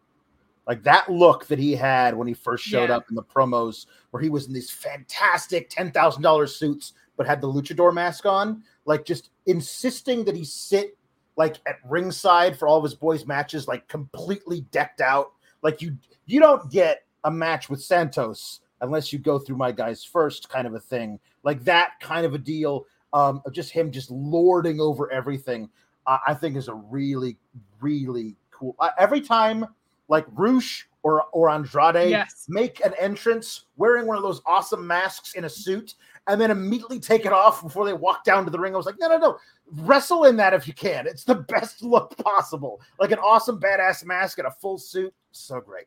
Like 0.67 0.83
that 0.85 1.11
look 1.11 1.47
that 1.47 1.59
he 1.59 1.75
had 1.75 2.17
when 2.17 2.27
he 2.27 2.35
first 2.35 2.65
showed 2.65 2.89
yeah. 2.89 2.97
up 2.97 3.09
in 3.11 3.15
the 3.15 3.23
promos, 3.23 3.87
where 4.11 4.23
he 4.23 4.31
was 4.31 4.47
in 4.47 4.55
these 4.55 4.71
fantastic 4.71 5.69
ten 5.69 5.91
thousand 5.91 6.23
dollars 6.23 6.57
suits, 6.57 6.95
but 7.17 7.27
had 7.27 7.41
the 7.41 7.53
luchador 7.53 7.93
mask 7.93 8.27
on. 8.27 8.63
Like 8.87 9.05
just 9.05 9.31
insisting 9.47 10.25
that 10.25 10.37
he 10.37 10.45
sit 10.45 10.97
like 11.37 11.57
at 11.67 11.77
ringside 11.85 12.59
for 12.59 12.69
all 12.69 12.79
of 12.79 12.85
his 12.85 12.95
boys' 12.95 13.27
matches, 13.27 13.69
like 13.69 13.87
completely 13.89 14.63
decked 14.71 15.01
out. 15.01 15.33
Like 15.63 15.83
you, 15.83 15.97
you 16.27 16.41
don't 16.41 16.71
get 16.71 17.03
a 17.25 17.31
match 17.31 17.69
with 17.69 17.83
Santos 17.83 18.61
unless 18.81 19.13
you 19.13 19.19
go 19.19 19.39
through 19.39 19.57
my 19.57 19.73
guys 19.73 20.05
first, 20.05 20.49
kind 20.49 20.67
of 20.67 20.75
a 20.75 20.81
thing. 20.81 21.19
Like 21.43 21.63
that 21.65 22.01
kind 22.01 22.25
of 22.25 22.35
a 22.35 22.39
deal. 22.39 22.87
Um, 23.13 23.43
of 23.47 23.53
just 23.53 23.71
him 23.71 23.93
just 23.93 24.11
lording 24.11 24.81
over 24.81 25.09
everything. 25.13 25.71
Uh, 26.05 26.19
I 26.27 26.35
think 26.35 26.57
is 26.57 26.67
a 26.67 26.75
really, 26.75 27.39
really 27.81 28.35
cool. 28.51 28.75
Uh, 28.81 28.89
every 28.99 29.21
time 29.21 29.67
like 30.09 30.27
Rush 30.33 30.89
or 31.03 31.25
or 31.33 31.51
Andrade 31.51 32.11
yes. 32.11 32.47
make 32.49 32.85
an 32.85 32.95
entrance 32.99 33.67
wearing 33.77 34.07
one 34.07 34.17
of 34.17 34.23
those 34.23 34.41
awesome 34.47 34.87
masks 34.87 35.35
in 35.35 35.45
a 35.45 35.49
suit 35.49 35.95
and 36.27 36.41
then 36.41 36.51
immediately 36.51 36.99
take 36.99 37.27
it 37.27 37.33
off 37.33 37.63
before 37.63 37.85
they 37.85 37.93
walk 37.93 38.25
down 38.25 38.45
to 38.45 38.51
the 38.51 38.59
ring. 38.59 38.75
I 38.75 38.79
was 38.79 38.87
like, 38.87 38.99
no, 38.99 39.09
no, 39.09 39.19
no, 39.19 39.39
wrestle 39.71 40.25
in 40.25 40.37
that 40.37 40.55
if 40.55 40.67
you 40.67 40.73
can. 40.73 41.07
It's 41.07 41.25
the 41.25 41.35
best 41.49 41.83
look 41.83 42.17
possible. 42.19 42.81
Like 42.99 43.13
an 43.13 43.19
awesome 43.19 43.61
badass 43.61 44.05
mask 44.05 44.39
and 44.39 44.47
a 44.47 44.51
full 44.51 44.79
suit, 44.79 45.13
so 45.33 45.61
great. 45.61 45.87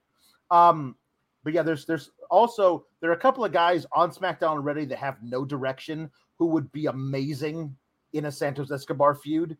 Um, 0.52 0.96
but 1.44 1.54
yeah, 1.54 1.64
there's 1.64 1.86
there's 1.86 2.12
also 2.30 2.86
there 3.00 3.10
are 3.10 3.14
a 3.14 3.20
couple 3.20 3.46
of 3.46 3.52
guys 3.52 3.86
on 3.94 4.12
SmackDown 4.12 4.58
already 4.58 4.86
that 4.86 4.98
have 4.98 5.22
no 5.24 5.46
direction 5.46 6.12
who 6.38 6.48
would 6.48 6.72
be 6.72 6.86
amazing 6.88 7.76
in 8.14 8.26
a 8.26 8.32
Santos 8.32 8.72
Escobar 8.72 9.16
feud. 9.16 9.58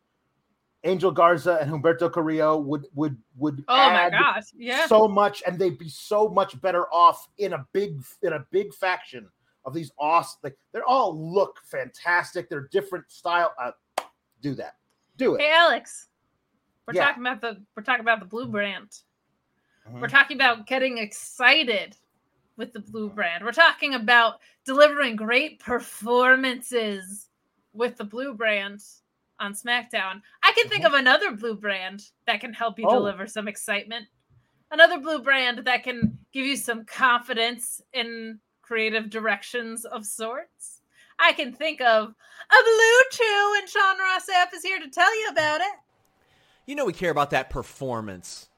Angel 0.88 1.12
Garza 1.12 1.58
and 1.60 1.70
Humberto 1.70 2.12
Carrillo 2.12 2.58
would 2.58 2.86
would 2.96 3.18
would 3.36 3.64
oh 3.68 3.90
my 3.92 4.10
gosh, 4.10 4.46
yeah, 4.56 4.88
so 4.88 5.08
much, 5.08 5.44
and 5.46 5.60
they'd 5.60 5.78
be 5.78 5.90
so 5.90 6.30
much 6.30 6.60
better 6.62 6.86
off 6.94 7.28
in 7.38 7.54
a 7.54 7.68
big 7.74 8.02
in 8.22 8.34
a 8.34 8.46
big 8.52 8.74
faction 8.74 9.28
of 9.66 9.74
these 9.74 9.92
awesome. 10.00 10.40
Like 10.44 10.58
they're 10.72 10.86
all 10.86 11.34
look 11.34 11.60
fantastic. 11.66 12.50
They're 12.50 12.70
different 12.72 13.12
style. 13.12 13.54
Uh, 13.62 13.72
do 14.42 14.56
that. 14.56 14.78
Do 15.18 15.36
it. 15.36 15.42
Hey 15.42 15.52
Alex, 15.54 16.08
we're 16.88 16.94
yeah. 16.94 17.06
talking 17.06 17.24
about 17.24 17.42
the 17.42 17.62
we're 17.76 17.84
talking 17.84 18.02
about 18.02 18.22
the 18.22 18.26
blue 18.26 18.48
brand. 18.48 18.90
Mm-hmm. 19.88 20.00
We're 20.00 20.08
talking 20.08 20.38
about 20.38 20.68
getting 20.68 21.00
excited 21.00 21.98
with 22.56 22.72
the 22.72 22.80
blue 22.80 23.10
brand. 23.10 23.44
We're 23.44 23.52
talking 23.52 23.94
about 23.94 24.36
delivering 24.66 25.18
great 25.18 25.60
performances 25.60 27.28
with 27.74 27.98
the 27.98 28.06
blue 28.06 28.34
brand 28.34 28.82
on 29.40 29.54
SmackDown. 29.54 30.22
I 30.44 30.52
can 30.54 30.70
think 30.70 30.84
of 30.84 30.94
uh-huh. 30.94 31.02
another 31.02 31.32
blue 31.32 31.56
brand 31.56 32.04
that 32.26 32.40
can 32.42 32.54
help 32.54 32.80
you 32.80 32.88
oh. 32.88 32.94
deliver 32.94 33.28
some 33.28 33.48
excitement. 33.48 34.06
Another 34.72 35.00
blue 35.00 35.20
brand 35.20 35.60
that 35.66 35.84
can 35.84 36.18
give 36.34 36.46
you 36.46 36.58
some 36.58 36.86
confidence 36.86 37.82
in 37.94 38.40
creative 38.62 39.10
directions 39.10 39.86
of 39.86 40.06
sorts. 40.06 40.82
I 41.20 41.34
can 41.34 41.54
think 41.54 41.82
of 41.82 42.10
a 42.10 42.64
blue 42.64 43.02
chew, 43.12 43.56
and 43.58 43.70
Sean 43.70 43.98
Ross 44.00 44.28
Sapp 44.30 44.54
is 44.54 44.64
here 44.64 44.80
to 44.80 44.90
tell 44.90 45.20
you 45.20 45.30
about 45.32 45.62
it. 45.62 45.74
You 46.66 46.76
know 46.76 46.86
we 46.86 46.94
care 46.94 47.12
about 47.12 47.32
that 47.32 47.50
performance 47.50 48.50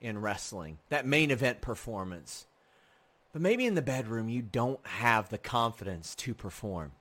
in 0.00 0.20
wrestling, 0.20 0.78
that 0.88 1.06
main 1.06 1.30
event 1.30 1.60
performance. 1.60 2.46
But 3.32 3.42
maybe 3.42 3.66
in 3.66 3.74
the 3.74 3.82
bedroom 3.82 4.28
you 4.28 4.42
don't 4.42 4.84
have 4.86 5.28
the 5.28 5.38
confidence 5.38 6.14
to 6.16 6.34
perform. 6.34 6.92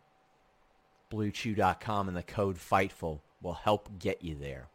BlueChew.com 1.10 2.10
and 2.10 2.18
the 2.18 2.24
code 2.24 2.58
FIGHTFUL 2.58 3.22
will 3.42 3.54
help 3.54 4.00
get 4.00 4.24
you 4.24 4.36
there. 4.36 4.68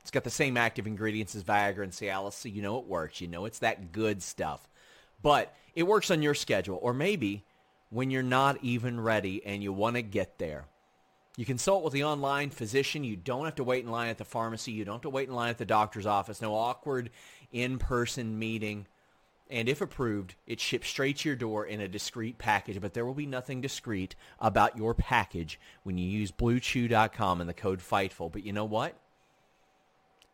It's 0.00 0.10
got 0.10 0.24
the 0.24 0.30
same 0.30 0.56
active 0.56 0.86
ingredients 0.86 1.34
as 1.34 1.44
Viagra 1.44 1.82
and 1.82 1.92
Cialis, 1.92 2.32
so 2.32 2.48
you 2.48 2.62
know 2.62 2.78
it 2.78 2.86
works. 2.86 3.20
You 3.20 3.28
know 3.28 3.44
it's 3.44 3.58
that 3.58 3.92
good 3.92 4.22
stuff. 4.22 4.66
But 5.22 5.54
it 5.74 5.82
works 5.82 6.10
on 6.10 6.22
your 6.22 6.34
schedule, 6.34 6.78
or 6.80 6.94
maybe 6.94 7.44
when 7.90 8.10
you're 8.10 8.22
not 8.22 8.62
even 8.62 9.00
ready 9.00 9.44
and 9.44 9.62
you 9.62 9.72
want 9.72 9.96
to 9.96 10.02
get 10.02 10.38
there. 10.38 10.66
You 11.36 11.44
consult 11.44 11.84
with 11.84 11.92
the 11.92 12.04
online 12.04 12.50
physician. 12.50 13.04
You 13.04 13.16
don't 13.16 13.44
have 13.44 13.54
to 13.56 13.64
wait 13.64 13.84
in 13.84 13.90
line 13.90 14.08
at 14.08 14.18
the 14.18 14.24
pharmacy. 14.24 14.72
You 14.72 14.84
don't 14.84 14.96
have 14.96 15.02
to 15.02 15.10
wait 15.10 15.28
in 15.28 15.34
line 15.34 15.50
at 15.50 15.58
the 15.58 15.64
doctor's 15.64 16.06
office. 16.06 16.42
No 16.42 16.54
awkward 16.54 17.10
in-person 17.52 18.38
meeting. 18.38 18.86
And 19.50 19.68
if 19.68 19.80
approved, 19.80 20.34
it 20.46 20.60
ships 20.60 20.88
straight 20.88 21.18
to 21.18 21.28
your 21.28 21.36
door 21.36 21.64
in 21.64 21.80
a 21.80 21.88
discreet 21.88 22.36
package. 22.36 22.80
But 22.80 22.92
there 22.92 23.06
will 23.06 23.14
be 23.14 23.26
nothing 23.26 23.60
discreet 23.60 24.14
about 24.40 24.76
your 24.76 24.94
package 24.94 25.58
when 25.84 25.96
you 25.96 26.06
use 26.06 26.30
BlueChew.com 26.30 27.40
and 27.40 27.48
the 27.48 27.54
code 27.54 27.80
FIGHTFUL. 27.80 28.30
But 28.30 28.44
you 28.44 28.52
know 28.52 28.66
what? 28.66 28.94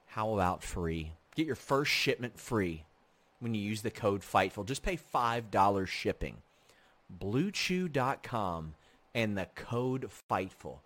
How 0.06 0.34
about 0.34 0.64
free? 0.64 1.12
Get 1.36 1.46
your 1.46 1.54
first 1.54 1.92
shipment 1.92 2.38
free 2.38 2.84
when 3.38 3.54
you 3.54 3.60
use 3.60 3.82
the 3.82 3.90
code 3.90 4.22
FIGHTFUL. 4.22 4.66
Just 4.66 4.82
pay 4.82 4.96
$5 4.96 5.86
shipping. 5.86 6.38
BlueChew.com 7.20 8.74
and 9.14 9.38
the 9.38 9.46
code 9.54 10.10
FIGHTFUL. 10.30 10.78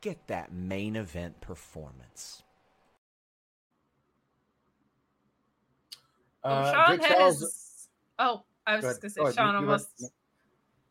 Get 0.00 0.26
that 0.26 0.52
main 0.52 0.96
event 0.96 1.40
performance. 1.40 2.42
Uh, 6.42 6.72
Sean 6.72 6.98
had 7.00 7.26
his. 7.26 7.65
Oh, 8.18 8.44
I 8.66 8.76
was 8.76 8.84
just 8.84 9.00
gonna 9.00 9.10
say 9.10 9.36
Sean 9.36 9.54
you, 9.54 9.60
you 9.60 9.66
almost 9.66 10.12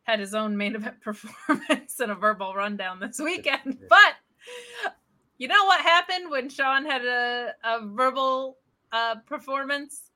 had 0.04 0.20
his 0.20 0.34
own 0.34 0.56
main 0.56 0.74
event 0.74 1.00
performance 1.02 2.00
and 2.00 2.12
a 2.12 2.14
verbal 2.14 2.54
rundown 2.54 3.00
this 3.00 3.18
weekend. 3.18 3.78
But 3.88 4.14
you 5.38 5.48
know 5.48 5.64
what 5.64 5.80
happened 5.80 6.30
when 6.30 6.48
Sean 6.48 6.86
had 6.86 7.04
a, 7.04 7.52
a 7.64 7.86
verbal 7.86 8.58
uh, 8.92 9.16
performance 9.26 10.10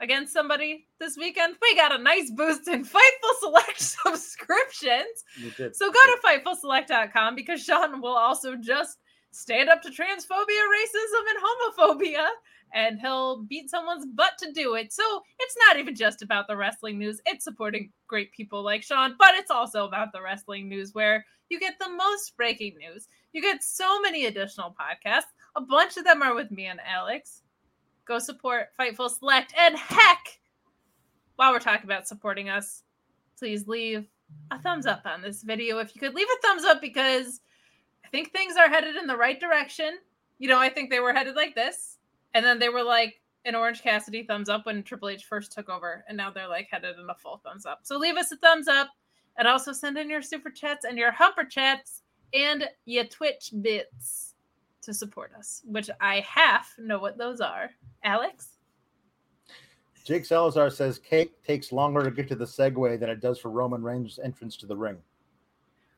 against 0.00 0.32
somebody 0.32 0.88
this 0.98 1.16
weekend? 1.16 1.54
We 1.62 1.76
got 1.76 1.98
a 1.98 2.02
nice 2.02 2.30
boost 2.30 2.68
in 2.68 2.84
Fightful 2.84 3.40
Select 3.40 3.80
subscriptions. 3.80 5.24
So 5.72 5.90
go 5.90 5.92
to 5.92 6.18
FightfulSelect.com 6.24 7.36
because 7.36 7.62
Sean 7.62 8.02
will 8.02 8.16
also 8.16 8.56
just 8.56 8.98
stand 9.30 9.68
up 9.68 9.82
to 9.82 9.88
transphobia, 9.88 10.62
racism, 10.76 11.24
and 11.30 11.38
homophobia 11.44 12.26
and 12.74 13.00
he'll 13.00 13.42
beat 13.42 13.70
someone's 13.70 14.06
butt 14.06 14.32
to 14.38 14.52
do 14.52 14.74
it. 14.74 14.92
So 14.92 15.02
it's 15.38 15.56
not 15.66 15.78
even 15.78 15.94
just 15.94 16.22
about 16.22 16.46
the 16.46 16.56
wrestling 16.56 16.98
news, 16.98 17.20
it's 17.26 17.44
supporting 17.44 17.90
great 18.06 18.32
people 18.32 18.62
like 18.62 18.82
Sean, 18.82 19.14
but 19.18 19.34
it's 19.34 19.50
also 19.50 19.86
about 19.86 20.12
the 20.12 20.22
wrestling 20.22 20.68
news 20.68 20.94
where 20.94 21.24
you 21.48 21.58
get 21.58 21.78
the 21.78 21.90
most 21.90 22.36
breaking 22.36 22.76
news. 22.78 23.08
You 23.32 23.42
get 23.42 23.62
so 23.62 24.00
many 24.00 24.26
additional 24.26 24.74
podcasts. 24.78 25.32
A 25.56 25.60
bunch 25.60 25.96
of 25.96 26.04
them 26.04 26.22
are 26.22 26.34
with 26.34 26.50
me 26.50 26.66
and 26.66 26.80
Alex. 26.86 27.42
Go 28.04 28.18
support 28.18 28.68
Fightful 28.78 29.10
Select. 29.10 29.52
And 29.58 29.76
heck, 29.76 30.40
while 31.36 31.52
we're 31.52 31.58
talking 31.58 31.84
about 31.86 32.08
supporting 32.08 32.48
us, 32.48 32.82
please 33.36 33.66
leave 33.66 34.06
a 34.50 34.60
thumbs 34.60 34.86
up 34.86 35.02
on 35.04 35.22
this 35.22 35.42
video. 35.42 35.78
If 35.78 35.94
you 35.94 36.00
could 36.00 36.14
leave 36.14 36.26
a 36.26 36.46
thumbs 36.46 36.64
up 36.64 36.80
because 36.80 37.40
I 38.04 38.08
think 38.08 38.30
things 38.30 38.56
are 38.56 38.68
headed 38.68 38.96
in 38.96 39.06
the 39.06 39.16
right 39.16 39.40
direction. 39.40 39.98
You 40.38 40.48
know, 40.48 40.58
I 40.58 40.68
think 40.68 40.90
they 40.90 41.00
were 41.00 41.12
headed 41.12 41.34
like 41.34 41.54
this 41.54 41.89
and 42.34 42.44
then 42.44 42.58
they 42.58 42.68
were 42.68 42.82
like 42.82 43.20
an 43.44 43.54
Orange 43.54 43.82
Cassidy 43.82 44.22
thumbs 44.22 44.48
up 44.48 44.66
when 44.66 44.82
Triple 44.82 45.08
H 45.08 45.24
first 45.24 45.52
took 45.52 45.68
over, 45.68 46.04
and 46.08 46.16
now 46.16 46.30
they're 46.30 46.48
like 46.48 46.68
headed 46.70 46.96
in 46.98 47.08
a 47.08 47.14
full 47.14 47.40
thumbs 47.44 47.66
up. 47.66 47.80
So 47.82 47.96
leave 47.96 48.16
us 48.16 48.32
a 48.32 48.36
thumbs 48.36 48.68
up, 48.68 48.88
and 49.38 49.48
also 49.48 49.72
send 49.72 49.96
in 49.96 50.10
your 50.10 50.22
super 50.22 50.50
chats 50.50 50.84
and 50.84 50.98
your 50.98 51.12
humper 51.12 51.44
chats 51.44 52.02
and 52.34 52.68
your 52.84 53.04
Twitch 53.04 53.52
bits 53.62 54.34
to 54.82 54.94
support 54.94 55.32
us, 55.36 55.62
which 55.64 55.90
I 56.00 56.20
half 56.20 56.74
know 56.78 56.98
what 56.98 57.18
those 57.18 57.40
are. 57.40 57.70
Alex. 58.04 58.56
Jake 60.04 60.24
Salazar 60.24 60.70
says 60.70 60.98
cake 60.98 61.42
takes 61.44 61.72
longer 61.72 62.02
to 62.02 62.10
get 62.10 62.26
to 62.28 62.34
the 62.34 62.44
segue 62.44 62.98
than 62.98 63.10
it 63.10 63.20
does 63.20 63.38
for 63.38 63.50
Roman 63.50 63.82
Reigns' 63.82 64.18
entrance 64.22 64.56
to 64.56 64.66
the 64.66 64.76
ring. 64.76 64.96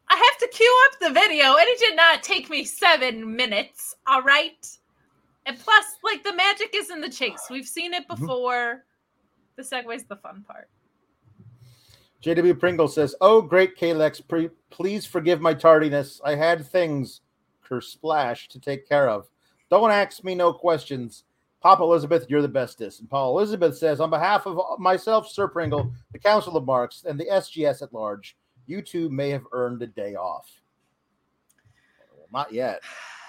I 0.09 0.17
have 0.17 0.39
to 0.39 0.57
queue 0.57 0.87
up 0.87 0.99
the 1.01 1.21
video, 1.21 1.45
and 1.57 1.69
it 1.69 1.79
did 1.79 1.97
not 1.97 2.23
take 2.23 2.51
me 2.51 2.65
seven 2.65 3.35
minutes. 3.35 3.95
All 4.07 4.23
right. 4.23 4.69
And 5.47 5.59
plus, 5.59 5.85
like 6.05 6.23
the 6.23 6.35
magic 6.35 6.75
is 6.75 6.91
in 6.91 7.01
the 7.01 7.09
chase. 7.09 7.43
We've 7.51 7.67
seen 7.67 7.95
it 7.95 8.07
mm-hmm. 8.09 8.21
before. 8.21 8.85
The 9.57 9.65
segue's 9.65 10.05
the 10.05 10.17
fun 10.17 10.45
part. 10.47 10.69
JW 12.23 12.59
Pringle 12.59 12.89
says, 12.89 13.15
"Oh, 13.21 13.43
great 13.43 13.77
Kalex, 13.77 14.27
pre- 14.27 14.51
please 14.71 15.05
forgive 15.05 15.41
my 15.41 15.55
tardiness. 15.55 16.21
I 16.25 16.37
had 16.37 16.65
things, 16.65 17.21
curse 17.63 17.89
splash, 17.89 18.49
to 18.49 18.61
take 18.61 18.89
care 18.89 19.09
of. 19.09 19.29
Don't 19.71 19.91
ask 19.91 20.23
me 20.23 20.35
no 20.35 20.53
questions. 20.53 21.25
Papa 21.61 21.83
Elizabeth, 21.83 22.27
you're 22.29 22.43
the 22.43 22.49
bestest." 22.49 23.01
And 23.01 23.11
Paul 23.11 23.37
Elizabeth 23.37 23.77
says, 23.77 24.01
"On 24.01 24.11
behalf 24.11 24.47
of 24.47 24.79
myself, 24.79 25.29
Sir 25.29 25.49
Pringle, 25.49 25.93
the 26.13 26.19
Council 26.19 26.57
of 26.57 26.65
Marks, 26.65 27.05
and 27.05 27.19
the 27.19 27.29
SGS 27.29 27.83
at 27.83 27.93
large, 27.93 28.37
you 28.67 28.83
two 28.83 29.11
may 29.11 29.31
have 29.31 29.45
earned 29.51 29.83
a 29.83 29.89
day 29.89 30.15
off." 30.15 30.49
Well, 32.17 32.29
not 32.33 32.53
yet. 32.53 32.83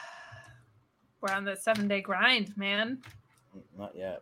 We're 1.24 1.34
on 1.34 1.46
the 1.46 1.56
seven 1.56 1.88
day 1.88 2.02
grind, 2.02 2.56
man. 2.56 3.00
Not 3.78 3.96
yet. 3.96 4.22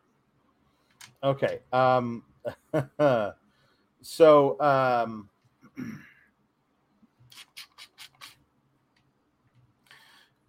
Okay. 1.23 1.59
Um. 1.73 2.23
So, 4.01 4.59
um, 4.59 5.29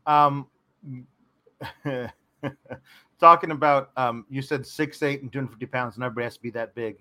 um, 0.06 0.46
talking 3.20 3.50
about, 3.50 3.90
um, 3.96 4.24
you 4.30 4.42
said 4.42 4.66
six 4.66 5.02
eight 5.02 5.22
and 5.22 5.30
250 5.32 5.66
pounds, 5.66 5.96
and 5.96 6.04
everybody 6.04 6.24
has 6.24 6.36
to 6.36 6.42
be 6.42 6.50
that 6.50 6.74
big. 6.74 6.96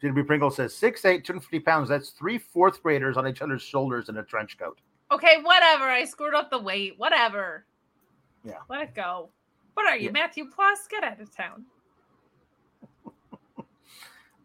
Jimmy 0.00 0.22
Pringle 0.22 0.50
says 0.50 0.74
six 0.74 1.04
eight, 1.04 1.24
250 1.24 1.60
pounds. 1.60 1.88
That's 1.88 2.10
three 2.10 2.38
fourth 2.38 2.82
graders 2.82 3.16
on 3.16 3.26
each 3.26 3.42
other's 3.42 3.62
shoulders 3.62 4.08
in 4.08 4.18
a 4.18 4.22
trench 4.22 4.58
coat. 4.58 4.78
Okay, 5.10 5.38
whatever. 5.42 5.84
I 5.84 6.04
screwed 6.04 6.34
up 6.34 6.50
the 6.50 6.58
weight. 6.58 6.98
Whatever. 6.98 7.64
Yeah. 8.44 8.54
Let 8.68 8.82
it 8.82 8.94
go. 8.94 9.30
What 9.74 9.86
are 9.86 9.96
you, 9.96 10.06
yeah. 10.06 10.12
Matthew 10.12 10.46
Plus? 10.52 10.86
Get 10.90 11.04
out 11.04 11.20
of 11.20 11.34
town. 11.34 11.64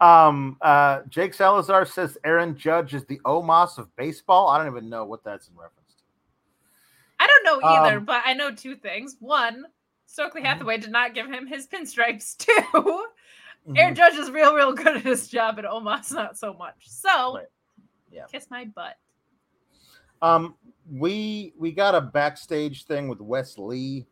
Um, 0.02 0.57
uh, 0.60 1.02
Jake 1.07 1.34
Salazar 1.34 1.86
says 1.86 2.18
Aaron 2.26 2.57
Judge 2.57 2.94
is 2.94 3.06
the 3.06 3.20
Omos 3.20 3.78
of 3.78 3.95
baseball. 3.95 4.49
I 4.49 4.57
don't 4.57 4.68
even 4.68 4.90
know 4.90 5.06
what 5.06 5.24
that's 5.24 5.48
in 5.48 5.56
reference 5.56 5.94
to. 5.94 6.03
I 7.20 7.28
don't 7.28 7.61
know 7.61 7.65
either, 7.65 7.98
um, 7.99 8.06
but 8.06 8.22
I 8.26 8.34
know 8.34 8.53
two 8.53 8.76
things. 8.76 9.15
One, 9.22 9.64
Stokely 10.06 10.41
mm-hmm. 10.41 10.48
Hathaway 10.48 10.78
did 10.78 10.91
not 10.91 11.14
give 11.14 11.28
him 11.28 11.48
his 11.48 11.68
pinstripes. 11.68 12.36
2 12.38 12.52
mm-hmm. 12.52 13.78
Aaron 13.78 13.95
Judge 13.95 14.15
is 14.15 14.30
real, 14.30 14.53
real 14.53 14.74
good 14.74 14.98
at 14.98 15.03
his 15.03 15.30
job, 15.30 15.57
and 15.57 15.68
Omos 15.68 16.11
not 16.11 16.38
so 16.38 16.53
much. 16.53 16.76
So, 16.82 17.38
right. 17.38 17.45
yeah, 18.11 18.26
kiss 18.30 18.48
my 18.52 18.65
butt. 18.65 18.98
Um, 20.22 20.56
we 20.91 21.53
we 21.57 21.72
got 21.72 21.95
a 21.95 22.01
backstage 22.01 22.85
thing 22.85 23.07
with 23.07 23.22
Wes 23.22 23.57
Lee 23.57 24.05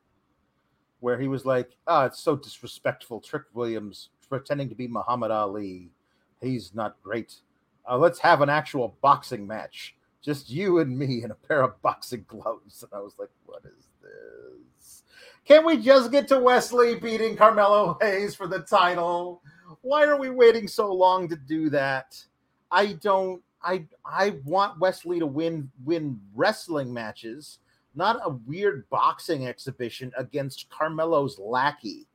where 1.00 1.20
he 1.20 1.28
was 1.28 1.46
like, 1.46 1.72
"Ah, 1.88 2.04
oh, 2.04 2.06
it's 2.06 2.20
so 2.20 2.36
disrespectful." 2.36 3.22
Trick 3.22 3.44
Williams 3.54 4.10
pretending 4.30 4.70
to 4.70 4.76
be 4.76 4.88
Muhammad 4.88 5.30
Ali. 5.30 5.92
He's 6.42 6.74
not 6.74 6.96
great. 7.04 7.36
Uh, 7.88 7.98
let's 7.98 8.20
have 8.20 8.42
an 8.42 8.50
actual 8.50 8.98
boxing 9.02 9.46
match. 9.46 9.96
Just 10.22 10.50
you 10.50 10.80
and 10.80 10.98
me 10.98 11.24
in 11.24 11.32
a 11.32 11.36
pair 11.36 11.62
of 11.62 11.82
boxing 11.82 12.26
gloves. 12.28 12.84
And 12.84 12.92
I 12.94 13.02
was 13.02 13.16
like, 13.20 13.30
what 13.46 13.64
is 13.66 13.88
this? 14.02 15.04
Can 15.46 15.66
we 15.66 15.78
just 15.78 16.12
get 16.12 16.28
to 16.30 16.40
Wes 16.40 16.72
Lee 16.72 16.96
beating 16.96 17.36
Carmelo 17.36 17.98
Hayes 18.02 18.36
for 18.36 18.48
the 18.48 18.60
title? 18.60 19.42
Why 19.82 20.06
are 20.06 20.18
we 20.18 20.30
waiting 20.30 20.68
so 20.68 20.94
long 20.94 21.28
to 21.28 21.36
do 21.36 21.70
that? 21.72 22.24
I 22.72 22.94
don't 22.94 23.42
I 23.64 23.86
I 24.06 24.40
want 24.46 24.80
Wes 24.80 25.06
Lee 25.06 25.20
to 25.20 25.26
win 25.26 25.70
win 25.84 26.20
wrestling 26.36 26.94
matches, 26.94 27.60
not 27.96 28.20
a 28.24 28.30
weird 28.30 28.90
boxing 28.90 29.48
exhibition 29.48 30.12
against 30.18 30.70
Carmelo's 30.70 31.40
lackey. 31.40 32.08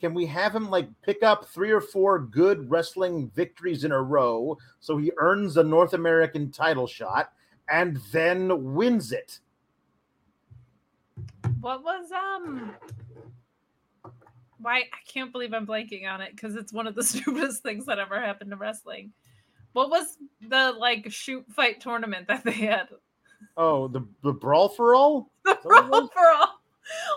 Can 0.00 0.14
we 0.14 0.26
have 0.26 0.54
him 0.54 0.70
like 0.70 0.88
pick 1.02 1.22
up 1.22 1.46
three 1.46 1.70
or 1.70 1.80
four 1.80 2.20
good 2.20 2.70
wrestling 2.70 3.30
victories 3.34 3.84
in 3.84 3.92
a 3.92 4.00
row 4.00 4.56
so 4.78 4.96
he 4.96 5.10
earns 5.16 5.56
a 5.56 5.64
North 5.64 5.92
American 5.92 6.50
title 6.50 6.86
shot 6.86 7.32
and 7.68 7.98
then 8.12 8.74
wins 8.74 9.12
it? 9.12 9.40
What 11.60 11.82
was 11.82 12.12
um 12.12 12.74
why 14.60 14.78
I 14.78 14.84
can't 15.06 15.32
believe 15.32 15.52
I'm 15.52 15.66
blanking 15.66 16.08
on 16.08 16.20
it 16.20 16.32
because 16.32 16.56
it's 16.56 16.72
one 16.72 16.86
of 16.86 16.94
the 16.94 17.02
stupidest 17.04 17.62
things 17.62 17.86
that 17.86 17.98
ever 17.98 18.20
happened 18.20 18.50
to 18.50 18.56
wrestling. 18.56 19.12
What 19.78 19.90
was 19.90 20.18
the 20.40 20.72
like 20.72 21.08
shoot 21.08 21.46
fight 21.52 21.80
tournament 21.80 22.26
that 22.26 22.42
they 22.42 22.50
had? 22.50 22.88
Oh, 23.56 23.86
the 23.86 24.04
the 24.24 24.32
brawl 24.32 24.68
for 24.68 24.96
all? 24.96 25.30
The 25.44 25.56
brawl 25.62 26.08
for 26.08 26.28
all. 26.36 26.60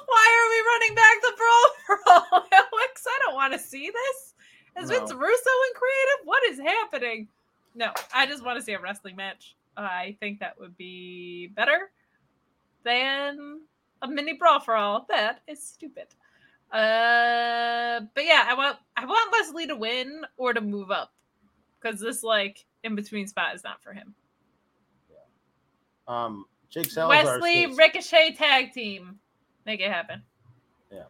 Why 0.05 0.27
are 0.37 0.47
we 0.51 0.59
running 0.69 0.95
back 0.95 1.21
the 1.23 1.33
brawl 1.37 1.71
for 1.87 1.99
all, 2.07 2.47
Alex? 2.53 3.07
I 3.07 3.19
don't 3.23 3.33
want 3.33 3.53
to 3.53 3.59
see 3.59 3.89
this. 3.89 4.35
Is 4.83 4.91
no. 4.91 4.99
Vince 4.99 5.11
Russo 5.11 5.19
in 5.19 5.73
creative? 5.73 6.25
What 6.25 6.43
is 6.49 6.59
happening? 6.59 7.29
No, 7.73 7.93
I 8.13 8.27
just 8.27 8.45
want 8.45 8.59
to 8.59 8.63
see 8.63 8.73
a 8.73 8.79
wrestling 8.79 9.15
match. 9.15 9.55
I 9.75 10.15
think 10.19 10.39
that 10.41 10.59
would 10.59 10.77
be 10.77 11.47
better 11.47 11.89
than 12.83 13.61
a 14.03 14.07
mini 14.07 14.33
brawl 14.33 14.59
for 14.59 14.75
all. 14.75 15.07
That 15.09 15.41
is 15.47 15.63
stupid. 15.63 16.09
Uh, 16.71 18.01
but 18.13 18.23
yeah, 18.23 18.45
I 18.47 18.53
want 18.55 18.77
I 18.95 19.05
want 19.05 19.33
Wes 19.33 19.51
Lee 19.51 19.65
to 19.65 19.75
win 19.75 20.21
or 20.37 20.53
to 20.53 20.61
move 20.61 20.91
up 20.91 21.11
because 21.81 21.99
this 21.99 22.23
like 22.23 22.65
in 22.83 22.95
between 22.95 23.27
spot 23.27 23.55
is 23.55 23.63
not 23.63 23.81
for 23.81 23.93
him. 23.93 24.13
Yeah. 25.09 26.25
Um, 26.25 26.45
Jake 26.69 26.89
Salazar. 26.89 27.39
Wes 27.39 27.41
Lee 27.41 27.65
Ricochet 27.77 28.35
tag 28.35 28.71
team. 28.73 29.19
Make 29.65 29.81
it 29.81 29.91
happen. 29.91 30.23
Yeah. 30.91 31.03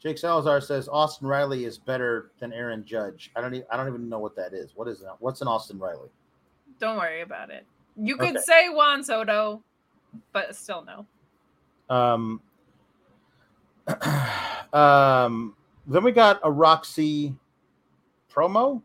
Jake 0.00 0.18
Salazar 0.18 0.60
says 0.60 0.88
Austin 0.88 1.26
Riley 1.26 1.64
is 1.64 1.78
better 1.78 2.32
than 2.38 2.52
Aaron 2.52 2.84
Judge. 2.84 3.30
I 3.36 3.40
don't 3.40 3.54
even 3.54 3.66
I 3.70 3.76
don't 3.76 3.88
even 3.88 4.08
know 4.08 4.18
what 4.18 4.36
that 4.36 4.52
is. 4.52 4.72
What 4.74 4.88
is 4.88 5.00
that? 5.00 5.16
What's 5.20 5.40
an 5.40 5.48
Austin 5.48 5.78
Riley? 5.78 6.08
Don't 6.78 6.96
worry 6.96 7.22
about 7.22 7.50
it. 7.50 7.64
You 7.96 8.16
could 8.16 8.36
okay. 8.36 8.40
say 8.40 8.68
Juan 8.68 9.02
Soto, 9.02 9.62
but 10.32 10.54
still 10.54 10.84
no. 10.84 11.06
Um 11.94 12.40
um 14.72 15.54
then 15.86 16.04
we 16.04 16.12
got 16.12 16.40
a 16.42 16.50
Roxy 16.50 17.34
promo. 18.30 18.82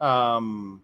Um 0.00 0.82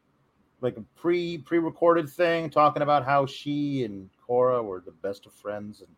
like 0.60 0.76
a 0.76 0.84
pre 0.96 1.38
pre-recorded 1.38 2.08
thing 2.08 2.50
talking 2.50 2.82
about 2.82 3.04
how 3.04 3.26
she 3.26 3.84
and 3.84 4.08
Cora 4.26 4.62
were 4.62 4.80
the 4.80 4.92
best 4.92 5.26
of 5.26 5.32
friends 5.32 5.80
and 5.80 5.88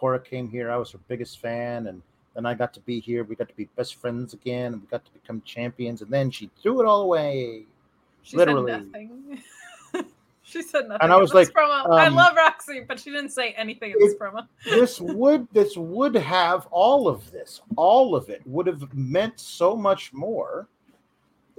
Cora 0.00 0.18
came 0.18 0.48
here, 0.48 0.70
I 0.70 0.78
was 0.78 0.90
her 0.92 0.98
biggest 1.08 1.40
fan, 1.40 1.88
and 1.88 2.00
then 2.34 2.46
I 2.46 2.54
got 2.54 2.72
to 2.72 2.80
be 2.80 3.00
here. 3.00 3.22
We 3.22 3.36
got 3.36 3.50
to 3.50 3.54
be 3.54 3.68
best 3.76 3.96
friends 3.96 4.32
again, 4.32 4.72
and 4.72 4.80
we 4.80 4.88
got 4.88 5.04
to 5.04 5.12
become 5.12 5.42
champions. 5.44 6.00
And 6.00 6.10
then 6.10 6.30
she 6.30 6.50
threw 6.62 6.80
it 6.80 6.86
all 6.86 7.02
away. 7.02 7.66
She 8.22 8.38
literally. 8.38 8.72
Said 8.72 8.86
nothing. 8.86 9.42
she 10.42 10.62
said 10.62 10.88
nothing. 10.88 11.02
And 11.02 11.12
I 11.12 11.16
was 11.16 11.34
like, 11.34 11.48
promo. 11.48 11.84
Um, 11.84 11.92
I 11.92 12.08
love 12.08 12.34
Roxy, 12.34 12.80
but 12.88 12.98
she 12.98 13.10
didn't 13.10 13.28
say 13.28 13.50
anything 13.52 13.90
in 13.90 13.98
this 13.98 14.14
promo. 14.14 14.46
this 14.64 15.02
would 15.02 15.46
this 15.52 15.76
would 15.76 16.14
have 16.14 16.66
all 16.70 17.06
of 17.06 17.30
this, 17.30 17.60
all 17.76 18.16
of 18.16 18.30
it 18.30 18.40
would 18.46 18.66
have 18.66 18.94
meant 18.94 19.38
so 19.38 19.76
much 19.76 20.14
more 20.14 20.66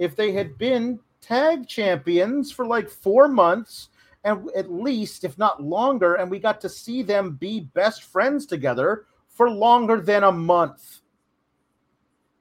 if 0.02 0.16
they 0.16 0.32
had 0.32 0.58
been 0.58 0.98
tag 1.20 1.68
champions 1.68 2.50
for 2.50 2.66
like 2.66 2.90
four 2.90 3.28
months 3.28 3.90
and 4.24 4.50
at 4.56 4.70
least, 4.70 5.22
if 5.22 5.38
not 5.38 5.62
longer, 5.62 6.14
and 6.14 6.28
we 6.28 6.40
got 6.40 6.60
to 6.60 6.68
see 6.68 7.02
them 7.02 7.36
be 7.36 7.60
best 7.60 8.02
friends 8.02 8.44
together 8.44 9.06
for 9.28 9.48
longer 9.48 10.00
than 10.00 10.24
a 10.24 10.32
month. 10.32 11.02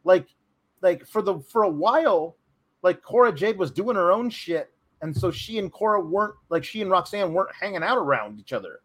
Like, 0.03 0.27
like 0.81 1.05
for 1.05 1.21
the 1.21 1.39
for 1.39 1.63
a 1.63 1.69
while, 1.69 2.35
like 2.81 3.03
Cora 3.03 3.31
Jade 3.31 3.59
was 3.59 3.69
doing 3.69 3.95
her 3.95 4.11
own 4.11 4.31
shit, 4.31 4.71
and 5.03 5.15
so 5.15 5.29
she 5.29 5.59
and 5.59 5.71
Cora 5.71 6.01
weren't 6.01 6.35
like 6.49 6.63
she 6.63 6.81
and 6.81 6.89
Roxanne 6.89 7.31
weren't 7.31 7.53
hanging 7.53 7.83
out 7.83 7.99
around 7.99 8.39
each 8.39 8.53
other. 8.53 8.79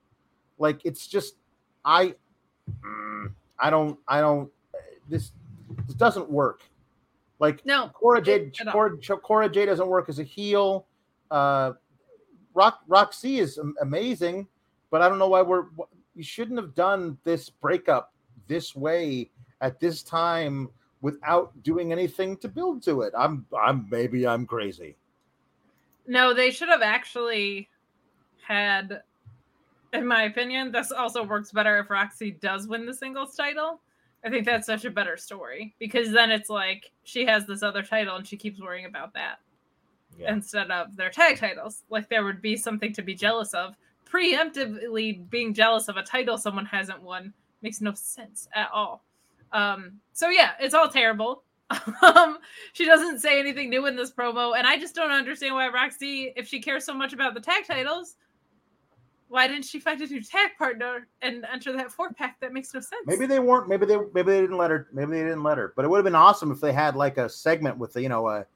Like 0.59 0.81
it's 0.85 1.07
just, 1.07 1.36
I, 1.82 2.15
mm, 2.85 3.32
I 3.59 3.70
don't, 3.70 3.98
I 4.07 4.20
don't. 4.20 4.51
This 5.09 5.32
this 5.86 5.94
doesn't 5.97 6.31
work. 6.31 6.62
Like 7.39 7.65
no, 7.67 7.91
Cora 7.93 8.23
Jade, 8.23 8.57
Cora, 8.73 8.97
Cora 8.99 9.49
Jade 9.49 9.67
doesn't 9.67 9.87
work 9.87 10.09
as 10.09 10.19
a 10.19 10.23
heel. 10.23 10.87
Uh, 11.31 11.73
Rock 12.55 12.81
Roxy 12.89 13.39
is 13.39 13.61
amazing, 13.83 14.47
but 14.91 15.03
I 15.03 15.09
don't 15.09 15.19
know 15.19 15.29
why 15.29 15.43
we're 15.43 15.67
you 16.15 16.23
shouldn't 16.23 16.59
have 16.59 16.75
done 16.75 17.19
this 17.25 17.51
breakup 17.51 18.15
this 18.49 18.75
way 18.75 19.31
at 19.61 19.79
this 19.81 20.03
time 20.03 20.71
without 21.03 21.53
doing 21.63 21.93
anything 21.93 22.37
to 22.39 22.49
build 22.49 22.83
to 22.85 23.03
it. 23.03 23.13
I'm 23.17 23.45
I'm 23.61 23.87
maybe 23.91 24.27
I'm 24.27 24.47
crazy. 24.47 24.97
No, 26.07 26.33
they 26.33 26.51
should 26.51 26.69
have 26.69 26.83
actually 26.83 27.69
had 28.43 29.03
in 29.93 30.07
my 30.07 30.25
opinion, 30.25 30.73
this 30.73 30.93
also 30.93 31.23
works 31.23 31.53
better 31.53 31.79
if 31.79 31.91
Roxy 31.91 32.31
does 32.31 32.67
win 32.67 32.87
the 32.87 32.95
singles 32.95 33.35
title. 33.35 33.81
I 34.27 34.31
think 34.31 34.44
that's 34.44 34.66
such 34.66 34.85
a 34.85 34.90
better 34.90 35.16
story 35.16 35.73
because 35.78 36.11
then 36.11 36.32
it's 36.32 36.51
like 36.51 36.90
she 37.05 37.24
has 37.27 37.47
this 37.47 37.62
other 37.62 37.82
title 37.82 38.16
and 38.16 38.27
she 38.27 38.36
keeps 38.36 38.61
worrying 38.61 38.86
about 38.86 39.15
that 39.15 39.39
yeah. 40.19 40.32
instead 40.32 40.69
of 40.73 40.97
their 40.97 41.11
tag 41.11 41.39
titles. 41.39 41.85
Like 41.90 42.09
there 42.09 42.24
would 42.24 42.43
be 42.43 42.57
something 42.57 42.93
to 42.94 43.03
be 43.03 43.15
jealous 43.15 43.55
of. 43.55 43.77
Preemptively 44.11 45.31
being 45.31 45.55
jealous 45.55 45.86
of 45.86 45.97
a 45.97 46.03
title 46.03 46.39
someone 46.39 46.66
hasn't 46.66 47.01
won 47.03 47.32
makes 47.62 47.81
no 47.81 47.94
sense 47.94 48.48
at 48.53 48.69
all. 48.74 49.05
Um, 49.53 50.01
so 50.12 50.28
yeah, 50.28 50.53
it's 50.59 50.74
all 50.74 50.89
terrible. 50.89 51.43
Um, 52.03 52.39
she 52.73 52.85
doesn't 52.85 53.19
say 53.19 53.40
anything 53.40 53.70
new 53.70 53.86
in 53.86 53.97
this 53.97 54.12
promo, 54.12 54.57
and 54.57 54.66
I 54.66 54.78
just 54.78 54.94
don't 54.94 55.11
understand 55.11 55.55
why 55.55 55.69
Roxy, 55.69 56.32
if 56.36 56.47
she 56.47 56.61
cares 56.61 56.85
so 56.85 56.94
much 56.94 57.12
about 57.12 57.35
the 57.35 57.40
tag 57.40 57.66
titles, 57.66 58.16
why 59.28 59.48
didn't 59.48 59.65
she 59.65 59.81
find 59.81 60.01
a 60.01 60.07
new 60.07 60.23
tag 60.23 60.51
partner 60.57 61.09
and 61.20 61.44
enter 61.53 61.73
that 61.73 61.90
four 61.90 62.12
pack? 62.12 62.39
That 62.40 62.53
makes 62.53 62.73
no 62.73 62.81
sense. 62.81 63.03
Maybe 63.07 63.27
they 63.27 63.40
weren't. 63.40 63.69
Maybe 63.69 63.85
they. 63.86 63.97
Maybe 64.15 64.31
they 64.31 64.40
didn't 64.40 64.57
let 64.57 64.70
her. 64.70 64.89
Maybe 64.93 65.12
they 65.12 65.23
didn't 65.23 65.43
let 65.43 65.59
her. 65.59 65.73
But 65.74 65.85
it 65.85 65.89
would 65.89 65.98
have 65.98 66.05
been 66.05 66.15
awesome 66.15 66.53
if 66.53 66.61
they 66.61 66.73
had 66.73 66.94
like 66.94 67.19
a 67.19 67.28
segment 67.28 67.77
with 67.78 67.93
the, 67.93 68.03
you 68.03 68.09
know 68.09 68.28
a. 68.28 68.47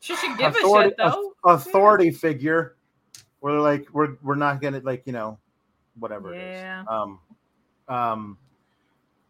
She 0.00 0.16
should 0.16 0.36
give 0.36 0.56
authority, 0.56 0.94
a 0.98 1.10
shit 1.10 1.12
though. 1.12 1.32
Authority 1.44 2.06
yeah. 2.06 2.18
figure, 2.18 2.76
where 3.38 3.52
they're 3.52 3.62
like, 3.62 3.86
we're 3.92 4.16
we're 4.22 4.34
not 4.34 4.60
gonna 4.60 4.80
like 4.82 5.02
you 5.06 5.12
know, 5.12 5.38
whatever 5.98 6.34
yeah. 6.34 6.80
it 6.80 6.82
is. 6.82 6.86
Um, 6.88 7.20
um, 7.88 8.38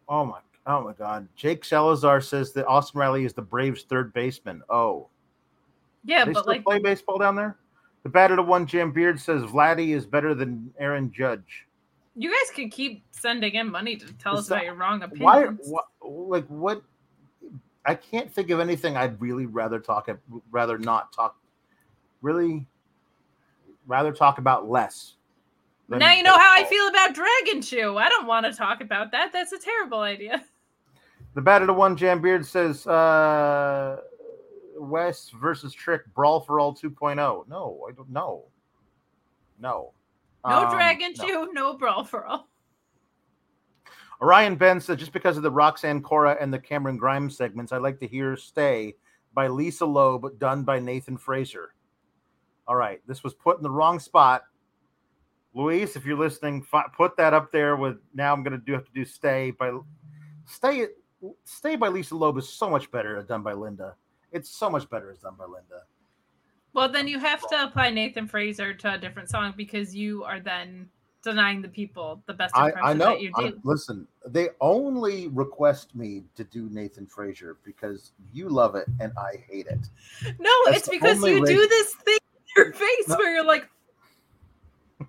oh 0.09 0.25
my, 0.25 0.39
oh 0.65 0.83
my 0.83 0.93
God! 0.93 1.27
Jake 1.35 1.63
Salazar 1.63 2.21
says 2.21 2.53
that 2.53 2.65
Austin 2.65 2.99
Riley 2.99 3.23
is 3.23 3.33
the 3.33 3.41
Braves' 3.43 3.83
third 3.83 4.11
baseman. 4.13 4.63
Oh, 4.67 5.09
yeah, 6.03 6.25
they 6.25 6.33
but 6.33 6.47
like 6.47 6.63
play 6.63 6.79
baseball 6.79 7.19
down 7.19 7.35
there. 7.35 7.55
The 8.03 8.09
batter 8.09 8.35
to 8.35 8.43
one 8.43 8.67
Jam 8.67 8.91
Beard 8.91 9.19
says 9.19 9.43
Vladdy 9.43 9.89
is 9.89 10.05
better 10.05 10.35
than 10.35 10.73
Aaron 10.77 11.11
Judge. 11.11 11.65
You 12.15 12.29
guys 12.29 12.53
can 12.53 12.69
keep 12.69 13.03
sending 13.11 13.55
in 13.55 13.71
money 13.71 13.95
to 13.95 14.13
tell 14.13 14.37
us 14.37 14.47
that, 14.47 14.55
about 14.55 14.65
your 14.65 14.75
wrong 14.75 15.01
opinions. 15.01 15.59
Why, 15.63 15.81
why, 15.99 16.37
like 16.37 16.45
what? 16.47 16.83
I 17.85 17.95
can't 17.95 18.31
think 18.31 18.49
of 18.49 18.59
anything 18.59 18.95
I'd 18.97 19.19
really 19.19 19.45
rather 19.45 19.79
talk 19.79 20.09
rather 20.51 20.77
not 20.77 21.11
talk. 21.13 21.37
Really, 22.21 22.67
rather 23.87 24.11
talk 24.11 24.37
about 24.37 24.69
less. 24.69 25.15
Now 25.89 26.13
you 26.13 26.23
know 26.23 26.37
how 26.37 26.53
I 26.53 26.63
feel 26.65 26.87
about 26.87 27.13
Dragon 27.13 27.61
Chew. 27.61 27.97
I 27.97 28.09
don't 28.09 28.25
want 28.25 28.45
to 28.45 28.53
talk 28.53 28.81
about 28.81 29.11
that. 29.11 29.31
That's 29.31 29.51
a 29.51 29.59
terrible 29.59 29.99
idea. 29.99 30.43
The 31.35 31.41
batter 31.41 31.65
to 31.67 31.73
one 31.73 31.95
Jam 31.95 32.21
Beard 32.21 32.45
says. 32.45 32.85
uh 32.85 34.01
Wes 34.77 35.29
versus 35.29 35.73
Trick 35.73 36.01
Brawl 36.13 36.39
for 36.39 36.59
All 36.59 36.73
2.0. 36.73 37.47
No, 37.47 37.85
I 37.87 37.91
don't 37.93 38.09
know. 38.09 38.45
No. 39.59 39.93
No 40.45 40.65
um, 40.65 40.73
Dragon 40.73 41.13
no. 41.17 41.25
Chew, 41.25 41.53
no 41.53 41.77
Brawl 41.77 42.03
for 42.03 42.25
All. 42.25 42.47
Orion 44.21 44.55
Ben 44.55 44.79
said, 44.79 44.99
just 44.99 45.11
because 45.11 45.37
of 45.37 45.43
the 45.43 45.51
Roxanne 45.51 46.01
Cora 46.01 46.37
and 46.39 46.53
the 46.53 46.59
Cameron 46.59 46.97
Grimes 46.97 47.35
segments, 47.35 47.71
I'd 47.71 47.81
like 47.81 47.99
to 47.99 48.07
hear 48.07 48.37
Stay 48.37 48.95
by 49.33 49.47
Lisa 49.47 49.85
Loeb, 49.85 50.39
done 50.39 50.63
by 50.63 50.79
Nathan 50.79 51.17
Frazer. 51.17 51.73
All 52.67 52.75
right, 52.75 53.01
this 53.07 53.23
was 53.23 53.33
put 53.33 53.57
in 53.57 53.63
the 53.63 53.71
wrong 53.71 53.99
spot. 53.99 54.43
Luis, 55.53 55.95
if 55.95 56.05
you're 56.05 56.17
listening, 56.17 56.65
put 56.95 57.17
that 57.17 57.33
up 57.33 57.51
there 57.51 57.75
with 57.75 57.97
now 58.13 58.33
I'm 58.33 58.43
going 58.43 58.57
to 58.57 58.65
do 58.65 58.73
have 58.73 58.85
to 58.85 58.91
do 58.93 59.05
Stay 59.05 59.51
by 59.51 59.71
Stay 60.45 60.87
Stay 61.43 61.75
by 61.75 61.87
Lisa 61.87 62.15
Loeb 62.15 62.37
is 62.37 62.49
so 62.49 62.69
much 62.69 62.89
better 62.91 63.21
done 63.23 63.43
by 63.43 63.53
Linda. 63.53 63.95
It's 64.33 64.49
so 64.49 64.69
much 64.69 64.89
better 64.89 65.11
as 65.11 65.19
done 65.19 65.35
by 65.37 65.45
Linda. 65.45 65.83
Well, 66.73 66.91
then 66.91 67.07
you 67.07 67.19
have 67.19 67.47
to 67.49 67.63
apply 67.63 67.91
Nathan 67.91 68.27
Frazer 68.27 68.73
to 68.73 68.95
a 68.95 68.97
different 68.97 69.29
song 69.29 69.53
because 69.55 69.95
you 69.95 70.23
are 70.23 70.39
then 70.39 70.89
denying 71.23 71.61
the 71.61 71.69
people 71.69 72.21
the 72.25 72.33
best 72.33 72.55
impression 72.55 72.79
I, 72.83 72.89
I 72.89 72.93
know. 72.93 73.05
that 73.11 73.21
you 73.21 73.31
do. 73.37 73.47
I, 73.47 73.53
listen, 73.63 74.07
they 74.27 74.49
only 74.59 75.29
request 75.29 75.95
me 75.95 76.23
to 76.35 76.43
do 76.43 76.69
Nathan 76.69 77.05
Frazer 77.05 77.57
because 77.63 78.11
you 78.33 78.49
love 78.49 78.75
it 78.75 78.87
and 78.99 79.11
I 79.17 79.43
hate 79.49 79.67
it. 79.67 79.87
No, 80.39 80.51
That's 80.65 80.79
it's 80.79 80.89
because 80.89 81.23
you 81.23 81.45
do 81.45 81.67
this 81.67 81.95
thing 81.95 82.17
in 82.35 82.63
your 82.63 82.73
face 82.73 83.07
no. 83.07 83.17
where 83.17 83.33
you're 83.35 83.45
like, 83.45 83.69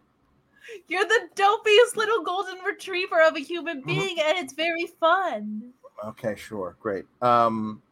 you're 0.88 1.04
the 1.04 1.28
dopiest 1.34 1.96
little 1.96 2.22
golden 2.22 2.58
retriever 2.58 3.22
of 3.22 3.36
a 3.36 3.40
human 3.40 3.78
mm-hmm. 3.78 3.86
being, 3.86 4.16
mm-hmm. 4.18 4.28
and 4.28 4.38
it's 4.38 4.52
very 4.52 4.86
fun. 4.86 5.72
Okay, 6.04 6.36
sure, 6.36 6.76
great. 6.80 7.06
Um, 7.22 7.82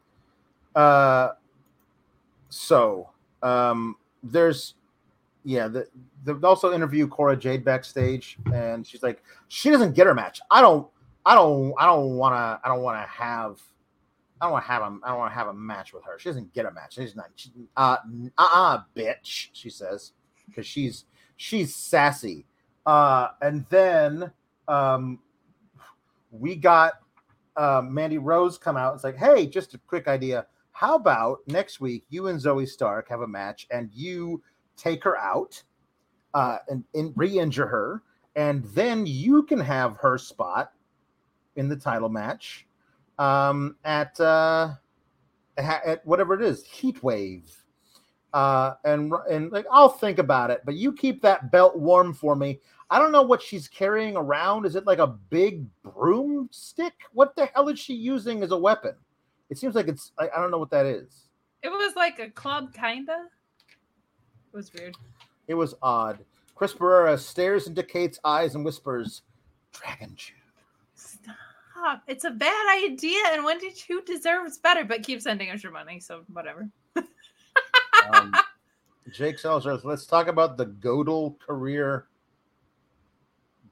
uh, 0.74 1.30
so 2.48 3.10
um, 3.42 3.96
there's 4.22 4.74
yeah, 5.44 5.68
the, 5.68 5.88
the 6.24 6.34
also 6.46 6.72
interview 6.72 7.08
Cora 7.08 7.36
Jade 7.36 7.64
backstage, 7.64 8.38
and 8.52 8.86
she's 8.86 9.02
like, 9.02 9.22
she 9.48 9.70
doesn't 9.70 9.94
get 9.94 10.06
her 10.06 10.14
match. 10.14 10.40
I 10.50 10.60
don't, 10.60 10.86
I 11.26 11.34
don't, 11.34 11.74
I 11.78 11.86
don't 11.86 12.16
want 12.16 12.34
to, 12.34 12.60
I 12.64 12.68
don't 12.72 12.82
want 12.82 13.02
to 13.02 13.08
have, 13.10 13.60
I 14.40 14.46
don't 14.46 14.52
want 14.52 14.64
to 14.64 14.70
have 14.70 14.82
a, 14.82 14.98
I 15.02 15.08
don't 15.08 15.18
want 15.18 15.32
to 15.32 15.34
have 15.34 15.48
a 15.48 15.54
match 15.54 15.92
with 15.92 16.04
her. 16.04 16.18
She 16.18 16.28
doesn't 16.28 16.52
get 16.52 16.66
a 16.66 16.70
match. 16.70 16.94
She's 16.94 17.16
not, 17.16 17.30
she, 17.34 17.50
uh, 17.76 17.96
uh, 18.38 18.48
uh, 18.52 18.82
bitch. 18.96 19.48
She 19.52 19.68
says 19.68 20.12
because 20.46 20.66
she's 20.66 21.04
she's 21.36 21.74
sassy. 21.74 22.46
Uh, 22.86 23.28
and 23.40 23.64
then 23.68 24.30
um, 24.68 25.18
we 26.30 26.56
got 26.56 26.94
uh, 27.56 27.82
Mandy 27.84 28.18
Rose 28.18 28.58
come 28.58 28.76
out. 28.76 28.94
It's 28.94 29.04
like, 29.04 29.16
hey, 29.16 29.46
just 29.46 29.74
a 29.74 29.78
quick 29.78 30.08
idea. 30.08 30.46
How 30.82 30.96
about 30.96 31.38
next 31.46 31.80
week 31.80 32.06
you 32.08 32.26
and 32.26 32.40
Zoey 32.40 32.68
Stark 32.68 33.08
have 33.08 33.20
a 33.20 33.28
match 33.28 33.68
and 33.70 33.88
you 33.92 34.42
take 34.76 35.04
her 35.04 35.16
out 35.16 35.62
uh, 36.34 36.58
and, 36.66 36.82
and 36.92 37.12
re-injure 37.14 37.68
her, 37.68 38.02
and 38.34 38.64
then 38.64 39.06
you 39.06 39.44
can 39.44 39.60
have 39.60 39.96
her 39.98 40.18
spot 40.18 40.72
in 41.54 41.68
the 41.68 41.76
title 41.76 42.08
match 42.08 42.66
um, 43.20 43.76
at 43.84 44.18
uh, 44.18 44.72
at 45.56 46.04
whatever 46.04 46.34
it 46.34 46.42
is, 46.42 46.64
Heat 46.64 47.00
Wave. 47.00 47.64
Uh, 48.34 48.74
and 48.84 49.12
and 49.30 49.52
like 49.52 49.66
I'll 49.70 49.88
think 49.88 50.18
about 50.18 50.50
it, 50.50 50.62
but 50.64 50.74
you 50.74 50.92
keep 50.92 51.22
that 51.22 51.52
belt 51.52 51.78
warm 51.78 52.12
for 52.12 52.34
me. 52.34 52.58
I 52.90 52.98
don't 52.98 53.12
know 53.12 53.22
what 53.22 53.40
she's 53.40 53.68
carrying 53.68 54.16
around. 54.16 54.66
Is 54.66 54.74
it 54.74 54.84
like 54.84 54.98
a 54.98 55.06
big 55.06 55.64
broomstick? 55.84 56.94
What 57.12 57.36
the 57.36 57.46
hell 57.54 57.68
is 57.68 57.78
she 57.78 57.94
using 57.94 58.42
as 58.42 58.50
a 58.50 58.58
weapon? 58.58 58.96
It 59.52 59.58
seems 59.58 59.74
like 59.74 59.86
it's 59.86 60.12
I, 60.18 60.30
I 60.34 60.40
don't 60.40 60.50
know 60.50 60.56
what 60.56 60.70
that 60.70 60.86
is. 60.86 61.28
It 61.62 61.68
was 61.68 61.94
like 61.94 62.18
a 62.18 62.30
club, 62.30 62.72
kinda. 62.72 63.26
It 64.50 64.56
was 64.56 64.72
weird. 64.72 64.96
It 65.46 65.52
was 65.52 65.74
odd. 65.82 66.24
Chris 66.54 66.72
Pereira 66.72 67.18
stares 67.18 67.66
into 67.66 67.82
Kate's 67.82 68.18
eyes 68.24 68.54
and 68.54 68.64
whispers, 68.64 69.20
"Dragon 69.72 70.16
Chew." 70.16 70.32
Stop! 70.94 72.02
It's 72.06 72.24
a 72.24 72.30
bad 72.30 72.82
idea, 72.82 73.20
and 73.26 73.44
Wendy 73.44 73.72
Choo 73.72 74.00
deserves 74.06 74.56
better. 74.56 74.86
But 74.86 75.02
keep 75.02 75.20
sending 75.20 75.50
us 75.50 75.62
your 75.62 75.72
money, 75.72 76.00
so 76.00 76.22
whatever. 76.32 76.70
um, 78.14 78.34
Jake 79.12 79.38
Salazar, 79.38 79.78
let's 79.84 80.06
talk 80.06 80.28
about 80.28 80.56
the 80.56 80.64
Godel 80.64 81.38
career 81.40 82.06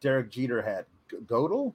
Derek 0.03 0.31
Jeter 0.31 0.61
had. 0.61 0.85
Godel? 1.25 1.73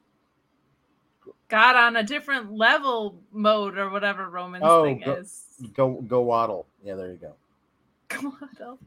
Got 1.48 1.76
on 1.76 1.96
a 1.96 2.04
different 2.04 2.52
level 2.52 3.20
mode 3.32 3.78
or 3.78 3.90
whatever 3.90 4.30
Roman's 4.30 4.64
oh, 4.66 4.84
thing 4.84 5.02
go, 5.06 5.14
is. 5.14 5.44
Go 5.74 6.02
go 6.02 6.22
waddle. 6.22 6.66
Yeah, 6.84 6.96
there 6.96 7.12
you 7.12 7.18
go. 7.18 7.34
Go 8.10 8.34
waddle. 8.42 8.80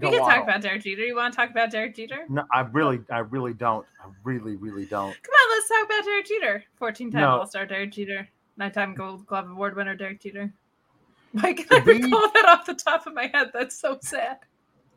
we 0.00 0.10
can 0.10 0.20
talk 0.20 0.42
about 0.42 0.62
Derek 0.62 0.82
Jeter. 0.82 1.04
You 1.04 1.16
want 1.16 1.32
to 1.32 1.36
talk 1.36 1.50
about 1.50 1.70
Derek 1.70 1.94
Jeter? 1.94 2.24
No, 2.28 2.44
I 2.52 2.60
really, 2.60 3.00
I 3.10 3.18
really 3.18 3.52
don't. 3.54 3.86
I 4.02 4.08
really, 4.24 4.56
really 4.56 4.86
don't. 4.86 5.14
Come 5.22 5.32
on, 5.32 5.56
let's 5.56 5.68
talk 5.68 5.84
about 5.86 6.04
Derek 6.04 6.26
Jeter. 6.26 6.64
14 6.76 7.10
time 7.10 7.20
no. 7.20 7.38
All 7.38 7.46
Star 7.46 7.66
Derek 7.66 7.92
Jeter. 7.92 8.28
Nine 8.56 8.72
time 8.72 8.94
Gold 8.94 9.26
Glove 9.26 9.50
Award 9.50 9.76
winner 9.76 9.94
Derek 9.94 10.20
Jeter. 10.20 10.52
Why 11.32 11.52
can 11.52 11.66
the 11.68 11.76
I 11.76 11.78
recall 11.80 12.30
that 12.32 12.46
off 12.48 12.66
the 12.66 12.74
top 12.74 13.06
of 13.06 13.12
my 13.14 13.30
head? 13.32 13.50
That's 13.52 13.78
so 13.78 13.98
sad. 14.00 14.38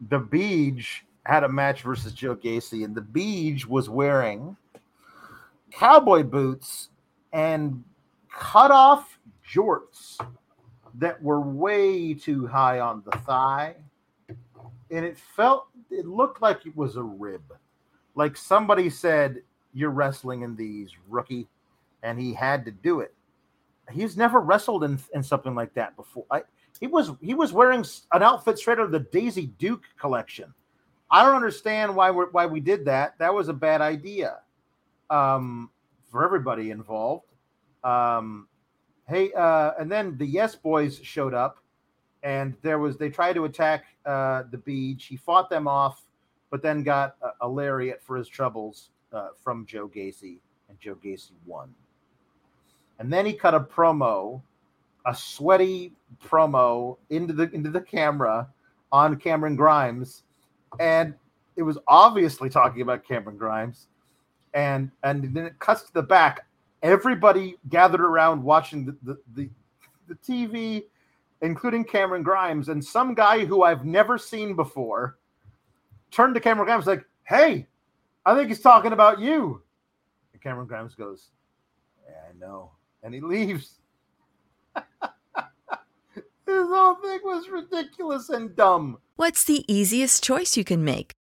The 0.10 0.20
Beach 0.20 1.04
had 1.26 1.44
a 1.44 1.50
match 1.50 1.82
versus 1.82 2.14
Joe 2.14 2.36
Gacy, 2.36 2.86
and 2.86 2.96
the 2.96 3.02
Beach 3.02 3.68
was 3.68 3.90
wearing 3.90 4.56
cowboy 5.72 6.24
boots 6.24 6.89
and 7.34 7.84
cut 8.32 8.72
off 8.72 9.20
jorts 9.48 10.18
that 10.96 11.22
were 11.22 11.42
way 11.42 12.14
too 12.14 12.48
high 12.48 12.80
on 12.80 13.04
the 13.06 13.18
thigh. 13.20 13.76
And 14.92 15.06
it 15.06 15.18
felt, 15.18 15.68
it 15.92 16.06
looked 16.06 16.42
like 16.42 16.66
it 16.66 16.76
was 16.76 16.96
a 16.96 17.04
rib. 17.04 17.44
Like 18.16 18.36
somebody 18.36 18.90
said, 18.90 19.42
You're 19.74 19.92
wrestling 19.92 20.42
in 20.42 20.56
these, 20.56 20.92
rookie. 21.08 21.48
And 22.02 22.20
he 22.20 22.34
had 22.34 22.66
to 22.66 22.72
do 22.72 23.02
it. 23.02 23.14
He's 23.92 24.16
never 24.16 24.40
wrestled 24.40 24.84
in, 24.84 25.00
in 25.14 25.24
something 25.24 25.54
like 25.54 25.74
that 25.74 25.96
before. 25.96 26.26
I, 26.32 26.44
he 26.80 26.88
was 26.88 27.12
he 27.20 27.34
was 27.34 27.52
wearing 27.52 27.84
an 28.14 28.24
outfit 28.24 28.58
straight 28.58 28.80
out 28.80 28.86
of 28.86 28.92
the 28.92 29.00
Daisy 29.00 29.48
Duke 29.58 29.84
collection. 30.00 30.54
I 31.12 31.24
don't 31.24 31.36
understand 31.36 31.96
why 31.96 32.12
we 32.12 32.24
why 32.26 32.46
we 32.46 32.62
did 32.62 32.86
that. 32.86 33.18
That 33.18 33.34
was 33.34 33.50
a 33.50 33.54
bad 33.54 33.82
idea 33.82 34.38
um, 35.10 35.70
for 36.10 36.23
everybody 36.23 36.72
involved. 36.72 37.26
Um, 37.84 38.48
hey, 39.07 39.31
uh, 39.34 39.72
and 39.80 39.91
then 39.91 40.18
the 40.18 40.26
Yes 40.26 40.56
Boys 40.56 40.99
showed 41.02 41.34
up, 41.34 41.60
and 42.23 42.56
there 42.61 42.80
was 42.80 42.98
they 42.98 43.10
tried 43.10 43.34
to 43.34 43.45
attack 43.45 43.86
uh, 44.06 44.44
the 44.52 44.57
beach. 44.57 45.06
He 45.06 45.15
fought 45.15 45.49
them 45.49 45.68
off, 45.68 46.06
but 46.49 46.61
then 46.61 46.84
got 46.84 47.15
a, 47.22 47.45
a 47.45 47.48
lariat 47.48 48.02
for 48.02 48.18
his 48.18 48.27
troubles 48.27 48.90
uh, 49.14 49.30
from 49.41 49.65
Joe 49.65 49.88
Gacy, 49.88 50.40
and 50.68 50.80
Joe 50.80 50.95
Gacy 50.95 51.31
won. 51.45 51.73
And 52.99 53.11
then 53.11 53.26
he 53.26 53.34
cut 53.34 53.53
a 53.53 53.60
promo, 53.60 54.41
a 55.06 55.15
sweaty 55.15 55.94
promo 56.23 56.98
into 57.10 57.34
the 57.34 57.49
into 57.52 57.69
the 57.69 57.81
camera 57.81 58.49
on 58.91 59.15
Cameron 59.15 59.56
Grimes, 59.56 60.23
and 60.80 61.14
it 61.56 61.64
was 61.64 61.77
obviously 61.88 62.49
talking 62.49 62.81
about 62.81 63.06
Cameron 63.06 63.38
Grimes 63.38 63.88
and 64.54 64.92
and 65.04 65.34
then 65.34 65.46
it 65.46 65.60
cuts 65.60 65.84
to 65.84 65.94
the 65.94 66.02
back. 66.02 66.46
Everybody 66.82 67.58
gathered 67.70 68.02
around 68.02 68.44
watching 68.44 68.86
the 68.86 68.98
the, 69.04 69.18
the, 69.36 69.50
the 70.08 70.16
TV, 70.16 70.84
including 71.42 71.84
Cameron 71.84 72.24
Grimes, 72.24 72.70
and 72.70 72.84
some 72.84 73.14
guy 73.14 73.46
who 73.46 73.64
I've 73.64 73.86
never 73.86 74.18
seen 74.18 74.56
before 74.56 75.18
turned 76.12 76.36
to 76.36 76.42
Cameron 76.42 76.66
Grimes 76.66 76.88
like, 76.88 77.06
"Hey, 77.24 77.68
I 78.26 78.36
think 78.36 78.50
he's 78.50 78.62
talking 78.62 78.94
about 78.94 79.20
you." 79.20 79.62
And 80.34 80.42
Cameron 80.42 80.68
Grimes 80.68 80.96
goes, 80.96 81.30
"Yeah, 82.08 82.16
I 82.30 82.38
know," 82.38 82.72
and 83.04 83.14
he 83.14 83.22
leaves. 83.22 83.76
this 84.76 86.68
whole 86.68 86.96
thing 86.96 87.20
was 87.24 87.50
ridiculous 87.50 88.30
and 88.30 88.56
dumb. 88.56 88.98
What's 89.18 89.44
the 89.44 89.66
easiest 89.72 90.24
choice 90.24 90.56
you 90.56 90.64
can 90.64 90.84
make? 90.84 91.14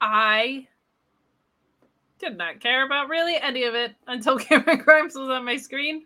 I 0.00 0.66
did 2.18 2.36
not 2.36 2.60
care 2.60 2.84
about 2.84 3.08
really 3.08 3.36
any 3.36 3.64
of 3.64 3.74
it 3.74 3.94
until 4.06 4.38
Cameron 4.38 4.78
Grimes 4.78 5.14
was 5.14 5.28
on 5.28 5.44
my 5.44 5.56
screen. 5.56 6.04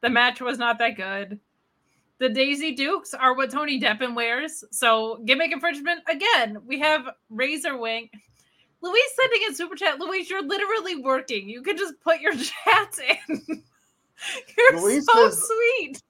The 0.00 0.10
match 0.10 0.40
was 0.40 0.58
not 0.58 0.78
that 0.78 0.96
good. 0.96 1.40
The 2.18 2.28
Daisy 2.28 2.74
Dukes 2.74 3.12
are 3.12 3.34
what 3.34 3.50
Tony 3.50 3.78
Deppen 3.78 4.14
wears. 4.14 4.64
So 4.70 5.20
gimmick 5.26 5.52
infringement 5.52 6.00
again. 6.08 6.58
We 6.66 6.78
have 6.80 7.06
Razor 7.28 7.76
Wing. 7.76 8.08
Louise 8.80 9.02
sending 9.20 9.42
in 9.46 9.54
super 9.54 9.74
chat. 9.74 9.98
Louise, 9.98 10.30
you're 10.30 10.46
literally 10.46 10.96
working. 10.96 11.48
You 11.48 11.62
can 11.62 11.76
just 11.76 11.94
put 12.00 12.20
your 12.20 12.34
chats 12.64 12.98
in. 12.98 13.42
you're 14.56 14.80
Louise 14.80 15.04
so 15.04 15.28
says, 15.28 15.46
sweet 15.46 16.02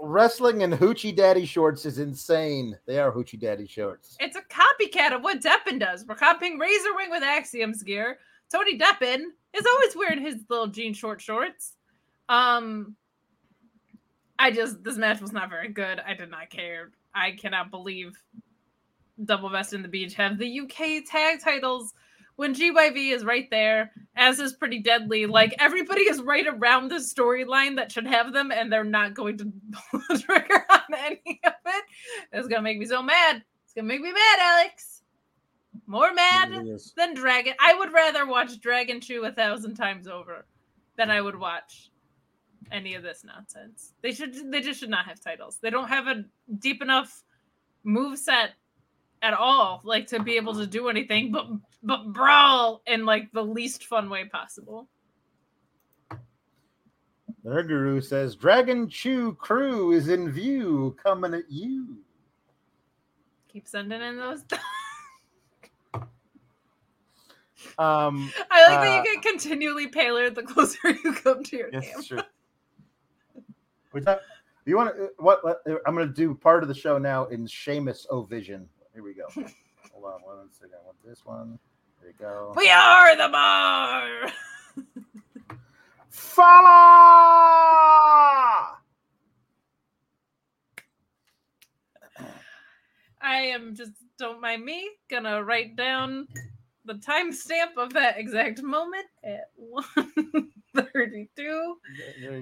wrestling 0.00 0.62
in 0.62 0.70
hoochie 0.70 1.14
daddy 1.14 1.44
shorts 1.44 1.84
is 1.84 1.98
insane. 1.98 2.76
They 2.86 2.98
are 2.98 3.12
hoochie 3.12 3.38
daddy 3.38 3.66
shorts. 3.66 4.16
It's 4.20 4.36
a 4.36 4.42
copycat 4.42 5.14
of 5.14 5.22
what 5.22 5.40
Deppen 5.40 5.78
does. 5.78 6.04
We're 6.06 6.14
copying 6.14 6.58
Razor 6.58 6.94
Wing 6.96 7.10
with 7.10 7.22
Axiom's 7.22 7.82
gear. 7.82 8.18
Tony 8.50 8.78
Deppen 8.78 9.22
is 9.54 9.66
always 9.66 9.96
wearing 9.96 10.20
his 10.20 10.44
little 10.48 10.66
jean 10.66 10.94
short 10.94 11.20
shorts. 11.20 11.74
Um, 12.28 12.96
I 14.38 14.50
just 14.50 14.82
this 14.82 14.96
match 14.96 15.20
was 15.20 15.32
not 15.32 15.50
very 15.50 15.68
good. 15.68 16.00
I 16.00 16.14
did 16.14 16.30
not 16.30 16.50
care. 16.50 16.90
I 17.14 17.32
cannot 17.32 17.70
believe 17.70 18.12
Double 19.24 19.50
Vest 19.50 19.72
in 19.72 19.82
the 19.82 19.88
Beach 19.88 20.14
have 20.14 20.38
the 20.38 20.60
UK 20.60 21.04
tag 21.06 21.40
titles 21.42 21.92
when 22.40 22.54
GYV 22.54 23.12
is 23.12 23.22
right 23.22 23.50
there, 23.50 23.92
as 24.16 24.40
is 24.40 24.54
pretty 24.54 24.78
deadly. 24.78 25.26
Like 25.26 25.54
everybody 25.58 26.04
is 26.04 26.22
right 26.22 26.46
around 26.46 26.90
the 26.90 26.94
storyline 26.94 27.76
that 27.76 27.92
should 27.92 28.06
have 28.06 28.32
them, 28.32 28.50
and 28.50 28.72
they're 28.72 28.82
not 28.82 29.12
going 29.12 29.36
to 29.36 29.44
pull 29.90 30.00
the 30.08 30.18
trigger 30.18 30.64
on 30.70 30.94
any 30.98 31.38
of 31.44 31.52
it. 31.66 31.84
It's 32.32 32.48
gonna 32.48 32.62
make 32.62 32.78
me 32.78 32.86
so 32.86 33.02
mad. 33.02 33.44
It's 33.64 33.74
gonna 33.74 33.88
make 33.88 34.00
me 34.00 34.10
mad, 34.10 34.38
Alex. 34.40 35.02
More 35.86 36.14
mad 36.14 36.66
than 36.96 37.12
Dragon. 37.12 37.52
I 37.60 37.74
would 37.74 37.92
rather 37.92 38.26
watch 38.26 38.58
Dragon 38.58 39.02
Chew 39.02 39.26
a 39.26 39.32
thousand 39.32 39.74
times 39.74 40.08
over 40.08 40.46
than 40.96 41.10
I 41.10 41.20
would 41.20 41.38
watch 41.38 41.90
any 42.72 42.94
of 42.94 43.02
this 43.02 43.22
nonsense. 43.22 43.92
They 44.00 44.12
should 44.12 44.50
they 44.50 44.62
just 44.62 44.80
should 44.80 44.88
not 44.88 45.04
have 45.04 45.20
titles. 45.20 45.58
They 45.60 45.68
don't 45.68 45.88
have 45.88 46.06
a 46.06 46.24
deep 46.58 46.80
enough 46.80 47.22
move 47.84 48.18
set 48.18 48.52
at 49.20 49.34
all, 49.34 49.82
like 49.84 50.06
to 50.06 50.22
be 50.22 50.36
able 50.36 50.54
to 50.54 50.66
do 50.66 50.88
anything 50.88 51.32
but 51.32 51.46
but 51.82 52.12
brawl 52.12 52.82
in 52.86 53.04
like 53.04 53.30
the 53.32 53.42
least 53.42 53.84
fun 53.84 54.10
way 54.10 54.24
possible. 54.26 54.88
Their 57.42 57.62
guru 57.62 58.00
says 58.00 58.36
Dragon 58.36 58.88
Chew 58.88 59.34
crew 59.34 59.92
is 59.92 60.08
in 60.08 60.30
view, 60.30 60.94
coming 61.02 61.32
at 61.32 61.50
you. 61.50 61.96
Keep 63.48 63.66
sending 63.66 64.02
in 64.02 64.18
those. 64.18 64.44
um, 67.78 68.30
I 68.50 68.68
like 68.68 68.78
uh, 68.78 68.82
that 68.82 68.96
you 68.96 69.14
get 69.14 69.22
continually 69.22 69.88
paler 69.88 70.28
the 70.28 70.42
closer 70.42 70.78
you 71.04 71.14
come 71.14 71.42
to 71.44 71.56
your 71.56 71.70
yes, 71.72 71.86
game. 71.86 72.02
True. 72.02 72.22
Which 73.92 74.04
you 74.66 74.76
want 74.76 74.94
to 74.94 75.10
what? 75.18 75.40
I'm 75.86 75.94
going 75.94 76.06
to 76.06 76.14
do 76.14 76.34
part 76.34 76.62
of 76.62 76.68
the 76.68 76.74
show 76.74 76.98
now 76.98 77.24
in 77.26 77.46
Seamus 77.46 78.06
O 78.10 78.22
Vision. 78.22 78.68
Here 78.92 79.02
we 79.02 79.14
go. 79.14 79.24
Hold 79.92 80.04
on 80.04 80.22
one 80.22 80.48
second. 80.52 80.74
I 80.80 80.84
want 80.84 80.96
this 81.04 81.24
one. 81.24 81.58
There 82.00 82.10
you 82.10 82.16
go. 82.18 82.52
We 82.56 82.70
are 82.70 83.16
the 83.16 83.28
bar. 83.28 84.32
Fala! 86.10 86.70
I 93.20 93.40
am 93.42 93.74
just 93.74 93.90
don't 94.18 94.40
mind 94.40 94.64
me 94.64 94.88
gonna 95.08 95.44
write 95.44 95.76
down 95.76 96.26
the 96.84 96.94
timestamp 96.94 97.76
of 97.76 97.92
that 97.92 98.18
exact 98.18 98.62
moment 98.62 99.06
at 99.22 99.50
132 99.56 101.76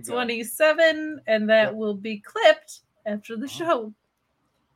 27 0.06 1.20
and 1.26 1.50
that 1.50 1.68
yep. 1.68 1.74
will 1.74 1.94
be 1.94 2.20
clipped 2.20 2.80
after 3.06 3.36
the 3.36 3.46
uh-huh. 3.46 3.58
show 3.58 3.92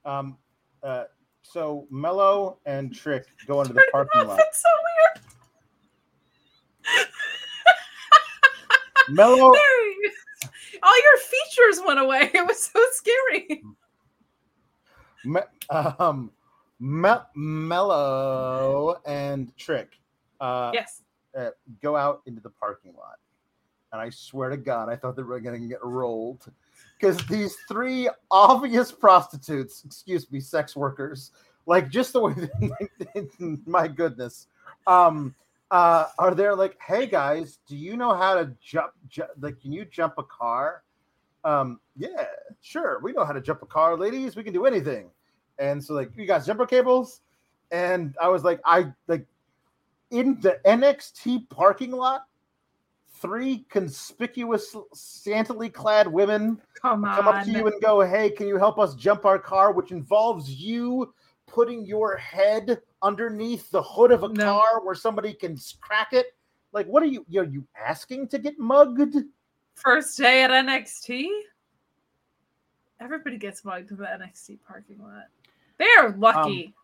um 0.04 0.36
uh 0.82 1.04
so 1.42 1.86
Mello 1.90 2.58
and 2.66 2.94
Trick 2.94 3.26
go 3.46 3.60
into 3.60 3.74
the 3.74 3.86
parking 3.92 4.26
lot. 4.26 4.40
It's 4.40 4.62
so 4.62 4.68
weird. 6.86 7.08
Mello, 9.10 9.36
all 10.82 11.02
your 11.02 11.18
features 11.18 11.82
went 11.86 11.98
away. 11.98 12.30
It 12.32 12.46
was 12.46 12.62
so 12.62 12.80
scary. 12.92 13.62
Me, 15.24 15.40
um, 15.70 16.30
Me, 16.80 17.10
Mello 17.34 19.00
and 19.04 19.56
Trick. 19.56 19.98
Uh, 20.40 20.70
yes. 20.72 21.02
Uh, 21.36 21.50
go 21.82 21.96
out 21.96 22.22
into 22.26 22.40
the 22.40 22.50
parking 22.50 22.94
lot, 22.94 23.18
and 23.92 24.00
I 24.00 24.10
swear 24.10 24.50
to 24.50 24.56
God, 24.56 24.88
I 24.88 24.96
thought 24.96 25.16
they 25.16 25.22
were 25.22 25.40
going 25.40 25.60
to 25.60 25.68
get 25.68 25.82
rolled 25.82 26.50
because 27.02 27.18
these 27.26 27.56
three 27.66 28.08
obvious 28.30 28.92
prostitutes, 28.92 29.82
excuse 29.84 30.30
me, 30.30 30.38
sex 30.38 30.76
workers, 30.76 31.32
like 31.66 31.90
just 31.90 32.12
the 32.12 32.20
way, 32.20 32.34
my 33.66 33.88
goodness, 33.88 34.46
um, 34.86 35.34
uh, 35.72 36.06
are 36.20 36.32
there 36.32 36.54
like, 36.54 36.76
hey 36.80 37.06
guys, 37.06 37.58
do 37.66 37.76
you 37.76 37.96
know 37.96 38.14
how 38.14 38.34
to 38.34 38.52
jump? 38.62 38.92
Ju- 39.08 39.24
like, 39.40 39.60
can 39.60 39.72
you 39.72 39.84
jump 39.84 40.14
a 40.18 40.22
car? 40.22 40.84
Um, 41.44 41.80
yeah, 41.96 42.26
sure, 42.60 43.00
we 43.02 43.12
know 43.12 43.24
how 43.24 43.32
to 43.32 43.40
jump 43.40 43.62
a 43.62 43.66
car, 43.66 43.96
ladies. 43.96 44.36
We 44.36 44.44
can 44.44 44.52
do 44.52 44.64
anything. 44.64 45.10
And 45.58 45.82
so, 45.82 45.94
like, 45.94 46.10
you 46.16 46.24
got 46.24 46.46
jumper 46.46 46.66
cables, 46.66 47.22
and 47.72 48.14
I 48.22 48.28
was 48.28 48.44
like, 48.44 48.60
I 48.64 48.92
like 49.08 49.26
in 50.12 50.40
the 50.40 50.60
NXT 50.64 51.48
parking 51.50 51.90
lot 51.90 52.26
three 53.22 53.64
conspicuous, 53.70 54.76
scantily 54.92 55.70
clad 55.70 56.08
women 56.08 56.60
come, 56.74 57.04
come 57.04 57.28
up 57.28 57.44
to 57.44 57.50
you 57.50 57.66
and 57.68 57.80
go, 57.80 58.00
"Hey, 58.00 58.28
can 58.28 58.48
you 58.48 58.58
help 58.58 58.78
us 58.78 58.94
jump 58.96 59.24
our 59.24 59.38
car?" 59.38 59.72
Which 59.72 59.92
involves 59.92 60.50
you 60.50 61.14
putting 61.46 61.86
your 61.86 62.16
head 62.16 62.82
underneath 63.00 63.70
the 63.70 63.82
hood 63.82 64.10
of 64.10 64.24
a 64.24 64.28
no. 64.28 64.44
car 64.44 64.84
where 64.84 64.94
somebody 64.94 65.32
can 65.32 65.56
crack 65.80 66.12
it. 66.12 66.34
Like, 66.72 66.86
what 66.86 67.02
are 67.02 67.06
you? 67.06 67.24
Are 67.38 67.44
you 67.44 67.64
asking 67.80 68.28
to 68.28 68.38
get 68.38 68.58
mugged? 68.58 69.16
First 69.74 70.18
day 70.18 70.42
at 70.42 70.50
NXT. 70.50 71.28
Everybody 73.00 73.38
gets 73.38 73.64
mugged 73.64 73.90
in 73.90 73.96
the 73.96 74.04
NXT 74.04 74.58
parking 74.66 74.98
lot. 75.00 75.26
They're 75.78 76.10
lucky. 76.10 76.74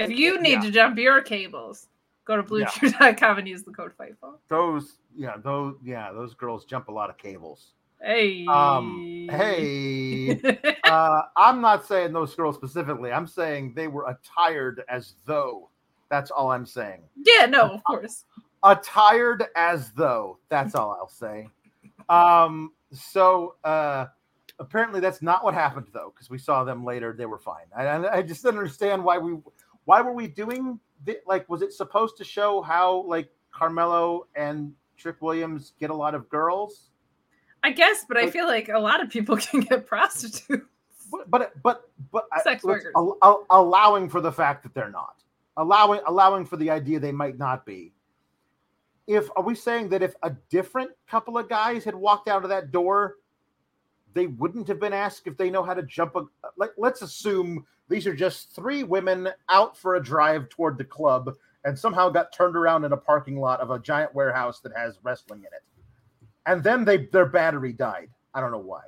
Um, 0.00 0.10
if 0.10 0.18
you 0.18 0.40
need 0.40 0.52
yeah. 0.52 0.60
to 0.62 0.70
jump 0.70 0.98
your 0.98 1.20
cables, 1.20 1.88
go 2.30 2.36
to 2.36 2.42
bluechew.com 2.42 3.38
and 3.38 3.48
use 3.48 3.62
the 3.64 3.72
code 3.72 3.92
FIGHTFUL. 3.98 4.38
Those, 4.48 4.98
yeah, 5.16 5.36
those, 5.42 5.74
yeah, 5.84 6.12
those 6.12 6.34
girls 6.34 6.64
jump 6.64 6.88
a 6.88 6.92
lot 6.92 7.10
of 7.10 7.18
cables. 7.18 7.72
Hey, 8.00 8.46
um, 8.46 9.28
hey, 9.30 10.40
uh, 10.84 11.22
I'm 11.36 11.60
not 11.60 11.86
saying 11.86 12.12
those 12.12 12.34
girls 12.34 12.56
specifically. 12.56 13.12
I'm 13.12 13.26
saying 13.26 13.74
they 13.74 13.88
were 13.88 14.08
attired 14.08 14.82
as 14.88 15.14
though. 15.26 15.68
That's 16.08 16.30
all 16.30 16.50
I'm 16.50 16.64
saying. 16.64 17.02
Yeah, 17.24 17.46
no, 17.46 17.62
of 17.62 17.84
course. 17.84 18.24
Attired 18.62 19.44
as 19.54 19.90
though. 19.92 20.38
That's 20.48 20.74
all 20.74 20.92
I'll 20.92 21.08
say. 21.08 21.48
Um, 22.08 22.72
so 22.92 23.56
uh, 23.64 24.06
apparently 24.58 25.00
that's 25.00 25.20
not 25.20 25.44
what 25.44 25.52
happened 25.52 25.88
though, 25.92 26.12
because 26.14 26.30
we 26.30 26.38
saw 26.38 26.64
them 26.64 26.84
later. 26.84 27.14
They 27.16 27.26
were 27.26 27.38
fine. 27.38 27.66
I, 27.76 28.08
I 28.08 28.22
just 28.22 28.42
didn't 28.42 28.58
understand 28.58 29.04
why 29.04 29.18
we 29.18 29.36
why 29.90 30.00
were 30.00 30.12
we 30.12 30.28
doing 30.28 30.78
the, 31.04 31.18
like 31.26 31.48
was 31.48 31.62
it 31.62 31.72
supposed 31.72 32.16
to 32.16 32.22
show 32.22 32.62
how 32.62 33.02
like 33.08 33.28
Carmelo 33.50 34.28
and 34.36 34.72
Trick 34.96 35.16
Williams 35.20 35.72
get 35.80 35.90
a 35.90 35.94
lot 35.94 36.14
of 36.14 36.28
girls? 36.28 36.90
I 37.64 37.72
guess, 37.72 38.04
but, 38.06 38.14
but 38.14 38.22
I 38.22 38.30
feel 38.30 38.46
like 38.46 38.68
a 38.68 38.78
lot 38.78 39.02
of 39.02 39.10
people 39.10 39.36
can 39.48 39.58
get 39.58 39.88
prostitutes. 39.88 40.64
But 41.10 41.28
but 41.28 41.60
but, 41.64 41.90
but 42.12 42.28
uh, 42.30 42.40
sex 42.44 42.62
workers 42.62 42.92
al- 42.94 43.46
allowing 43.50 44.08
for 44.08 44.20
the 44.20 44.30
fact 44.30 44.62
that 44.62 44.74
they're 44.74 44.92
not 44.92 45.24
allowing 45.56 46.00
allowing 46.06 46.46
for 46.46 46.56
the 46.56 46.70
idea 46.70 47.00
they 47.00 47.10
might 47.10 47.36
not 47.36 47.66
be. 47.66 47.92
If 49.08 49.28
are 49.34 49.42
we 49.42 49.56
saying 49.56 49.88
that 49.88 50.04
if 50.04 50.14
a 50.22 50.30
different 50.50 50.92
couple 51.08 51.36
of 51.36 51.48
guys 51.48 51.82
had 51.82 51.96
walked 51.96 52.28
out 52.28 52.44
of 52.44 52.48
that 52.50 52.70
door, 52.70 53.16
they 54.14 54.26
wouldn't 54.26 54.68
have 54.68 54.80
been 54.80 54.92
asked 54.92 55.26
if 55.26 55.36
they 55.36 55.50
know 55.50 55.62
how 55.62 55.74
to 55.74 55.82
jump 55.82 56.16
a 56.16 56.22
like 56.56 56.72
let's 56.76 57.02
assume 57.02 57.64
these 57.88 58.06
are 58.06 58.14
just 58.14 58.54
three 58.54 58.84
women 58.84 59.28
out 59.48 59.76
for 59.76 59.96
a 59.96 60.02
drive 60.02 60.48
toward 60.48 60.78
the 60.78 60.84
club 60.84 61.34
and 61.64 61.78
somehow 61.78 62.08
got 62.08 62.32
turned 62.32 62.56
around 62.56 62.84
in 62.84 62.92
a 62.92 62.96
parking 62.96 63.38
lot 63.38 63.60
of 63.60 63.70
a 63.70 63.78
giant 63.78 64.14
warehouse 64.14 64.60
that 64.60 64.76
has 64.76 64.98
wrestling 65.02 65.40
in 65.40 65.46
it. 65.46 65.62
And 66.46 66.62
then 66.62 66.84
they 66.84 67.06
their 67.06 67.26
battery 67.26 67.72
died. 67.72 68.10
I 68.32 68.40
don't 68.40 68.52
know 68.52 68.58
why. 68.58 68.82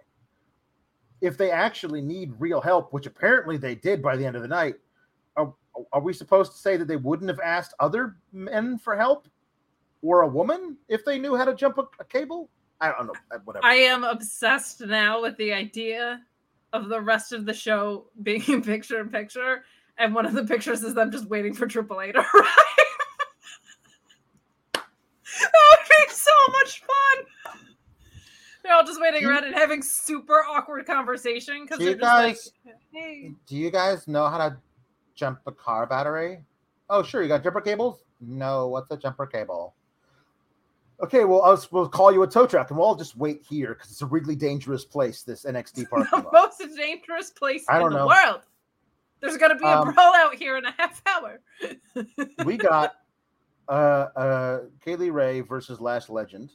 If 1.20 1.36
they 1.36 1.50
actually 1.50 2.00
need 2.00 2.32
real 2.38 2.60
help, 2.60 2.92
which 2.92 3.06
apparently 3.06 3.56
they 3.56 3.74
did 3.74 4.02
by 4.02 4.16
the 4.16 4.24
end 4.24 4.36
of 4.36 4.42
the 4.42 4.48
night, 4.48 4.76
are, 5.36 5.52
are 5.92 6.00
we 6.00 6.12
supposed 6.12 6.52
to 6.52 6.58
say 6.58 6.76
that 6.76 6.88
they 6.88 6.96
wouldn't 6.96 7.30
have 7.30 7.40
asked 7.40 7.74
other 7.78 8.16
men 8.32 8.78
for 8.78 8.96
help 8.96 9.28
or 10.00 10.22
a 10.22 10.28
woman 10.28 10.76
if 10.88 11.04
they 11.04 11.18
knew 11.18 11.36
how 11.36 11.44
to 11.44 11.54
jump 11.54 11.78
a, 11.78 11.84
a 12.00 12.04
cable? 12.04 12.48
I 12.82 12.90
don't 12.90 13.06
know. 13.06 13.38
Whatever. 13.44 13.64
I 13.64 13.74
am 13.74 14.02
obsessed 14.02 14.80
now 14.80 15.22
with 15.22 15.36
the 15.36 15.52
idea 15.52 16.20
of 16.72 16.88
the 16.88 17.00
rest 17.00 17.32
of 17.32 17.46
the 17.46 17.54
show 17.54 18.06
being 18.22 18.42
in 18.48 18.60
picture 18.60 19.00
in 19.00 19.08
picture, 19.08 19.64
and 19.98 20.14
one 20.14 20.26
of 20.26 20.34
the 20.34 20.44
pictures 20.44 20.82
is 20.82 20.94
them 20.94 21.12
just 21.12 21.28
waiting 21.28 21.54
for 21.54 21.66
Triple 21.66 21.96
AAA 21.96 22.12
to 22.14 22.18
arrive. 22.34 22.46
that 24.74 24.82
would 25.44 25.88
be 25.88 26.12
so 26.12 26.32
much 26.48 26.80
fun. 26.80 27.26
They're 28.64 28.74
all 28.74 28.84
just 28.84 29.00
waiting 29.00 29.24
around 29.24 29.44
and 29.44 29.54
having 29.54 29.80
super 29.82 30.44
awkward 30.48 30.84
conversation 30.84 31.62
because 31.64 31.78
they're 31.78 31.94
just 31.94 32.00
guys, 32.00 32.50
like, 32.66 32.76
"Hey, 32.92 33.32
do 33.46 33.56
you 33.56 33.70
guys 33.70 34.08
know 34.08 34.26
how 34.26 34.38
to 34.38 34.56
jump 35.14 35.38
a 35.46 35.52
car 35.52 35.86
battery?" 35.86 36.44
Oh, 36.90 37.02
sure. 37.02 37.22
You 37.22 37.28
got 37.28 37.44
jumper 37.44 37.60
cables? 37.60 38.02
No. 38.20 38.68
What's 38.68 38.90
a 38.90 38.96
jumper 38.96 39.26
cable? 39.26 39.74
Okay, 41.02 41.24
well, 41.24 41.42
I'll, 41.42 41.62
we'll 41.72 41.88
call 41.88 42.12
you 42.12 42.22
a 42.22 42.28
tow 42.28 42.46
truck 42.46 42.70
and 42.70 42.78
we'll 42.78 42.86
all 42.86 42.94
just 42.94 43.16
wait 43.16 43.42
here 43.42 43.74
because 43.74 43.90
it's 43.90 44.02
a 44.02 44.06
really 44.06 44.36
dangerous 44.36 44.84
place, 44.84 45.24
this 45.24 45.44
NXT 45.44 45.90
parking 45.90 46.08
the 46.10 46.24
lot. 46.24 46.32
most 46.32 46.62
dangerous 46.76 47.30
place 47.30 47.64
I 47.68 47.80
in 47.80 47.90
know. 47.90 47.98
the 47.98 48.06
world. 48.06 48.42
There's 49.20 49.36
going 49.36 49.50
to 49.50 49.58
be 49.58 49.64
a 49.64 49.78
um, 49.78 49.92
brawl 49.92 50.14
out 50.14 50.34
here 50.34 50.56
in 50.56 50.64
a 50.64 50.72
half 50.78 51.02
hour. 51.06 51.40
we 52.44 52.56
got 52.56 52.94
uh, 53.68 53.72
uh, 54.16 54.60
Kay 54.84 54.96
Lee 54.96 55.10
Ray 55.10 55.40
versus 55.40 55.80
Lash 55.80 56.08
Legend. 56.08 56.52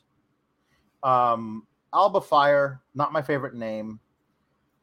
Um, 1.04 1.66
Alba 1.94 2.22
Fire, 2.22 2.82
not 2.96 3.12
my 3.12 3.22
favorite 3.22 3.54
name. 3.54 4.00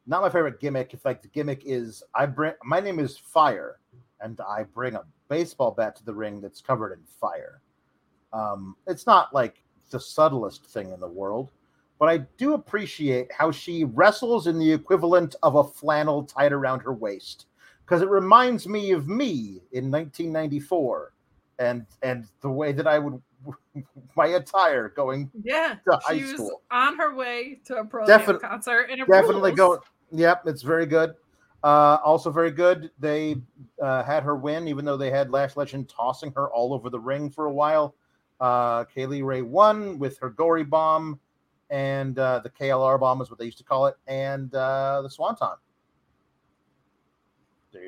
Not 0.07 0.21
my 0.21 0.29
favorite 0.29 0.59
gimmick. 0.59 0.93
If 0.93 1.05
like 1.05 1.21
the 1.21 1.27
gimmick 1.29 1.63
is 1.65 2.03
I 2.13 2.27
bring 2.27 2.53
my 2.63 2.79
name 2.79 2.99
is 2.99 3.17
Fire, 3.17 3.79
and 4.21 4.39
I 4.41 4.63
bring 4.63 4.95
a 4.95 5.03
baseball 5.29 5.71
bat 5.71 5.95
to 5.97 6.05
the 6.05 6.13
ring 6.13 6.41
that's 6.41 6.61
covered 6.61 6.93
in 6.93 6.99
fire. 7.19 7.61
Um, 8.35 8.75
it's 8.85 9.05
not 9.07 9.33
like 9.33 9.63
the 9.91 9.99
subtlest 9.99 10.65
thing 10.65 10.91
in 10.91 10.99
the 10.99 11.07
world, 11.07 11.51
but 11.99 12.09
I 12.09 12.17
do 12.37 12.53
appreciate 12.53 13.31
how 13.31 13.49
she 13.49 13.85
wrestles 13.85 14.47
in 14.47 14.59
the 14.59 14.71
equivalent 14.71 15.35
of 15.41 15.55
a 15.55 15.63
flannel 15.63 16.23
tied 16.23 16.51
around 16.51 16.81
her 16.81 16.93
waist 16.93 17.45
because 17.85 18.01
it 18.01 18.09
reminds 18.09 18.67
me 18.67 18.91
of 18.91 19.07
me 19.07 19.61
in 19.71 19.89
1994 19.89 21.13
and 21.59 21.85
and 22.01 22.27
the 22.41 22.49
way 22.49 22.73
that 22.73 22.87
I 22.87 22.99
would 22.99 23.21
my 24.17 24.27
attire 24.27 24.89
going 24.89 25.31
yeah 25.43 25.75
to 25.87 25.97
high 26.03 26.17
she 26.17 26.25
school. 26.25 26.45
was 26.45 26.61
on 26.71 26.97
her 26.97 27.15
way 27.15 27.59
to 27.65 27.77
a 27.77 27.85
pro 27.85 28.05
Defin- 28.05 28.41
concert 28.41 28.89
and 28.91 28.99
definitely 29.07 29.53
going 29.53 29.79
yep 30.11 30.41
it's 30.45 30.61
very 30.61 30.85
good. 30.85 31.15
Uh, 31.63 31.97
also 32.03 32.29
very 32.29 32.51
good 32.51 32.91
they 32.99 33.35
uh, 33.81 34.03
had 34.03 34.21
her 34.23 34.35
win 34.35 34.67
even 34.67 34.83
though 34.85 34.97
they 34.97 35.09
had 35.09 35.31
lash 35.31 35.55
legend 35.55 35.87
tossing 35.87 36.31
her 36.33 36.49
all 36.49 36.73
over 36.73 36.89
the 36.89 36.99
ring 36.99 37.29
for 37.29 37.45
a 37.45 37.51
while 37.53 37.95
uh, 38.39 38.83
Kay 38.85 39.05
Lee 39.05 39.21
Ray 39.21 39.41
won 39.41 39.99
with 39.99 40.17
her 40.19 40.29
gory 40.29 40.63
bomb 40.63 41.19
and 41.69 42.17
uh, 42.19 42.39
the 42.39 42.49
KLR 42.49 42.99
bomb 42.99 43.21
is 43.21 43.29
what 43.29 43.39
they 43.39 43.45
used 43.45 43.57
to 43.57 43.63
call 43.63 43.87
it, 43.87 43.95
and 44.07 44.53
uh, 44.53 45.01
the 45.01 45.09
Swanton. 45.09 45.57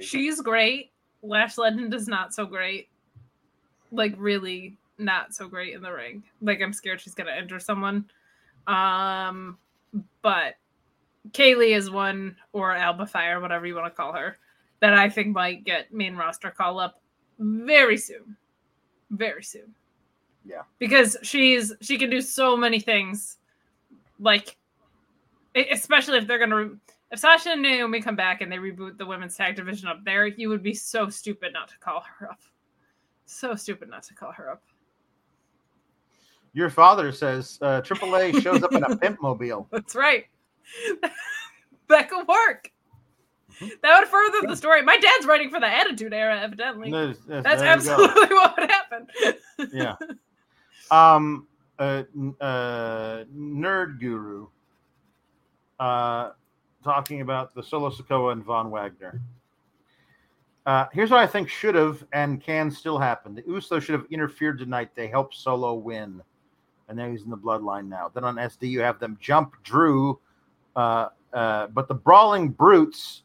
She's 0.02 0.38
go. 0.38 0.44
great. 0.44 0.92
Lash 1.22 1.58
Legend 1.58 1.94
is 1.94 2.08
not 2.08 2.34
so 2.34 2.46
great. 2.46 2.90
Like 3.92 4.14
really 4.18 4.78
not 4.98 5.34
so 5.34 5.48
great 5.48 5.74
in 5.74 5.82
the 5.82 5.92
ring. 5.92 6.24
Like 6.42 6.62
I'm 6.62 6.74
scared 6.74 7.00
she's 7.00 7.14
gonna 7.14 7.36
injure 7.40 7.60
someone. 7.60 8.06
Um, 8.68 9.58
but 10.22 10.56
Kaylee 11.32 11.76
is 11.76 11.90
one, 11.90 12.36
or 12.52 12.76
Alba 12.76 13.06
Fire, 13.06 13.40
whatever 13.40 13.66
you 13.66 13.76
want 13.76 13.88
to 13.88 13.96
call 13.96 14.14
her, 14.14 14.38
that 14.82 14.94
I 14.94 15.10
think 15.10 15.34
might 15.34 15.64
get 15.64 15.94
main 15.94 16.16
roster 16.16 16.52
call 16.52 16.80
up 16.80 17.00
very 17.40 17.98
soon. 17.98 18.36
Very 19.12 19.44
soon. 19.44 19.74
Yeah. 20.48 20.62
Because 20.80 21.18
she's 21.24 21.74
she 21.82 21.98
can 21.98 22.10
do 22.10 22.22
so 22.22 22.56
many 22.56 22.80
things. 22.80 23.38
Like 24.20 24.58
especially 25.56 26.18
if 26.18 26.28
they're 26.28 26.40
gonna 26.40 26.72
if 27.12 27.20
Sasha 27.20 27.52
and 27.52 27.62
Naomi 27.62 28.02
come 28.02 28.16
back 28.16 28.42
and 28.42 28.52
they 28.52 28.58
reboot 28.58 28.98
the 28.98 29.06
women's 29.06 29.36
tag 29.36 29.56
division 29.56 29.88
up 29.88 30.04
there, 30.04 30.28
you 30.28 30.50
would 30.50 30.64
be 30.64 30.74
so 30.74 31.10
stupid 31.10 31.54
not 31.54 31.70
to 31.70 31.78
call 31.80 32.04
her 32.20 32.30
up. 32.30 32.40
So 33.26 33.56
stupid 33.56 33.90
not 33.90 34.04
to 34.04 34.14
call 34.14 34.32
her 34.34 34.52
up. 34.52 34.62
Your 36.54 36.70
father 36.70 37.12
says 37.12 37.60
uh, 37.62 37.82
AAA 37.82 38.42
shows 38.42 38.64
up 38.64 38.74
in 38.74 38.84
a 38.84 38.98
pimp 38.98 39.22
mobile. 39.22 39.68
That's 39.72 39.96
right. 39.96 40.26
that 41.90 42.10
could 42.10 42.28
work. 42.28 42.72
Mm-hmm. 43.54 43.68
That 43.82 44.00
would 44.00 44.08
further 44.08 44.48
the 44.48 44.56
story. 44.56 44.82
My 44.84 44.98
dad's 44.98 45.26
writing 45.26 45.50
for 45.50 45.60
the 45.60 45.68
Attitude 45.68 46.14
Era, 46.14 46.40
evidently. 46.40 46.92
There's, 46.92 47.20
there's, 47.20 47.44
That's 47.44 47.62
absolutely 47.62 48.28
what 48.36 48.58
would 48.58 48.70
happen. 48.70 49.08
yeah. 49.74 49.96
Um, 50.92 51.48
uh, 51.80 52.04
uh, 52.42 53.24
Nerd 53.36 54.00
Guru 54.00 54.48
uh, 55.80 56.32
talking 56.84 57.22
about 57.22 57.54
the 57.54 57.64
Solo 57.64 57.90
Sikoa 57.90 58.32
and 58.32 58.44
Von 58.44 58.72
Wagner. 58.72 59.22
Uh, 60.66 60.86
here's 60.92 61.12
what 61.12 61.20
I 61.20 61.28
think 61.28 61.50
should 61.50 61.76
have 61.76 62.04
and 62.12 62.42
can 62.42 62.70
still 62.70 63.00
happen. 63.00 63.34
The 63.36 63.44
Usos 63.44 63.84
should 63.84 63.94
have 63.94 64.06
interfered 64.12 64.60
tonight. 64.60 64.90
They 64.96 65.08
helped 65.08 65.36
Solo 65.36 65.76
win, 65.76 66.22
and 66.90 66.98
now 66.98 67.10
he's 67.10 67.24
in 67.24 67.30
the 67.30 67.38
bloodline 67.38 67.88
now. 67.88 68.12
Then 68.14 68.26
on 68.26 68.36
SD, 68.36 68.70
you 68.70 68.82
have 68.82 69.00
them 69.00 69.18
jump 69.22 69.56
Drew, 69.64 70.20
uh, 70.76 71.10
uh, 71.32 71.68
but 71.68 71.88
the 71.88 71.96
Brawling 71.96 72.50
Brutes. 72.50 73.24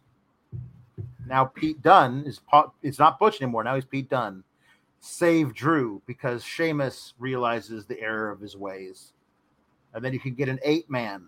Now 1.26 1.46
Pete 1.46 1.80
Dunne, 1.82 2.24
is 2.26 2.40
it's 2.82 2.98
not 2.98 3.18
Butch 3.18 3.40
anymore. 3.40 3.64
Now 3.64 3.76
he's 3.76 3.84
Pete 3.84 4.10
Dunne 4.10 4.44
save 5.02 5.52
Drew 5.52 6.00
because 6.06 6.44
Sheamus 6.44 7.12
realizes 7.18 7.84
the 7.84 8.00
error 8.00 8.30
of 8.30 8.40
his 8.40 8.56
ways. 8.56 9.12
And 9.92 10.02
then 10.02 10.12
you 10.12 10.20
can 10.20 10.34
get 10.34 10.48
an 10.48 10.60
eight 10.62 10.88
man 10.88 11.26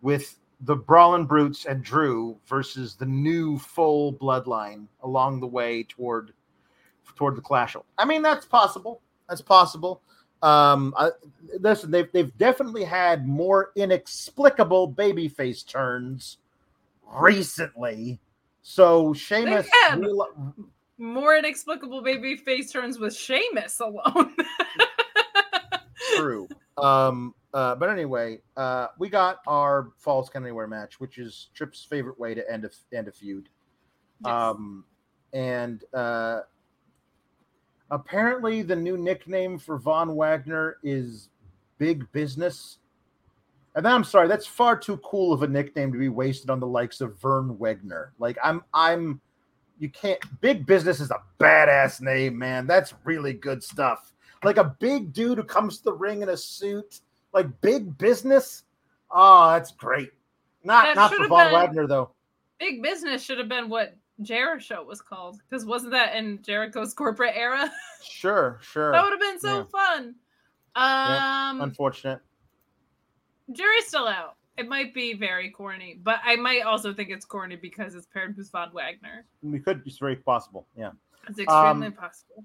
with 0.00 0.38
the 0.60 0.76
Brawling 0.76 1.26
Brutes 1.26 1.66
and 1.66 1.82
Drew 1.82 2.38
versus 2.46 2.94
the 2.94 3.06
new 3.06 3.58
full 3.58 4.12
bloodline 4.12 4.86
along 5.02 5.40
the 5.40 5.46
way 5.46 5.82
toward 5.82 6.32
toward 7.16 7.36
the 7.36 7.40
Clash. 7.42 7.74
I 7.98 8.04
mean, 8.04 8.22
that's 8.22 8.46
possible. 8.46 9.02
That's 9.28 9.42
possible. 9.42 10.00
Um, 10.42 10.94
I, 10.96 11.10
listen, 11.58 11.90
they've 11.90 12.10
they've 12.12 12.36
definitely 12.38 12.84
had 12.84 13.26
more 13.26 13.72
inexplicable 13.74 14.92
babyface 14.92 15.66
turns 15.66 16.38
recently. 17.12 18.20
So 18.62 19.12
Sheamus 19.12 19.66
real- 19.96 20.28
more 21.00 21.36
inexplicable 21.36 22.02
baby 22.02 22.36
face 22.36 22.70
turns 22.70 22.98
with 22.98 23.14
Sheamus 23.16 23.80
alone. 23.80 24.36
True. 26.16 26.48
Um, 26.78 27.34
uh, 27.52 27.74
but 27.74 27.88
anyway, 27.88 28.38
uh, 28.56 28.88
we 28.98 29.08
got 29.08 29.38
our 29.46 29.90
Falls 29.96 30.28
Count 30.28 30.44
Anywhere 30.44 30.68
match, 30.68 31.00
which 31.00 31.18
is 31.18 31.48
Tripp's 31.54 31.84
favorite 31.84 32.18
way 32.18 32.34
to 32.34 32.48
end 32.50 32.64
a 32.64 32.96
end 32.96 33.08
a 33.08 33.12
feud. 33.12 33.48
Yes. 34.24 34.32
Um, 34.32 34.84
and 35.32 35.82
uh, 35.92 36.40
apparently, 37.90 38.62
the 38.62 38.76
new 38.76 38.96
nickname 38.96 39.58
for 39.58 39.78
Von 39.78 40.14
Wagner 40.14 40.76
is 40.82 41.30
Big 41.78 42.10
Business. 42.12 42.78
And 43.76 43.86
I'm 43.86 44.04
sorry, 44.04 44.26
that's 44.26 44.46
far 44.46 44.76
too 44.76 44.96
cool 44.98 45.32
of 45.32 45.42
a 45.42 45.48
nickname 45.48 45.92
to 45.92 45.98
be 45.98 46.08
wasted 46.08 46.50
on 46.50 46.58
the 46.58 46.66
likes 46.66 47.00
of 47.00 47.20
Vern 47.20 47.56
Wegner. 47.56 48.08
Like 48.18 48.36
I'm, 48.42 48.64
I'm, 48.74 49.20
you 49.80 49.88
can't. 49.88 50.20
Big 50.40 50.66
Business 50.66 51.00
is 51.00 51.10
a 51.10 51.22
badass 51.40 52.00
name, 52.00 52.38
man. 52.38 52.66
That's 52.66 52.94
really 53.04 53.32
good 53.32 53.64
stuff. 53.64 54.12
Like 54.44 54.58
a 54.58 54.76
big 54.78 55.12
dude 55.12 55.38
who 55.38 55.44
comes 55.44 55.78
to 55.78 55.84
the 55.84 55.92
ring 55.92 56.22
in 56.22 56.28
a 56.28 56.36
suit, 56.36 57.00
like 57.32 57.46
Big 57.62 57.96
Business. 57.98 58.64
Oh, 59.10 59.50
that's 59.50 59.72
great. 59.72 60.10
Not 60.62 60.84
that 60.84 60.96
not 60.96 61.14
for 61.14 61.26
Von 61.26 61.52
Wagner 61.52 61.86
though. 61.86 62.10
Big 62.58 62.82
Business 62.82 63.22
should 63.22 63.38
have 63.38 63.48
been 63.48 63.70
what 63.70 63.96
Jericho 64.20 64.84
was 64.84 65.00
called 65.00 65.40
because 65.48 65.64
wasn't 65.64 65.92
that 65.92 66.14
in 66.14 66.40
Jericho's 66.42 66.92
corporate 66.92 67.34
era? 67.34 67.72
sure, 68.02 68.58
sure. 68.62 68.92
that 68.92 69.02
would 69.02 69.12
have 69.12 69.20
been 69.20 69.40
so 69.40 69.58
yeah. 69.58 69.64
fun. 69.64 70.04
Um, 70.76 71.56
yeah, 71.56 71.62
unfortunate. 71.62 72.20
Jury's 73.50 73.86
still 73.86 74.06
out. 74.06 74.36
It 74.60 74.68
might 74.68 74.92
be 74.92 75.14
very 75.14 75.48
corny, 75.48 75.98
but 76.02 76.20
I 76.22 76.36
might 76.36 76.64
also 76.64 76.92
think 76.92 77.08
it's 77.08 77.24
corny 77.24 77.56
because 77.56 77.94
it's 77.94 78.06
paired 78.12 78.36
with 78.36 78.50
Von 78.52 78.70
Wagner. 78.74 79.24
We 79.42 79.58
could. 79.58 79.80
It's 79.86 79.96
very 79.96 80.16
possible. 80.16 80.66
Yeah, 80.76 80.90
it's 81.26 81.38
extremely 81.38 81.86
um, 81.86 81.92
possible. 81.94 82.44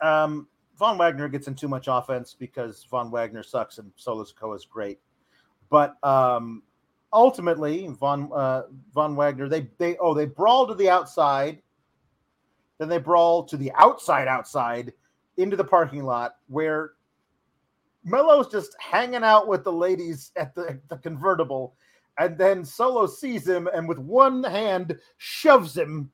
Um, 0.00 0.46
Von 0.78 0.96
Wagner 0.96 1.28
gets 1.28 1.48
in 1.48 1.56
too 1.56 1.66
much 1.66 1.88
offense 1.88 2.36
because 2.38 2.86
Von 2.88 3.10
Wagner 3.10 3.42
sucks 3.42 3.78
and 3.78 3.90
Solo 3.96 4.22
Sikoa 4.22 4.54
is 4.54 4.64
great, 4.64 5.00
but 5.70 5.96
um, 6.04 6.62
ultimately 7.12 7.88
Von 7.98 8.30
uh, 8.32 8.62
Von 8.94 9.16
Wagner 9.16 9.48
they 9.48 9.66
they 9.78 9.96
oh 9.96 10.14
they 10.14 10.26
brawl 10.26 10.68
to 10.68 10.74
the 10.76 10.88
outside, 10.88 11.60
then 12.78 12.88
they 12.88 12.98
brawl 12.98 13.42
to 13.42 13.56
the 13.56 13.72
outside 13.72 14.28
outside 14.28 14.92
into 15.36 15.56
the 15.56 15.64
parking 15.64 16.04
lot 16.04 16.36
where 16.46 16.92
Melo's 18.04 18.48
just 18.50 18.74
hanging 18.80 19.24
out 19.24 19.46
with 19.46 19.64
the 19.64 19.72
ladies 19.72 20.32
at 20.36 20.54
the, 20.54 20.80
the 20.88 20.96
convertible, 20.96 21.74
and 22.18 22.36
then 22.36 22.64
Solo 22.64 23.06
sees 23.06 23.46
him 23.46 23.68
and 23.74 23.88
with 23.88 23.98
one 23.98 24.42
hand 24.42 24.98
shoves 25.18 25.76
him 25.76 26.10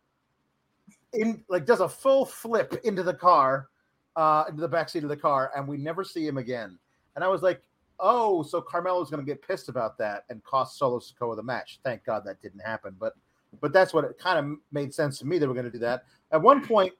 in, 1.12 1.42
like 1.48 1.66
does 1.66 1.80
a 1.80 1.88
full 1.88 2.24
flip 2.24 2.80
into 2.84 3.02
the 3.02 3.14
car, 3.14 3.68
uh, 4.16 4.44
into 4.48 4.60
the 4.60 4.68
back 4.68 4.88
seat 4.88 5.02
of 5.02 5.08
the 5.08 5.16
car, 5.16 5.52
and 5.56 5.66
we 5.66 5.76
never 5.76 6.04
see 6.04 6.26
him 6.26 6.38
again. 6.38 6.78
And 7.14 7.24
I 7.24 7.28
was 7.28 7.42
like, 7.42 7.62
oh, 7.98 8.42
so 8.42 8.60
Carmelo's 8.60 9.10
going 9.10 9.24
to 9.24 9.26
get 9.26 9.46
pissed 9.46 9.68
about 9.68 9.96
that 9.98 10.24
and 10.28 10.42
cost 10.44 10.78
Solo 10.78 10.98
Sikoa 10.98 11.36
the 11.36 11.42
match. 11.42 11.80
Thank 11.82 12.04
God 12.04 12.24
that 12.26 12.40
didn't 12.42 12.60
happen, 12.60 12.94
but 12.98 13.14
but 13.60 13.72
that's 13.72 13.94
what 13.94 14.04
it 14.04 14.18
kind 14.18 14.38
of 14.38 14.58
made 14.72 14.92
sense 14.92 15.18
to 15.20 15.26
me 15.26 15.38
they 15.38 15.46
were 15.46 15.54
going 15.54 15.64
to 15.64 15.70
do 15.70 15.78
that. 15.78 16.04
At 16.32 16.42
one 16.42 16.66
point, 16.66 16.92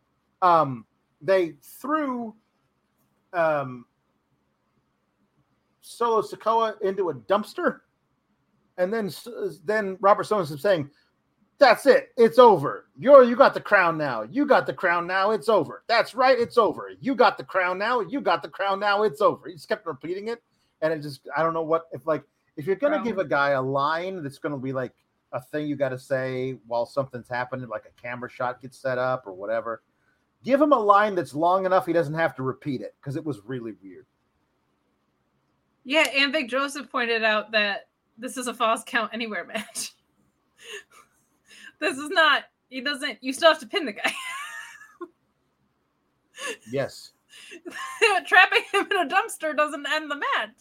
um, 0.43 0.87
they 1.21 1.55
threw 1.63 2.35
um, 3.33 3.85
Solo 5.87 6.21
Sikoa 6.21 6.81
into 6.83 7.11
a 7.11 7.15
dumpster, 7.15 7.81
and 8.77 8.93
then 8.93 9.09
then 9.65 9.97
Robert 10.01 10.25
Stone 10.25 10.43
is 10.43 10.61
saying, 10.61 10.91
"That's 11.59 11.87
it, 11.87 12.09
it's 12.17 12.41
over. 12.41 12.87
You're 12.99 13.23
you 13.23 13.37
got 13.37 13.55
the 13.55 13.61
crown 13.61 13.97
now. 13.97 14.23
You 14.23 14.47
got 14.47 14.67
the 14.67 14.75
crown 14.75 15.07
now. 15.07 15.31
It's 15.31 15.49
over. 15.49 15.85
That's 15.87 16.13
right, 16.15 16.37
it's 16.37 16.59
over. 16.59 16.91
You 17.01 17.15
got 17.15 17.39
the 17.39 17.45
crown 17.45 17.79
now. 17.79 18.01
You 18.01 18.21
got 18.21 18.43
the 18.43 18.49
crown 18.49 18.81
now. 18.81 19.05
It's 19.05 19.21
over." 19.21 19.47
He 19.47 19.55
just 19.55 19.69
kept 19.69 19.87
repeating 19.87 20.27
it, 20.27 20.43
and 20.83 20.93
it 20.93 21.03
just 21.03 21.21
I 21.37 21.45
don't 21.45 21.55
know 21.55 21.63
what 21.63 21.85
if 21.93 22.05
like 22.05 22.25
if 22.57 22.67
you're 22.67 22.75
gonna 22.75 23.05
give 23.05 23.19
a 23.19 23.25
guy 23.25 23.51
a 23.51 23.63
line 23.63 24.25
that's 24.25 24.39
gonna 24.39 24.59
be 24.59 24.73
like 24.73 24.93
a 25.31 25.41
thing 25.41 25.69
you 25.69 25.77
got 25.77 25.91
to 25.91 25.99
say 25.99 26.59
while 26.67 26.87
something's 26.87 27.29
happening, 27.29 27.69
like 27.69 27.85
a 27.87 28.01
camera 28.01 28.29
shot 28.29 28.61
gets 28.61 28.79
set 28.79 28.99
up 28.99 29.25
or 29.27 29.35
whatever. 29.35 29.83
Give 30.43 30.61
him 30.61 30.73
a 30.73 30.79
line 30.79 31.15
that's 31.15 31.35
long 31.35 31.65
enough 31.65 31.87
he 31.87 31.93
doesn't 31.93 32.15
have 32.15 32.35
to 32.37 32.43
repeat 32.43 32.81
it 32.81 32.95
because 33.01 33.17
it 33.17 33.25
was 33.25 33.41
really 33.45 33.73
weird. 33.83 34.07
Yeah, 35.89 36.09
and 36.17 36.33
Vic 36.33 36.49
Joseph 36.49 36.91
pointed 36.91 37.23
out 37.23 37.53
that 37.53 37.87
this 38.19 38.37
is 38.37 38.49
a 38.49 38.55
false 38.55 38.83
count 38.85 39.13
anywhere 39.15 39.45
match. 39.47 39.93
this 41.81 41.97
is 41.97 42.11
not. 42.11 42.43
He 42.69 42.81
doesn't. 42.81 43.19
You 43.21 43.33
still 43.33 43.53
have 43.53 43.61
to 43.61 43.69
pin 43.69 43.87
the 43.87 43.93
guy. 43.93 44.13
yes. 46.73 47.13
Trapping 48.27 48.63
him 48.73 48.89
in 48.91 48.97
a 48.97 49.09
dumpster 49.09 49.57
doesn't 49.57 49.87
end 49.89 50.11
the 50.11 50.17
match. 50.17 50.57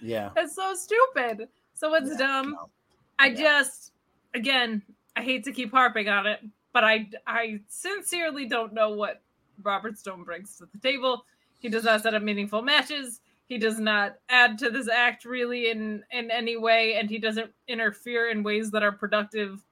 Yeah. 0.00 0.30
It's 0.34 0.56
so 0.56 0.74
stupid. 0.74 1.48
So 1.74 1.94
it's 1.94 2.12
yeah, 2.12 2.16
dumb. 2.16 2.52
No. 2.52 2.70
I 3.18 3.26
yeah. 3.26 3.34
just, 3.34 3.92
again, 4.32 4.80
I 5.14 5.22
hate 5.22 5.44
to 5.44 5.52
keep 5.52 5.72
harping 5.72 6.08
on 6.08 6.26
it, 6.26 6.40
but 6.72 6.84
I, 6.84 7.10
I 7.26 7.60
sincerely 7.68 8.46
don't 8.46 8.72
know 8.72 8.94
what 8.94 9.20
Robert 9.62 9.98
Stone 9.98 10.24
brings 10.24 10.56
to 10.56 10.68
the 10.72 10.78
table. 10.78 11.26
He 11.58 11.68
does 11.68 11.84
not 11.84 12.02
set 12.02 12.14
up 12.14 12.22
meaningful 12.22 12.62
matches 12.62 13.20
he 13.46 13.58
does 13.58 13.78
not 13.78 14.16
add 14.28 14.58
to 14.58 14.70
this 14.70 14.88
act 14.88 15.24
really 15.24 15.70
in 15.70 16.02
in 16.10 16.30
any 16.30 16.56
way 16.56 16.94
and 16.94 17.10
he 17.10 17.18
doesn't 17.18 17.50
interfere 17.68 18.30
in 18.30 18.42
ways 18.42 18.70
that 18.70 18.82
are 18.82 18.92
productive 18.92 19.62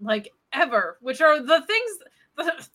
like 0.00 0.32
ever 0.52 0.98
which 1.00 1.20
are 1.20 1.40
the 1.40 1.62
things 1.62 1.98
the 2.36 2.68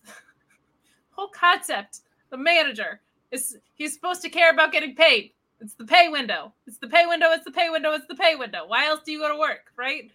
whole 1.12 1.30
concept. 1.30 2.02
The 2.30 2.38
manager 2.38 3.02
is 3.32 3.58
he's 3.74 3.94
supposed 3.94 4.22
to 4.24 4.30
care 4.30 4.52
about 4.52 4.72
getting 4.72 4.96
paid. 4.96 5.32
It's 5.60 5.76
the 5.76 5.86
pay 5.86 6.10
window. 6.10 6.54
It's 6.68 6.78
the 6.78 6.88
pay 6.88 7.06
window. 7.06 7.28
It's 7.32 7.46
the 7.46 7.52
pay 7.52 7.70
window. 7.70 7.92
It's 7.94 8.08
the 8.08 8.16
pay 8.16 8.36
window. 8.36 8.66
Why 8.68 8.88
else 8.88 9.02
do 9.06 9.12
you 9.12 9.20
go 9.20 9.32
to 9.32 9.40
work 9.40 9.72
right? 9.78 10.12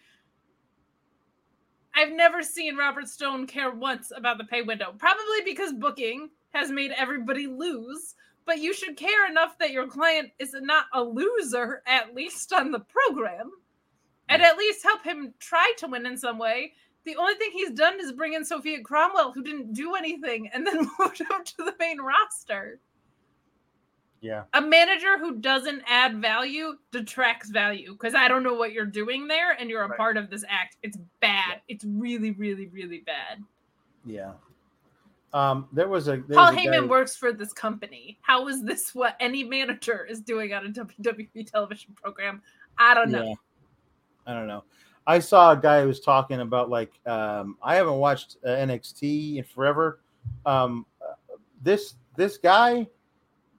I've 1.94 2.12
never 2.12 2.43
seen 2.44 2.77
robert 2.77 3.09
stone 3.09 3.47
care 3.47 3.73
once 3.73 4.12
about 4.15 4.39
the 4.39 4.44
pay 4.44 4.62
window 4.62 4.94
probably 4.98 5.40
because 5.44 5.73
booking 5.73 6.28
has 6.51 6.70
made 6.70 6.93
everybody 6.97 7.48
lose 7.48 8.15
but 8.49 8.61
you 8.61 8.73
should 8.73 8.97
care 8.97 9.29
enough 9.31 9.59
that 9.59 9.73
your 9.73 9.87
client 9.87 10.31
is 10.39 10.55
not 10.55 10.87
a 10.95 11.03
loser, 11.03 11.83
at 11.87 12.15
least 12.15 12.51
on 12.55 12.73
the 12.73 12.81
program, 12.81 13.51
and 14.31 14.41
at 14.41 14.57
least 14.57 14.83
help 14.83 15.05
him 15.05 15.35
try 15.39 15.70
to 15.77 15.87
win 15.87 16.07
in 16.07 16.16
some 16.16 16.39
way. 16.39 16.73
The 17.05 17.15
only 17.16 17.35
thing 17.35 17.51
he's 17.53 17.73
done 17.73 18.01
is 18.01 18.11
bring 18.12 18.33
in 18.33 18.47
Sophia 18.47 18.81
Cromwell, 18.83 19.33
who 19.33 19.43
didn't 19.43 19.75
do 19.75 19.97
anything, 19.97 20.49
and 20.55 20.66
then 20.66 20.79
moved 20.99 21.20
up 21.31 21.45
to 21.45 21.57
the 21.59 21.75
main 21.79 22.01
roster. 22.01 22.81
Yeah. 24.23 24.45
A 24.55 24.62
manager 24.62 25.19
who 25.19 25.37
doesn't 25.37 25.83
add 25.87 26.16
value 26.16 26.79
detracts 26.91 27.51
value 27.51 27.93
because 27.93 28.15
I 28.15 28.29
don't 28.29 28.43
know 28.43 28.55
what 28.55 28.73
you're 28.73 28.87
doing 28.87 29.29
there 29.29 29.53
and 29.53 29.69
you're 29.69 29.83
a 29.83 29.89
right. 29.89 29.99
part 29.99 30.16
of 30.16 30.31
this 30.31 30.43
act. 30.49 30.79
It's 30.83 30.97
bad. 31.20 31.61
Yeah. 31.69 31.75
It's 31.75 31.85
really, 31.85 32.31
really, 32.31 32.69
really 32.69 33.05
bad. 33.05 33.45
Yeah. 34.07 34.33
Um, 35.34 35.68
there 35.72 35.88
was 35.88 36.09
a 36.09 36.22
there 36.26 36.36
Paul 36.36 36.52
was 36.52 36.56
a 36.56 36.66
Heyman 36.66 36.82
guy... 36.82 36.86
works 36.86 37.16
for 37.16 37.32
this 37.32 37.52
company. 37.52 38.18
How 38.22 38.48
is 38.48 38.62
this 38.62 38.94
what 38.94 39.16
any 39.20 39.44
manager 39.44 40.06
is 40.09 40.20
doing 40.20 40.52
on 40.55 40.66
a 40.66 40.70
WWE 41.02 41.50
television 41.50 41.94
program? 41.94 42.42
I 42.78 42.94
don't 42.94 43.10
know. 43.10 43.24
Yeah. 43.24 43.34
I 44.26 44.34
don't 44.34 44.46
know. 44.46 44.64
I 45.06 45.18
saw 45.20 45.52
a 45.52 45.56
guy 45.56 45.80
who 45.80 45.88
was 45.88 46.00
talking 46.00 46.40
about 46.40 46.68
like 46.68 46.92
um, 47.06 47.56
I 47.62 47.76
haven't 47.76 47.94
watched 47.94 48.36
uh, 48.44 48.50
NXT 48.50 49.38
in 49.38 49.44
forever. 49.44 50.00
Um, 50.44 50.84
uh, 51.00 51.14
this 51.62 51.94
this 52.16 52.36
guy, 52.36 52.86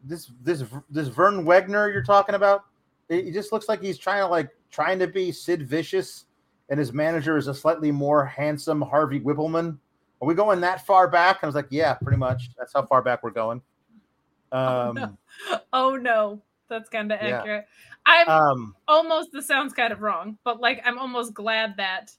this 0.03 0.31
this 0.43 0.63
this 0.89 1.07
Vern 1.07 1.45
Wegner 1.45 1.91
you're 1.91 2.03
talking 2.03 2.35
about, 2.35 2.65
he 3.09 3.31
just 3.31 3.51
looks 3.51 3.67
like 3.67 3.81
he's 3.81 3.97
trying 3.97 4.21
to 4.21 4.27
like 4.27 4.49
trying 4.71 4.99
to 4.99 5.07
be 5.07 5.31
Sid 5.31 5.67
Vicious, 5.67 6.25
and 6.69 6.79
his 6.79 6.93
manager 6.93 7.35
is 7.35 7.47
a 7.47 7.53
slightly 7.53 7.91
more 7.91 8.25
handsome 8.25 8.81
Harvey 8.81 9.19
Wippleman. 9.19 9.77
Are 10.21 10.27
we 10.27 10.33
going 10.33 10.61
that 10.61 10.85
far 10.85 11.07
back? 11.07 11.37
And 11.37 11.43
I 11.43 11.47
was 11.47 11.55
like, 11.55 11.67
yeah, 11.69 11.93
pretty 11.93 12.17
much. 12.17 12.49
That's 12.57 12.73
how 12.73 12.85
far 12.85 13.01
back 13.01 13.23
we're 13.23 13.31
going. 13.31 13.61
Um, 14.51 14.61
oh, 14.61 14.91
no. 14.91 15.17
oh, 15.73 15.95
no. 15.95 16.41
That's 16.67 16.89
kind 16.89 17.11
of 17.11 17.19
yeah. 17.21 17.39
accurate. 17.39 17.65
I'm 18.05 18.27
um, 18.29 18.75
almost, 18.87 19.29
this 19.31 19.47
sounds 19.47 19.73
kind 19.73 19.93
of 19.93 20.01
wrong, 20.01 20.37
but 20.43 20.59
like, 20.59 20.81
I'm 20.85 20.99
almost 20.99 21.33
glad 21.33 21.77
that 21.77 22.11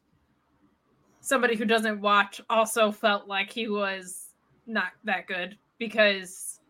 somebody 1.20 1.56
who 1.56 1.64
doesn't 1.64 2.00
watch 2.00 2.40
also 2.50 2.90
felt 2.90 3.28
like 3.28 3.50
he 3.50 3.68
was 3.68 4.30
not 4.66 4.88
that 5.04 5.26
good 5.26 5.56
because 5.78 6.60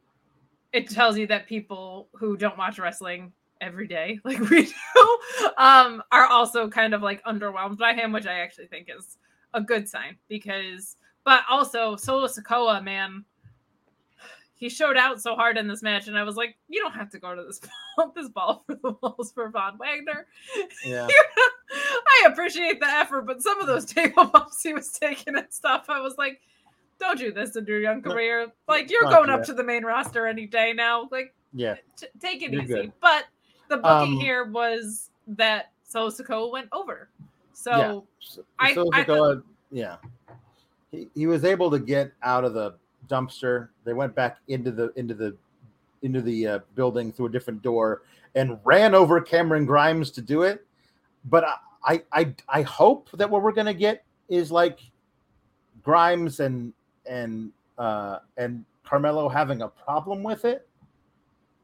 it 0.73 0.89
tells 0.89 1.19
you 1.19 1.27
that 1.27 1.47
people 1.47 2.09
who 2.15 2.37
don't 2.37 2.59
watch 2.59 2.79
wrestling 2.79 3.33
every 3.61 3.87
day 3.87 4.19
like 4.25 4.39
we 4.49 4.65
do 4.65 5.19
um 5.59 6.03
are 6.11 6.27
also 6.27 6.69
kind 6.69 6.95
of 6.95 7.03
like 7.03 7.23
underwhelmed 7.25 7.77
by 7.77 7.93
him 7.93 8.11
which 8.11 8.27
i 8.27 8.41
actually 8.41 8.67
think 8.67 8.89
is 8.89 9.19
a 9.53 9.61
good 9.61 9.87
sign 9.87 10.17
because 10.29 10.97
but 11.31 11.45
also 11.49 11.95
Solo 11.95 12.27
Sikoa, 12.27 12.83
man, 12.83 13.25
he 14.57 14.69
showed 14.69 14.97
out 14.97 15.23
so 15.23 15.37
hard 15.37 15.59
in 15.59 15.69
this 15.69 15.81
match, 15.81 16.09
and 16.09 16.19
I 16.19 16.25
was 16.25 16.35
like, 16.35 16.57
you 16.67 16.81
don't 16.81 16.91
have 16.91 17.09
to 17.11 17.21
go 17.21 17.37
to 17.37 17.45
this 17.45 17.61
ball, 17.97 18.13
this 18.17 18.29
ball 18.29 18.65
for 18.67 18.75
the 18.75 18.97
walls 19.01 19.31
for 19.31 19.49
Von 19.49 19.79
Wagner. 19.79 20.27
Yeah. 20.85 21.07
I 21.71 22.27
appreciate 22.27 22.81
the 22.81 22.89
effort, 22.89 23.27
but 23.27 23.45
some 23.45 23.61
of 23.61 23.69
those 23.69 23.85
table 23.85 24.25
bumps 24.25 24.61
he 24.61 24.73
was 24.73 24.91
taking 24.91 25.37
and 25.37 25.47
stuff, 25.51 25.85
I 25.89 26.01
was 26.01 26.19
like, 26.19 26.41
don't 26.99 27.17
do 27.17 27.31
this 27.31 27.55
in 27.55 27.65
your 27.65 27.79
young 27.79 28.03
career. 28.03 28.49
Like 28.67 28.91
you're 28.91 29.03
going 29.03 29.31
up 29.31 29.45
to 29.45 29.55
the 29.55 29.63
main 29.63 29.85
roster 29.85 30.27
any 30.27 30.47
day 30.47 30.73
now. 30.73 31.09
Like 31.13 31.33
yeah, 31.53 31.77
t- 31.97 32.09
take 32.19 32.43
it 32.43 32.53
you're 32.53 32.63
easy. 32.63 32.75
Good. 32.75 32.93
But 33.01 33.27
the 33.69 33.77
booking 33.77 34.15
um, 34.15 34.21
here 34.21 34.47
was 34.47 35.11
that 35.29 35.71
Solo 35.85 36.11
Sikoa 36.11 36.51
went 36.51 36.67
over. 36.73 37.09
So 37.53 37.71
yeah. 37.71 38.01
So, 38.19 38.45
I, 38.59 38.77
I 38.95 39.05
thought, 39.05 39.45
yeah, 39.71 39.97
he, 40.93 41.27
was 41.27 41.45
able 41.45 41.71
to 41.71 41.79
get 41.79 42.13
out 42.23 42.45
of 42.45 42.55
the 42.55 42.75
dumpster. 43.09 43.69
They 43.85 43.93
went 43.93 44.15
back 44.15 44.39
into 44.49 44.71
the 44.71 44.93
into 44.97 45.15
the 45.15 45.37
into 46.03 46.21
the 46.23 46.47
uh, 46.47 46.59
building 46.75 47.13
through 47.13 47.27
a 47.27 47.31
different 47.31 47.63
door 47.63 48.03
and 48.35 48.59
ran 48.65 48.95
over 48.95 49.21
Cameron 49.21 49.67
Grimes 49.67 50.11
to 50.13 50.23
do 50.23 50.43
it. 50.43 50.67
But 51.25 51.45
I 51.85 52.03
I 52.13 52.35
I 52.49 52.63
hope 52.63 53.11
that 53.13 53.29
what 53.29 53.43
we're 53.43 53.53
gonna 53.53 53.75
get 53.75 54.05
is 54.29 54.51
like 54.51 54.81
Grimes 55.83 56.41
and 56.41 56.73
and 57.07 57.53
uh, 57.79 58.19
and 58.37 58.65
Carmelo 58.85 59.29
having 59.29 59.63
a 59.63 59.69
problem 59.69 60.23
with 60.23 60.45
it 60.45 60.67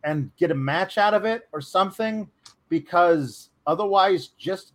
and 0.05 0.31
get 0.36 0.51
a 0.51 0.55
match 0.55 0.98
out 0.98 1.15
of 1.15 1.24
it 1.24 1.48
or 1.53 1.61
something 1.61 2.28
because 2.69 3.51
otherwise 3.66 4.28
just 4.39 4.73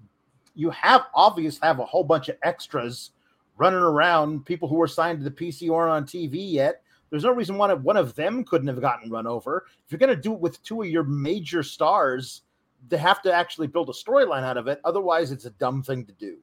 you 0.56 0.70
have 0.70 1.06
obvious 1.16 1.58
have 1.62 1.80
a 1.80 1.86
whole 1.86 2.04
bunch 2.04 2.28
of 2.28 2.36
extras 2.44 3.12
running 3.58 3.80
around, 3.80 4.46
people 4.46 4.68
who 4.68 4.82
are 4.82 4.88
signed 4.88 5.20
to 5.20 5.24
the 5.24 5.32
PC 5.32 5.70
or 5.70 5.88
on 5.88 6.06
TV 6.06 6.52
yet. 6.52 6.82
There's 7.10 7.26
no 7.26 7.32
reason 7.32 7.58
why 7.58 7.74
one 7.74 7.98
of 7.98 8.16
them 8.16 8.44
couldn't 8.46 8.68
have 8.68 8.80
gotten 8.80 9.12
run 9.12 9.28
over. 9.28 9.66
If 9.86 9.92
you're 9.92 10.00
going 10.00 10.16
to 10.16 10.22
do 10.22 10.34
it 10.34 10.40
with 10.40 10.64
two 10.64 10.82
of 10.82 10.88
your 10.88 11.04
major 11.04 11.62
stars, 11.62 12.44
they 12.88 12.98
have 12.98 13.22
to 13.24 13.34
actually 13.34 13.68
build 13.68 13.90
a 13.90 13.94
storyline 13.94 14.44
out 14.44 14.58
of 14.58 14.68
it. 14.68 14.80
Otherwise, 14.86 15.32
it's 15.32 15.46
a 15.46 15.52
dumb 15.52 15.84
thing 15.84 16.06
to 16.06 16.14
do. 16.14 16.38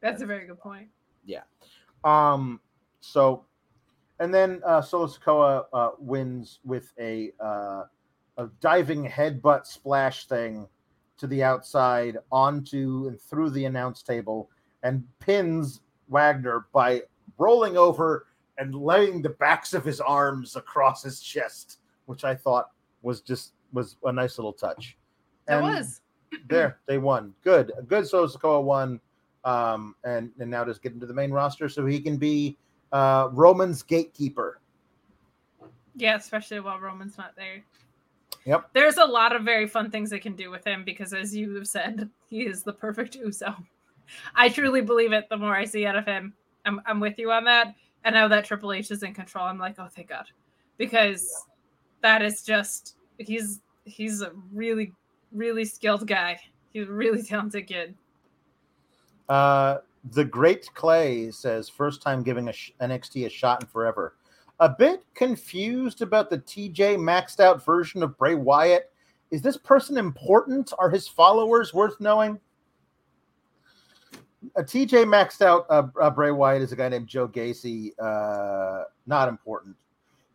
That's 0.00 0.22
a 0.22 0.26
very 0.26 0.46
good 0.46 0.58
point. 0.58 0.88
Yeah. 1.24 1.42
Um. 2.02 2.60
So, 3.00 3.44
and 4.20 4.32
then 4.32 4.62
uh, 4.64 4.80
Solo 4.80 5.06
Sikoa 5.06 5.64
uh, 5.72 5.90
wins 5.98 6.60
with 6.64 6.92
a 6.98 7.32
uh, 7.38 7.84
a 8.38 8.48
diving 8.60 9.06
headbutt 9.06 9.66
splash 9.66 10.26
thing 10.26 10.66
to 11.18 11.26
the 11.26 11.42
outside 11.42 12.18
onto 12.32 13.06
and 13.08 13.20
through 13.20 13.50
the 13.50 13.64
announce 13.66 14.02
table 14.02 14.50
and 14.82 15.04
pins 15.20 15.80
Wagner 16.08 16.66
by 16.72 17.02
rolling 17.38 17.76
over 17.76 18.26
and 18.58 18.74
laying 18.74 19.22
the 19.22 19.30
backs 19.30 19.74
of 19.74 19.84
his 19.84 20.00
arms 20.00 20.56
across 20.56 21.02
his 21.02 21.20
chest, 21.20 21.78
which 22.06 22.24
I 22.24 22.34
thought 22.34 22.70
was 23.02 23.20
just 23.20 23.54
was 23.72 23.96
a 24.04 24.12
nice 24.12 24.38
little 24.38 24.52
touch. 24.52 24.96
It 25.48 25.60
was. 25.60 26.00
there, 26.48 26.78
they 26.86 26.98
won. 26.98 27.34
Good. 27.42 27.72
A 27.78 27.82
good 27.82 28.06
So 28.06 28.26
Sikoa 28.26 28.62
won. 28.62 29.00
Um, 29.44 29.94
and, 30.04 30.30
and 30.40 30.50
now 30.50 30.64
just 30.64 30.82
get 30.82 30.94
into 30.94 31.04
the 31.04 31.12
main 31.12 31.30
roster 31.30 31.68
so 31.68 31.84
he 31.84 32.00
can 32.00 32.16
be 32.16 32.56
uh, 32.92 33.28
Roman's 33.32 33.82
gatekeeper. 33.82 34.60
Yeah, 35.96 36.16
especially 36.16 36.60
while 36.60 36.80
Roman's 36.80 37.18
not 37.18 37.36
there. 37.36 37.62
Yep. 38.46 38.70
There's 38.72 38.96
a 38.96 39.04
lot 39.04 39.34
of 39.34 39.42
very 39.42 39.66
fun 39.66 39.90
things 39.90 40.10
they 40.10 40.18
can 40.18 40.34
do 40.34 40.50
with 40.50 40.66
him 40.66 40.84
because, 40.84 41.12
as 41.12 41.34
you 41.36 41.54
have 41.56 41.66
said, 41.66 42.08
he 42.28 42.42
is 42.42 42.62
the 42.62 42.72
perfect 42.72 43.14
Uso. 43.16 43.54
I 44.34 44.48
truly 44.48 44.80
believe 44.80 45.12
it. 45.12 45.28
The 45.28 45.36
more 45.36 45.56
I 45.56 45.64
see 45.64 45.86
out 45.86 45.96
of 45.96 46.06
him, 46.06 46.34
I'm, 46.64 46.80
I'm 46.86 47.00
with 47.00 47.18
you 47.18 47.30
on 47.30 47.44
that. 47.44 47.74
And 48.04 48.14
now 48.14 48.28
that 48.28 48.44
Triple 48.44 48.72
H 48.72 48.90
is 48.90 49.02
in 49.02 49.14
control, 49.14 49.46
I'm 49.46 49.58
like, 49.58 49.76
oh, 49.78 49.88
thank 49.88 50.08
God, 50.08 50.26
because 50.76 51.22
yeah. 51.22 51.52
that 52.02 52.22
is 52.22 52.42
just 52.42 52.96
he's 53.18 53.60
he's 53.84 54.20
a 54.20 54.32
really 54.52 54.92
really 55.32 55.64
skilled 55.64 56.06
guy. 56.06 56.38
He's 56.72 56.88
a 56.88 56.92
really 56.92 57.22
talented 57.24 57.66
kid. 57.66 57.94
Uh, 59.28 59.78
the 60.12 60.24
Great 60.24 60.68
Clay 60.74 61.30
says 61.30 61.68
first 61.68 62.02
time 62.02 62.22
giving 62.22 62.48
a 62.48 62.52
sh- 62.52 62.72
NXT 62.80 63.26
a 63.26 63.30
shot 63.30 63.62
in 63.62 63.68
forever. 63.68 64.16
A 64.60 64.68
bit 64.68 65.04
confused 65.14 66.02
about 66.02 66.30
the 66.30 66.38
TJ 66.38 66.96
maxed 66.96 67.40
out 67.40 67.64
version 67.64 68.02
of 68.02 68.16
Bray 68.18 68.34
Wyatt. 68.34 68.92
Is 69.30 69.42
this 69.42 69.56
person 69.56 69.96
important? 69.96 70.72
Are 70.78 70.90
his 70.90 71.08
followers 71.08 71.74
worth 71.74 71.98
knowing? 72.00 72.38
A 74.56 74.62
TJ 74.62 75.04
maxed 75.04 75.42
out 75.42 75.66
uh, 75.68 75.86
uh, 76.00 76.10
Bray 76.10 76.30
Wyatt 76.30 76.62
is 76.62 76.72
a 76.72 76.76
guy 76.76 76.88
named 76.88 77.06
Joe 77.06 77.28
Gacy. 77.28 77.92
Uh, 77.98 78.84
not 79.06 79.28
important. 79.28 79.76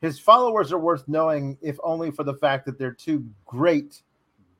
His 0.02 0.18
followers 0.18 0.72
are 0.72 0.80
worth 0.80 1.07
knowing, 1.07 1.57
if 1.61 1.77
only 1.84 2.11
for 2.11 2.23
the 2.23 2.34
fact 2.34 2.65
that 2.65 2.77
they're 2.77 2.94
two 2.94 3.26
great, 3.45 4.02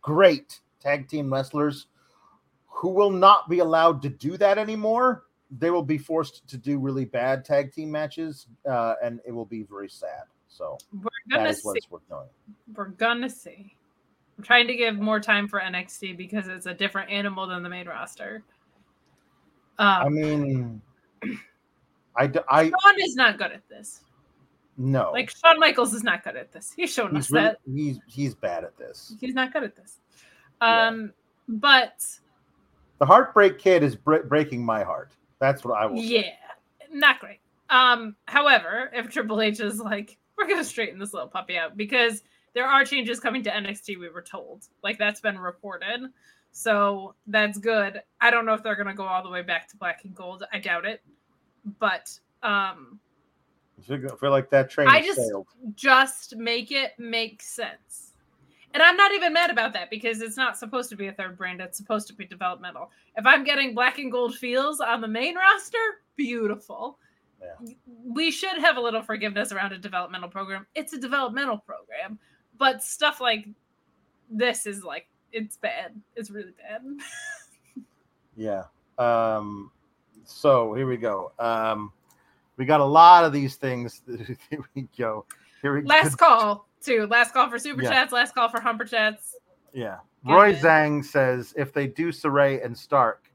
great 0.02 0.60
tag 0.82 1.08
team 1.08 1.32
wrestlers 1.32 1.88
who 2.68 2.90
will 2.90 3.12
not 3.12 3.50
be 3.50 3.60
allowed 3.60 4.02
to 4.02 4.10
do 4.10 4.38
that 4.38 4.58
anymore. 4.58 5.26
They 5.52 5.72
will 5.72 5.84
be 5.84 5.98
forced 5.98 6.48
to 6.48 6.58
do 6.58 6.78
really 6.78 7.06
bad 7.06 7.44
tag 7.44 7.74
team 7.74 7.92
matches, 7.92 8.48
uh, 8.70 8.96
and 9.04 9.20
it 9.26 9.32
will 9.32 9.46
be 9.46 9.64
very 9.64 9.90
sad. 9.90 10.24
So 10.48 10.78
that 11.28 11.48
is 11.48 11.64
what 11.64 11.78
it's 11.78 11.90
worth 11.90 12.04
knowing. 12.10 12.28
We're 12.76 12.90
gonna 12.90 13.30
see. 13.30 13.76
I'm 14.38 14.44
trying 14.44 14.68
to 14.68 14.76
give 14.76 14.98
more 14.98 15.20
time 15.20 15.48
for 15.48 15.60
NXT 15.60 16.18
because 16.18 16.48
it's 16.48 16.66
a 16.66 16.74
different 16.74 17.10
animal 17.10 17.48
than 17.48 17.64
the 17.64 17.70
main 17.70 17.88
roster. 17.88 18.44
Um, 19.80 19.88
I 19.88 20.10
mean, 20.10 20.82
I, 22.18 22.30
I 22.50 22.66
Shawn 22.66 23.02
is 23.02 23.16
not 23.16 23.38
good 23.38 23.54
at 23.54 23.68
this. 23.70 24.02
No, 24.78 25.12
like 25.12 25.30
Shawn 25.30 25.58
Michaels 25.60 25.94
is 25.94 26.04
not 26.04 26.24
good 26.24 26.36
at 26.36 26.52
this. 26.52 26.74
He's 26.76 26.94
shown 26.94 27.16
he's 27.16 27.26
us 27.26 27.32
really, 27.32 27.46
that 27.46 27.58
he's 27.74 28.00
he's 28.08 28.36
bad 28.36 28.66
at 28.66 28.78
this. 28.78 29.16
He's 29.20 29.34
not 29.34 29.54
good 29.54 29.64
at 29.64 29.76
this. 29.76 30.00
Um, 30.62 31.02
yeah. 31.02 31.08
but 31.48 32.06
the 33.00 33.06
Heartbreak 33.06 33.58
Kid 33.58 33.84
is 33.84 33.96
bre- 33.96 34.18
breaking 34.28 34.64
my 34.64 34.84
heart. 34.84 35.12
That's 35.40 35.64
what 35.64 35.78
I 35.78 35.86
will. 35.86 35.98
Yeah, 35.98 36.22
say. 36.22 36.34
not 36.92 37.20
great. 37.20 37.40
Um, 37.70 38.18
however, 38.26 38.92
if 38.94 39.10
Triple 39.10 39.42
H 39.42 39.62
is 39.62 39.80
like, 39.80 40.18
we're 40.38 40.48
gonna 40.48 40.66
straighten 40.66 41.00
this 41.00 41.14
little 41.14 41.30
puppy 41.30 41.58
out 41.58 41.78
because 41.78 42.22
there 42.54 42.68
are 42.68 42.84
changes 42.84 43.22
coming 43.22 43.44
to 43.44 43.50
NXT. 43.50 43.98
We 43.98 44.10
were 44.10 44.22
told, 44.22 44.66
like 44.84 44.98
that's 44.98 45.22
been 45.22 45.40
reported. 45.40 46.10
So 46.52 47.16
that's 47.28 47.58
good. 47.58 48.02
I 48.22 48.32
don't 48.32 48.46
know 48.46 48.54
if 48.54 48.64
they're 48.64 48.76
gonna 48.76 48.94
go 48.94 49.06
all 49.06 49.24
the 49.24 49.30
way 49.30 49.42
back 49.42 49.68
to 49.70 49.78
black 49.78 50.04
and 50.04 50.16
gold. 50.16 50.44
I 50.52 50.60
doubt 50.60 50.86
it. 50.86 51.02
But 51.80 52.18
um 52.44 53.00
I 53.90 53.98
feel 53.98 54.32
like 54.32 54.50
that 54.50 54.70
train 54.70 54.90
I 54.90 55.02
just 55.02 55.26
sailed. 55.26 55.48
just 55.76 56.36
make 56.36 56.72
it 56.72 56.94
make 56.98 57.42
sense. 57.42 58.14
And 58.74 58.84
I'm 58.84 58.98
not 58.98 59.14
even 59.14 59.34
mad 59.34 59.50
about 59.50 59.74
that 59.74 59.90
because 59.90 60.22
it's 60.22 60.38
not 60.38 60.58
supposed 60.58 60.90
to 60.90 60.96
be 60.96 61.08
a 61.08 61.14
third 61.14 61.38
brand. 61.38 61.60
It's 61.60 61.78
supposed 61.78 62.08
to 62.08 62.14
be 62.14 62.26
developmental. 62.26 62.92
If 63.18 63.26
I'm 63.26 63.44
getting 63.44 63.74
black 63.74 63.98
and 63.98 64.12
gold 64.12 64.36
feels 64.36 64.80
on 64.80 65.02
the 65.02 65.08
main 65.08 65.36
roster, 65.36 65.78
beautiful. 66.16 67.00
Yeah. 67.42 67.74
We 68.06 68.32
should 68.32 68.60
have 68.60 68.78
a 68.78 68.82
little 68.82 69.02
forgiveness 69.02 69.52
around 69.52 69.72
a 69.72 69.78
developmental 69.78 70.30
program. 70.30 70.68
It's 70.76 70.94
a 70.94 71.00
developmental 71.00 71.58
program, 71.58 72.20
but 72.58 72.84
stuff 72.84 73.22
like 73.22 73.48
this 74.30 74.68
is 74.68 74.84
like 74.84 75.08
it's 75.32 75.58
bad. 75.58 75.94
It's 76.16 76.30
really 76.30 76.54
bad. 76.58 76.84
yeah. 78.36 78.64
Um, 78.98 79.72
so 80.26 80.74
here 80.74 80.88
we 80.88 80.98
go. 80.98 81.32
Um, 81.40 81.92
we 82.58 82.66
got 82.66 82.82
a 82.82 82.86
lot 82.86 83.24
of 83.24 83.34
these 83.34 83.56
things. 83.56 84.02
here 84.50 84.64
we 84.76 84.88
go. 84.98 85.26
Here 85.62 85.74
we 85.74 85.84
last 85.84 86.18
go. 86.18 86.26
call 86.26 86.68
too. 86.82 87.08
Last 87.08 87.34
call 87.34 87.50
for 87.50 87.60
super 87.60 87.84
yeah. 87.84 87.90
chats. 87.90 88.14
Last 88.14 88.36
call 88.36 88.50
for 88.50 88.62
humper 88.62 88.86
chats. 88.86 89.36
Yeah. 89.74 89.98
Get 90.26 90.34
Roy 90.34 90.50
it. 90.50 90.60
Zhang 90.60 91.04
says 91.04 91.54
if 91.58 91.74
they 91.74 91.88
do 91.88 92.10
Sarray 92.10 92.64
and 92.64 92.78
Stark, 92.78 93.32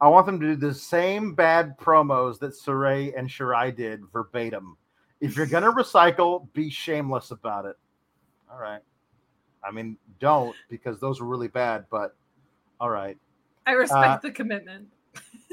I 0.00 0.08
want 0.08 0.26
them 0.26 0.40
to 0.40 0.46
do 0.46 0.56
the 0.56 0.74
same 0.74 1.34
bad 1.34 1.78
promos 1.78 2.38
that 2.40 2.52
Sarray 2.52 3.16
and 3.16 3.28
Shirai 3.28 3.74
did 3.74 4.04
verbatim. 4.12 4.76
If 5.20 5.36
you're 5.36 5.46
gonna 5.46 5.72
recycle, 5.72 6.52
be 6.52 6.68
shameless 6.70 7.30
about 7.30 7.66
it. 7.66 7.76
All 8.50 8.58
right. 8.58 8.80
I 9.64 9.70
mean, 9.70 9.96
don't 10.20 10.54
because 10.68 11.00
those 11.00 11.20
are 11.20 11.24
really 11.24 11.48
bad. 11.48 11.86
But 11.90 12.16
all 12.80 12.90
right. 12.90 13.16
I 13.66 13.72
respect 13.72 14.06
uh, 14.06 14.18
the 14.22 14.30
commitment. 14.30 14.88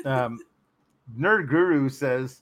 um, 0.05 0.39
Nerd 1.17 1.49
Guru 1.49 1.89
says, 1.89 2.41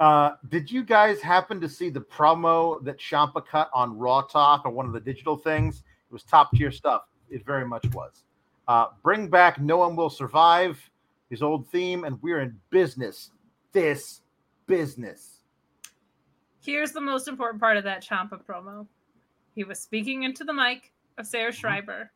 uh, 0.00 0.32
"Did 0.48 0.70
you 0.70 0.82
guys 0.82 1.20
happen 1.20 1.60
to 1.60 1.68
see 1.68 1.90
the 1.90 2.00
promo 2.00 2.82
that 2.84 2.98
Ciampa 2.98 3.46
cut 3.46 3.70
on 3.72 3.96
Raw 3.96 4.22
Talk 4.22 4.62
or 4.64 4.70
one 4.70 4.86
of 4.86 4.92
the 4.92 5.00
digital 5.00 5.36
things? 5.36 5.82
It 6.10 6.12
was 6.12 6.24
top 6.24 6.50
tier 6.54 6.72
stuff. 6.72 7.02
It 7.30 7.44
very 7.46 7.66
much 7.66 7.86
was. 7.92 8.24
Uh, 8.66 8.86
bring 9.02 9.28
back 9.28 9.60
No 9.60 9.78
One 9.78 9.94
Will 9.94 10.10
Survive, 10.10 10.78
his 11.30 11.42
old 11.42 11.68
theme, 11.68 12.04
and 12.04 12.20
we're 12.22 12.40
in 12.40 12.58
business. 12.70 13.30
This 13.72 14.22
business." 14.66 15.40
Here's 16.60 16.92
the 16.92 17.00
most 17.00 17.28
important 17.28 17.60
part 17.60 17.76
of 17.76 17.84
that 17.84 18.02
Ciampa 18.02 18.42
promo. 18.42 18.86
He 19.54 19.64
was 19.64 19.80
speaking 19.80 20.22
into 20.22 20.44
the 20.44 20.52
mic 20.54 20.93
of 21.18 21.26
Sarah 21.26 21.50
mm-hmm. 21.50 21.58
Schreiber. 21.58 22.10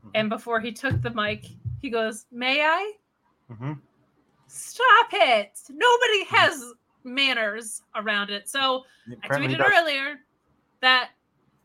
Mm-hmm. 0.00 0.10
And 0.14 0.28
before 0.28 0.60
he 0.60 0.72
took 0.72 1.00
the 1.02 1.10
mic, 1.10 1.46
he 1.80 1.90
goes, 1.90 2.26
May 2.32 2.62
I? 2.62 2.92
Mm-hmm. 3.50 3.72
Stop 4.46 5.08
it. 5.12 5.58
Nobody 5.70 6.24
has 6.24 6.72
manners 7.04 7.82
around 7.94 8.30
it. 8.30 8.48
So 8.48 8.84
I 9.22 9.28
tweeted 9.28 9.60
earlier 9.60 10.20
that 10.80 11.10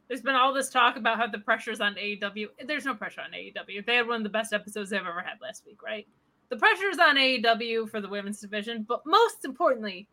there's 0.07 0.21
been 0.21 0.35
all 0.35 0.53
this 0.53 0.69
talk 0.69 0.97
about 0.97 1.17
how 1.17 1.27
the 1.27 1.39
pressure's 1.39 1.81
on 1.81 1.95
AEW. 1.95 2.47
There's 2.65 2.85
no 2.85 2.95
pressure 2.95 3.21
on 3.21 3.31
AEW. 3.31 3.85
They 3.85 3.95
had 3.95 4.07
one 4.07 4.17
of 4.17 4.23
the 4.23 4.29
best 4.29 4.53
episodes 4.53 4.89
they've 4.89 4.99
ever 4.99 5.21
had 5.21 5.39
last 5.41 5.65
week, 5.65 5.83
right? 5.83 6.07
The 6.49 6.57
pressure's 6.57 6.97
on 6.97 7.15
AEW 7.15 7.89
for 7.89 8.01
the 8.01 8.09
women's 8.09 8.39
division, 8.39 8.85
but 8.87 9.01
most 9.05 9.45
importantly, 9.45 10.07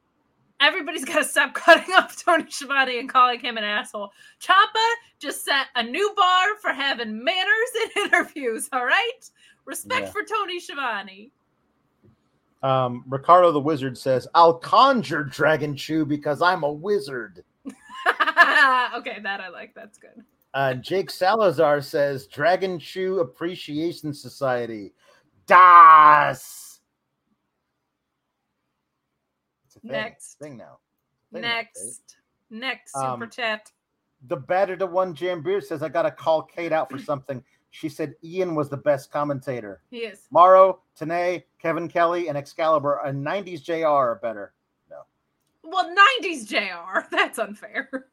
everybody's 0.60 1.04
got 1.04 1.18
to 1.18 1.24
stop 1.24 1.54
cutting 1.54 1.94
off 1.94 2.22
Tony 2.22 2.46
Schiavone 2.48 2.98
and 2.98 3.08
calling 3.08 3.40
him 3.40 3.56
an 3.56 3.64
asshole. 3.64 4.10
Ciampa 4.40 4.92
just 5.18 5.44
set 5.44 5.66
a 5.74 5.82
new 5.82 6.12
bar 6.16 6.56
for 6.60 6.72
having 6.72 7.22
manners 7.24 7.70
in 7.96 8.02
interviews. 8.06 8.68
All 8.72 8.84
right, 8.84 9.30
respect 9.64 10.06
yeah. 10.06 10.12
for 10.12 10.22
Tony 10.22 10.60
Schiavone. 10.60 11.32
Um, 12.62 13.04
Ricardo 13.08 13.52
the 13.52 13.60
Wizard 13.60 13.96
says, 13.96 14.26
"I'll 14.34 14.54
conjure 14.54 15.24
Dragon 15.24 15.76
Chew 15.76 16.04
because 16.04 16.42
I'm 16.42 16.62
a 16.62 16.72
wizard." 16.72 17.44
okay, 17.66 19.18
that 19.22 19.40
I 19.40 19.48
like. 19.52 19.74
That's 19.74 19.98
good. 19.98 20.24
Uh, 20.54 20.74
Jake 20.74 21.10
Salazar 21.10 21.80
says, 21.80 22.26
"Dragon 22.26 22.78
Chew 22.78 23.20
Appreciation 23.20 24.12
Society." 24.12 24.92
Das. 25.46 26.65
Thing, 29.80 29.92
next 29.92 30.38
thing 30.38 30.56
now. 30.56 30.78
Thing 31.32 31.42
next, 31.42 32.16
now, 32.50 32.58
next 32.60 32.94
super 32.94 33.24
um, 33.24 33.30
chat. 33.30 33.70
The 34.28 34.36
better 34.36 34.76
to 34.76 34.86
one 34.86 35.14
jam 35.14 35.42
beer 35.42 35.60
says 35.60 35.82
I 35.82 35.88
gotta 35.88 36.10
call 36.10 36.42
Kate 36.42 36.72
out 36.72 36.90
for 36.90 36.98
something. 36.98 37.42
She 37.70 37.88
said 37.88 38.14
Ian 38.24 38.54
was 38.54 38.70
the 38.70 38.76
best 38.76 39.10
commentator. 39.10 39.82
He 39.90 39.98
is. 39.98 40.20
Mauro, 40.30 40.80
Tenay, 40.98 41.42
Kevin 41.60 41.88
Kelly, 41.88 42.28
and 42.28 42.38
Excalibur 42.38 43.00
and 43.04 43.24
90s 43.24 43.62
JR 43.62 43.86
are 43.86 44.14
better. 44.22 44.54
No. 44.88 45.00
Well, 45.62 45.94
90s 46.22 46.46
JR. 46.46 47.06
That's 47.10 47.38
unfair. 47.38 48.06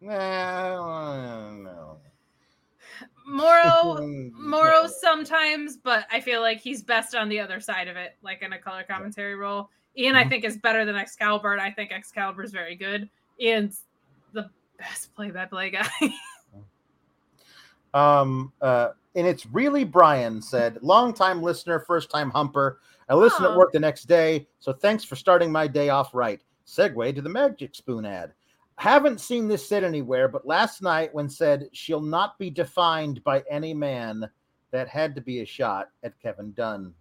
No, 0.00 1.50
no. 1.52 1.98
Mauro, 3.26 4.06
Mauro 4.34 4.86
sometimes, 4.86 5.76
but 5.76 6.06
I 6.10 6.20
feel 6.20 6.40
like 6.40 6.60
he's 6.60 6.82
best 6.82 7.14
on 7.14 7.28
the 7.28 7.40
other 7.40 7.60
side 7.60 7.88
of 7.88 7.96
it, 7.96 8.16
like 8.22 8.42
in 8.42 8.52
a 8.52 8.58
color 8.58 8.84
commentary 8.88 9.34
role. 9.34 9.70
Ian, 9.96 10.16
I 10.16 10.20
mm-hmm. 10.20 10.30
think, 10.30 10.44
is 10.44 10.56
better 10.56 10.84
than 10.84 10.96
Excalibur, 10.96 11.52
and 11.52 11.60
I 11.60 11.70
think 11.70 11.92
Excalibur 11.92 12.42
is 12.42 12.52
very 12.52 12.76
good. 12.76 13.08
Ian's 13.40 13.82
the 14.32 14.48
best 14.78 15.14
play-by-play 15.14 15.70
guy. 15.70 15.88
um, 17.94 18.52
uh, 18.60 18.90
and 19.14 19.26
it's 19.26 19.46
really 19.46 19.84
Brian 19.84 20.40
said, 20.40 20.78
long-time 20.82 21.42
listener, 21.42 21.80
first-time 21.80 22.30
humper. 22.30 22.80
I 23.08 23.14
listen 23.14 23.44
oh. 23.44 23.52
at 23.52 23.58
work 23.58 23.72
the 23.72 23.80
next 23.80 24.04
day, 24.04 24.46
so 24.60 24.72
thanks 24.72 25.02
for 25.02 25.16
starting 25.16 25.50
my 25.50 25.66
day 25.66 25.88
off 25.88 26.14
right. 26.14 26.40
Segue 26.66 27.14
to 27.16 27.22
the 27.22 27.28
Magic 27.28 27.74
Spoon 27.74 28.04
ad. 28.04 28.32
Haven't 28.76 29.20
seen 29.20 29.48
this 29.48 29.68
said 29.68 29.84
anywhere, 29.84 30.28
but 30.28 30.46
last 30.46 30.80
night 30.80 31.12
when 31.12 31.28
said 31.28 31.68
she'll 31.72 32.00
not 32.00 32.38
be 32.38 32.48
defined 32.48 33.22
by 33.24 33.42
any 33.50 33.74
man, 33.74 34.30
that 34.70 34.88
had 34.88 35.14
to 35.14 35.20
be 35.20 35.40
a 35.40 35.46
shot 35.46 35.90
at 36.02 36.18
Kevin 36.20 36.52
Dunn. 36.52 36.94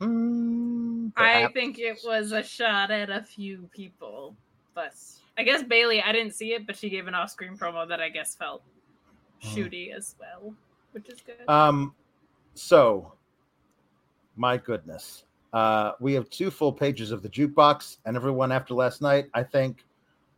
Mm, 0.00 1.12
I 1.16 1.48
think 1.48 1.78
it 1.78 2.00
was 2.04 2.32
a 2.32 2.42
shot 2.42 2.90
at 2.90 3.10
a 3.10 3.22
few 3.22 3.68
people, 3.74 4.34
but 4.74 4.94
I 5.36 5.42
guess 5.42 5.62
Bailey. 5.62 6.02
I 6.02 6.12
didn't 6.12 6.34
see 6.34 6.52
it, 6.54 6.66
but 6.66 6.76
she 6.76 6.88
gave 6.88 7.06
an 7.06 7.14
off-screen 7.14 7.56
promo 7.56 7.86
that 7.88 8.00
I 8.00 8.08
guess 8.08 8.34
felt 8.34 8.62
mm. 9.42 9.48
shooty 9.50 9.94
as 9.94 10.14
well, 10.18 10.54
which 10.92 11.08
is 11.08 11.20
good. 11.20 11.48
Um, 11.48 11.94
so 12.54 13.12
my 14.36 14.56
goodness, 14.56 15.24
uh, 15.52 15.92
we 16.00 16.14
have 16.14 16.30
two 16.30 16.50
full 16.50 16.72
pages 16.72 17.10
of 17.12 17.22
the 17.22 17.28
jukebox, 17.28 17.98
and 18.06 18.16
everyone 18.16 18.50
after 18.52 18.72
last 18.72 19.02
night, 19.02 19.26
I 19.34 19.42
think, 19.42 19.84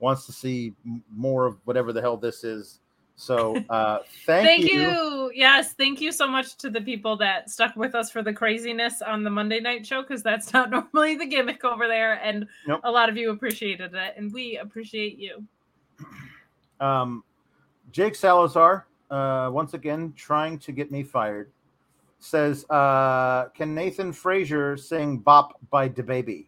wants 0.00 0.26
to 0.26 0.32
see 0.32 0.74
more 1.14 1.46
of 1.46 1.58
whatever 1.64 1.92
the 1.92 2.00
hell 2.00 2.16
this 2.16 2.42
is. 2.42 2.80
So 3.22 3.56
uh, 3.70 4.00
thank, 4.26 4.46
thank 4.46 4.62
you. 4.64 4.80
you. 4.80 5.32
Yes, 5.32 5.74
thank 5.74 6.00
you 6.00 6.10
so 6.10 6.26
much 6.26 6.56
to 6.56 6.68
the 6.68 6.80
people 6.80 7.16
that 7.18 7.50
stuck 7.50 7.76
with 7.76 7.94
us 7.94 8.10
for 8.10 8.20
the 8.20 8.32
craziness 8.32 9.00
on 9.00 9.22
the 9.22 9.30
Monday 9.30 9.60
night 9.60 9.86
show 9.86 10.02
because 10.02 10.24
that's 10.24 10.52
not 10.52 10.70
normally 10.70 11.14
the 11.14 11.26
gimmick 11.26 11.64
over 11.64 11.86
there, 11.86 12.14
and 12.14 12.48
nope. 12.66 12.80
a 12.82 12.90
lot 12.90 13.08
of 13.08 13.16
you 13.16 13.30
appreciated 13.30 13.94
it, 13.94 14.14
and 14.16 14.32
we 14.32 14.56
appreciate 14.56 15.18
you. 15.18 15.46
Um, 16.80 17.22
Jake 17.92 18.16
Salazar, 18.16 18.88
uh, 19.08 19.50
once 19.52 19.74
again 19.74 20.12
trying 20.16 20.58
to 20.58 20.72
get 20.72 20.90
me 20.90 21.04
fired, 21.04 21.48
says, 22.18 22.68
uh, 22.70 23.50
"Can 23.54 23.72
Nathan 23.72 24.12
Frazer 24.12 24.76
sing 24.76 25.18
"Bop" 25.18 25.60
by 25.70 25.88
DaBaby?" 25.88 26.46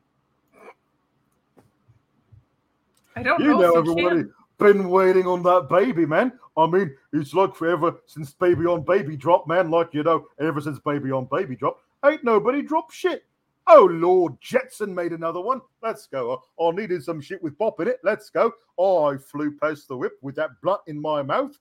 I 3.15 3.23
don't 3.23 3.41
you 3.41 3.53
know. 3.53 3.61
know 3.61 3.79
everybody. 3.79 4.09
Can 4.09 4.35
been 4.59 4.89
waiting 4.89 5.27
on 5.27 5.43
that 5.43 5.69
baby, 5.69 6.07
man. 6.07 6.33
I 6.56 6.66
mean, 6.66 6.94
it's 7.12 7.35
like 7.35 7.55
forever 7.55 7.97
since 8.06 8.32
Baby 8.32 8.66
on 8.66 8.82
Baby 8.82 9.16
drop, 9.16 9.48
man. 9.48 9.70
Like, 9.70 9.93
you 9.93 10.02
know, 10.02 10.26
ever 10.40 10.60
since 10.60 10.78
Baby 10.78 11.10
on 11.10 11.28
Baby 11.31 11.56
drop, 11.56 11.78
ain't 12.05 12.24
nobody 12.24 12.62
dropped 12.62 12.93
shit. 12.93 13.24
Oh, 13.66 13.89
Lord, 13.90 14.35
Jetson 14.40 14.94
made 14.94 15.12
another 15.12 15.40
one. 15.40 15.62
Let's 15.82 16.06
go. 16.06 16.43
I 16.60 16.70
needed 16.70 17.02
some 17.02 17.20
shit 17.20 17.43
with 17.43 17.56
Bop 17.56 17.81
in 17.81 17.89
it. 17.89 17.98
Let's 18.05 18.28
go. 18.28 18.52
I 18.78 19.16
flew 19.16 19.56
past 19.56 19.89
the 19.89 19.97
whip 19.97 20.18
with 20.20 20.36
that 20.36 20.60
blunt 20.62 20.82
in 20.86 21.01
my 21.01 21.22
mouth. 21.22 21.59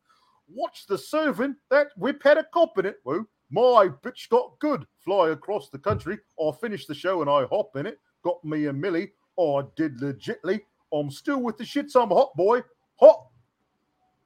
Watch 0.54 0.86
the 0.86 0.98
serving. 0.98 1.56
That 1.70 1.88
whip 1.98 2.22
had 2.22 2.38
a 2.38 2.44
cop 2.44 2.78
in 2.78 2.86
it. 2.86 3.00
Woo. 3.06 3.28
My 3.50 3.88
bitch 4.04 4.30
got 4.30 4.60
good. 4.60 4.86
Fly 5.00 5.30
across 5.30 5.70
the 5.70 5.80
country. 5.80 6.18
I 6.40 6.52
finished 6.60 6.88
the 6.88 6.96
show 6.96 7.22
and 7.22 7.30
I 7.30 7.46
hop 7.46 7.76
in 7.78 7.86
it. 7.86 8.00
Got 8.24 8.44
me 8.44 8.66
a 8.66 8.74
Millie. 8.74 9.14
I 9.40 9.62
did 9.76 10.00
legitly. 10.00 10.62
I'm 10.94 11.10
still 11.10 11.42
with 11.42 11.58
the 11.58 11.64
shits. 11.64 11.96
I'm 11.96 12.10
hot 12.10 12.36
boy. 12.36 12.62
Hot. 13.00 13.28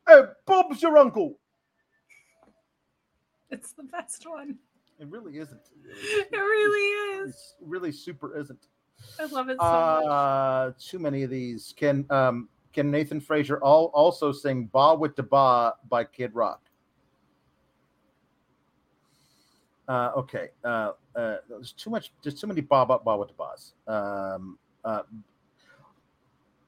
Hey, 0.07 0.21
Bob's 0.45 0.81
your 0.81 0.97
uncle. 0.97 1.37
It's 3.49 3.73
the 3.73 3.83
best 3.83 4.27
one. 4.27 4.57
It 4.99 5.07
really 5.07 5.37
isn't. 5.37 5.61
It 5.85 6.31
really 6.37 7.21
is. 7.23 7.29
It's 7.29 7.55
really 7.61 7.91
super 7.91 8.37
isn't. 8.37 8.67
I 9.19 9.25
love 9.25 9.49
it 9.49 9.57
so 9.59 9.63
uh, 9.63 10.71
much. 10.73 10.87
Too 10.87 10.99
many 10.99 11.23
of 11.23 11.29
these. 11.29 11.73
Can 11.77 12.05
um 12.09 12.49
can 12.73 12.89
Nathan 12.91 13.19
Frazer 13.19 13.59
all 13.61 13.85
also 13.93 14.31
sing 14.31 14.69
"Bawitdaba" 14.73 15.73
by 15.89 16.03
Kid 16.03 16.33
Rock? 16.33 16.61
Uh, 19.87 20.11
okay. 20.17 20.49
Uh, 20.63 20.91
uh, 21.15 21.37
there's 21.47 21.71
too 21.71 21.89
much. 21.89 22.11
There's 22.21 22.39
too 22.39 22.47
many 22.47 22.61
ba 22.61 22.85
ba 22.85 22.99
ba 23.03 23.17
with 23.17 23.29
the 23.29 23.33
bas. 23.35 23.73
Um, 23.87 24.57
uh, 24.83 25.03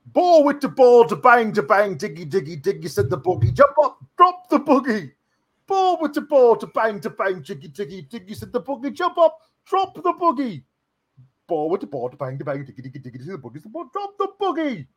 Ball 0.08 0.44
with 0.44 0.62
the 0.62 0.70
ball 0.70 1.06
to 1.06 1.16
bang 1.16 1.54
to 1.54 1.62
bang, 1.62 1.98
diggy 1.98 2.30
diggy 2.30 2.62
diggy, 2.62 2.90
said 2.90 3.10
the 3.10 3.18
boogie. 3.18 3.54
Jump 3.54 3.78
up, 3.84 4.00
drop 4.18 4.50
the 4.50 4.60
boogie. 4.60 5.12
Ball 5.68 6.00
with 6.02 6.14
the 6.14 6.22
ball 6.22 6.56
to 6.56 6.68
bang 6.68 7.00
to 7.00 7.10
bang, 7.10 7.44
diggy 7.44 7.72
diggy 7.72 8.10
diggy, 8.10 8.36
said 8.36 8.52
the 8.52 8.62
boogie. 8.62 8.94
Jump 8.94 9.18
up, 9.18 9.38
drop 9.66 9.94
the 9.96 10.02
boogie. 10.02 10.64
Ball 11.48 11.70
with 11.70 11.82
the 11.82 11.88
ball 11.88 12.10
to 12.10 12.18
bang 12.18 12.38
to 12.40 12.46
bang, 12.46 12.66
diggy 12.66 12.82
diggy 12.84 13.04
diggy, 13.04 13.24
said 13.24 13.34
the 13.34 13.38
boogie. 13.38 13.62
The 13.62 13.70
ball, 13.70 13.90
drop 13.94 14.18
the 14.18 14.30
boogie. 14.40 14.88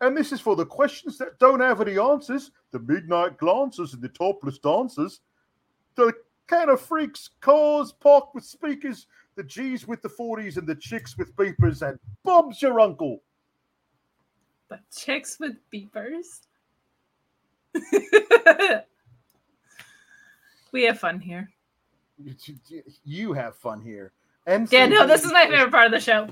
And 0.00 0.16
this 0.16 0.32
is 0.32 0.40
for 0.40 0.54
the 0.54 0.66
questions 0.66 1.16
that 1.18 1.38
don't 1.38 1.60
have 1.60 1.80
any 1.80 1.98
answers, 1.98 2.50
the 2.72 2.80
midnight 2.80 3.38
glances 3.38 3.94
and 3.94 4.02
the 4.02 4.08
topless 4.08 4.58
dancers, 4.58 5.20
the 5.94 6.12
kind 6.46 6.68
of 6.68 6.80
freaks, 6.80 7.30
cars 7.40 7.92
parked 7.92 8.34
with 8.34 8.44
speakers 8.44 9.06
the 9.36 9.44
G's 9.44 9.86
with 9.86 10.02
the 10.02 10.08
40s 10.08 10.56
and 10.56 10.66
the 10.66 10.74
chicks 10.74 11.16
with 11.16 11.34
beepers, 11.36 11.86
and 11.86 11.98
Bob's 12.22 12.60
your 12.62 12.80
uncle. 12.80 13.22
The 14.68 14.80
chicks 14.94 15.38
with 15.38 15.56
beepers? 15.72 16.40
we 20.72 20.84
have 20.84 20.98
fun 20.98 21.20
here. 21.20 21.50
You 23.04 23.32
have 23.32 23.56
fun 23.56 23.80
here. 23.80 24.12
NCB 24.46 24.72
yeah, 24.72 24.86
no, 24.86 25.06
this 25.06 25.24
is 25.24 25.32
my 25.32 25.46
favorite 25.46 25.70
part 25.70 25.86
of 25.86 25.92
the 25.92 26.00
show. 26.00 26.28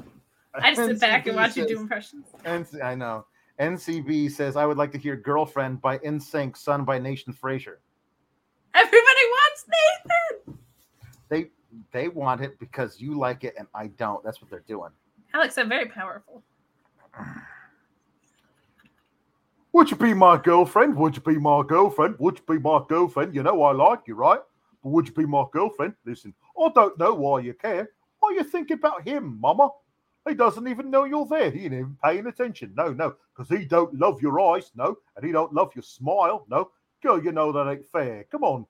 I 0.54 0.74
just 0.74 0.86
sit 0.86 1.00
back 1.00 1.26
and 1.26 1.36
watch 1.36 1.52
says, 1.52 1.56
you 1.56 1.76
do 1.76 1.80
impressions. 1.80 2.26
NC, 2.44 2.82
I 2.82 2.94
know. 2.94 3.24
NCB 3.58 4.30
says, 4.30 4.56
I 4.56 4.66
would 4.66 4.76
like 4.76 4.92
to 4.92 4.98
hear 4.98 5.16
Girlfriend 5.16 5.80
by 5.80 5.98
NSYNC, 5.98 6.56
sung 6.56 6.84
by 6.84 6.98
Nathan 6.98 7.32
Frazer. 7.32 7.80
Everybody 8.74 9.00
wants 9.00 9.64
Nathan. 9.68 10.31
They 11.92 12.02
they 12.02 12.08
want 12.08 12.40
it 12.40 12.58
because 12.58 13.00
you 13.00 13.18
like 13.18 13.44
it 13.44 13.54
and 13.58 13.66
I 13.74 13.88
don't. 13.88 14.22
That's 14.24 14.40
what 14.40 14.50
they're 14.50 14.64
doing. 14.66 14.90
Alex, 15.34 15.56
I'm 15.58 15.68
very 15.68 15.86
powerful. 15.86 16.42
Would 19.72 19.90
you 19.90 19.96
be 19.96 20.12
my 20.12 20.36
girlfriend? 20.36 20.94
Would 20.96 21.16
you 21.16 21.22
be 21.22 21.38
my 21.38 21.62
girlfriend? 21.66 22.18
Would 22.18 22.38
you 22.38 22.56
be 22.56 22.60
my 22.60 22.82
girlfriend? 22.88 23.34
You 23.34 23.42
know 23.42 23.62
I 23.62 23.72
like 23.72 24.00
you, 24.06 24.14
right? 24.14 24.40
But 24.82 24.90
would 24.90 25.08
you 25.08 25.14
be 25.14 25.24
my 25.24 25.44
girlfriend? 25.50 25.94
Listen, 26.04 26.34
I 26.60 26.68
don't 26.74 26.98
know 26.98 27.14
why 27.14 27.40
you 27.40 27.54
care. 27.54 27.88
Why 28.20 28.34
you 28.36 28.44
thinking 28.44 28.76
about 28.76 29.06
him, 29.06 29.38
mama? 29.40 29.70
He 30.28 30.34
doesn't 30.34 30.68
even 30.68 30.90
know 30.90 31.04
you're 31.04 31.26
there. 31.26 31.50
He 31.50 31.64
ain't 31.64 31.72
even 31.72 31.96
paying 32.04 32.26
attention. 32.26 32.74
No, 32.76 32.92
no, 32.92 33.14
because 33.34 33.48
he 33.48 33.64
don't 33.64 33.92
love 33.98 34.22
your 34.22 34.38
eyes, 34.40 34.70
no, 34.76 34.96
and 35.16 35.24
he 35.24 35.32
don't 35.32 35.52
love 35.52 35.72
your 35.74 35.82
smile, 35.82 36.44
no. 36.48 36.70
Girl, 37.02 37.22
you 37.22 37.32
know 37.32 37.50
that 37.50 37.68
ain't 37.68 37.86
fair. 37.86 38.24
Come 38.30 38.44
on, 38.44 38.66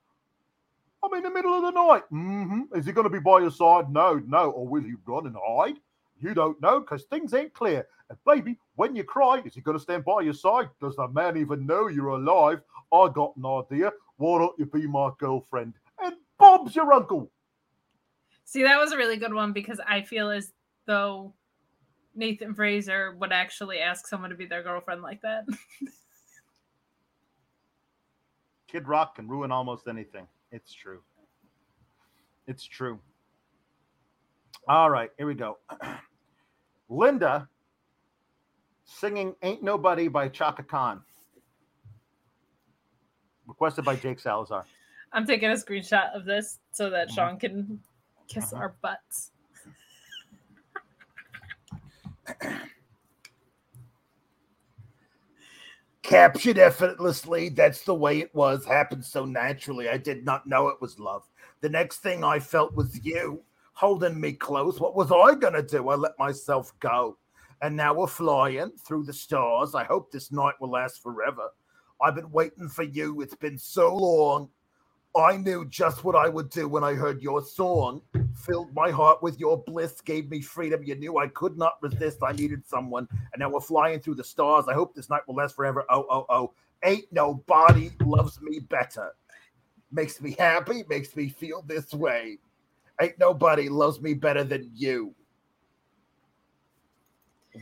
I'm 1.05 1.15
in 1.15 1.23
the 1.23 1.31
middle 1.31 1.55
of 1.55 1.63
the 1.63 1.71
night. 1.71 2.03
Mm-hmm. 2.13 2.77
Is 2.77 2.87
he 2.87 2.93
going 2.93 3.05
to 3.07 3.11
be 3.11 3.19
by 3.19 3.41
your 3.41 3.51
side? 3.51 3.91
No, 3.91 4.23
no. 4.27 4.51
Or 4.51 4.67
will 4.67 4.83
he 4.83 4.95
run 5.05 5.27
and 5.27 5.37
hide? 5.45 5.79
You 6.21 6.35
don't 6.35 6.61
know 6.63 6.81
because 6.81 7.05
things 7.05 7.35
ain't 7.35 7.53
clear. 7.53 7.87
And 8.09 8.19
baby, 8.25 8.59
when 8.77 8.95
you 8.95 9.03
cry, 9.03 9.43
is 9.45 9.55
he 9.55 9.61
going 9.61 9.77
to 9.77 9.83
stand 9.83 10.05
by 10.05 10.21
your 10.21 10.35
side? 10.35 10.69
Does 10.81 10.95
the 10.97 11.09
man 11.09 11.37
even 11.37 11.67
know 11.67 11.89
you're 11.89 12.09
alive? 12.09 12.61
I 12.93 13.09
got 13.13 13.37
an 13.37 13.45
idea. 13.45 13.93
Why 14.17 14.39
don't 14.39 14.59
you 14.59 14.67
be 14.67 14.87
my 14.87 15.11
girlfriend? 15.19 15.75
And 16.01 16.15
Bob's 16.39 16.77
your 16.77 16.93
uncle. 16.93 17.31
See, 18.45 18.63
that 18.63 18.79
was 18.79 18.93
a 18.93 18.97
really 18.97 19.17
good 19.17 19.35
one 19.35 19.53
because 19.53 19.81
I 19.87 20.03
feel 20.03 20.31
as 20.31 20.53
though 20.87 21.33
Nathan 22.15 22.55
Frazer 22.55 23.17
would 23.19 23.33
actually 23.33 23.79
ask 23.79 24.07
someone 24.07 24.31
to 24.31 24.37
be 24.37 24.47
their 24.47 24.63
girlfriend 24.63 25.03
like 25.03 25.23
that. 25.23 25.47
Kid 28.69 28.87
Rock 28.87 29.17
can 29.17 29.27
ruin 29.29 29.51
almost 29.51 29.89
anything. 29.89 30.27
It's 30.53 30.73
true. 30.73 31.01
It's 32.47 32.65
true. 32.65 33.01
All 34.69 34.91
right, 34.91 35.11
here 35.17 35.27
we 35.27 35.35
go. 35.35 35.59
Linda 36.89 37.49
singing 38.85 39.35
Ain't 39.43 39.63
Nobody 39.63 40.09
by 40.09 40.29
Chaka 40.29 40.63
Khan. 40.63 41.03
Requested 43.47 43.85
by 43.85 43.97
Jake 43.97 44.21
Salazar. 44.21 44.67
I'm 45.13 45.27
taking 45.27 45.51
a 45.51 45.55
screenshot 45.55 46.15
of 46.15 46.27
this 46.27 46.61
so 46.71 46.91
that 46.91 47.09
uh-huh. 47.09 47.15
Sean 47.15 47.39
can 47.39 47.81
kiss 48.29 48.53
uh-huh. 48.53 48.63
our 48.63 48.75
butts. 48.83 49.33
Captured 56.03 56.59
effortlessly. 56.59 57.49
That's 57.49 57.83
the 57.83 57.95
way 57.95 58.19
it 58.19 58.35
was. 58.35 58.65
Happened 58.65 59.05
so 59.05 59.25
naturally. 59.25 59.89
I 59.89 59.97
did 59.97 60.25
not 60.25 60.47
know 60.47 60.69
it 60.69 60.81
was 60.81 60.99
love. 60.99 61.23
The 61.61 61.69
next 61.69 61.99
thing 61.99 62.25
I 62.25 62.41
felt 62.41 62.75
was 62.75 63.05
you 63.05 63.43
holding 63.75 64.21
me 64.21 64.33
close. 64.33 64.81
What 64.81 64.97
was 64.97 65.13
I 65.13 65.35
going 65.35 65.55
to 65.55 65.63
do? 65.63 65.89
I 65.89 65.95
let 65.95 66.19
myself 66.19 66.73
go. 66.81 67.17
And 67.63 67.77
now 67.77 67.95
we're 67.95 68.09
flying 68.09 68.73
through 68.85 69.05
the 69.05 69.13
stars. 69.13 69.75
I 69.75 69.85
hope 69.85 70.11
this 70.11 70.33
night 70.33 70.55
will 70.61 70.71
last 70.71 71.01
forever. 71.03 71.49
I've 72.01 72.17
been 72.17 72.33
waiting 72.33 72.69
for 72.69 72.83
you. 72.83 73.21
It's 73.21 73.37
been 73.37 73.57
so 73.57 73.95
long. 73.95 74.49
I 75.15 75.37
knew 75.37 75.67
just 75.67 76.05
what 76.05 76.17
I 76.17 76.29
would 76.29 76.49
do 76.49 76.69
when 76.69 76.83
I 76.83 76.95
heard 76.95 77.23
your 77.23 77.43
song. 77.43 78.01
Filled 78.35 78.75
my 78.75 78.91
heart 78.91 79.23
with 79.23 79.39
your 79.39 79.63
bliss, 79.63 80.01
gave 80.01 80.31
me 80.31 80.41
freedom. 80.41 80.83
You 80.83 80.95
knew 80.95 81.19
I 81.19 81.29
could 81.29 81.59
not 81.59 81.75
resist. 81.83 82.23
I 82.23 82.33
needed 82.33 82.67
someone. 82.67 83.07
And 83.33 83.41
now 83.41 83.51
we're 83.51 83.61
flying 83.61 84.01
through 84.01 84.15
the 84.15 84.25
stars. 84.25 84.65
I 84.69 84.75
hope 84.75 84.95
this 84.95 85.11
night 85.11 85.21
will 85.27 85.35
last 85.35 85.55
forever. 85.55 85.85
Oh, 85.91 86.07
oh, 86.11 86.27
oh. 86.31 86.53
Ain't 86.83 87.13
nobody 87.13 87.91
loves 88.01 88.41
me 88.41 88.61
better. 88.61 89.15
Makes 89.93 90.23
me 90.23 90.35
happy, 90.39 90.83
makes 90.89 91.15
me 91.15 91.29
feel 91.29 91.63
this 91.67 91.93
way. 91.93 92.39
Ain't 93.01 93.19
nobody 93.19 93.69
loves 93.69 94.01
me 94.01 94.15
better 94.15 94.45
than 94.45 94.71
you. 94.75 95.15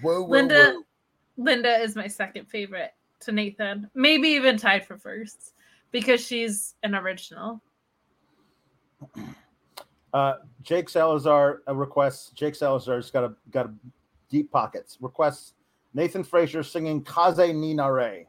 Woo, 0.05 0.22
woo, 0.22 0.31
Linda 0.31 0.74
woo. 0.77 0.85
Linda 1.36 1.78
is 1.81 1.97
my 1.97 2.06
second 2.06 2.47
favorite 2.47 2.93
to 3.20 3.32
Nathan. 3.32 3.90
Maybe 3.94 4.28
even 4.28 4.56
tied 4.56 4.86
for 4.86 4.97
first 4.97 5.55
because 5.93 6.25
she's 6.25 6.75
an 6.83 6.95
original. 6.95 7.61
Uh, 10.12 10.35
Jake 10.62 10.89
Salazar 10.89 11.62
uh, 11.69 11.75
requests. 11.75 12.31
Jake 12.31 12.55
Salazar's 12.55 13.11
got 13.11 13.25
a 13.25 13.35
got 13.51 13.67
a 13.67 13.73
deep 14.29 14.51
pockets. 14.51 14.99
Requests 15.01 15.55
Nathan 15.95 16.25
Frazer 16.25 16.62
singing 16.62 17.03
"Kaze 17.03 17.55
ni 17.55 17.75
Nare." 17.75 18.27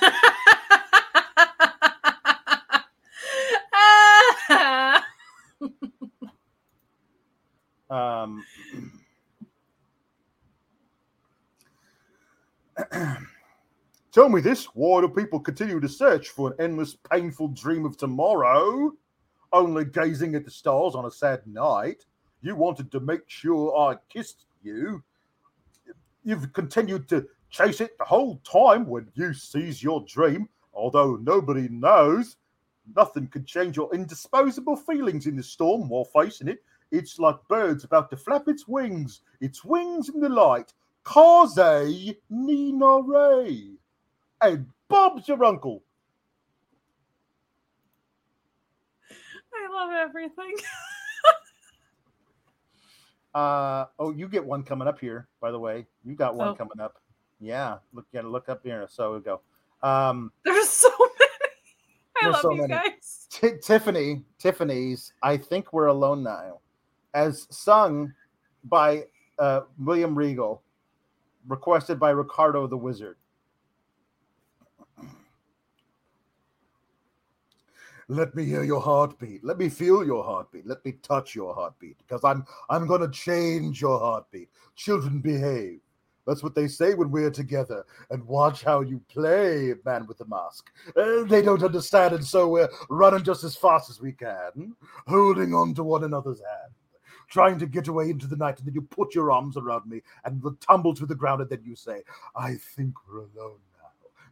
um. 7.90 8.44
Tell 14.16 14.30
me 14.30 14.40
this 14.40 14.64
why 14.72 15.02
do 15.02 15.08
people 15.10 15.38
continue 15.38 15.78
to 15.78 15.88
search 15.90 16.30
for 16.30 16.48
an 16.48 16.56
endless, 16.58 16.94
painful 16.94 17.48
dream 17.48 17.84
of 17.84 17.98
tomorrow? 17.98 18.92
Only 19.52 19.84
gazing 19.84 20.34
at 20.34 20.46
the 20.46 20.50
stars 20.50 20.94
on 20.94 21.04
a 21.04 21.10
sad 21.10 21.46
night. 21.46 22.06
You 22.40 22.56
wanted 22.56 22.90
to 22.92 23.00
make 23.00 23.28
sure 23.28 23.78
I 23.78 23.96
kissed 24.08 24.46
you. 24.62 25.02
You've 26.24 26.50
continued 26.54 27.10
to 27.10 27.28
chase 27.50 27.82
it 27.82 27.98
the 27.98 28.06
whole 28.06 28.38
time 28.38 28.86
when 28.86 29.06
you 29.16 29.34
seize 29.34 29.82
your 29.82 30.02
dream, 30.08 30.48
although 30.72 31.16
nobody 31.16 31.68
knows. 31.68 32.38
Nothing 32.96 33.26
could 33.26 33.46
change 33.46 33.76
your 33.76 33.94
indisposable 33.94 34.76
feelings 34.76 35.26
in 35.26 35.36
the 35.36 35.42
storm 35.42 35.90
while 35.90 36.06
facing 36.06 36.48
it. 36.48 36.64
It's 36.90 37.18
like 37.18 37.36
birds 37.50 37.84
about 37.84 38.08
to 38.08 38.16
flap 38.16 38.48
its 38.48 38.66
wings, 38.66 39.20
its 39.42 39.62
wings 39.62 40.08
in 40.08 40.20
the 40.20 40.30
light. 40.30 40.72
Kaze 41.04 42.16
ni 42.30 42.72
Nare 42.72 43.75
and 44.46 44.66
Bob's 44.88 45.28
your 45.28 45.44
uncle. 45.44 45.82
I 49.10 49.72
love 49.72 49.90
everything. 49.92 50.54
uh 53.34 53.86
oh, 53.98 54.12
you 54.12 54.28
get 54.28 54.44
one 54.44 54.62
coming 54.62 54.88
up 54.88 55.00
here, 55.00 55.28
by 55.40 55.50
the 55.50 55.58
way. 55.58 55.86
You 56.04 56.14
got 56.14 56.36
one 56.36 56.48
oh. 56.48 56.54
coming 56.54 56.80
up. 56.80 57.00
Yeah, 57.40 57.78
look 57.92 58.06
gotta 58.12 58.28
look 58.28 58.48
up 58.48 58.60
here. 58.62 58.86
So 58.88 59.14
we 59.14 59.20
go. 59.20 59.40
Um 59.82 60.32
there's 60.44 60.68
so 60.68 60.90
many. 60.98 61.12
I 62.22 62.28
love 62.28 62.42
so 62.42 62.52
you 62.52 62.62
many. 62.62 62.74
guys. 62.74 63.26
T- 63.30 63.58
Tiffany, 63.62 64.22
Tiffany's 64.38 65.12
I 65.22 65.36
think 65.36 65.72
we're 65.72 65.86
alone 65.86 66.22
now, 66.22 66.60
as 67.14 67.46
sung 67.50 68.12
by 68.64 69.04
uh, 69.38 69.62
William 69.78 70.16
Regal, 70.16 70.62
requested 71.48 71.98
by 71.98 72.10
Ricardo 72.10 72.66
the 72.66 72.76
Wizard. 72.76 73.16
Let 78.08 78.36
me 78.36 78.44
hear 78.44 78.62
your 78.62 78.80
heartbeat. 78.80 79.42
Let 79.42 79.58
me 79.58 79.68
feel 79.68 80.04
your 80.04 80.22
heartbeat. 80.22 80.66
Let 80.66 80.84
me 80.84 80.92
touch 81.02 81.34
your 81.34 81.54
heartbeat 81.54 81.98
because 81.98 82.22
I'm 82.22 82.44
I'm 82.70 82.86
going 82.86 83.00
to 83.00 83.08
change 83.08 83.80
your 83.80 83.98
heartbeat. 83.98 84.48
Children 84.76 85.18
behave. 85.18 85.80
That's 86.24 86.42
what 86.42 86.54
they 86.54 86.68
say 86.68 86.94
when 86.94 87.10
we're 87.10 87.30
together. 87.30 87.84
And 88.10 88.24
watch 88.26 88.62
how 88.62 88.80
you 88.80 89.00
play, 89.08 89.74
man 89.84 90.06
with 90.06 90.18
the 90.18 90.26
mask. 90.26 90.70
Uh, 90.96 91.24
they 91.24 91.42
don't 91.42 91.62
understand, 91.62 92.14
and 92.14 92.24
so 92.24 92.48
we're 92.48 92.68
running 92.90 93.22
just 93.24 93.44
as 93.44 93.56
fast 93.56 93.90
as 93.90 94.00
we 94.00 94.12
can, 94.12 94.74
holding 95.06 95.54
on 95.54 95.74
to 95.74 95.84
one 95.84 96.04
another's 96.04 96.40
hand, 96.40 96.72
trying 97.28 97.58
to 97.60 97.66
get 97.66 97.88
away 97.88 98.10
into 98.10 98.26
the 98.26 98.36
night. 98.36 98.58
And 98.58 98.66
then 98.66 98.74
you 98.74 98.82
put 98.82 99.14
your 99.14 99.30
arms 99.30 99.56
around 99.56 99.88
me 99.88 100.02
and 100.24 100.42
tumble 100.60 100.94
to 100.94 101.06
the 101.06 101.14
ground, 101.14 101.42
and 101.42 101.50
then 101.50 101.62
you 101.64 101.76
say, 101.76 102.02
I 102.34 102.54
think 102.54 102.94
we're 103.08 103.18
alone 103.18 103.58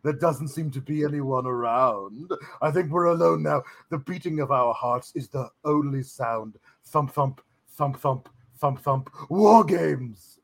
there 0.04 0.12
doesn't 0.12 0.48
seem 0.48 0.70
to 0.70 0.80
be 0.80 1.02
anyone 1.02 1.46
around. 1.46 2.30
I 2.62 2.70
think 2.70 2.90
we're 2.90 3.06
alone 3.06 3.42
now. 3.42 3.62
The 3.88 3.98
beating 3.98 4.38
of 4.40 4.52
our 4.52 4.74
hearts 4.74 5.12
is 5.16 5.28
the 5.28 5.48
only 5.64 6.02
sound. 6.02 6.58
Thump, 6.84 7.12
thump, 7.12 7.40
thump, 7.70 7.98
thump, 7.98 8.28
thump, 8.58 8.80
thump. 8.80 9.10
War 9.30 9.64
games. 9.64 10.38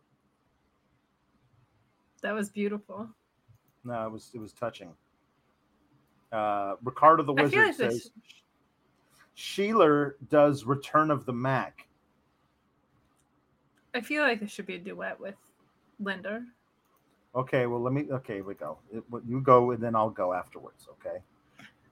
That 2.23 2.35
was 2.35 2.49
beautiful. 2.49 3.09
No, 3.85 4.07
it 4.07 4.11
was 4.11 4.31
it 4.35 4.39
was 4.39 4.53
touching. 4.53 4.93
Uh, 6.33 6.77
Ricardo 6.83 7.23
the 7.23 7.33
Wizard 7.33 7.67
like 7.67 7.75
says 7.75 8.11
Sheila 9.35 10.13
does 10.29 10.65
Return 10.65 11.11
of 11.11 11.27
the 11.27 11.33
Mac. 11.33 11.87
I 13.95 14.01
feel 14.01 14.23
like 14.23 14.39
there 14.39 14.49
should 14.49 14.67
be 14.67 14.77
a 14.77 14.79
duet 14.79 15.21
with 15.21 15.35
Linda. 15.99 16.45
Okay, 17.35 17.67
well, 17.67 17.81
let 17.81 17.93
me. 17.93 18.07
Okay, 18.11 18.41
we 18.41 18.55
go. 18.55 18.79
It, 18.93 19.05
you 19.27 19.41
go, 19.41 19.71
and 19.71 19.83
then 19.83 19.95
I'll 19.95 20.11
go 20.11 20.33
afterwards. 20.33 20.89
Okay. 20.91 21.19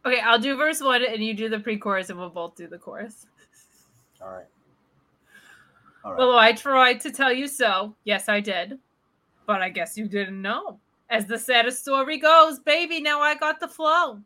Okay, 0.04 0.20
I'll 0.20 0.38
do 0.38 0.56
verse 0.56 0.80
one, 0.80 1.04
and 1.04 1.22
you 1.22 1.34
do 1.34 1.48
the 1.48 1.60
pre-chorus, 1.60 2.10
and 2.10 2.18
we'll 2.18 2.30
both 2.30 2.56
do 2.56 2.66
the 2.66 2.78
chorus. 2.78 3.26
All 4.20 4.30
right. 4.30 4.46
All 6.04 6.12
right. 6.12 6.18
Well, 6.18 6.38
I 6.38 6.52
tried 6.52 7.00
to 7.00 7.10
tell 7.10 7.32
you 7.32 7.46
so. 7.46 7.94
Yes, 8.04 8.28
I 8.28 8.40
did, 8.40 8.78
but 9.46 9.60
I 9.60 9.68
guess 9.68 9.96
you 9.96 10.08
didn't 10.08 10.40
know. 10.40 10.78
As 11.10 11.26
the 11.26 11.38
saddest 11.38 11.82
story 11.82 12.18
goes, 12.18 12.58
baby, 12.58 13.00
now 13.00 13.20
I 13.20 13.34
got 13.34 13.60
the 13.60 13.68
flow, 13.68 14.20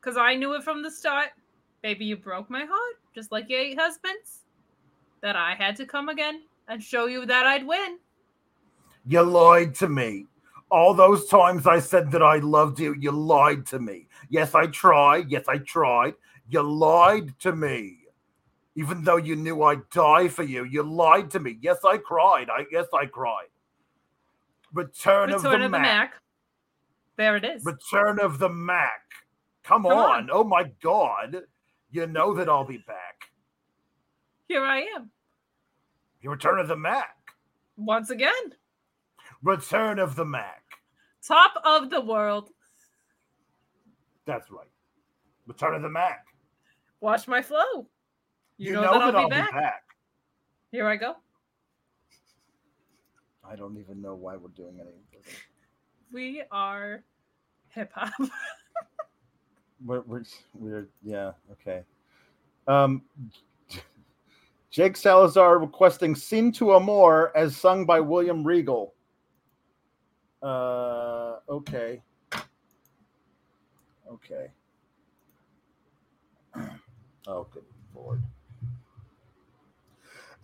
cause 0.00 0.16
I 0.16 0.34
knew 0.34 0.54
it 0.54 0.62
from 0.62 0.82
the 0.82 0.90
start. 0.90 1.30
Baby, 1.82 2.06
you 2.06 2.16
broke 2.16 2.50
my 2.50 2.64
heart, 2.64 2.96
just 3.14 3.32
like 3.32 3.48
your 3.48 3.60
eight 3.60 3.78
husbands. 3.78 4.40
That 5.22 5.36
I 5.36 5.54
had 5.54 5.76
to 5.76 5.86
come 5.86 6.08
again 6.08 6.42
and 6.68 6.82
show 6.82 7.06
you 7.06 7.26
that 7.26 7.46
I'd 7.46 7.66
win. 7.66 7.98
You 9.06 9.22
lied 9.22 9.74
to 9.76 9.88
me. 9.88 10.26
All 10.70 10.94
those 10.94 11.26
times 11.28 11.66
I 11.66 11.78
said 11.78 12.10
that 12.10 12.22
I 12.22 12.38
loved 12.38 12.80
you, 12.80 12.94
you 12.98 13.12
lied 13.12 13.66
to 13.66 13.78
me. 13.78 14.08
Yes, 14.28 14.54
I 14.54 14.66
tried. 14.66 15.30
Yes, 15.30 15.44
I 15.48 15.58
tried. 15.58 16.14
You 16.48 16.62
lied 16.62 17.38
to 17.40 17.52
me. 17.54 17.98
Even 18.74 19.04
though 19.04 19.16
you 19.16 19.36
knew 19.36 19.62
I'd 19.62 19.88
die 19.90 20.28
for 20.28 20.42
you, 20.42 20.64
you 20.64 20.82
lied 20.82 21.30
to 21.30 21.40
me. 21.40 21.58
Yes, 21.60 21.78
I 21.84 21.98
cried. 21.98 22.48
I 22.50 22.64
guess 22.70 22.86
I 22.92 23.06
cried. 23.06 23.46
Return, 24.74 25.30
Return 25.30 25.34
of, 25.34 25.42
the, 25.42 25.52
of 25.52 25.60
the 25.60 25.68
Mac. 25.68 25.82
Mac. 25.82 26.14
There 27.16 27.36
it 27.36 27.44
is. 27.44 27.64
Return 27.64 28.18
of 28.20 28.38
the 28.38 28.48
Mac. 28.50 29.00
Come, 29.62 29.84
Come 29.84 29.92
on. 29.92 30.24
on. 30.24 30.28
Oh 30.30 30.44
my 30.44 30.64
God. 30.82 31.42
You 31.90 32.06
know 32.06 32.34
that 32.34 32.48
I'll 32.48 32.64
be 32.64 32.78
back. 32.86 33.30
Here 34.48 34.62
I 34.62 34.80
am. 34.96 35.10
You 36.20 36.30
Return 36.30 36.58
of 36.58 36.68
the 36.68 36.76
Mac. 36.76 37.16
Once 37.76 38.10
again 38.10 38.32
Return 39.46 40.00
of 40.00 40.16
the 40.16 40.24
Mac. 40.24 40.64
Top 41.24 41.54
of 41.64 41.88
the 41.88 42.00
world. 42.00 42.50
That's 44.26 44.50
right. 44.50 44.66
Return 45.46 45.76
of 45.76 45.82
the 45.82 45.88
Mac. 45.88 46.26
Watch 47.00 47.28
my 47.28 47.40
flow. 47.40 47.86
You, 48.58 48.70
you 48.70 48.72
know, 48.72 48.82
know, 48.82 48.92
that, 48.92 49.02
I'll, 49.02 49.12
that 49.12 49.18
I'll 49.18 49.28
be, 49.28 49.30
back. 49.30 49.52
be 49.52 49.58
back. 49.60 49.82
Here 50.72 50.88
I 50.88 50.96
go. 50.96 51.14
I 53.48 53.54
don't 53.54 53.78
even 53.78 54.02
know 54.02 54.16
why 54.16 54.34
we're 54.34 54.48
doing 54.48 54.80
anything. 54.80 55.36
We 56.12 56.42
are 56.50 57.04
hip 57.68 57.92
hop. 57.94 58.12
we're, 59.84 60.00
we're, 60.00 60.24
we're, 60.54 60.88
yeah, 61.04 61.32
okay. 61.52 61.84
Um, 62.66 63.02
Jake 64.70 64.96
Salazar 64.96 65.60
requesting 65.60 66.16
Sin 66.16 66.50
Tu 66.50 66.74
Amor 66.74 67.30
as 67.36 67.56
sung 67.56 67.86
by 67.86 68.00
William 68.00 68.44
Regal. 68.44 68.95
Uh, 70.42 71.36
okay. 71.48 72.02
Okay. 74.10 74.50
Oh, 77.28 77.44
good 77.50 77.64
lord. 77.92 78.22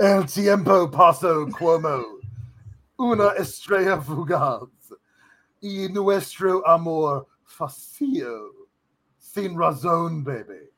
El 0.01 0.25
tiempo 0.25 0.89
paso 0.89 1.47
como 1.53 2.19
una 2.99 3.35
estrella 3.39 4.01
fugaz 4.01 4.69
y 5.63 5.87
nuestro 5.93 6.61
amor 6.67 7.27
facio 7.45 8.51
sin 9.17 9.57
razón, 9.57 10.25
baby. 10.25 10.71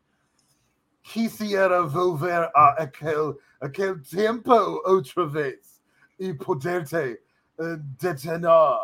Quisiera 1.02 1.82
volver 1.82 2.50
a 2.54 2.74
aquel, 2.78 3.38
aquel 3.62 4.02
tiempo 4.02 4.82
otra 4.84 5.24
vez 5.24 5.80
y 6.18 6.32
poderte 6.34 7.18
uh, 7.58 7.78
detener, 7.98 8.78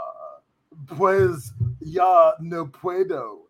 pues 0.97 1.55
ya 1.81 2.35
no 2.41 2.71
puedo. 2.71 3.49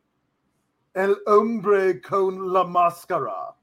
El 0.95 1.17
hombre 1.27 2.01
con 2.01 2.53
la 2.53 2.65
máscara. 2.65 3.55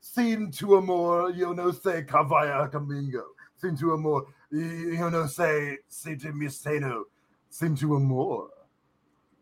Sin 0.00 0.50
tu 0.50 0.76
amor, 0.76 1.32
yo 1.34 1.52
no 1.54 1.72
sé 1.72 2.06
vaya 2.28 2.68
conmigo. 2.70 3.36
Sin 3.54 3.76
tu 3.76 3.92
amor, 3.92 4.26
yo 4.50 5.10
no 5.10 5.28
sé 5.28 5.84
si 5.86 6.16
te 6.16 6.32
misterio. 6.32 7.08
Sin 7.48 7.74
tu 7.74 7.94
amor. 7.94 8.50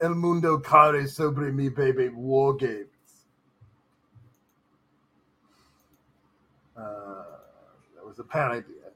El 0.00 0.14
mundo 0.14 0.60
cae 0.60 1.06
sobre 1.06 1.52
mi 1.52 1.68
baby 1.68 2.08
war 2.08 2.54
games. 2.54 2.88
Uh, 6.76 7.24
that 7.94 8.04
was 8.04 8.18
a 8.18 8.24
bad 8.24 8.52
idea. 8.52 8.92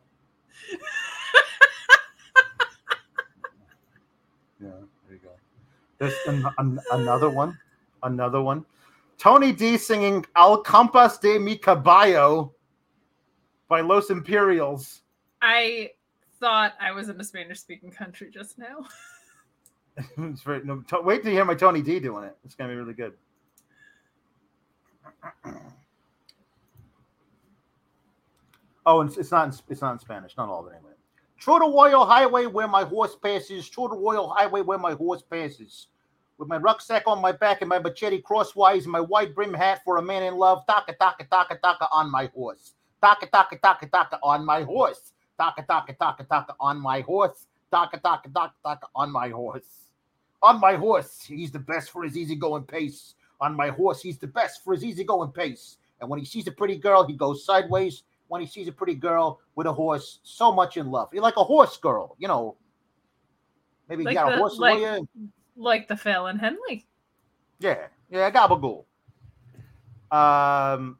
Yeah, 4.62 4.70
there 5.08 5.16
you 5.16 5.18
go. 5.22 5.30
There's 5.98 6.14
an, 6.26 6.46
an, 6.58 6.80
another 6.92 7.28
one. 7.30 7.58
Another 8.02 8.42
one. 8.42 8.64
Tony 9.18 9.52
D 9.52 9.76
singing 9.76 10.24
Al 10.36 10.62
Compás 10.62 11.20
de 11.20 11.38
mi 11.38 11.56
Caballo 11.56 12.54
by 13.68 13.80
Los 13.80 14.10
Imperials. 14.10 15.02
I 15.40 15.90
thought 16.38 16.72
I 16.80 16.92
was 16.92 17.08
in 17.08 17.20
a 17.20 17.24
Spanish 17.24 17.60
speaking 17.60 17.90
country 17.90 18.30
just 18.32 18.58
now. 18.58 18.86
it's 20.18 20.42
very, 20.42 20.64
no, 20.64 20.80
to, 20.88 21.00
wait 21.00 21.22
to 21.24 21.30
hear 21.30 21.44
my 21.44 21.54
Tony 21.54 21.82
D 21.82 22.00
doing 22.00 22.24
it. 22.24 22.36
It's 22.44 22.54
going 22.54 22.68
to 22.70 22.74
be 22.74 22.80
really 22.80 22.94
good. 22.94 23.12
Oh, 28.84 29.00
and 29.00 29.16
it's 29.16 29.30
not 29.30 29.48
in, 29.48 29.54
it's 29.68 29.80
not 29.80 29.92
in 29.92 29.98
Spanish. 30.00 30.36
Not 30.36 30.48
all 30.48 30.66
of 30.66 30.72
it 30.72 30.76
anyway. 30.76 30.91
Through 31.42 31.58
the 31.58 31.72
Royal 31.74 32.06
Highway 32.06 32.46
where 32.46 32.68
my 32.68 32.84
horse 32.84 33.16
passes. 33.16 33.66
Through 33.66 33.88
the 33.88 33.96
Royal 33.96 34.28
Highway 34.28 34.60
where 34.60 34.78
my 34.78 34.92
horse 34.92 35.22
passes. 35.22 35.88
With 36.38 36.48
my 36.48 36.56
rucksack 36.56 37.02
on 37.08 37.20
my 37.20 37.32
back 37.32 37.62
and 37.62 37.68
my 37.68 37.80
machete 37.80 38.22
crosswise 38.22 38.84
and 38.84 38.92
my 38.92 39.00
wide 39.00 39.34
brim 39.34 39.52
hat 39.52 39.80
for 39.84 39.96
a 39.96 40.02
man 40.02 40.22
in 40.22 40.36
love. 40.36 40.64
Taka 40.68 40.92
taka 40.92 41.24
taka 41.24 41.58
taka 41.60 41.88
on 41.90 42.12
my 42.12 42.30
horse. 42.32 42.74
Taka 43.02 43.26
taka 43.26 43.56
taka 43.60 43.88
taka 43.88 44.20
on 44.22 44.44
my 44.46 44.62
horse. 44.62 45.14
Taka 45.36 45.64
taka 45.66 45.92
taka 45.94 46.24
taka 46.26 46.54
on 46.60 46.80
my 46.80 47.00
horse. 47.00 47.48
Taka 47.72 47.98
taka 47.98 48.28
taka 48.32 48.54
taka 48.64 48.86
on 48.94 49.10
my 49.10 49.28
horse. 49.28 49.88
On 50.44 50.60
my 50.60 50.76
horse, 50.76 51.24
he's 51.24 51.50
the 51.50 51.58
best 51.58 51.90
for 51.90 52.04
his 52.04 52.16
easygoing 52.16 52.68
pace. 52.68 53.16
On 53.40 53.56
my 53.56 53.70
horse, 53.70 54.00
he's 54.00 54.18
the 54.18 54.28
best 54.28 54.62
for 54.62 54.74
his 54.74 54.84
easygoing 54.84 55.32
pace. 55.32 55.78
And 56.00 56.08
when 56.08 56.20
he 56.20 56.24
sees 56.24 56.46
a 56.46 56.52
pretty 56.52 56.76
girl, 56.76 57.04
he 57.04 57.14
goes 57.14 57.44
sideways 57.44 58.04
when 58.32 58.40
he 58.40 58.46
sees 58.46 58.66
a 58.66 58.72
pretty 58.72 58.94
girl 58.94 59.40
with 59.56 59.66
a 59.66 59.72
horse, 59.72 60.20
so 60.22 60.50
much 60.50 60.78
in 60.78 60.90
love. 60.90 61.10
You're 61.12 61.22
like 61.22 61.36
a 61.36 61.44
horse 61.44 61.76
girl, 61.76 62.16
you 62.18 62.28
know. 62.28 62.56
Maybe 63.90 64.04
like 64.04 64.14
you 64.14 64.20
got 64.20 64.30
the, 64.30 64.36
a 64.36 64.38
horse 64.38 64.58
like, 64.58 64.78
you. 64.78 65.06
Like 65.54 65.86
the 65.86 65.98
Fallon 65.98 66.38
Henley. 66.38 66.86
Yeah, 67.58 67.88
yeah, 68.08 68.30
gabagool. 68.30 68.84
Um. 70.10 70.96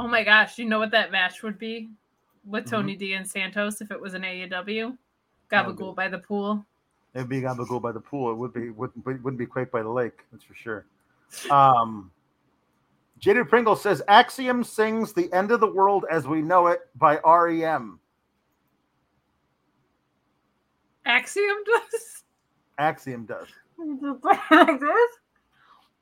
Oh 0.00 0.08
my 0.08 0.24
gosh, 0.24 0.58
you 0.58 0.64
know 0.64 0.80
what 0.80 0.90
that 0.90 1.12
match 1.12 1.44
would 1.44 1.56
be 1.56 1.90
with 2.44 2.64
mm-hmm. 2.64 2.74
Tony 2.74 2.92
mm-hmm. 2.94 2.98
D 2.98 3.12
and 3.12 3.28
Santos 3.28 3.80
if 3.80 3.92
it 3.92 4.00
was 4.00 4.14
an 4.14 4.22
AEW? 4.22 4.98
Gabagool 5.52 5.94
by 5.94 6.08
the 6.08 6.18
pool. 6.18 6.66
It'd 7.14 7.28
be 7.28 7.42
Gabagool 7.42 7.80
by 7.80 7.92
the 7.92 8.00
pool. 8.00 8.32
It 8.32 8.34
would 8.34 8.52
be 8.52 8.70
wouldn't, 8.70 9.06
wouldn't 9.06 9.38
be 9.38 9.46
Quake 9.46 9.70
by 9.70 9.82
the 9.82 9.88
lake. 9.88 10.18
That's 10.32 10.42
for 10.42 10.54
sure. 10.54 10.84
Um. 11.48 12.10
Jaded 13.20 13.48
Pringle 13.50 13.76
says 13.76 14.02
Axiom 14.08 14.64
sings 14.64 15.12
The 15.12 15.30
End 15.32 15.50
of 15.52 15.60
the 15.60 15.70
World 15.70 16.06
as 16.10 16.26
We 16.26 16.40
Know 16.40 16.68
It 16.68 16.80
by 16.96 17.18
REM. 17.18 18.00
Axiom 21.04 21.56
does? 21.66 22.24
Axiom 22.78 23.26
does. 23.26 23.48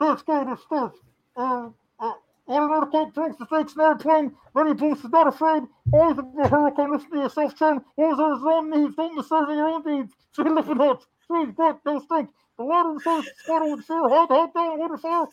This 0.00 0.22
game 0.22 0.48
is 0.52 0.60
this. 0.70 0.92
Uh, 1.36 1.70
uh, 2.00 2.12
Ordinary 2.46 2.86
Coke 2.92 3.14
drinks 3.14 3.38
the 3.38 3.46
stakes 3.46 3.76
now 3.76 3.94
playing. 3.94 4.32
Many 4.54 4.74
boosts 4.74 5.04
is 5.04 5.10
not 5.10 5.26
afraid. 5.26 5.64
Always 5.92 6.18
a 6.18 6.48
hurricane, 6.48 6.92
listen 6.92 7.10
to 7.10 7.18
yourself, 7.18 7.56
Chen. 7.58 7.84
Always 7.96 8.18
on 8.18 8.34
his 8.34 8.44
own 8.46 8.70
needs. 8.70 8.96
Don't 8.96 9.16
miserve 9.16 9.48
your 9.50 9.68
own 9.68 9.84
needs. 9.84 10.12
Live 10.38 10.68
in 10.70 10.80
it. 10.80 10.98
See, 11.28 11.52
God, 11.56 11.78
no 11.84 11.98
stink. 12.00 12.30
The 12.58 12.64
water 12.64 12.98
says, 13.04 13.24
water 13.48 13.70
would 13.70 13.84
fear, 13.84 14.08
hot, 14.08 14.30
hot, 14.30 14.54
down, 14.54 14.78
water 14.80 14.98
fire. 14.98 15.26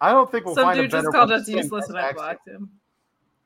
I 0.00 0.12
don't 0.12 0.30
think 0.30 0.44
we'll 0.44 0.54
Some 0.54 0.64
find 0.64 0.76
dude 0.76 0.86
a 0.86 0.88
better 0.88 1.02
just 1.04 1.14
called 1.14 1.32
us 1.32 1.48
useless 1.48 1.88
and 1.88 1.98
I 1.98 2.12
blocked 2.12 2.46
him. 2.46 2.70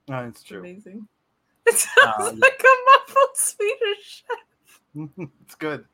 No, 0.09 0.27
it's 0.27 0.43
true. 0.43 0.61
Amazing. 0.61 1.09
It 1.65 1.77
sounds 1.77 2.19
uh, 2.19 2.33
like 2.41 2.61
a 2.61 2.74
muffled 2.87 3.29
Swedish 3.37 4.24
chef. 4.27 5.11
it's 5.45 5.55
good. 5.55 5.85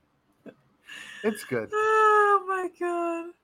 It's 1.22 1.44
good. 1.44 1.68
Oh 1.74 2.44
my 2.48 2.70
god. 2.80 3.35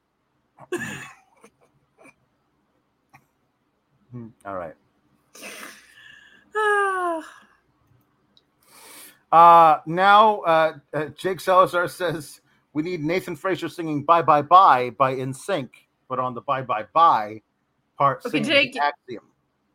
All 4.47 4.55
right. 4.57 4.75
uh 9.33 9.81
now 9.85 10.41
uh, 10.41 10.79
uh, 10.95 11.05
Jake 11.09 11.41
Salazar 11.41 11.89
says 11.89 12.41
we 12.73 12.83
need 12.83 13.05
Nathan 13.05 13.37
Frazer 13.37 13.69
singing 13.69 14.03
"Bye 14.03 14.23
Bye 14.23 14.41
Bye" 14.41 14.89
by 14.91 15.15
NSYNC 15.17 15.69
but 16.09 16.19
on 16.19 16.35
the 16.35 16.41
bye 16.41 16.63
bye 16.63 16.87
bye 16.93 17.41
part, 17.99 18.25
okay, 18.27 18.41
Jake, 18.41 18.77
Axiom. 18.77 19.25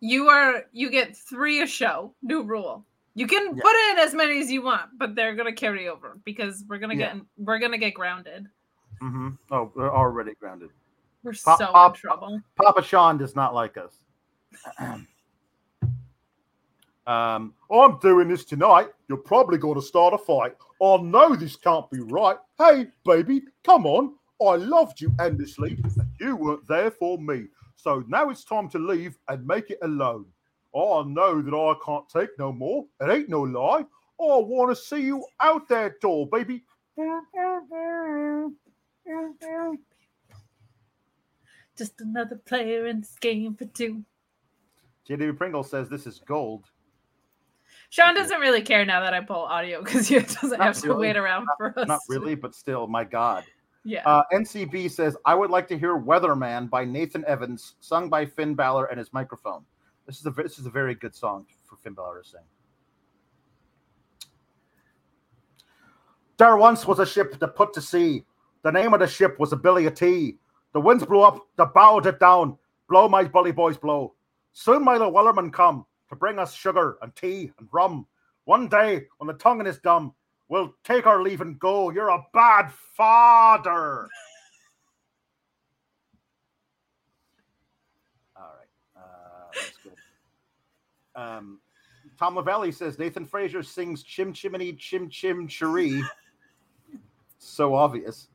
You 0.02 0.28
are 0.28 0.64
you 0.72 0.90
get 0.90 1.16
three 1.16 1.62
a 1.62 1.68
show. 1.68 2.14
New 2.22 2.44
rule. 2.44 2.86
You 3.16 3.28
can 3.28 3.56
yeah. 3.56 3.62
put 3.62 3.76
in 3.92 4.00
as 4.00 4.14
many 4.14 4.40
as 4.40 4.50
you 4.50 4.62
want, 4.62 4.92
but 4.98 5.16
they're 5.16 5.36
gonna 5.36 5.54
carry 5.54 5.90
over 5.90 6.20
because 6.24 6.64
we're 6.68 6.80
gonna 6.80 6.96
yeah. 6.96 7.16
get 7.16 7.24
we're 7.38 7.60
gonna 7.60 7.78
get 7.78 7.94
grounded. 7.94 8.48
Mm-hmm. 9.02 9.30
Oh, 9.52 9.72
we're 9.76 9.94
already 9.94 10.34
grounded. 10.40 10.70
We're 11.24 11.34
so 11.34 11.56
Pop, 11.58 11.96
in 11.96 12.00
trouble. 12.00 12.42
Papa 12.56 12.84
Sean 12.84 13.18
does 13.18 13.36
not 13.36 13.54
like 13.54 13.78
us. 13.78 14.00
um, 17.08 17.54
I'm 17.72 18.00
doing 18.00 18.28
this 18.30 18.46
tonight. 18.46 18.88
You're 19.08 19.18
probably 19.18 19.58
going 19.58 19.76
to 19.76 19.82
start 19.82 20.14
a 20.14 20.18
fight. 20.18 20.56
I 20.82 20.98
know 20.98 21.36
this 21.36 21.56
can't 21.56 21.90
be 21.92 22.00
right. 22.00 22.38
Hey, 22.58 22.88
baby, 23.06 23.42
come 23.64 23.86
on. 23.86 24.16
I 24.42 24.56
loved 24.56 25.02
you 25.02 25.14
endlessly, 25.20 25.78
and 25.84 26.08
you 26.20 26.36
weren't 26.36 26.68
there 26.68 26.92
for 26.92 27.18
me. 27.18 27.48
So 27.76 28.04
now 28.08 28.30
it's 28.30 28.44
time 28.44 28.70
to 28.70 28.80
leave 28.80 29.18
and 29.28 29.46
make 29.46 29.70
it 29.70 29.80
alone. 29.82 30.26
I 30.76 31.04
know 31.06 31.42
that 31.42 31.54
I 31.54 31.74
can't 31.86 32.08
take 32.10 32.30
no 32.38 32.52
more. 32.52 32.86
It 33.02 33.10
ain't 33.10 33.30
no 33.30 33.42
lie. 33.42 33.86
I 34.22 34.38
want 34.38 34.70
to 34.70 34.76
see 34.76 35.02
you 35.02 35.26
out 35.42 35.68
that 35.70 36.00
door, 36.02 36.28
baby. 36.28 36.64
Just 41.78 42.02
another 42.02 42.36
player 42.36 42.88
in 42.88 43.02
this 43.02 43.16
game 43.20 43.56
for 43.56 43.66
two. 43.66 44.04
JW 45.08 45.38
Pringle 45.38 45.64
says 45.64 45.90
this 45.90 46.06
is 46.06 46.20
gold. 46.20 46.66
Sean 47.90 48.14
doesn't 48.14 48.40
really 48.40 48.62
care 48.62 48.86
now 48.86 49.00
that 49.00 49.14
I 49.14 49.22
pull 49.22 49.38
audio 49.38 49.82
because 49.84 50.08
he 50.08 50.20
doesn't 50.20 50.52
not 50.52 50.60
have 50.60 50.84
really. 50.84 50.96
to 50.96 51.00
wait 51.00 51.18
around 51.18 51.46
not, 51.46 51.58
for 51.58 51.80
us. 51.80 51.88
Not 51.88 52.02
really, 52.08 52.36
but 52.36 52.54
still, 52.54 52.86
my 52.88 53.04
God. 53.04 53.44
Yeah. 53.84 54.04
Uh, 54.06 54.24
NCB 54.34 54.92
says, 54.92 55.16
I 55.26 55.36
would 55.36 55.50
like 55.50 55.68
to 55.70 55.78
hear 55.78 55.98
Wellerman 55.98 56.70
by 56.70 56.86
Nathan 56.86 57.24
Evans, 57.26 57.76
sung 57.80 58.10
by 58.10 58.26
Finn 58.26 58.54
Balor 58.54 58.86
and 58.86 59.00
his 59.00 59.14
microphone. 59.14 59.64
This 60.06 60.20
is 60.20 60.26
a 60.26 60.32
this 60.32 60.60
is 60.60 60.66
a 60.66 60.72
very 60.72 60.96
good 60.96 61.16
song 61.16 61.46
for 61.66 61.76
Finn 61.78 61.94
Balor 61.94 62.22
to 62.24 62.28
sing. 62.28 62.42
There 66.38 66.58
once 66.58 66.88
was 66.88 67.00
a 67.00 67.06
ship 67.06 67.38
that 67.40 67.56
put 67.56 67.74
to 67.74 67.82
sea. 67.82 68.26
The 68.64 68.72
name 68.72 68.94
of 68.94 69.02
the 69.02 69.08
ship 69.08 69.40
was 69.40 69.54
a 69.54 69.58
Billy 69.58 69.86
a 69.86 69.92
T. 69.92 70.38
The 70.74 70.82
winds 70.82 71.06
blew 71.06 71.22
up, 71.22 71.48
the 71.58 71.66
bowed 71.66 72.06
it 72.06 72.20
down. 72.20 72.58
Blow, 72.88 73.08
my 73.08 73.24
bully 73.24 73.52
boys, 73.52 73.78
blow. 73.78 74.16
Soon 74.54 74.84
the 74.84 74.92
Wellerman 74.92 75.54
come 75.54 75.86
to 76.10 76.16
bring 76.16 76.40
us 76.40 76.54
sugar 76.54 76.98
and 77.02 77.16
tea 77.16 77.52
and 77.60 77.68
rum. 77.72 78.08
One 78.46 78.68
day, 78.68 79.06
when 79.18 79.28
the 79.28 79.34
tongue 79.34 79.66
is 79.68 79.80
dumb, 79.80 80.14
we'll 80.50 80.76
take 80.84 81.08
our 81.08 81.22
leave 81.22 81.42
and 81.42 81.58
go. 81.60 81.92
You're 81.92 82.10
a 82.10 82.26
bad 82.34 82.72
father. 82.98 84.10
All 88.36 88.52
right. 88.58 88.68
Uh, 88.98 89.52
that's 89.54 89.78
good. 89.84 89.94
Um, 91.16 91.60
Tom 92.18 92.36
Lavelli 92.36 92.74
says 92.74 93.00
Nathan 93.00 93.26
Frazer 93.26 93.64
sings 93.64 94.04
Chim 94.04 94.34
Chimney 94.34 94.74
Chim 94.74 95.10
Chim 95.10 95.48
Cherie. 95.48 96.04
so 97.38 97.74
obvious. 97.76 98.28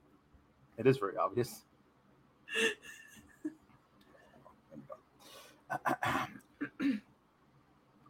It 0.79 0.87
is 0.87 0.97
very 0.97 1.17
obvious. 1.17 1.63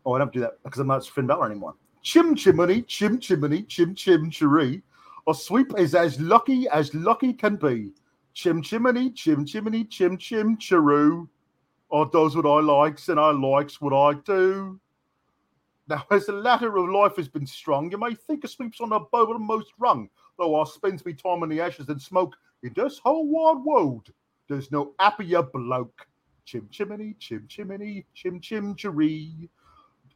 oh, 0.07 0.13
I 0.13 0.19
don't 0.19 0.33
do 0.33 0.41
that 0.41 0.63
because 0.63 0.79
I'm 0.79 0.87
not 0.87 1.07
Finn 1.07 1.27
Balor 1.27 1.47
anymore. 1.47 1.75
Chim 2.05 2.35
chimney, 2.35 2.83
chim 2.83 3.19
chimney, 3.19 3.63
chim 3.63 3.95
chim 3.95 4.31
cheree. 4.31 4.83
A 5.27 5.33
sweep 5.33 5.73
is 5.79 5.95
as 5.95 6.21
lucky 6.21 6.69
as 6.69 6.95
lucky 6.95 7.33
can 7.33 7.57
be. 7.57 7.93
Chim 8.35 8.61
chimney, 8.61 9.11
chim 9.11 9.47
chimney, 9.47 9.85
chim 9.85 10.19
chim 10.19 10.59
cheroo. 10.59 11.27
I 11.91 12.05
does 12.13 12.37
what 12.37 12.45
I 12.45 12.61
likes 12.61 13.09
and 13.09 13.19
I 13.19 13.31
likes 13.31 13.81
what 13.81 13.95
I 13.95 14.21
do. 14.21 14.79
Now, 15.89 16.05
as 16.11 16.27
the 16.27 16.33
ladder 16.33 16.77
of 16.77 16.91
life 16.91 17.17
has 17.17 17.29
been 17.29 17.47
strung, 17.47 17.91
you 17.91 17.97
may 17.97 18.15
think 18.15 18.45
a 18.45 18.49
sweep's 18.49 18.83
on 18.83 18.91
the 18.91 19.39
most 19.39 19.73
rung, 19.79 20.11
though 20.39 20.61
I 20.61 20.65
spends 20.65 21.07
me 21.07 21.15
time 21.15 21.43
in 21.43 21.49
the 21.49 21.63
ashes 21.63 21.89
and 21.89 22.01
smoke 22.01 22.37
in 22.63 22.75
this 22.77 22.99
whole 22.99 23.27
wide 23.27 23.65
world. 23.65 24.13
There's 24.47 24.71
no 24.71 24.93
happier 24.99 25.43
bloke. 25.43 26.07
Chim 26.45 26.69
chimney, 26.71 27.15
chim 27.19 27.47
chimney, 27.49 28.05
chim 28.13 28.41
chim 28.41 28.75
cheree. 28.75 29.49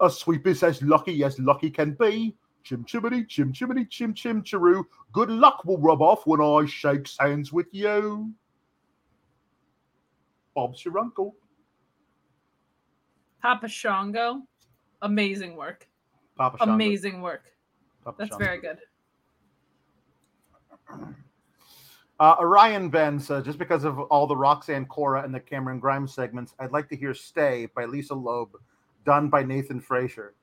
A 0.00 0.10
sweep 0.10 0.46
is 0.46 0.62
as 0.62 0.82
lucky 0.82 1.24
as 1.24 1.38
lucky 1.38 1.70
can 1.70 1.92
be. 1.94 2.36
Chim 2.62 2.84
chimney, 2.84 3.24
chim 3.24 3.52
chimney, 3.52 3.84
chim 3.86 4.12
chim 4.14 4.42
cheroo. 4.42 4.84
Good 5.12 5.30
luck 5.30 5.64
will 5.64 5.78
rub 5.78 6.02
off 6.02 6.26
when 6.26 6.40
I 6.40 6.66
shake 6.66 7.08
hands 7.18 7.52
with 7.52 7.66
you. 7.72 8.32
Bob's 10.54 10.84
your 10.84 10.98
uncle. 10.98 11.34
Papa 13.40 13.68
Shango, 13.68 14.42
amazing 15.02 15.56
work. 15.56 15.88
Papa 16.36 16.58
Shango. 16.58 16.72
Amazing 16.74 17.22
work. 17.22 17.44
Papa 18.04 18.16
That's 18.18 18.30
Shango. 18.30 18.44
very 18.44 18.60
good. 18.60 18.78
Uh, 22.20 22.34
Orion 22.40 22.88
Ben 22.90 23.20
says, 23.20 23.44
just 23.44 23.58
because 23.58 23.84
of 23.84 24.00
all 24.00 24.26
the 24.26 24.36
Roxanne 24.36 24.86
Cora 24.86 25.22
and 25.22 25.32
the 25.32 25.38
Cameron 25.38 25.78
Grimes 25.78 26.12
segments, 26.12 26.52
I'd 26.58 26.72
like 26.72 26.88
to 26.88 26.96
hear 26.96 27.14
Stay 27.14 27.68
by 27.76 27.84
Lisa 27.84 28.14
Loeb, 28.14 28.56
done 29.04 29.28
by 29.28 29.42
Nathan 29.42 29.80
Frazer. 29.80 30.34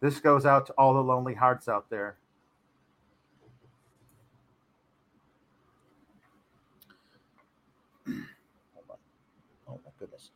This 0.00 0.20
goes 0.20 0.46
out 0.46 0.66
to 0.66 0.72
all 0.74 0.94
the 0.94 1.00
lonely 1.00 1.34
hearts 1.34 1.68
out 1.68 1.88
there. 1.88 2.18
Oh 9.66 9.80
my 9.84 9.90
goodness. 9.98 10.30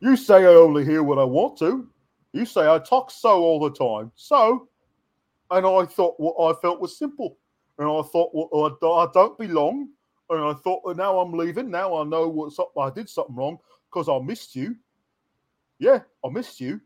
You 0.00 0.16
say 0.16 0.44
I 0.44 0.46
only 0.46 0.84
hear 0.84 1.02
what 1.02 1.18
I 1.18 1.24
want 1.24 1.58
to. 1.58 1.88
You 2.32 2.44
say 2.44 2.68
I 2.68 2.78
talk 2.78 3.10
so 3.10 3.42
all 3.42 3.60
the 3.60 3.70
time. 3.70 4.12
So, 4.16 4.68
and 5.50 5.66
I 5.66 5.84
thought 5.86 6.18
what 6.18 6.36
I 6.38 6.60
felt 6.60 6.80
was 6.80 6.98
simple 6.98 7.38
and 7.78 7.88
I 7.88 8.02
thought, 8.02 8.30
well, 8.32 8.78
I 8.82 9.06
don't 9.12 9.38
belong. 9.38 9.88
And 10.30 10.40
I 10.44 10.54
thought, 10.54 10.82
well, 10.84 10.94
now 10.94 11.18
I'm 11.18 11.32
leaving. 11.32 11.70
Now 11.70 11.96
I 11.96 12.04
know 12.04 12.28
what's 12.28 12.58
up. 12.58 12.72
I 12.78 12.90
did 12.90 13.08
something 13.08 13.34
wrong 13.34 13.58
because 13.90 14.08
I 14.08 14.18
missed 14.24 14.54
you. 14.56 14.76
Yeah, 15.84 16.00
I 16.24 16.30
missed 16.30 16.62
you. 16.62 16.80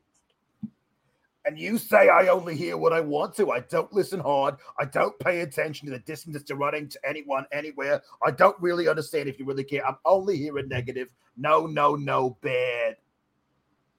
And 1.45 1.57
you 1.57 1.79
say 1.79 2.09
I 2.09 2.27
only 2.27 2.57
hear 2.57 2.77
what 2.77 2.93
I 2.93 3.01
want 3.01 3.33
to. 3.37 3.53
I 3.53 3.61
don't 3.61 3.93
listen 3.93 4.19
hard. 4.19 4.57
I 4.77 4.87
don't 4.87 5.17
pay 5.21 5.43
attention 5.43 5.87
to 5.87 5.93
the 5.93 6.01
distance 6.01 6.43
to 6.43 6.57
running 6.57 6.89
to 6.89 6.99
anyone, 7.09 7.47
anywhere. 7.53 8.03
I 8.27 8.33
don't 8.33 8.61
really 8.61 8.89
understand 8.89 9.29
if 9.29 9.39
you 9.39 9.45
really 9.45 9.63
care. 9.63 9.87
I'm 9.87 9.99
only 10.05 10.37
hearing 10.37 10.69
negative. 10.69 11.15
No, 11.37 11.65
no, 11.65 11.95
no, 11.95 12.37
bad. 12.43 12.97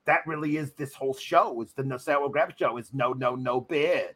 That 0.03 0.27
really 0.27 0.57
is 0.57 0.73
this 0.73 0.93
whole 0.93 1.13
show. 1.13 1.61
It's 1.61 1.71
the 1.71 1.83
No 1.83 1.97
Sour 1.97 2.27
Grab 2.27 2.51
show. 2.59 2.75
It's 2.75 2.93
no, 2.93 3.13
no, 3.13 3.35
no, 3.35 3.61
bad. 3.61 4.15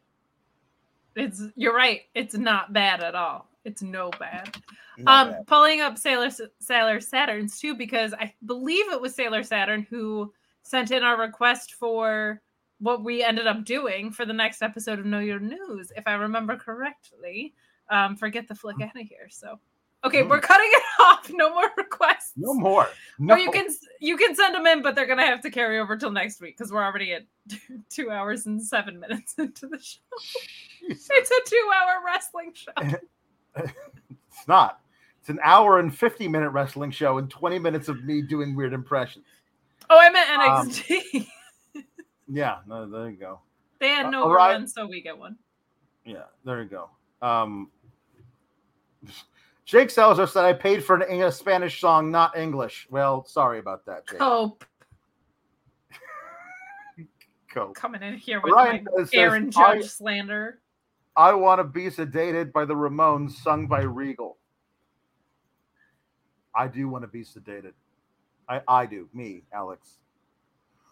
It's 1.16 1.44
you're 1.56 1.76
right. 1.76 2.02
It's 2.14 2.36
not 2.36 2.74
bad 2.74 3.02
at 3.02 3.16
all. 3.16 3.48
It's 3.64 3.82
no 3.82 4.12
bad. 4.20 4.54
Not 4.98 5.28
um, 5.28 5.32
bad. 5.32 5.48
pulling 5.48 5.80
up 5.80 5.98
Sailor 5.98 6.30
Sailor 6.60 7.00
Saturn's 7.00 7.58
too 7.58 7.74
because 7.74 8.14
I 8.14 8.34
believe 8.46 8.92
it 8.92 9.00
was 9.00 9.16
Sailor 9.16 9.44
Saturn 9.44 9.88
who 9.90 10.34
sent 10.64 10.92
in 10.92 11.04
our 11.04 11.20
request 11.20 11.74
for 11.74 12.42
what 12.80 13.04
we 13.04 13.24
ended 13.24 13.48
up 13.48 13.64
doing 13.64 14.12
for 14.12 14.26
the 14.26 14.34
next 14.34 14.62
episode 14.62 15.00
of 15.00 15.06
Know 15.06 15.20
Your 15.20 15.40
News, 15.40 15.92
if 15.96 16.06
I 16.08 16.14
remember 16.14 16.58
correctly. 16.58 17.54
Um, 17.90 18.16
forget 18.16 18.48
the 18.48 18.56
flick 18.56 18.82
out 18.82 19.00
of 19.00 19.08
here. 19.08 19.28
So 19.30 19.60
Okay, 20.06 20.22
mm. 20.24 20.30
we're 20.30 20.42
cutting 20.42 20.70
it 20.70 20.84
off. 21.02 21.30
No 21.32 21.54
more 21.54 21.70
requests. 21.78 22.34
No 22.36 22.54
more. 22.54 22.88
No. 23.20 23.36
Or 23.36 23.38
you 23.38 23.52
can 23.52 23.68
you 24.00 24.18
can 24.18 24.36
send 24.36 24.54
them 24.56 24.66
in, 24.68 24.82
but 24.82 24.96
they're 24.96 25.06
gonna 25.08 25.26
have 25.26 25.42
to 25.42 25.52
carry 25.52 25.80
over 25.80 25.96
till 25.96 26.12
next 26.12 26.42
week 26.42 26.58
because 26.58 26.72
we're 26.72 26.84
already 26.84 27.14
at 27.14 27.24
two 27.90 28.12
hours 28.12 28.46
and 28.46 28.62
seven 28.62 29.00
minutes 29.00 29.36
into 29.38 29.68
the 29.68 29.80
show. 29.80 30.00
it's 30.90 31.10
a 31.10 31.50
two-hour 31.50 32.04
wrestling 32.06 32.52
show. 32.54 32.98
it's 33.56 34.48
not. 34.48 34.80
It's 35.22 35.30
an 35.30 35.40
hour 35.42 35.80
and 35.80 35.96
fifty 35.96 36.28
minute 36.28 36.50
wrestling 36.50 36.92
show 36.92 37.18
and 37.18 37.30
twenty 37.30 37.60
minutes 37.60 37.88
of 37.88 38.04
me 38.04 38.22
doing 38.22 38.56
weird 38.56 38.74
impressions. 38.74 39.26
Oh, 39.94 40.00
I 40.00 40.10
meant 40.10 40.28
NXT. 40.68 41.28
Um, 41.76 41.84
yeah, 42.28 42.58
no, 42.66 42.90
there 42.90 43.12
you 43.12 43.18
go. 43.18 43.42
They 43.80 43.90
had 43.90 44.08
uh, 44.08 44.10
no 44.10 44.24
uh, 44.24 44.34
run, 44.34 44.68
so 44.68 44.88
we 44.88 45.02
get 45.02 45.16
one. 45.16 45.38
Yeah, 46.04 46.24
there 46.44 46.64
you 46.64 46.70
go. 46.70 46.90
Um, 47.22 47.70
Jake 49.66 49.92
Salazar 49.92 50.26
said 50.26 50.46
I 50.46 50.54
paid 50.54 50.84
for 50.84 50.96
an, 50.96 51.22
a 51.22 51.32
Spanish 51.32 51.80
song, 51.80 52.10
not 52.10 52.36
English. 52.36 52.88
Well, 52.90 53.24
sorry 53.26 53.60
about 53.60 53.86
that, 53.86 54.08
Jake. 54.08 54.18
Cope. 54.18 54.66
Cope. 57.54 57.76
Coming 57.76 58.02
in 58.02 58.18
here 58.18 58.42
with 58.42 58.52
Ryan 58.52 58.88
my 58.92 59.06
Aaron 59.14 59.52
Judge 59.52 59.84
I, 59.84 59.88
slander. 59.88 60.60
I 61.16 61.34
want 61.34 61.60
to 61.60 61.66
be 61.66 61.86
sedated 61.86 62.52
by 62.52 62.66
the 62.66 62.74
Ramones, 62.74 63.34
sung 63.34 63.68
by 63.68 63.82
Regal. 63.82 64.40
I 66.56 66.68
do 66.68 66.90
want 66.90 67.04
to 67.04 67.08
be 67.08 67.22
sedated. 67.22 67.74
I, 68.50 68.62
I 68.68 68.86
do. 68.86 69.10
Me, 69.14 69.44
Alex. 69.54 70.00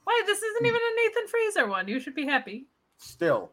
Why? 0.03 0.21
This 0.25 0.41
isn't 0.41 0.65
even 0.65 0.79
a 0.81 0.95
Nathan 0.95 1.27
Frazer 1.27 1.67
one. 1.67 1.87
You 1.87 1.99
should 1.99 2.15
be 2.15 2.25
happy. 2.25 2.67
Still. 2.97 3.51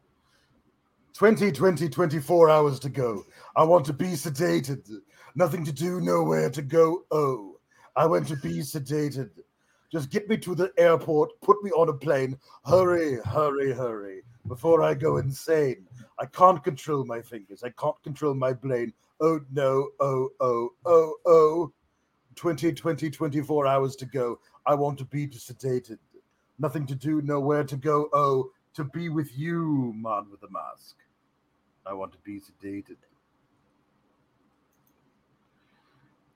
20, 1.14 1.50
20, 1.50 1.88
24 1.88 2.50
hours 2.50 2.78
to 2.78 2.88
go. 2.88 3.24
I 3.56 3.64
want 3.64 3.84
to 3.86 3.92
be 3.92 4.12
sedated. 4.12 4.88
Nothing 5.34 5.64
to 5.64 5.72
do, 5.72 6.00
nowhere 6.00 6.50
to 6.50 6.62
go. 6.62 7.04
Oh, 7.10 7.58
I 7.96 8.06
want 8.06 8.28
to 8.28 8.36
be 8.36 8.58
sedated. 8.58 9.30
Just 9.90 10.10
get 10.10 10.28
me 10.28 10.36
to 10.38 10.54
the 10.54 10.70
airport, 10.76 11.30
put 11.40 11.62
me 11.64 11.70
on 11.70 11.88
a 11.88 11.92
plane. 11.92 12.38
Hurry, 12.66 13.18
hurry, 13.24 13.72
hurry, 13.72 14.22
before 14.46 14.82
I 14.82 14.94
go 14.94 15.16
insane. 15.16 15.86
I 16.20 16.26
can't 16.26 16.62
control 16.62 17.04
my 17.04 17.22
fingers. 17.22 17.62
I 17.64 17.70
can't 17.70 18.00
control 18.02 18.34
my 18.34 18.52
brain. 18.52 18.92
Oh 19.20 19.40
no, 19.52 19.88
oh, 19.98 20.28
oh, 20.40 20.70
oh, 20.84 21.14
oh. 21.26 21.72
20, 22.38 22.72
20, 22.72 23.10
24 23.10 23.66
hours 23.66 23.96
to 23.96 24.06
go. 24.06 24.38
I 24.64 24.74
want 24.74 24.96
to 24.98 25.04
be 25.04 25.26
sedated. 25.26 25.98
Nothing 26.60 26.86
to 26.86 26.94
do, 26.94 27.20
nowhere 27.22 27.64
to 27.64 27.76
go. 27.76 28.08
Oh, 28.12 28.50
to 28.74 28.84
be 28.84 29.08
with 29.08 29.36
you, 29.36 29.92
man 29.96 30.26
with 30.30 30.40
the 30.40 30.48
mask. 30.50 30.96
I 31.84 31.92
want 31.92 32.12
to 32.12 32.18
be 32.18 32.40
sedated. 32.40 32.96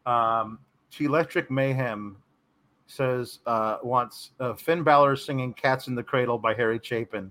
Um, 0.04 0.58
Electric 0.98 1.50
Mayhem 1.50 2.16
says 2.88 3.38
uh, 3.46 3.78
wants 3.84 4.32
uh, 4.40 4.54
Finn 4.54 4.82
Balor 4.82 5.14
singing 5.16 5.54
"Cats 5.54 5.86
in 5.86 5.94
the 5.94 6.02
Cradle" 6.02 6.38
by 6.38 6.52
Harry 6.54 6.80
Chapin 6.82 7.30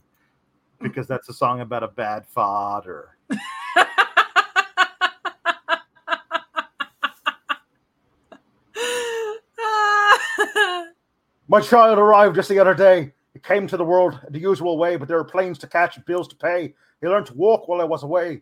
because 0.81 1.07
that's 1.07 1.27
a 1.27 1.34
song 1.34 1.60
about 1.60 1.84
a 1.84 1.89
bad 1.89 2.26
father. 2.26 3.18
My 11.52 11.60
child 11.60 11.99
arrived 11.99 12.38
just 12.38 12.48
the 12.48 12.60
other 12.60 12.73
day. 12.73 13.11
He 13.34 13.40
came 13.40 13.68
to 13.68 13.76
the 13.76 13.84
world 13.84 14.18
the 14.30 14.40
usual 14.40 14.78
way, 14.78 14.95
but 14.95 15.10
there 15.10 15.18
are 15.18 15.26
planes 15.26 15.57
to 15.57 15.68
catch 15.68 15.98
and 15.98 16.06
bills 16.06 16.30
to 16.30 16.36
pay. 16.38 16.73
He 17.02 17.07
learned 17.10 17.26
to 17.26 17.34
walk 17.34 17.68
while 17.68 17.82
I 17.82 17.84
was 17.84 18.03
away. 18.03 18.41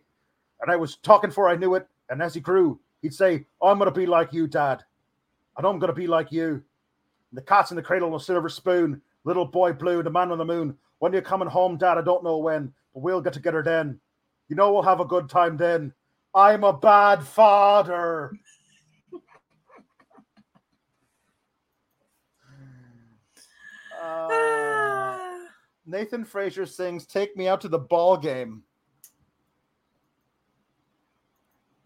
And 0.62 0.70
I 0.70 0.76
was 0.76 0.94
talking 0.94 1.32
for 1.32 1.48
I 1.48 1.56
knew 1.56 1.74
it. 1.74 1.88
And 2.08 2.22
as 2.22 2.34
he 2.34 2.40
grew, 2.40 2.78
he'd 3.02 3.12
say, 3.12 3.46
I'm 3.60 3.78
going 3.78 3.92
to 3.92 4.00
be 4.00 4.06
like 4.06 4.32
you, 4.32 4.46
Dad. 4.46 4.84
And 5.58 5.66
I'm 5.66 5.80
going 5.80 5.92
to 5.92 6.00
be 6.00 6.06
like 6.06 6.30
you. 6.30 6.50
And 6.50 6.62
the 7.32 7.42
cat's 7.42 7.72
in 7.72 7.76
the 7.76 7.82
cradle 7.82 8.06
and 8.06 8.16
a 8.16 8.24
silver 8.24 8.48
spoon. 8.48 9.02
Little 9.24 9.44
boy 9.44 9.72
blue, 9.72 10.04
the 10.04 10.10
man 10.10 10.30
on 10.30 10.38
the 10.38 10.44
moon. 10.44 10.76
When 11.00 11.12
you're 11.12 11.20
coming 11.20 11.48
home, 11.48 11.78
Dad, 11.78 11.98
I 11.98 12.02
don't 12.02 12.22
know 12.22 12.38
when, 12.38 12.72
but 12.94 13.02
we'll 13.02 13.20
get 13.20 13.32
together 13.32 13.64
then. 13.64 13.98
You 14.48 14.54
know 14.54 14.72
we'll 14.72 14.82
have 14.82 15.00
a 15.00 15.04
good 15.04 15.28
time 15.28 15.56
then. 15.56 15.92
I'm 16.32 16.62
a 16.62 16.72
bad 16.72 17.24
father. 17.24 18.30
Uh, 24.10 25.18
Nathan 25.86 26.24
Frazer 26.24 26.66
sings 26.66 27.06
"Take 27.06 27.36
Me 27.36 27.48
Out 27.48 27.60
to 27.62 27.68
the 27.68 27.78
Ball 27.78 28.16
Game." 28.16 28.62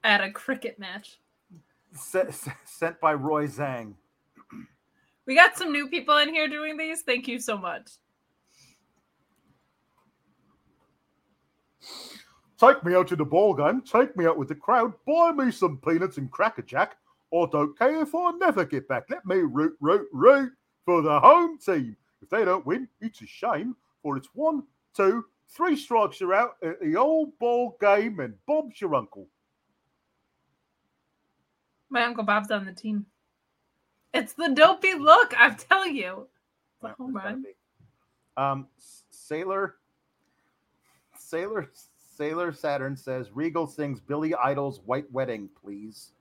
At 0.03 0.21
a 0.23 0.31
cricket 0.31 0.79
match. 0.79 1.21
sent 1.95 3.01
by 3.01 3.15
Roy 3.15 3.47
Zhang. 3.47 3.95
We 5.27 5.35
got 5.35 5.57
some 5.57 5.73
new 5.73 5.89
people 5.89 6.19
in 6.19 6.35
here 6.35 6.49
doing 6.49 6.77
these. 6.77 7.03
Thank 7.03 7.27
you 7.29 7.39
so 7.39 7.57
much. 7.57 7.93
Take 12.59 12.85
me 12.85 12.95
out 12.95 13.09
to 13.09 13.17
the 13.17 13.25
ball 13.25 13.55
game. 13.55 13.83
Take 13.83 14.17
me 14.17 14.27
out 14.27 14.39
with 14.39 14.49
the 14.49 14.55
crowd. 14.55 14.93
Buy 15.07 15.33
me 15.33 15.51
some 15.51 15.79
peanuts 15.79 16.19
and 16.19 16.31
cracker 16.31 16.63
jack. 16.63 16.97
Or 17.31 17.47
don't 17.49 17.77
care 17.77 18.03
if 18.03 18.15
I 18.15 18.31
never 18.39 18.65
get 18.65 18.87
back. 18.87 19.05
Let 19.11 19.27
me 19.27 19.37
root, 19.37 19.77
root, 19.81 20.07
root 20.13 20.53
for 20.85 21.03
the 21.03 21.19
home 21.19 21.59
team. 21.59 21.97
If 22.25 22.31
they 22.31 22.47
don't 22.47 22.65
win, 22.65 22.89
it's 23.03 23.21
a 23.21 23.27
shame. 23.27 23.77
For 24.03 24.17
it's 24.17 24.29
one, 24.33 24.63
two, 24.97 25.27
three 25.51 25.77
strikes 25.77 26.23
are 26.23 26.33
out 26.33 26.57
at 26.63 26.81
the 26.81 26.97
old 26.97 27.39
ball 27.39 27.77
game, 27.79 28.19
and 28.21 28.33
Bob's 28.47 28.81
your 28.81 28.95
uncle. 28.95 29.29
My 31.91 32.05
uncle 32.05 32.25
Bob's 32.25 32.51
on 32.51 32.65
the 32.65 32.73
team. 32.73 33.05
It's 34.15 34.33
the 34.33 34.49
dopey 34.49 34.95
look. 34.95 35.35
I'm 35.37 35.55
telling 35.57 35.95
you. 35.95 36.27
It's 36.83 36.93
a 36.93 36.95
home 36.95 37.15
run. 37.15 37.45
Um, 38.39 38.69
Sailor, 39.11 39.75
Sailor, 41.19 41.71
Sailor 42.17 42.55
Saturn 42.55 42.97
says 42.97 43.31
Regal 43.35 43.67
sings 43.67 44.01
Billy 44.01 44.35
Idol's 44.35 44.81
White 44.87 45.13
Wedding, 45.13 45.51
please. 45.63 46.13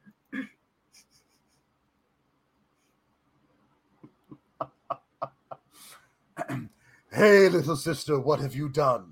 hey, 7.11 7.49
little 7.49 7.75
sister, 7.75 8.19
what 8.19 8.39
have 8.39 8.55
you 8.55 8.69
done? 8.69 9.05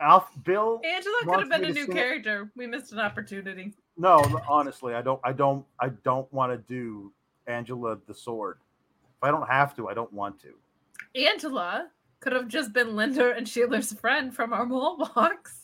Alf 0.00 0.30
Bill. 0.44 0.80
Angela 0.84 1.16
could 1.24 1.40
have 1.40 1.50
been 1.50 1.64
a 1.64 1.72
new 1.72 1.86
character. 1.86 2.42
It. 2.42 2.48
We 2.56 2.66
missed 2.66 2.92
an 2.92 2.98
opportunity. 2.98 3.72
No, 3.96 4.22
honestly, 4.48 4.94
I 4.94 5.02
don't. 5.02 5.20
I 5.24 5.32
don't. 5.32 5.64
I 5.80 5.88
don't 5.88 6.30
want 6.32 6.52
to 6.52 6.58
do 6.58 7.12
Angela 7.46 7.98
the 8.06 8.14
Sword. 8.14 8.58
If 9.16 9.24
I 9.24 9.30
don't 9.30 9.48
have 9.48 9.74
to, 9.76 9.88
I 9.88 9.94
don't 9.94 10.12
want 10.12 10.38
to. 10.40 10.54
Angela 11.18 11.88
could 12.20 12.32
have 12.32 12.48
just 12.48 12.72
been 12.72 12.94
Linda 12.96 13.34
and 13.34 13.48
Sheeler's 13.48 13.92
friend 13.92 14.34
from 14.34 14.52
our 14.52 14.66
mall 14.66 14.98
box. 15.14 15.60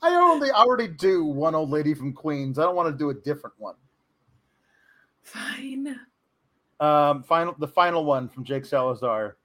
I 0.00 0.14
only 0.14 0.50
already 0.50 0.88
do 0.88 1.24
one 1.24 1.54
old 1.54 1.70
lady 1.70 1.94
from 1.94 2.12
Queens. 2.12 2.58
I 2.58 2.62
don't 2.62 2.74
want 2.74 2.92
to 2.92 2.98
do 2.98 3.10
a 3.10 3.14
different 3.14 3.54
one. 3.58 3.76
Fine. 5.22 6.00
Um, 6.80 7.22
final 7.22 7.54
the 7.58 7.68
final 7.68 8.04
one 8.04 8.28
from 8.28 8.44
Jake 8.44 8.64
Salazar. 8.64 9.36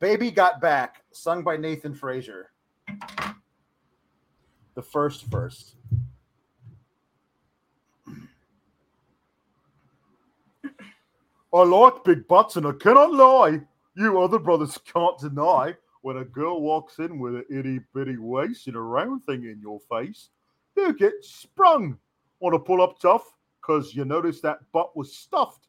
Baby 0.00 0.30
Got 0.30 0.60
Back, 0.60 1.04
sung 1.12 1.44
by 1.44 1.56
Nathan 1.56 1.94
Frazer. 1.94 2.50
The 4.74 4.82
first 4.82 5.26
verse. 5.26 5.76
I 11.54 11.62
like 11.64 12.04
big 12.04 12.26
butts 12.28 12.56
and 12.56 12.66
I 12.66 12.72
cannot 12.72 13.12
lie. 13.12 13.60
You 13.94 14.20
other 14.20 14.38
brothers 14.38 14.78
can't 14.84 15.18
deny 15.18 15.76
when 16.02 16.18
a 16.18 16.24
girl 16.24 16.60
walks 16.60 16.98
in 16.98 17.18
with 17.18 17.36
an 17.36 17.44
itty 17.50 17.80
bitty 17.94 18.16
waist 18.16 18.66
and 18.66 18.76
a 18.76 18.80
round 18.80 19.24
thing 19.24 19.44
in 19.44 19.60
your 19.60 19.80
face, 19.90 20.30
you 20.76 20.92
get 20.94 21.12
sprung. 21.22 21.98
Want 22.40 22.54
to 22.54 22.58
pull 22.58 22.82
up 22.82 22.98
tough? 22.98 23.24
Because 23.60 23.94
you 23.94 24.04
notice 24.04 24.40
that 24.40 24.60
butt 24.72 24.96
was 24.96 25.16
stuffed 25.16 25.68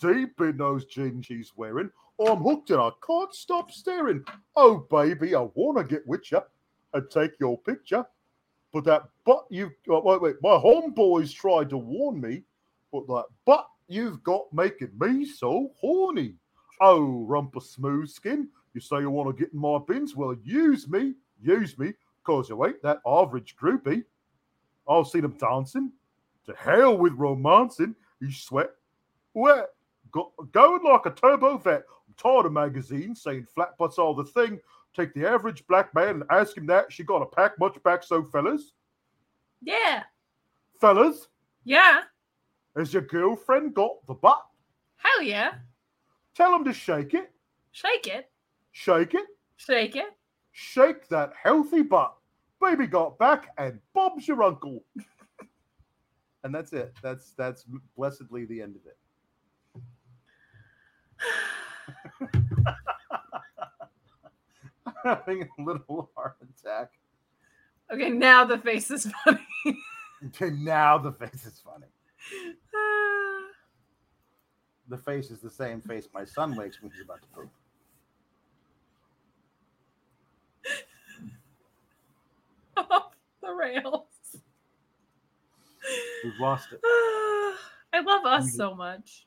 deep 0.00 0.40
in 0.40 0.56
those 0.56 0.84
jeans 0.84 1.26
she's 1.26 1.52
wearing. 1.56 1.90
I'm 2.24 2.42
hooked 2.42 2.70
and 2.70 2.80
I 2.80 2.90
can't 3.04 3.34
stop 3.34 3.72
staring. 3.72 4.24
Oh, 4.54 4.86
baby, 4.90 5.34
I 5.34 5.48
want 5.54 5.78
to 5.78 5.84
get 5.84 6.06
with 6.06 6.30
you 6.30 6.40
and 6.92 7.10
take 7.10 7.32
your 7.40 7.58
picture. 7.58 8.04
But 8.72 8.84
that 8.84 9.04
butt 9.24 9.46
you 9.50 9.70
wait, 9.86 10.20
wait, 10.20 10.36
my 10.42 10.50
homeboys 10.50 11.32
tried 11.32 11.70
to 11.70 11.78
warn 11.78 12.20
me, 12.20 12.42
but 12.92 13.06
that 13.08 13.24
butt 13.44 13.66
you've 13.88 14.22
got 14.22 14.52
making 14.52 14.90
me 14.98 15.24
so 15.24 15.70
horny. 15.76 16.34
Oh, 16.80 17.24
rumper 17.26 17.60
smooth 17.60 18.08
skin, 18.08 18.48
you 18.74 18.80
say 18.80 19.00
you 19.00 19.10
want 19.10 19.36
to 19.36 19.44
get 19.44 19.52
in 19.52 19.58
my 19.60 19.78
bins? 19.86 20.16
Well, 20.16 20.36
use 20.42 20.88
me, 20.88 21.14
use 21.40 21.78
me, 21.78 21.94
cause 22.24 22.48
you 22.48 22.64
ain't 22.66 22.82
that 22.82 23.00
average 23.06 23.56
groupie. 23.56 24.04
I've 24.88 25.06
seen 25.06 25.22
them 25.22 25.36
dancing. 25.38 25.92
To 26.46 26.54
hell 26.58 26.98
with 26.98 27.14
romancing. 27.14 27.94
You 28.20 28.30
sweat 28.30 28.70
wet, 29.34 29.70
go, 30.10 30.32
going 30.52 30.82
like 30.84 31.06
a 31.06 31.10
turbo 31.10 31.58
vet. 31.58 31.84
I'm 32.08 32.14
tired 32.16 32.46
of 32.46 32.52
magazines 32.52 33.22
saying 33.22 33.46
flat 33.54 33.76
butts 33.78 33.98
are 33.98 34.14
the 34.14 34.24
thing. 34.24 34.60
Take 34.96 35.12
the 35.12 35.28
average 35.28 35.66
black 35.66 35.92
man 35.94 36.08
and 36.08 36.24
ask 36.30 36.56
him 36.56 36.66
that. 36.66 36.92
She 36.92 37.02
got 37.02 37.22
a 37.22 37.26
pack 37.26 37.58
much 37.58 37.82
back, 37.82 38.04
so 38.04 38.22
fellas? 38.22 38.72
Yeah. 39.60 40.04
fellas. 40.80 41.28
Yeah. 41.64 42.02
Has 42.76 42.92
your 42.92 43.02
girlfriend 43.02 43.74
got 43.74 44.06
the 44.06 44.14
butt? 44.14 44.44
Hell 44.96 45.22
yeah. 45.22 45.54
Tell 46.34 46.50
them 46.50 46.64
to 46.64 46.72
shake 46.72 47.14
it. 47.14 47.30
Shake 47.72 48.06
it. 48.06 48.30
Shake 48.72 49.14
it. 49.14 49.26
Shake 49.56 49.96
it. 49.96 50.06
Shake 50.52 51.08
that 51.08 51.32
healthy 51.40 51.82
butt. 51.82 52.14
Baby 52.60 52.86
got 52.86 53.18
back 53.18 53.48
and 53.58 53.78
Bob's 53.92 54.26
your 54.26 54.42
uncle. 54.42 54.84
and 56.44 56.54
that's 56.54 56.72
it. 56.72 56.94
That's 57.02 57.32
that's 57.36 57.64
blessedly 57.96 58.44
the 58.46 58.62
end 58.62 58.76
of 58.76 58.82
it. 58.86 58.96
having 65.04 65.42
a 65.42 65.62
little 65.62 66.10
heart 66.16 66.36
attack. 66.42 66.90
Okay, 67.92 68.10
now 68.10 68.44
the 68.44 68.58
face 68.58 68.90
is 68.90 69.10
funny. 69.24 69.38
okay, 70.26 70.50
now 70.50 70.98
the 70.98 71.12
face 71.12 71.44
is 71.44 71.60
funny. 71.64 71.86
The 74.88 74.98
face 74.98 75.30
is 75.30 75.40
the 75.40 75.50
same 75.50 75.80
face 75.80 76.08
my 76.14 76.24
son 76.24 76.56
makes 76.56 76.80
when 76.82 76.90
he's 76.90 77.02
about 77.02 77.20
to 77.22 77.28
poop. 77.28 77.50
Off 82.76 83.12
the 83.42 83.50
rails. 83.52 84.02
We've 86.24 86.32
lost 86.40 86.68
it. 86.72 86.80
I 86.84 88.00
love 88.04 88.24
us 88.26 88.54
so 88.54 88.74
much. 88.74 89.26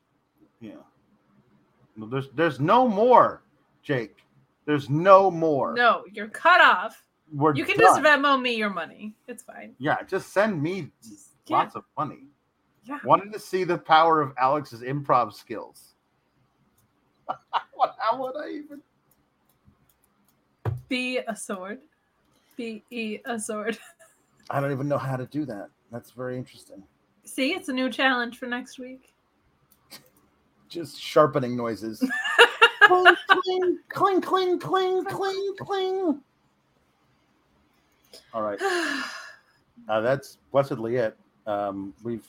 Yeah. 0.60 0.72
No, 1.96 2.06
there's 2.06 2.28
there's 2.34 2.60
no 2.60 2.86
more, 2.88 3.42
Jake. 3.82 4.16
There's 4.66 4.90
no 4.90 5.30
more. 5.30 5.74
No, 5.74 6.04
you're 6.12 6.28
cut 6.28 6.60
off. 6.60 7.02
We're 7.32 7.54
you 7.54 7.64
can 7.64 7.78
done. 7.78 7.86
just 7.86 8.00
Venmo 8.02 8.40
me 8.40 8.54
your 8.56 8.70
money. 8.70 9.14
It's 9.26 9.42
fine. 9.42 9.74
Yeah, 9.78 10.02
just 10.06 10.32
send 10.32 10.62
me 10.62 10.90
Just- 11.02 11.30
lots 11.48 11.74
of 11.74 11.84
money. 11.96 12.26
Yeah. 12.88 12.98
Wanted 13.04 13.34
to 13.34 13.38
see 13.38 13.64
the 13.64 13.76
power 13.76 14.22
of 14.22 14.32
Alex's 14.38 14.80
improv 14.80 15.34
skills. 15.34 15.92
what, 17.74 17.96
how 17.98 18.22
would 18.22 18.34
I 18.34 18.48
even? 18.48 18.80
Be 20.88 21.18
a 21.18 21.36
sword. 21.36 21.80
Be 22.56 22.82
e 22.90 23.18
a 23.26 23.38
sword. 23.38 23.78
I 24.50 24.60
don't 24.60 24.72
even 24.72 24.88
know 24.88 24.96
how 24.96 25.16
to 25.16 25.26
do 25.26 25.44
that. 25.44 25.68
That's 25.92 26.12
very 26.12 26.38
interesting. 26.38 26.82
See, 27.24 27.52
it's 27.52 27.68
a 27.68 27.72
new 27.74 27.90
challenge 27.90 28.38
for 28.38 28.46
next 28.46 28.78
week. 28.78 29.12
Just 30.70 30.98
sharpening 30.98 31.58
noises. 31.58 32.02
cling, 32.84 33.16
cling, 33.28 33.78
cling, 33.88 34.20
cling, 34.22 34.58
cling, 34.58 35.04
cling, 35.04 35.54
cling. 35.60 36.20
All 38.32 38.42
right. 38.42 38.58
Uh, 39.88 40.00
that's 40.00 40.38
blessedly 40.50 40.96
it. 40.96 41.16
Um, 41.46 41.94
we've 42.02 42.26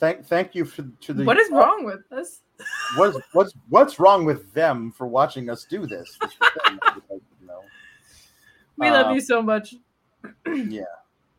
thank 0.00 0.26
thank 0.26 0.54
you 0.54 0.64
for 0.64 0.82
to 1.02 1.12
the 1.14 1.24
what 1.24 1.38
is 1.38 1.50
wrong 1.50 1.84
with 1.84 2.00
this? 2.10 2.40
what's 2.96 3.18
what's 3.32 3.52
what's 3.68 4.00
wrong 4.00 4.24
with 4.24 4.52
them 4.52 4.90
for 4.90 5.06
watching 5.06 5.48
us 5.50 5.64
do 5.64 5.86
this? 5.86 6.16
That's 6.20 6.34
the 6.36 6.60
thing 6.66 6.78
I 6.82 6.94
would 6.94 7.04
like 7.10 7.20
to 7.38 7.46
know. 7.46 7.60
We 8.78 8.90
love 8.90 9.06
Um, 9.08 9.14
you 9.14 9.20
so 9.20 9.42
much. 9.42 9.74
Yeah. 10.46 10.82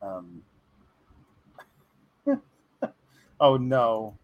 Um, 0.02 0.42
oh 3.40 3.58
no, 3.58 4.18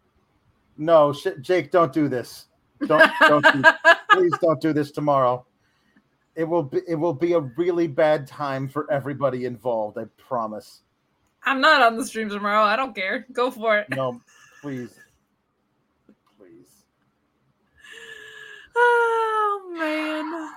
no, 0.78 1.14
Sh- 1.14 1.40
Jake, 1.42 1.72
don't 1.72 1.94
do 1.94 2.08
this. 2.08 2.48
Don't 2.86 3.12
don't 3.28 3.46
do, 3.54 3.64
please 4.12 4.34
don't 4.42 4.62
do 4.62 4.74
this 4.74 4.92
tomorrow. 4.92 5.46
It 6.36 6.46
will 6.46 6.64
be 6.64 6.82
it 6.88 6.96
will 6.96 7.14
be 7.14 7.34
a 7.34 7.40
really 7.40 7.88
bad 7.88 8.28
time 8.28 8.68
for 8.68 8.92
everybody 8.92 9.46
involved. 9.46 9.98
I 9.98 10.06
promise. 10.18 10.82
I'm 11.44 11.62
not 11.62 11.82
on 11.82 11.98
the 11.98 12.06
stream 12.06 12.30
tomorrow. 12.30 12.64
I 12.64 12.76
don't 12.76 12.96
care. 12.96 13.26
Go 13.32 13.52
for 13.52 13.78
it. 13.78 13.88
No, 13.90 14.22
please, 14.62 14.94
please. 16.38 16.68
Oh 18.80 19.74
man. 19.76 20.52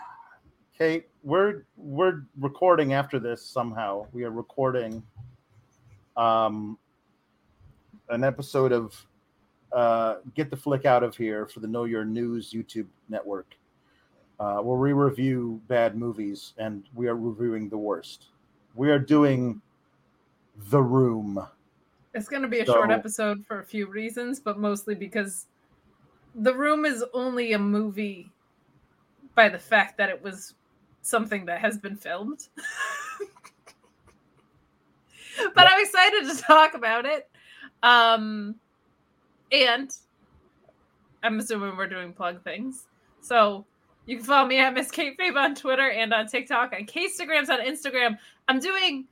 Kate, 0.76 1.08
we're 1.22 1.64
we're 1.76 2.22
recording 2.38 2.92
after 2.92 3.18
this 3.18 3.44
somehow. 3.44 4.06
We 4.12 4.24
are 4.24 4.30
recording 4.30 5.02
um 6.16 6.78
an 8.10 8.24
episode 8.24 8.72
of 8.72 9.06
uh 9.72 10.16
Get 10.34 10.50
the 10.50 10.56
Flick 10.56 10.84
Out 10.84 11.02
of 11.02 11.16
Here 11.16 11.46
for 11.46 11.60
the 11.60 11.66
Know 11.66 11.84
Your 11.84 12.04
News 12.04 12.52
YouTube 12.52 12.88
network. 13.08 13.54
Uh 14.38 14.58
where 14.58 14.78
we 14.78 14.92
review 14.92 15.60
bad 15.68 15.96
movies 15.96 16.52
and 16.58 16.84
we 16.94 17.08
are 17.08 17.16
reviewing 17.16 17.68
the 17.68 17.78
worst. 17.78 18.26
We 18.74 18.90
are 18.90 18.98
doing 18.98 19.62
The 20.56 20.82
Room. 20.82 21.46
It's 22.14 22.28
going 22.28 22.42
to 22.42 22.48
be 22.48 22.60
a 22.60 22.66
short 22.66 22.90
episode 22.90 23.46
for 23.46 23.60
a 23.60 23.64
few 23.64 23.86
reasons, 23.86 24.40
but 24.40 24.58
mostly 24.58 24.94
because 24.94 25.46
The 26.34 26.54
Room 26.54 26.84
is 26.84 27.04
only 27.14 27.52
a 27.52 27.58
movie 27.58 28.30
by 29.34 29.48
the 29.48 29.58
fact 29.58 29.96
that 29.98 30.08
it 30.08 30.22
was 30.22 30.54
something 31.02 31.46
that 31.46 31.60
has 31.60 31.78
been 31.78 31.96
filmed. 31.96 32.48
but 35.54 35.70
I'm 35.70 35.80
excited 35.80 36.28
to 36.28 36.42
talk 36.42 36.74
about 36.74 37.06
it. 37.06 37.28
Um, 37.82 38.56
and 39.52 39.94
I'm 41.22 41.38
assuming 41.38 41.76
we're 41.76 41.86
doing 41.86 42.12
plug 42.12 42.42
things. 42.42 42.86
So 43.20 43.64
you 44.06 44.16
can 44.16 44.24
follow 44.24 44.48
me 44.48 44.58
at 44.58 44.74
Miss 44.74 44.90
Kate 44.90 45.16
Fabe 45.18 45.36
on 45.36 45.54
Twitter 45.54 45.90
and 45.90 46.12
on 46.12 46.26
TikTok 46.26 46.72
and 46.72 46.86
Kstagram's 46.86 47.50
on 47.50 47.60
Instagram. 47.60 48.18
I'm 48.48 48.60
doing 48.60 49.06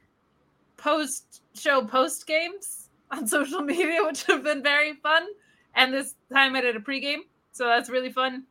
post 0.79 1.43
show 1.55 1.85
post 1.85 2.27
games 2.27 2.89
on 3.11 3.27
social 3.37 3.61
media, 3.61 4.03
which 4.05 4.25
have 4.25 4.43
been 4.43 4.63
very 4.63 4.95
fun. 4.95 5.27
And 5.75 5.93
this 5.93 6.15
time 6.33 6.57
I 6.57 6.63
did 6.63 6.77
a 6.77 6.81
pregame, 6.81 7.21
so 7.53 7.67
that's 7.67 7.91
really 7.91 8.11
fun. 8.11 8.45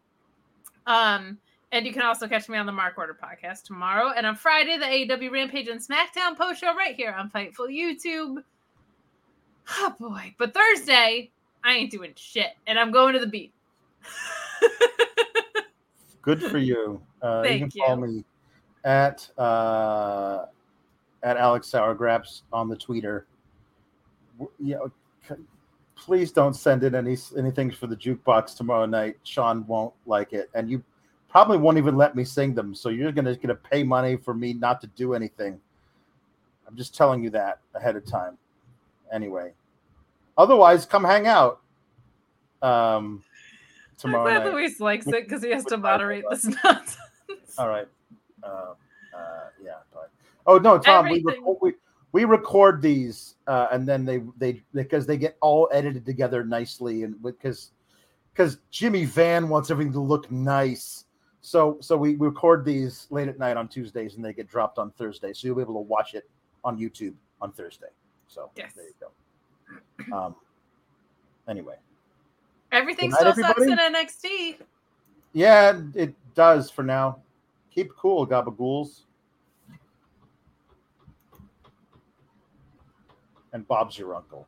Um, 0.85 1.39
and 1.71 1.85
you 1.85 1.91
can 1.91 2.03
also 2.03 2.27
catch 2.27 2.47
me 2.47 2.57
on 2.57 2.65
the 2.65 2.71
Mark 2.71 2.97
Order 2.97 3.17
podcast 3.21 3.63
tomorrow. 3.63 4.13
And 4.15 4.25
on 4.25 4.35
Friday, 4.35 4.77
the 4.77 4.85
AEW 4.85 5.31
Rampage 5.31 5.67
and 5.67 5.81
SmackDown 5.81 6.37
post 6.37 6.61
show 6.61 6.73
right 6.75 6.95
here 6.95 7.11
on 7.11 7.29
Fightful 7.29 7.69
YouTube. 7.69 8.37
Oh 9.69 9.93
boy. 9.99 10.33
But 10.37 10.53
Thursday, 10.53 11.29
I 11.61 11.73
ain't 11.73 11.91
doing 11.91 12.13
shit. 12.15 12.53
And 12.67 12.79
I'm 12.79 12.89
going 12.89 13.13
to 13.15 13.19
the 13.19 13.27
beat. 13.27 13.51
Good 16.21 16.41
for 16.41 16.57
you. 16.57 17.01
Uh, 17.21 17.43
Thank 17.43 17.75
you 17.75 17.81
can 17.81 17.95
follow 17.97 18.07
me 18.07 18.23
at 18.85 19.29
uh, 19.37 20.45
at 21.23 21.37
Alex 21.37 21.69
Sourgraps 21.69 22.41
on 22.53 22.69
the 22.69 22.75
Twitter. 22.75 23.25
You 24.59 24.75
know, 24.75 24.91
please 25.95 26.31
don't 26.31 26.53
send 26.53 26.83
in 26.83 26.95
any 26.95 27.17
anything 27.37 27.71
for 27.71 27.87
the 27.87 27.95
jukebox 27.95 28.55
tomorrow 28.55 28.85
night. 28.85 29.17
Sean 29.23 29.65
won't 29.67 29.93
like 30.05 30.33
it, 30.33 30.49
and 30.53 30.69
you 30.69 30.83
probably 31.27 31.57
won't 31.57 31.77
even 31.77 31.97
let 31.97 32.15
me 32.15 32.23
sing 32.23 32.53
them. 32.53 32.73
So 32.73 32.89
you're 32.89 33.11
gonna 33.11 33.35
gonna 33.35 33.55
pay 33.55 33.83
money 33.83 34.15
for 34.15 34.33
me 34.33 34.53
not 34.53 34.79
to 34.81 34.87
do 34.87 35.13
anything. 35.13 35.59
I'm 36.67 36.75
just 36.75 36.95
telling 36.95 37.23
you 37.23 37.29
that 37.31 37.59
ahead 37.75 37.95
of 37.95 38.05
time. 38.05 38.37
Anyway, 39.11 39.53
otherwise, 40.37 40.85
come 40.85 41.03
hang 41.03 41.27
out. 41.27 41.61
Um, 42.61 43.23
tomorrow 43.97 44.27
I'm 44.27 44.41
glad 44.41 44.45
night. 44.45 44.53
Luis 44.53 44.79
likes 44.79 45.07
it 45.07 45.23
because 45.23 45.43
he 45.43 45.51
has 45.51 45.65
to 45.65 45.77
moderate 45.77 46.23
this 46.29 46.45
nonsense. 46.63 46.97
All 47.57 47.69
right. 47.69 47.87
Uh, 48.43 48.73
uh, 49.15 49.49
yeah. 49.63 49.73
Oh 50.47 50.57
no, 50.57 50.77
Tom. 50.79 51.09
We, 51.09 51.21
record, 51.23 51.57
we 51.61 51.73
we 52.13 52.23
record 52.23 52.81
these, 52.81 53.35
uh, 53.47 53.67
and 53.71 53.87
then 53.87 54.05
they 54.05 54.21
they 54.37 54.63
because 54.73 55.05
they 55.05 55.17
get 55.17 55.37
all 55.41 55.69
edited 55.73 56.05
together 56.05 56.43
nicely, 56.43 57.03
and 57.03 57.21
because 57.21 57.71
because 58.33 58.59
Jimmy 58.71 59.05
Van 59.05 59.49
wants 59.49 59.69
everything 59.69 59.93
to 59.93 59.99
look 59.99 60.31
nice. 60.31 61.05
So 61.41 61.77
so 61.81 61.97
we 61.97 62.15
record 62.15 62.65
these 62.65 63.07
late 63.09 63.27
at 63.27 63.37
night 63.37 63.57
on 63.57 63.67
Tuesdays, 63.67 64.15
and 64.15 64.23
they 64.23 64.33
get 64.33 64.47
dropped 64.47 64.79
on 64.79 64.91
Thursday. 64.91 65.33
So 65.33 65.47
you'll 65.47 65.57
be 65.57 65.61
able 65.61 65.75
to 65.75 65.87
watch 65.87 66.13
it 66.13 66.29
on 66.63 66.77
YouTube 66.77 67.13
on 67.41 67.51
Thursday. 67.51 67.87
So 68.27 68.49
Yes. 68.55 68.71
there 68.73 68.85
you 68.85 68.93
go. 68.99 70.15
Um. 70.17 70.35
Anyway. 71.47 71.75
Everything 72.71 73.11
night, 73.11 73.19
still 73.19 73.35
sucks 73.35 73.61
in. 73.61 73.77
NXT. 73.77 74.57
Yeah, 75.33 75.81
it 75.93 76.13
does 76.35 76.69
for 76.69 76.83
now. 76.83 77.19
Keep 77.71 77.95
cool, 77.95 78.27
gabagools. 78.27 79.03
And 83.53 83.67
Bob's 83.67 83.97
your 83.97 84.15
uncle. 84.15 84.47